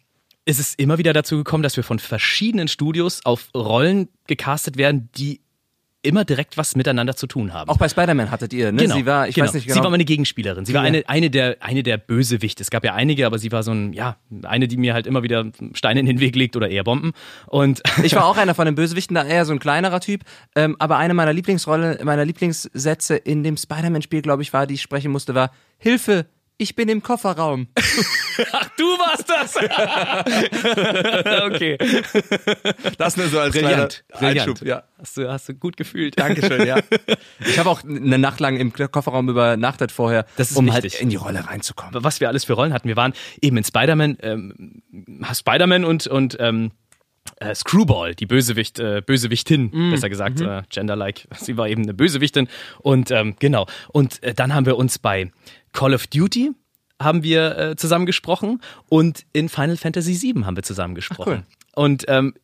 ist 0.46 0.60
es 0.60 0.74
immer 0.74 0.98
wieder 0.98 1.14
dazu 1.14 1.38
gekommen, 1.38 1.62
dass 1.62 1.76
wir 1.76 1.84
von 1.84 1.98
verschiedenen 1.98 2.68
Studios 2.68 3.24
auf 3.24 3.48
Rollen 3.54 4.08
gecastet 4.26 4.76
werden, 4.76 5.08
die 5.16 5.40
immer 6.04 6.24
direkt 6.24 6.56
was 6.56 6.76
miteinander 6.76 7.16
zu 7.16 7.26
tun 7.26 7.52
haben. 7.52 7.70
Auch 7.70 7.78
bei 7.78 7.88
Spider-Man 7.88 8.30
hattet 8.30 8.52
ihr, 8.52 8.72
ne? 8.72 8.82
Genau, 8.82 8.94
sie 8.94 9.06
war, 9.06 9.28
ich 9.28 9.34
genau. 9.34 9.46
weiß 9.46 9.54
nicht 9.54 9.66
genau. 9.66 9.74
Sie 9.74 9.82
war 9.82 9.90
meine 9.90 10.04
Gegenspielerin. 10.04 10.64
Sie 10.64 10.74
war 10.74 10.82
eine, 10.82 11.02
eine 11.08 11.30
der, 11.30 11.56
eine 11.60 11.82
der 11.82 11.98
Bösewichte. 11.98 12.62
Es 12.62 12.70
gab 12.70 12.84
ja 12.84 12.94
einige, 12.94 13.26
aber 13.26 13.38
sie 13.38 13.50
war 13.52 13.62
so 13.62 13.72
ein, 13.72 13.92
ja, 13.92 14.16
eine, 14.42 14.68
die 14.68 14.76
mir 14.76 14.94
halt 14.94 15.06
immer 15.06 15.22
wieder 15.22 15.50
Steine 15.72 16.00
in 16.00 16.06
den 16.06 16.20
Weg 16.20 16.36
legt 16.36 16.56
oder 16.56 16.68
eher 16.68 16.84
Bomben. 16.84 17.12
Und 17.46 17.82
Ich 18.02 18.14
war 18.14 18.26
auch 18.26 18.36
einer 18.44 18.54
von 18.54 18.66
den 18.66 18.74
Bösewichten, 18.74 19.14
da 19.14 19.24
eher 19.24 19.44
so 19.44 19.52
ein 19.52 19.58
kleinerer 19.58 20.00
Typ. 20.00 20.22
Ähm, 20.54 20.76
aber 20.78 20.98
eine 20.98 21.14
meiner 21.14 21.32
Lieblingsrolle, 21.32 22.00
meiner 22.04 22.24
Lieblingssätze 22.24 23.16
in 23.16 23.42
dem 23.42 23.56
Spider-Man-Spiel, 23.56 24.22
glaube 24.22 24.42
ich, 24.42 24.52
war, 24.52 24.66
die 24.66 24.74
ich 24.74 24.82
sprechen 24.82 25.10
musste, 25.10 25.34
war 25.34 25.50
Hilfe, 25.78 26.26
ich 26.56 26.76
bin 26.76 26.88
im 26.88 27.02
Kofferraum. 27.02 27.68
Ach, 28.52 28.68
du 28.76 28.84
warst 28.84 29.28
das! 29.28 29.56
okay. 31.44 31.78
Das 32.98 33.16
nur 33.16 33.28
so 33.28 33.40
als 33.40 33.52
Brillant. 33.54 34.04
Brillant. 34.08 34.38
Einschub, 34.40 34.62
ja. 34.62 34.84
Hast 34.98 35.16
du, 35.16 35.30
hast 35.30 35.48
du 35.48 35.54
gut 35.54 35.76
gefühlt. 35.76 36.18
Dankeschön, 36.18 36.66
ja. 36.66 36.78
Ich 37.40 37.58
habe 37.58 37.68
auch 37.70 37.82
eine 37.82 38.18
Nacht 38.18 38.40
lang 38.40 38.56
im 38.56 38.72
Kofferraum 38.72 39.28
übernachtet 39.28 39.92
vorher, 39.92 40.26
Das 40.36 40.50
ist 40.50 40.56
um 40.56 40.66
wichtig. 40.66 40.94
halt 40.94 41.02
in 41.02 41.10
die 41.10 41.16
Rolle 41.16 41.46
reinzukommen. 41.46 42.02
was 42.02 42.20
wir 42.20 42.28
alles 42.28 42.44
für 42.44 42.54
Rollen 42.54 42.72
hatten. 42.72 42.88
Wir 42.88 42.96
waren 42.96 43.12
eben 43.40 43.56
in 43.56 43.64
Spider-Man, 43.64 44.18
ähm, 44.22 44.82
Spider-Man 45.32 45.84
und, 45.84 46.06
und 46.06 46.36
ähm, 46.40 46.70
äh, 47.36 47.54
Screwball, 47.54 48.14
die 48.14 48.26
Bösewicht, 48.26 48.78
äh, 48.78 49.02
Bösewichtin, 49.04 49.90
besser 49.90 50.08
gesagt, 50.08 50.40
äh, 50.40 50.62
genderlike. 50.68 51.26
Sie 51.38 51.56
war 51.56 51.68
eben 51.68 51.82
eine 51.82 51.94
Bösewichtin. 51.94 52.48
Und 52.80 53.10
ähm, 53.10 53.36
genau. 53.38 53.66
Und 53.88 54.22
äh, 54.22 54.34
dann 54.34 54.54
haben 54.54 54.66
wir 54.66 54.76
uns 54.76 54.98
bei 54.98 55.30
Call 55.74 55.92
of 55.92 56.06
Duty 56.06 56.52
haben 56.98 57.22
wir 57.22 57.58
äh, 57.58 57.76
zusammen 57.76 58.06
gesprochen 58.06 58.62
und 58.88 59.26
in 59.34 59.50
Final 59.50 59.76
Fantasy 59.76 60.20
VII 60.20 60.44
haben 60.44 60.56
wir 60.56 60.62
zusammen 60.62 60.94
gesprochen. 60.94 61.44
Und 61.74 62.06
ähm, 62.08 62.34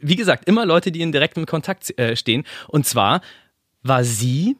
wie 0.00 0.16
gesagt, 0.16 0.48
immer 0.48 0.64
Leute, 0.64 0.90
die 0.90 1.02
in 1.02 1.12
direktem 1.12 1.44
Kontakt 1.44 1.96
äh, 1.98 2.16
stehen. 2.16 2.44
Und 2.68 2.86
zwar 2.86 3.20
war 3.82 4.04
sie 4.04 4.56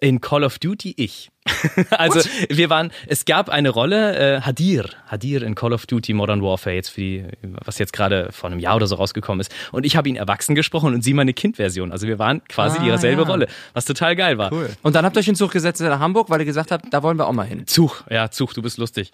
in 0.00 0.20
Call 0.20 0.44
of 0.44 0.58
Duty 0.58 0.94
ich. 0.96 1.31
also 1.90 2.20
wir 2.48 2.70
waren, 2.70 2.92
es 3.06 3.24
gab 3.24 3.48
eine 3.48 3.70
Rolle, 3.70 4.36
äh, 4.36 4.40
Hadir, 4.42 4.88
Hadir 5.06 5.42
in 5.42 5.54
Call 5.54 5.72
of 5.72 5.86
Duty 5.86 6.12
Modern 6.12 6.42
Warfare, 6.42 6.76
jetzt 6.76 6.90
für 6.90 7.00
die, 7.00 7.24
was 7.42 7.78
jetzt 7.78 7.92
gerade 7.92 8.30
vor 8.30 8.50
einem 8.50 8.60
Jahr 8.60 8.76
oder 8.76 8.86
so 8.86 8.94
rausgekommen 8.94 9.40
ist. 9.40 9.52
Und 9.72 9.84
ich 9.84 9.96
habe 9.96 10.08
ihn 10.08 10.16
erwachsen 10.16 10.54
gesprochen 10.54 10.94
und 10.94 11.02
sie 11.02 11.14
meine 11.14 11.32
Kindversion. 11.32 11.90
Also 11.90 12.06
wir 12.06 12.18
waren 12.18 12.42
quasi 12.44 12.78
Ah, 12.78 12.84
ihre 12.84 13.10
ja. 13.10 13.22
Rolle, 13.22 13.48
was 13.72 13.84
total 13.84 14.14
geil 14.16 14.38
war. 14.38 14.52
Cool. 14.52 14.70
Und 14.82 14.94
dann 14.94 15.04
habt 15.04 15.16
ihr 15.16 15.20
euch 15.20 15.28
in 15.28 15.34
Zug 15.34 15.50
gesetzt 15.50 15.80
nach 15.80 15.98
Hamburg, 15.98 16.30
weil 16.30 16.40
ihr 16.40 16.46
gesagt 16.46 16.70
habt, 16.70 16.92
da 16.92 17.02
wollen 17.02 17.18
wir 17.18 17.26
auch 17.26 17.32
mal 17.32 17.46
hin. 17.46 17.66
Zug, 17.66 18.04
ja, 18.08 18.30
Zug, 18.30 18.54
du 18.54 18.62
bist 18.62 18.78
lustig. 18.78 19.12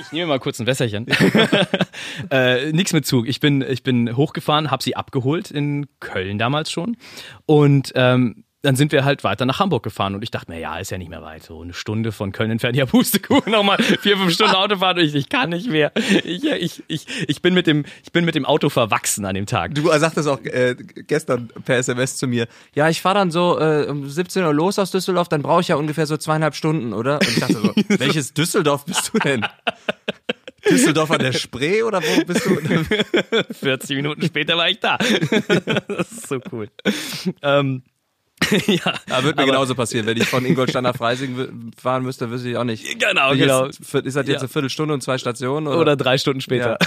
Ich 0.00 0.12
nehme 0.12 0.26
mal 0.26 0.40
kurz 0.40 0.58
ein 0.60 0.66
Wässerchen. 0.66 1.06
äh, 2.30 2.72
nix 2.72 2.92
mit 2.92 3.06
Zug. 3.06 3.28
Ich 3.28 3.40
bin, 3.40 3.62
ich 3.62 3.82
bin 3.82 4.16
hochgefahren, 4.16 4.70
habe 4.70 4.82
sie 4.82 4.96
abgeholt 4.96 5.50
in 5.50 5.86
Köln 6.00 6.38
damals 6.38 6.70
schon. 6.70 6.96
Und 7.46 7.92
ähm, 7.94 8.44
dann 8.62 8.74
sind 8.74 8.90
wir 8.90 9.04
halt 9.04 9.22
weiter 9.22 9.46
nach 9.46 9.60
Hamburg 9.60 9.84
gefahren 9.84 10.16
und 10.16 10.22
ich 10.22 10.32
dachte 10.32 10.50
mir, 10.50 10.58
ja, 10.58 10.78
ist 10.78 10.90
ja 10.90 10.98
nicht 10.98 11.10
mehr 11.10 11.22
weit. 11.22 11.44
So 11.44 11.62
eine 11.62 11.72
Stunde 11.72 12.10
von 12.10 12.32
Köln 12.32 12.50
entfernt. 12.50 12.76
Ja, 12.76 12.86
Pustekuchen, 12.86 13.52
nochmal 13.52 13.80
vier, 13.80 14.16
fünf 14.16 14.32
Stunden 14.32 14.56
Autofahrt 14.56 14.98
und 14.98 15.04
ich, 15.04 15.14
ich 15.14 15.28
kann 15.28 15.50
nicht 15.50 15.68
mehr. 15.68 15.92
Ich, 16.24 16.44
ich, 16.44 16.82
ich, 16.88 17.06
ich, 17.28 17.42
bin 17.42 17.54
mit 17.54 17.68
dem, 17.68 17.84
ich 18.02 18.10
bin 18.10 18.24
mit 18.24 18.34
dem 18.34 18.44
Auto 18.44 18.68
verwachsen 18.68 19.24
an 19.24 19.36
dem 19.36 19.46
Tag. 19.46 19.76
Du 19.76 19.88
sagtest 19.98 20.26
auch 20.28 20.42
äh, 20.42 20.74
gestern 21.06 21.48
per 21.64 21.76
SMS 21.76 22.16
zu 22.16 22.26
mir, 22.26 22.48
ja, 22.74 22.88
ich 22.88 23.00
fahre 23.00 23.16
dann 23.16 23.30
so 23.30 23.60
äh, 23.60 23.86
um 23.88 24.08
17 24.08 24.42
Uhr 24.42 24.52
los 24.52 24.78
aus 24.80 24.90
Düsseldorf, 24.90 25.28
dann 25.28 25.42
brauche 25.42 25.60
ich 25.60 25.68
ja 25.68 25.76
ungefähr 25.76 26.06
so 26.06 26.16
zweieinhalb 26.16 26.56
Stunden, 26.56 26.92
oder? 26.92 27.20
Und 27.20 27.28
ich 27.28 27.38
dachte 27.38 27.54
so, 27.54 27.72
welches 27.88 28.34
Düsseldorf 28.34 28.84
bist 28.84 29.12
du 29.12 29.18
denn? 29.20 29.46
Düsseldorf 30.68 31.12
an 31.12 31.20
der 31.20 31.32
Spree 31.32 31.84
oder 31.84 32.02
wo 32.02 32.24
bist 32.24 32.44
du? 32.44 33.54
40 33.54 33.96
Minuten 33.96 34.22
später 34.22 34.56
war 34.56 34.68
ich 34.68 34.80
da. 34.80 34.98
das 34.98 36.10
ist 36.10 36.28
so 36.28 36.40
cool. 36.50 36.68
Ähm, 37.42 37.82
ja, 38.66 38.94
Ja, 39.08 39.24
wird 39.24 39.36
mir 39.36 39.42
aber- 39.42 39.52
genauso 39.52 39.74
passieren, 39.74 40.06
wenn 40.06 40.16
ich 40.16 40.26
von 40.26 40.44
Ingolstadt 40.44 40.82
nach 40.82 40.96
Freising 40.96 41.72
fahren 41.80 42.02
müsste, 42.02 42.30
wüsste 42.30 42.48
ich 42.50 42.56
auch 42.56 42.64
nicht. 42.64 42.98
Genau, 42.98 43.32
Wie 43.34 43.38
genau. 43.38 43.64
Ist, 43.66 43.80
ist 43.80 43.94
das 43.94 44.14
jetzt 44.14 44.28
Ja. 44.28 44.38
eine 44.38 44.48
Viertelstunde 44.48 44.94
und 44.94 45.02
zwei 45.02 45.18
Stationen? 45.18 45.66
Oder? 45.66 45.80
Oder 45.80 45.96
drei 45.96 46.18
Stunden 46.18 46.40
später. 46.40 46.78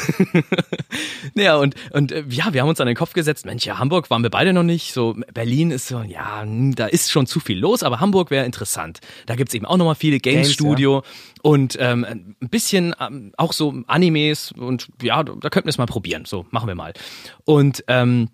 Ja, 1.35 1.55
und, 1.57 1.75
und 1.91 2.11
äh, 2.11 2.23
ja, 2.29 2.53
wir 2.53 2.61
haben 2.61 2.69
uns 2.69 2.79
an 2.81 2.87
den 2.87 2.95
Kopf 2.95 3.13
gesetzt, 3.13 3.45
Mensch, 3.45 3.65
ja, 3.65 3.77
Hamburg 3.79 4.09
waren 4.09 4.23
wir 4.23 4.29
beide 4.29 4.53
noch 4.53 4.63
nicht. 4.63 4.93
So, 4.93 5.15
Berlin 5.33 5.71
ist 5.71 5.87
so, 5.87 6.01
ja, 6.01 6.41
hm, 6.41 6.75
da 6.75 6.87
ist 6.87 7.11
schon 7.11 7.27
zu 7.27 7.39
viel 7.39 7.59
los, 7.59 7.83
aber 7.83 7.99
Hamburg 7.99 8.31
wäre 8.31 8.45
interessant. 8.45 8.99
Da 9.25 9.35
gibt's 9.35 9.53
eben 9.53 9.65
auch 9.65 9.77
nochmal 9.77 9.95
viele 9.95 10.19
Games 10.19 10.47
Games, 10.47 10.53
Studio 10.53 11.03
und 11.41 11.77
ähm, 11.79 12.05
ein 12.05 12.35
bisschen 12.49 12.95
ähm, 12.99 13.33
auch 13.37 13.53
so 13.53 13.73
Animes 13.87 14.51
und 14.51 14.87
ja, 15.01 15.23
da 15.23 15.49
könnten 15.49 15.67
wir 15.67 15.71
es 15.71 15.77
mal 15.77 15.85
probieren. 15.85 16.25
So, 16.25 16.45
machen 16.51 16.67
wir 16.67 16.75
mal. 16.75 16.93
Und 17.45 17.83
ähm, 17.87 18.29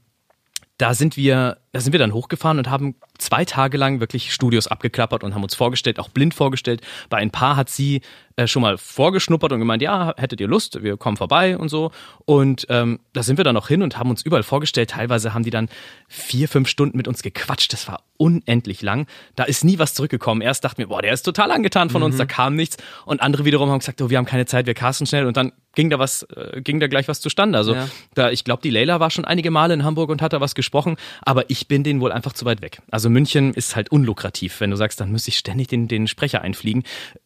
da 0.77 0.93
sind 0.93 1.17
wir, 1.17 1.57
da 1.73 1.79
sind 1.81 1.91
wir 1.91 1.99
dann 1.99 2.13
hochgefahren 2.13 2.57
und 2.57 2.69
haben 2.69 2.95
zwei 3.17 3.45
Tage 3.45 3.77
lang 3.77 3.99
wirklich 3.99 4.33
Studios 4.33 4.67
abgeklappert 4.67 5.23
und 5.23 5.35
haben 5.35 5.43
uns 5.43 5.53
vorgestellt, 5.55 5.99
auch 5.99 6.09
blind 6.09 6.33
vorgestellt. 6.33 6.81
Bei 7.09 7.17
ein 7.17 7.29
paar 7.31 7.55
hat 7.55 7.69
sie 7.69 8.01
äh, 8.35 8.47
schon 8.47 8.61
mal 8.61 8.77
vorgeschnuppert 8.77 9.51
und 9.51 9.59
gemeint, 9.59 9.81
ja, 9.81 10.13
hättet 10.17 10.39
ihr 10.39 10.47
Lust, 10.47 10.81
wir 10.83 10.95
kommen 10.97 11.17
vorbei 11.17 11.57
und 11.57 11.69
so. 11.69 11.91
Und 12.25 12.67
ähm, 12.69 12.99
da 13.13 13.23
sind 13.23 13.37
wir 13.37 13.43
dann 13.43 13.57
auch 13.57 13.67
hin 13.67 13.81
und 13.81 13.97
haben 13.97 14.09
uns 14.09 14.21
überall 14.21 14.43
vorgestellt. 14.43 14.91
Teilweise 14.91 15.33
haben 15.33 15.43
die 15.43 15.49
dann 15.49 15.69
vier, 16.07 16.47
fünf 16.47 16.67
Stunden 16.69 16.95
mit 16.97 17.07
uns 17.07 17.21
gequatscht. 17.23 17.73
Das 17.73 17.87
war 17.87 18.03
unendlich 18.17 18.81
lang. 18.81 19.07
Da 19.35 19.43
ist 19.43 19.63
nie 19.63 19.79
was 19.79 19.93
zurückgekommen. 19.93 20.41
Erst 20.41 20.63
dachten 20.63 20.77
wir, 20.79 20.87
boah, 20.87 21.01
der 21.01 21.13
ist 21.13 21.23
total 21.23 21.51
angetan 21.51 21.89
von 21.89 22.03
uns, 22.03 22.17
da 22.17 22.25
kam 22.25 22.55
nichts. 22.55 22.77
Und 23.05 23.21
andere 23.21 23.45
wiederum 23.45 23.69
haben 23.69 23.79
gesagt, 23.79 24.01
oh, 24.01 24.09
wir 24.09 24.17
haben 24.17 24.25
keine 24.25 24.45
Zeit, 24.45 24.65
wir 24.67 24.73
casten 24.73 25.05
schnell. 25.07 25.25
Und 25.25 25.35
dann 25.37 25.51
ging 25.75 25.89
da 25.89 25.99
was, 25.99 26.23
äh, 26.23 26.61
ging 26.61 26.79
da 26.79 26.87
gleich 26.87 27.07
was 27.07 27.21
zustande. 27.21 27.57
Also 27.57 27.73
Ja. 27.75 27.87
da, 28.13 28.29
ich 28.31 28.43
glaube, 28.43 28.61
die 28.61 28.69
Leila 28.69 28.99
war 28.99 29.09
schon 29.11 29.25
einige 29.25 29.51
Male 29.51 29.73
in 29.73 29.83
Hamburg 29.83 30.09
und 30.09 30.21
hat 30.21 30.33
da 30.33 30.41
was 30.41 30.53
gesprochen, 30.55 30.95
aber 31.21 31.49
ich 31.49 31.56
ich 31.57 31.67
bin 31.67 31.83
denen 31.83 31.99
wohl 32.01 32.11
einfach 32.11 32.33
zu 32.33 32.45
weit 32.45 32.61
weg. 32.61 32.79
Also 32.91 33.09
München 33.09 33.53
ist 33.53 33.75
halt 33.75 33.91
unlukrativ. 33.91 34.59
Wenn 34.61 34.71
du 34.71 34.77
sagst, 34.77 34.99
dann 35.01 35.11
müsste 35.11 35.29
ich 35.29 35.37
ständig 35.37 35.67
den, 35.67 35.87
den 35.87 36.07
Sprecher 36.07 36.41
einfliegen. 36.41 36.83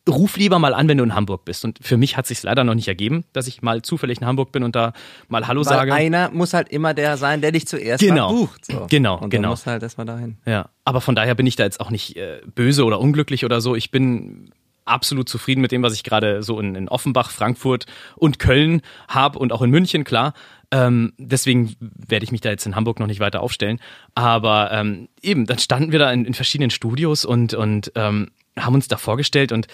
Ruf 0.09 0.38
lieber 0.38 0.57
mal 0.59 0.73
an, 0.73 0.88
wenn 0.88 0.97
du 0.97 1.03
in 1.03 1.13
Hamburg 1.15 1.45
bist. 1.45 1.63
Und 1.65 1.79
für 1.82 1.97
mich 1.97 2.17
hat 2.17 2.25
sich 2.27 2.41
leider 2.43 2.63
noch 2.63 2.73
nicht 2.75 2.88
ergeben, 2.88 3.23
dass 3.34 3.47
ich 3.47 3.61
mal 3.61 3.82
zufällig 3.82 4.21
in 4.21 4.27
Hamburg 4.27 4.51
bin 4.51 4.63
und 4.63 4.75
da 4.75 4.93
mal 5.27 5.47
Hallo 5.47 5.61
Weil 5.61 5.65
sage. 5.65 5.93
einer 5.93 6.29
muss 6.32 6.53
halt 6.53 6.69
immer 6.69 6.93
der 6.93 7.17
sein, 7.17 7.41
der 7.41 7.51
dich 7.51 7.67
zuerst 7.67 8.01
Genau. 8.03 8.32
bucht. 8.32 8.65
So. 8.65 8.88
Genau, 8.89 9.17
Und 9.19 9.29
genau. 9.29 9.41
Dann 9.43 9.49
musst 9.51 9.65
du 9.67 9.71
halt 9.71 9.84
erstmal 9.84 10.05
dahin. 10.07 10.38
Ja, 10.45 10.69
aber 10.86 11.01
von 11.01 11.15
daher 11.15 11.36
bin 11.36 11.45
ich 11.45 11.55
da 11.55 11.63
jetzt 11.63 11.79
auch 11.79 11.89
nicht 11.91 12.15
äh, 12.15 12.41
böse 12.55 12.86
oder 12.86 12.99
unglücklich 12.99 13.45
oder 13.45 13.61
so. 13.61 13.75
Ich 13.75 13.91
bin 13.91 14.51
absolut 14.86 15.29
zufrieden 15.29 15.61
mit 15.61 15.71
dem, 15.71 15.84
was 15.84 15.93
ich 15.93 16.03
gerade 16.03 16.43
so 16.43 16.59
in, 16.59 16.75
in 16.75 16.89
Offenbach, 16.89 17.32
Frankfurt 17.32 17.86
und 18.15 18.39
Köln 18.39 18.82
habe 19.07 19.39
und 19.39 19.51
auch 19.53 19.61
in 19.61 19.69
München, 19.69 20.03
klar. 20.03 20.34
Ähm, 20.71 21.13
deswegen 21.17 21.75
werde 21.79 22.23
ich 22.23 22.32
mich 22.32 22.41
da 22.41 22.49
jetzt 22.49 22.65
in 22.65 22.75
Hamburg 22.75 22.99
noch 22.99 23.07
nicht 23.07 23.19
weiter 23.19 23.41
aufstellen. 23.41 23.79
Aber 24.15 24.71
ähm, 24.71 25.09
eben, 25.21 25.45
dann 25.45 25.59
standen 25.59 25.91
wir 25.91 25.99
da 25.99 26.11
in, 26.11 26.25
in 26.25 26.34
verschiedenen 26.34 26.71
Studios 26.71 27.25
und, 27.25 27.53
und 27.53 27.91
ähm, 27.95 28.32
haben 28.57 28.75
uns 28.75 28.88
da 28.88 28.97
vorgestellt 28.97 29.51
und 29.51 29.67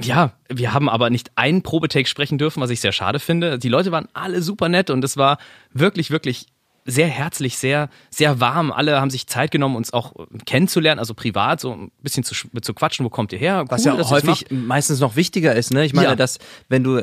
ja, 0.00 0.32
wir 0.48 0.74
haben 0.74 0.88
aber 0.88 1.10
nicht 1.10 1.30
einen 1.36 1.62
Probetake 1.62 2.08
sprechen 2.08 2.38
dürfen, 2.38 2.60
was 2.60 2.70
ich 2.70 2.80
sehr 2.80 2.92
schade 2.92 3.18
finde. 3.18 3.58
Die 3.58 3.68
Leute 3.68 3.92
waren 3.92 4.08
alle 4.12 4.42
super 4.42 4.68
nett 4.68 4.90
und 4.90 5.02
es 5.04 5.16
war 5.16 5.38
wirklich, 5.72 6.10
wirklich 6.10 6.46
sehr 6.86 7.08
herzlich, 7.08 7.58
sehr, 7.58 7.88
sehr 8.10 8.40
warm. 8.40 8.70
Alle 8.72 9.00
haben 9.00 9.10
sich 9.10 9.26
Zeit 9.26 9.50
genommen, 9.50 9.76
uns 9.76 9.92
auch 9.92 10.12
kennenzulernen, 10.46 10.98
also 10.98 11.14
privat, 11.14 11.60
so 11.60 11.72
ein 11.72 11.90
bisschen 12.02 12.24
zu, 12.24 12.34
zu 12.62 12.74
quatschen, 12.74 13.04
wo 13.04 13.10
kommt 13.10 13.32
ihr 13.32 13.38
her? 13.38 13.64
Was 13.68 13.80
Cool, 13.82 13.86
ja 13.86 13.92
auch 13.94 13.98
ihr's 13.98 14.10
häufig 14.10 14.46
meistens 14.50 15.00
noch 15.00 15.16
wichtiger 15.16 15.54
ist, 15.54 15.72
ne? 15.72 15.84
Ich 15.84 15.92
meine, 15.94 16.08
Ja. 16.08 16.16
dass 16.16 16.38
wenn 16.68 16.84
du, 16.84 17.00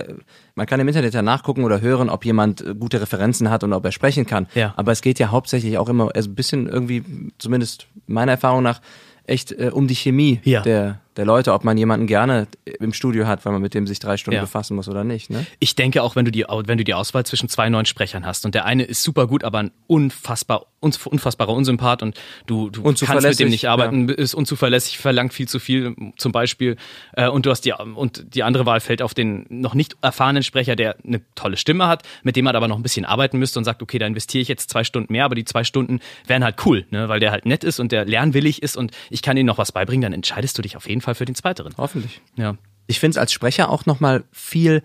man 0.55 0.65
kann 0.65 0.79
im 0.79 0.87
Internet 0.87 1.13
ja 1.13 1.21
nachgucken 1.21 1.63
oder 1.63 1.81
hören, 1.81 2.09
ob 2.09 2.25
jemand 2.25 2.61
äh, 2.61 2.73
gute 2.73 3.01
Referenzen 3.01 3.49
hat 3.49 3.63
und 3.63 3.73
ob 3.73 3.83
er 3.85 3.91
sprechen 3.91 4.25
kann. 4.25 4.47
Ja. 4.55 4.73
Aber 4.77 4.91
es 4.91 5.01
geht 5.01 5.19
ja 5.19 5.29
hauptsächlich 5.31 5.77
auch 5.77 5.89
immer, 5.89 6.09
also 6.15 6.29
ein 6.29 6.35
bisschen 6.35 6.67
irgendwie, 6.67 7.03
zumindest 7.37 7.87
meiner 8.07 8.31
Erfahrung 8.33 8.63
nach, 8.63 8.79
echt 9.25 9.51
äh, 9.51 9.69
um 9.73 9.87
die 9.87 9.95
Chemie 9.95 10.39
Ja. 10.43 10.61
der, 10.61 10.99
der 11.15 11.25
Leute, 11.25 11.53
ob 11.53 11.63
man 11.63 11.77
jemanden 11.77 12.07
gerne 12.07 12.47
im 12.79 12.93
Studio 12.93 13.27
hat, 13.27 13.45
weil 13.45 13.53
man 13.53 13.61
mit 13.61 13.73
dem 13.73 13.87
sich 13.87 13.99
drei 13.99 14.17
Stunden 14.17 14.35
Ja. 14.37 14.41
befassen 14.41 14.75
muss 14.75 14.87
oder 14.87 15.03
nicht, 15.03 15.29
ne? 15.29 15.45
Ich 15.59 15.75
denke 15.75 16.01
auch, 16.03 16.15
wenn 16.15 16.25
du 16.25 16.31
die, 16.31 16.45
wenn 16.47 16.77
du 16.77 16.83
die 16.83 16.93
Auswahl 16.93 17.25
zwischen 17.25 17.49
zwei 17.49 17.69
neuen 17.69 17.85
Sprechern 17.85 18.25
hast 18.25 18.45
und 18.45 18.55
der 18.55 18.65
eine 18.65 18.83
ist 18.83 19.03
super 19.03 19.27
gut, 19.27 19.43
aber 19.43 19.59
ein 19.59 19.71
unfassbar, 19.87 20.65
unfassbarer 20.79 21.53
Unsympath 21.53 22.01
und 22.03 22.19
du, 22.45 22.69
du 22.69 22.81
kannst 22.83 23.23
mit 23.23 23.39
dem 23.39 23.49
nicht 23.49 23.67
arbeiten, 23.69 24.09
ist 24.09 24.33
unzuverlässig, 24.33 24.97
verlangt 24.97 25.33
viel 25.33 25.47
zu 25.47 25.59
viel 25.59 25.95
zum 26.17 26.31
Beispiel 26.31 26.75
äh, 27.13 27.27
und 27.29 27.45
du 27.45 27.51
hast 27.51 27.61
die, 27.61 27.73
und 27.73 28.35
die 28.35 28.43
andere 28.43 28.65
Wahl 28.65 28.79
fällt 28.81 29.01
auf 29.01 29.13
den 29.13 29.45
noch 29.49 29.75
nicht 29.75 29.95
erfahrenen 30.01 30.43
Sprecher, 30.43 30.75
der 30.75 30.97
eine 31.05 31.21
tolle 31.35 31.57
Stimme 31.57 31.87
hat, 31.87 32.03
mit 32.23 32.35
dem 32.35 32.45
man 32.45 32.55
aber 32.55 32.67
noch 32.67 32.75
ein 32.77 32.83
bisschen 32.83 33.05
arbeiten 33.05 33.39
müsste 33.39 33.59
und 33.59 33.65
sagt, 33.65 33.81
okay, 33.81 33.97
da 33.99 34.07
investiere 34.07 34.41
ich 34.41 34.47
jetzt 34.47 34.69
zwei 34.69 34.83
Stunden 34.83 35.13
mehr, 35.13 35.25
aber 35.25 35.35
die 35.35 35.45
zwei 35.45 35.63
Stunden 35.63 35.99
wären 36.27 36.43
halt 36.43 36.65
cool, 36.65 36.85
ne, 36.89 37.07
weil 37.07 37.19
der 37.19 37.31
halt 37.31 37.45
nett 37.45 37.63
ist 37.63 37.79
und 37.79 37.91
der 37.91 38.05
lernwillig 38.05 38.61
ist 38.61 38.75
und 38.75 38.91
ich 39.09 39.21
kann 39.21 39.37
ihm 39.37 39.45
noch 39.45 39.57
was 39.57 39.71
beibringen, 39.71 40.01
dann 40.01 40.13
entscheidest 40.13 40.57
du 40.57 40.61
dich 40.61 40.75
auf 40.75 40.87
jeden 40.89 41.01
Fall 41.03 41.15
für 41.15 41.25
den 41.25 41.35
zweiteren. 41.35 41.73
Hoffentlich. 41.77 42.21
Ja. 42.35 42.55
Ich 42.87 42.99
finde 42.99 43.11
es 43.11 43.17
als 43.17 43.31
Sprecher 43.31 43.69
auch 43.69 43.85
nochmal 43.85 44.23
viel 44.31 44.81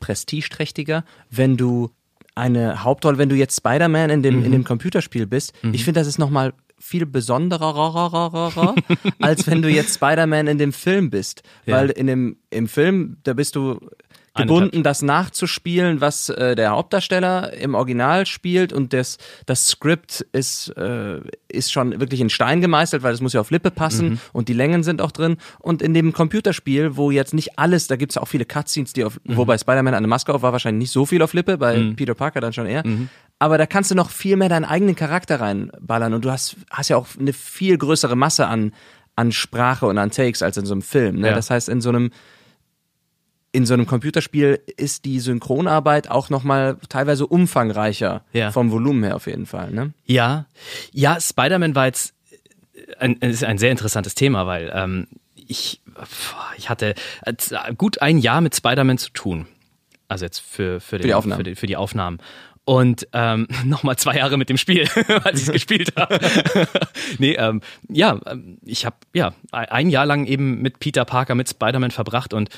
prestigeträchtiger, 0.00 1.04
wenn 1.30 1.56
du 1.56 1.90
eine 2.34 2.84
Hauptrolle, 2.84 3.16
wenn 3.18 3.30
du 3.30 3.36
jetzt 3.36 3.56
Spider-Man 3.56 4.10
in 4.10 4.22
dem, 4.22 4.44
in 4.44 4.52
dem 4.52 4.64
Computerspiel 4.64 5.26
bist. 5.26 5.54
Ich 5.72 5.84
finde, 5.84 6.00
das 6.00 6.06
ist 6.06 6.18
nochmal 6.18 6.52
viel 6.78 7.06
besonderer, 7.06 8.74
als 9.18 9.46
wenn 9.46 9.62
du 9.62 9.70
jetzt 9.70 9.94
Spider-Man 9.94 10.46
in 10.46 10.58
dem 10.58 10.72
Film 10.74 11.08
bist. 11.08 11.42
Ja. 11.64 11.76
Weil 11.76 11.90
in 11.90 12.06
dem, 12.06 12.36
im 12.50 12.68
Film, 12.68 13.16
da 13.22 13.32
bist 13.32 13.56
du 13.56 13.80
gebunden, 14.36 14.82
das 14.82 15.02
nachzuspielen, 15.02 16.00
was 16.00 16.28
äh, 16.28 16.54
der 16.54 16.70
Hauptdarsteller 16.70 17.52
im 17.54 17.74
Original 17.74 18.26
spielt 18.26 18.72
und 18.72 18.92
das, 18.92 19.18
das 19.46 19.66
Skript 19.66 20.26
ist, 20.32 20.68
äh, 20.76 21.20
ist 21.48 21.72
schon 21.72 22.00
wirklich 22.00 22.20
in 22.20 22.30
Stein 22.30 22.60
gemeißelt, 22.60 23.02
weil 23.02 23.14
es 23.14 23.20
muss 23.20 23.32
ja 23.32 23.40
auf 23.40 23.50
Lippe 23.50 23.70
passen 23.70 24.20
und 24.32 24.48
die 24.48 24.52
Längen 24.52 24.82
sind 24.82 25.00
auch 25.00 25.12
drin. 25.12 25.36
Und 25.58 25.82
in 25.82 25.94
dem 25.94 26.12
Computerspiel, 26.12 26.96
wo 26.96 27.10
jetzt 27.10 27.34
nicht 27.34 27.58
alles, 27.58 27.86
da 27.86 27.96
gibt's 27.96 28.16
ja 28.16 28.22
auch 28.22 28.28
viele 28.28 28.44
Cutscenes, 28.44 28.92
die 28.92 29.04
auf, 29.04 29.20
wobei 29.24 29.58
Spider-Man 29.58 29.94
eine 29.94 30.06
Maske 30.06 30.32
auf 30.32 30.42
war, 30.42 30.52
wahrscheinlich 30.52 30.84
nicht 30.84 30.92
so 30.92 31.06
viel 31.06 31.22
auf 31.22 31.32
Lippe, 31.32 31.58
bei 31.58 31.92
Peter 31.96 32.14
Parker 32.14 32.40
dann 32.40 32.52
schon 32.52 32.66
eher. 32.66 32.84
Aber 33.38 33.58
da 33.58 33.66
kannst 33.66 33.90
du 33.90 33.94
noch 33.94 34.10
viel 34.10 34.36
mehr 34.36 34.48
deinen 34.48 34.64
eigenen 34.64 34.96
Charakter 34.96 35.40
reinballern 35.40 36.14
und 36.14 36.24
du 36.24 36.30
hast, 36.30 36.56
hast 36.70 36.88
ja 36.88 36.96
auch 36.96 37.06
eine 37.18 37.32
viel 37.32 37.76
größere 37.76 38.16
Masse 38.16 38.46
an, 38.46 38.72
an 39.14 39.32
Sprache 39.32 39.86
und 39.86 39.98
an 39.98 40.10
Takes 40.10 40.42
als 40.42 40.56
in 40.56 40.66
so 40.66 40.74
einem 40.74 40.82
Film. 40.82 41.20
Ne? 41.20 41.28
Ja. 41.28 41.34
Das 41.34 41.50
heißt, 41.50 41.68
in 41.68 41.80
so 41.80 41.90
einem 41.90 42.10
in 43.56 43.64
so 43.64 43.72
einem 43.72 43.86
Computerspiel 43.86 44.60
ist 44.76 45.06
die 45.06 45.18
Synchronarbeit 45.18 46.10
auch 46.10 46.28
nochmal 46.28 46.76
teilweise 46.90 47.26
umfangreicher 47.26 48.22
Ja. 48.34 48.52
vom 48.52 48.70
Volumen 48.70 49.02
her 49.02 49.16
auf 49.16 49.26
jeden 49.26 49.46
Fall. 49.46 49.70
Ne? 49.70 49.94
Ja, 50.04 50.44
ja, 50.92 51.18
Spider-Man 51.18 51.74
war 51.74 51.86
jetzt 51.86 52.12
ein, 52.98 53.14
ist 53.14 53.44
ein 53.44 53.56
sehr 53.56 53.70
interessantes 53.70 54.14
Thema, 54.14 54.46
weil 54.46 54.70
ähm, 54.74 55.06
ich, 55.34 55.80
ich 56.58 56.68
hatte 56.68 56.94
äh, 57.24 57.34
gut 57.74 58.02
ein 58.02 58.18
Jahr 58.18 58.42
mit 58.42 58.54
Spider-Man 58.54 58.98
zu 58.98 59.10
tun. 59.10 59.46
Also 60.06 60.26
jetzt 60.26 60.40
für, 60.40 60.78
für, 60.80 60.98
den, 60.98 61.06
die 61.06 61.14
Aufnahmen. 61.14 61.38
Für, 61.38 61.44
die, 61.44 61.54
für 61.56 61.66
die 61.66 61.76
Aufnahmen. 61.76 62.18
Und 62.66 63.08
ähm, 63.14 63.48
nochmal 63.64 63.96
zwei 63.96 64.16
Jahre 64.16 64.36
mit 64.36 64.50
dem 64.50 64.58
Spiel, 64.58 64.86
als 65.24 65.40
ich 65.40 65.46
es 65.46 65.52
gespielt 65.52 65.94
habe. 65.96 66.20
nee, 67.18 67.32
ähm, 67.36 67.62
ja, 67.88 68.20
ähm, 68.26 68.58
ich 68.66 68.84
habe 68.84 68.96
ja 69.14 69.32
ein 69.50 69.88
Jahr 69.88 70.04
lang 70.04 70.26
eben 70.26 70.60
mit 70.60 70.78
Peter 70.78 71.06
Parker, 71.06 71.34
mit 71.34 71.48
Spider-Man 71.48 71.92
verbracht 71.92 72.34
und 72.34 72.50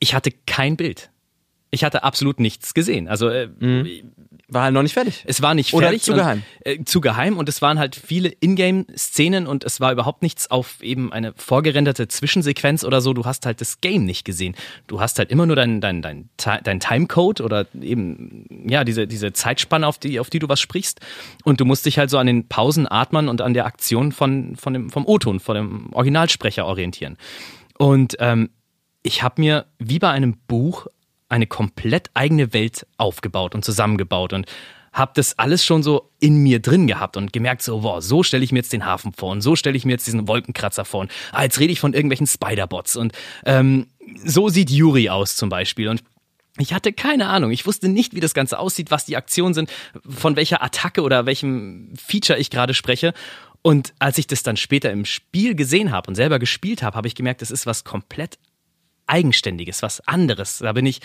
ich 0.00 0.14
hatte 0.14 0.32
kein 0.46 0.76
Bild. 0.76 1.10
Ich 1.70 1.84
hatte 1.84 2.02
absolut 2.02 2.40
nichts 2.40 2.74
gesehen. 2.74 3.06
Also 3.06 3.28
äh, 3.28 3.48
War 4.48 4.64
halt 4.64 4.74
noch 4.74 4.82
nicht 4.82 4.94
fertig. 4.94 5.22
es 5.24 5.40
war 5.40 5.54
nicht 5.54 5.72
Oder 5.72 5.86
fertig. 5.86 6.02
zu 6.02 6.10
und, 6.10 6.18
geheim. 6.18 6.42
Äh, 6.64 6.82
zu 6.82 7.00
geheim 7.00 7.38
und 7.38 7.48
es 7.48 7.62
waren 7.62 7.78
halt 7.78 7.94
viele 7.94 8.32
Ingame-Szenen 8.40 9.46
und 9.46 9.62
es 9.62 9.78
war 9.78 9.92
überhaupt 9.92 10.22
nichts 10.22 10.50
auf 10.50 10.82
eben 10.82 11.12
eine 11.12 11.32
vorgerenderte 11.36 12.08
Zwischensequenz 12.08 12.82
oder 12.82 13.00
so. 13.00 13.12
Du 13.12 13.24
hast 13.24 13.46
halt 13.46 13.60
das 13.60 13.80
Game 13.80 14.04
nicht 14.04 14.24
gesehen. 14.24 14.56
Du 14.88 15.00
hast 15.00 15.20
halt 15.20 15.30
immer 15.30 15.46
nur 15.46 15.54
dein, 15.54 15.80
dein, 15.80 16.02
dein, 16.02 16.28
dein 16.64 16.80
Timecode 16.80 17.40
oder 17.40 17.66
eben, 17.80 18.46
ja, 18.68 18.82
diese, 18.82 19.06
diese 19.06 19.32
Zeitspanne, 19.32 19.86
auf 19.86 19.98
die, 19.98 20.18
auf 20.18 20.28
die 20.28 20.40
du 20.40 20.48
was 20.48 20.58
sprichst. 20.58 20.98
Und 21.44 21.60
du 21.60 21.64
musst 21.64 21.86
dich 21.86 21.98
halt 22.00 22.10
so 22.10 22.18
an 22.18 22.26
den 22.26 22.48
Pausen, 22.48 22.90
Atmern 22.90 23.28
und 23.28 23.40
an 23.42 23.54
der 23.54 23.66
Aktion 23.66 24.10
von, 24.10 24.56
von 24.56 24.72
dem, 24.72 24.90
vom 24.90 25.06
O-Ton, 25.06 25.38
von 25.38 25.54
dem 25.54 25.92
Originalsprecher 25.92 26.66
orientieren. 26.66 27.16
Und 27.78 28.16
ähm, 28.18 28.50
ich 29.02 29.22
habe 29.22 29.40
mir 29.40 29.66
wie 29.78 29.98
bei 29.98 30.10
einem 30.10 30.36
Buch 30.46 30.86
eine 31.28 31.46
komplett 31.46 32.10
eigene 32.14 32.52
Welt 32.52 32.86
aufgebaut 32.96 33.54
und 33.54 33.64
zusammengebaut 33.64 34.32
und 34.32 34.46
habe 34.92 35.12
das 35.14 35.38
alles 35.38 35.64
schon 35.64 35.84
so 35.84 36.10
in 36.18 36.38
mir 36.38 36.60
drin 36.60 36.88
gehabt 36.88 37.16
und 37.16 37.32
gemerkt 37.32 37.62
so, 37.62 37.84
wow, 37.84 38.02
so 38.02 38.24
stelle 38.24 38.42
ich 38.42 38.50
mir 38.50 38.58
jetzt 38.58 38.72
den 38.72 38.84
Hafen 38.84 39.12
vor 39.12 39.30
und 39.30 39.40
so 39.40 39.54
stelle 39.54 39.76
ich 39.76 39.84
mir 39.84 39.92
jetzt 39.92 40.06
diesen 40.06 40.26
Wolkenkratzer 40.26 40.84
vor 40.84 41.02
und 41.02 41.12
ah, 41.32 41.44
jetzt 41.44 41.60
rede 41.60 41.72
ich 41.72 41.78
von 41.78 41.94
irgendwelchen 41.94 42.26
Spider-Bots 42.26 42.96
und 42.96 43.12
ähm, 43.44 43.86
so 44.24 44.48
sieht 44.48 44.70
Yuri 44.70 45.08
aus 45.08 45.36
zum 45.36 45.48
Beispiel 45.48 45.88
und 45.88 46.02
ich 46.58 46.74
hatte 46.74 46.92
keine 46.92 47.28
Ahnung. 47.28 47.52
Ich 47.52 47.64
wusste 47.64 47.88
nicht, 47.88 48.14
wie 48.14 48.20
das 48.20 48.34
Ganze 48.34 48.58
aussieht, 48.58 48.90
was 48.90 49.06
die 49.06 49.16
Aktionen 49.16 49.54
sind, 49.54 49.70
von 50.06 50.36
welcher 50.36 50.62
Attacke 50.62 51.02
oder 51.02 51.24
welchem 51.24 51.94
Feature 51.96 52.38
ich 52.38 52.50
gerade 52.50 52.74
spreche. 52.74 53.14
Und 53.62 53.94
als 53.98 54.18
ich 54.18 54.26
das 54.26 54.42
dann 54.42 54.56
später 54.56 54.90
im 54.90 55.04
Spiel 55.04 55.54
gesehen 55.54 55.92
habe 55.92 56.08
und 56.08 56.16
selber 56.16 56.38
gespielt 56.38 56.82
habe, 56.82 56.96
habe 56.96 57.08
ich 57.08 57.14
gemerkt, 57.14 57.40
das 57.40 57.50
ist 57.50 57.66
was 57.66 57.84
komplett 57.84 58.38
Eigenständiges, 59.10 59.82
was 59.82 60.00
anderes. 60.06 60.58
Da 60.58 60.72
bin 60.72 60.86
ich, 60.86 61.00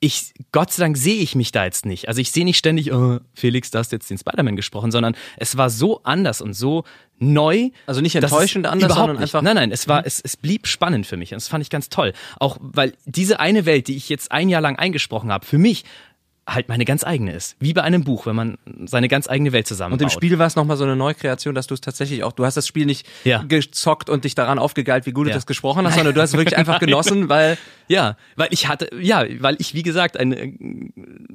ich, 0.00 0.34
Gott 0.52 0.72
sei 0.72 0.84
Dank 0.84 0.96
sehe 0.96 1.16
ich 1.22 1.34
mich 1.34 1.52
da 1.52 1.64
jetzt 1.64 1.86
nicht. 1.86 2.08
Also 2.08 2.20
ich 2.20 2.30
sehe 2.30 2.44
nicht 2.44 2.58
ständig, 2.58 2.92
oh, 2.92 3.18
Felix, 3.34 3.70
da 3.70 3.78
hast 3.78 3.92
du 3.92 3.96
jetzt 3.96 4.10
den 4.10 4.18
Spider-Man 4.18 4.54
gesprochen, 4.56 4.90
sondern 4.90 5.16
es 5.38 5.56
war 5.56 5.70
so 5.70 6.02
anders 6.02 6.40
und 6.42 6.52
so 6.52 6.84
neu. 7.18 7.70
Also 7.86 8.02
nicht 8.02 8.14
enttäuschend 8.14 8.66
anders, 8.66 8.90
sondern 8.94 9.16
nicht. 9.16 9.22
einfach- 9.34 9.40
Mhm. 9.40 9.44
Nein, 9.46 9.56
nein, 9.56 9.72
es 9.72 9.88
war, 9.88 10.04
es, 10.04 10.20
es 10.20 10.36
blieb 10.36 10.66
spannend 10.66 11.06
für 11.06 11.16
mich 11.16 11.32
und 11.32 11.36
das 11.36 11.48
fand 11.48 11.62
ich 11.62 11.70
ganz 11.70 11.88
toll. 11.88 12.12
Auch 12.38 12.58
weil 12.60 12.92
diese 13.06 13.40
eine 13.40 13.64
Welt, 13.64 13.88
die 13.88 13.96
ich 13.96 14.08
jetzt 14.10 14.32
ein 14.32 14.48
Jahr 14.50 14.60
lang 14.60 14.76
eingesprochen 14.76 15.32
habe, 15.32 15.46
für 15.46 15.58
mich 15.58 15.84
halt 16.46 16.68
meine 16.68 16.84
ganz 16.84 17.02
eigene 17.04 17.32
ist. 17.32 17.56
Wie 17.58 17.72
bei 17.72 17.82
einem 17.82 18.04
Buch, 18.04 18.26
wenn 18.26 18.36
man 18.36 18.56
seine 18.84 19.08
ganz 19.08 19.28
eigene 19.28 19.52
Welt 19.52 19.66
zusammenbaut. 19.66 20.00
Und 20.00 20.06
im 20.06 20.10
Spiel 20.10 20.38
war 20.38 20.46
es 20.46 20.54
nochmal 20.54 20.76
so 20.76 20.84
eine 20.84 20.94
Neukreation, 20.94 21.54
dass 21.56 21.66
du 21.66 21.74
es 21.74 21.80
tatsächlich 21.80 22.22
auch, 22.22 22.30
du 22.32 22.44
hast 22.44 22.56
das 22.56 22.66
Spiel 22.68 22.86
nicht 22.86 23.06
Ja. 23.24 23.42
gezockt 23.42 24.08
und 24.08 24.24
dich 24.24 24.34
daran 24.36 24.58
aufgegeilt, 24.60 25.06
wie 25.06 25.12
gut 25.12 25.26
Ja. 25.26 25.32
du 25.32 25.36
das 25.38 25.46
gesprochen 25.46 25.84
hast, 25.86 25.96
sondern 25.96 26.14
du 26.14 26.20
hast 26.20 26.30
es 26.30 26.36
wirklich 26.36 26.56
einfach 26.56 26.78
genossen, 26.78 27.28
weil 27.28 27.58
Ja, 27.88 28.16
weil 28.36 28.48
ich 28.50 28.68
hatte, 28.68 28.88
ja, 29.00 29.24
weil 29.40 29.56
ich, 29.58 29.74
wie 29.74 29.82
gesagt, 29.82 30.16
ein 30.16 30.32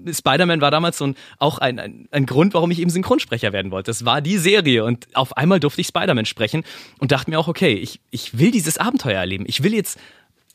äh, 0.06 0.14
Spider-Man 0.14 0.62
war 0.62 0.72
damals 0.72 0.98
so 0.98 1.06
ein, 1.08 1.16
auch 1.40 1.58
ein, 1.60 1.80
ein, 1.80 2.08
ein 2.12 2.26
Grund, 2.26 2.54
warum 2.54 2.72
ich 2.72 2.80
eben 2.80 2.90
Synchronsprecher 2.90 3.54
werden 3.54 3.72
wollte. 3.72 3.92
Das 3.92 4.06
war 4.06 4.22
die 4.22 4.38
Serie 4.38 4.84
und 4.86 5.08
auf 5.14 5.36
einmal 5.38 5.60
durfte 5.60 5.82
ich 5.82 5.88
Spider-Man 5.88 6.26
sprechen 6.26 6.64
und 7.00 7.12
dachte 7.12 7.30
mir 7.32 7.40
auch, 7.40 7.48
okay, 7.48 7.74
ich, 7.74 8.00
ich 8.12 8.38
will 8.40 8.52
dieses 8.52 8.78
Abenteuer 8.78 9.20
erleben. 9.20 9.44
Ich 9.48 9.64
will 9.64 9.74
jetzt, 9.74 10.00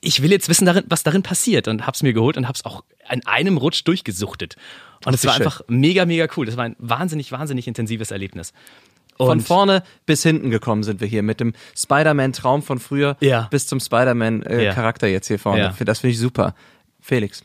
ich 0.00 0.22
will 0.22 0.30
jetzt 0.30 0.48
wissen, 0.48 0.66
darin, 0.66 0.84
was 0.88 1.02
darin 1.02 1.22
passiert 1.22 1.68
und 1.68 1.86
hab's 1.86 2.02
mir 2.02 2.12
geholt 2.12 2.36
und 2.36 2.46
hab's 2.48 2.64
auch 2.64 2.84
an 3.08 3.20
einem 3.26 3.56
Rutsch 3.56 3.82
durchgesuchtet. 3.84 4.56
Und 5.04 5.14
es 5.14 5.24
war 5.24 5.34
schön. 5.34 5.42
einfach 5.44 5.62
mega, 5.68 6.04
mega 6.06 6.26
cool. 6.36 6.46
Das 6.46 6.56
war 6.56 6.64
ein 6.64 6.76
wahnsinnig, 6.78 7.32
wahnsinnig 7.32 7.66
intensives 7.68 8.10
Erlebnis. 8.10 8.52
von 9.16 9.28
Und 9.28 9.40
vorne 9.42 9.82
bis 10.04 10.22
hinten 10.22 10.50
gekommen 10.50 10.82
sind 10.82 11.00
wir 11.00 11.08
hier 11.08 11.22
mit 11.22 11.40
dem 11.40 11.54
Spider-Man-Traum 11.76 12.62
von 12.62 12.78
früher 12.78 13.16
Ja. 13.20 13.48
bis 13.50 13.66
zum 13.66 13.80
Spider-Man-Charakter 13.80 15.06
Ja. 15.06 15.12
jetzt 15.12 15.28
hier 15.28 15.38
vorne. 15.38 15.60
Ja. 15.78 15.84
Das 15.84 16.00
finde 16.00 16.12
ich 16.12 16.18
super. 16.18 16.54
Felix, 17.00 17.42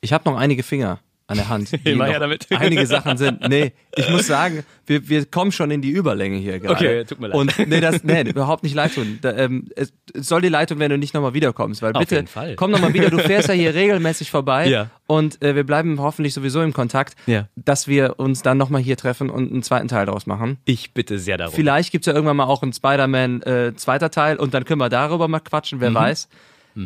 ich 0.00 0.12
habe 0.12 0.28
noch 0.30 0.38
einige 0.38 0.62
Finger 0.62 1.00
an 1.30 1.36
der 1.36 1.48
Hand. 1.48 1.70
Immer 1.84 2.06
her 2.06 2.18
damit. 2.18 2.46
Einige 2.50 2.86
Sachen 2.88 3.16
sind. 3.16 3.48
Nee, 3.48 3.72
ich 3.96 4.08
muss 4.10 4.26
sagen, 4.26 4.64
wir, 4.86 5.08
wir 5.08 5.24
kommen 5.26 5.52
schon 5.52 5.70
in 5.70 5.80
die 5.80 5.90
Überlänge 5.90 6.36
hier 6.38 6.58
gerade. 6.58 6.74
Okay, 6.74 7.04
tut 7.04 7.20
mir 7.20 7.28
leid. 7.28 7.36
Und 7.36 7.68
nee, 7.68 7.80
das, 7.80 8.02
nee, 8.04 8.22
überhaupt 8.22 8.62
nicht 8.64 8.74
leid 8.74 8.94
tun. 8.94 9.18
Da, 9.22 9.36
ähm, 9.36 9.68
es, 9.76 9.92
es 10.12 10.28
soll 10.28 10.42
dir 10.42 10.50
leid 10.50 10.68
tun, 10.68 10.78
wenn 10.80 10.90
du 10.90 10.98
nicht 10.98 11.14
nochmal 11.14 11.32
wiederkommst, 11.34 11.80
weil 11.82 11.92
Auf 11.92 12.06
bitte 12.06 12.24
komm 12.56 12.72
nochmal 12.72 12.92
wieder. 12.92 13.10
Du 13.10 13.18
fährst 13.18 13.48
ja 13.48 13.54
hier 13.54 13.74
regelmäßig 13.74 14.30
vorbei. 14.30 14.68
Ja. 14.68 14.90
Und 15.06 15.42
äh, 15.42 15.54
wir 15.54 15.64
bleiben 15.64 16.00
hoffentlich 16.00 16.34
sowieso 16.34 16.62
im 16.62 16.72
Kontakt, 16.72 17.14
Ja. 17.26 17.48
dass 17.56 17.88
wir 17.88 18.18
uns 18.18 18.42
dann 18.42 18.58
nochmal 18.58 18.80
hier 18.80 18.96
treffen 18.96 19.30
und 19.30 19.50
einen 19.50 19.62
zweiten 19.62 19.88
Teil 19.88 20.06
daraus 20.06 20.26
machen. 20.26 20.58
Ich 20.64 20.92
bitte 20.94 21.18
sehr 21.18 21.36
darum. 21.36 21.54
Vielleicht 21.54 21.90
gibt's 21.92 22.06
ja 22.06 22.12
irgendwann 22.12 22.36
mal 22.36 22.44
auch 22.44 22.62
einen 22.62 22.72
Spider-Man 22.72 23.42
äh, 23.42 23.72
zweiter 23.76 24.10
Teil 24.10 24.36
und 24.36 24.54
dann 24.54 24.64
können 24.64 24.80
wir 24.80 24.88
darüber 24.88 25.26
mal 25.28 25.40
quatschen, 25.40 25.78
Mhm. 25.78 25.82
wer 25.82 25.90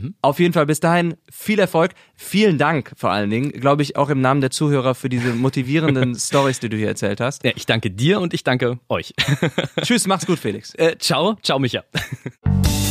weiß. 0.02 0.12
Auf 0.22 0.38
jeden 0.40 0.52
Fall 0.52 0.66
bis 0.66 0.80
dahin 0.80 1.14
viel 1.30 1.58
Erfolg. 1.58 1.92
Vielen 2.16 2.58
Dank 2.58 2.92
vor 2.96 3.10
allen 3.10 3.30
Dingen, 3.30 3.50
glaube 3.52 3.82
ich, 3.82 3.96
auch 3.96 4.08
im 4.10 4.20
Namen 4.20 4.40
der 4.40 4.50
Zuhörer 4.50 4.94
für 4.94 5.08
diese 5.08 5.34
motivierenden 5.34 6.14
Stories, 6.18 6.60
die 6.60 6.68
du 6.68 6.76
hier 6.76 6.88
erzählt 6.88 7.20
hast. 7.20 7.44
Ja, 7.44 7.52
ich 7.54 7.66
danke 7.66 7.90
dir 7.90 8.20
und 8.20 8.34
ich 8.34 8.44
danke 8.44 8.78
euch. 8.88 9.14
Tschüss, 9.82 10.06
mach's 10.06 10.26
gut, 10.26 10.38
Felix. 10.38 10.74
äh, 10.74 10.96
ciao, 10.98 11.36
ciao 11.42 11.58
Micha. 11.58 11.84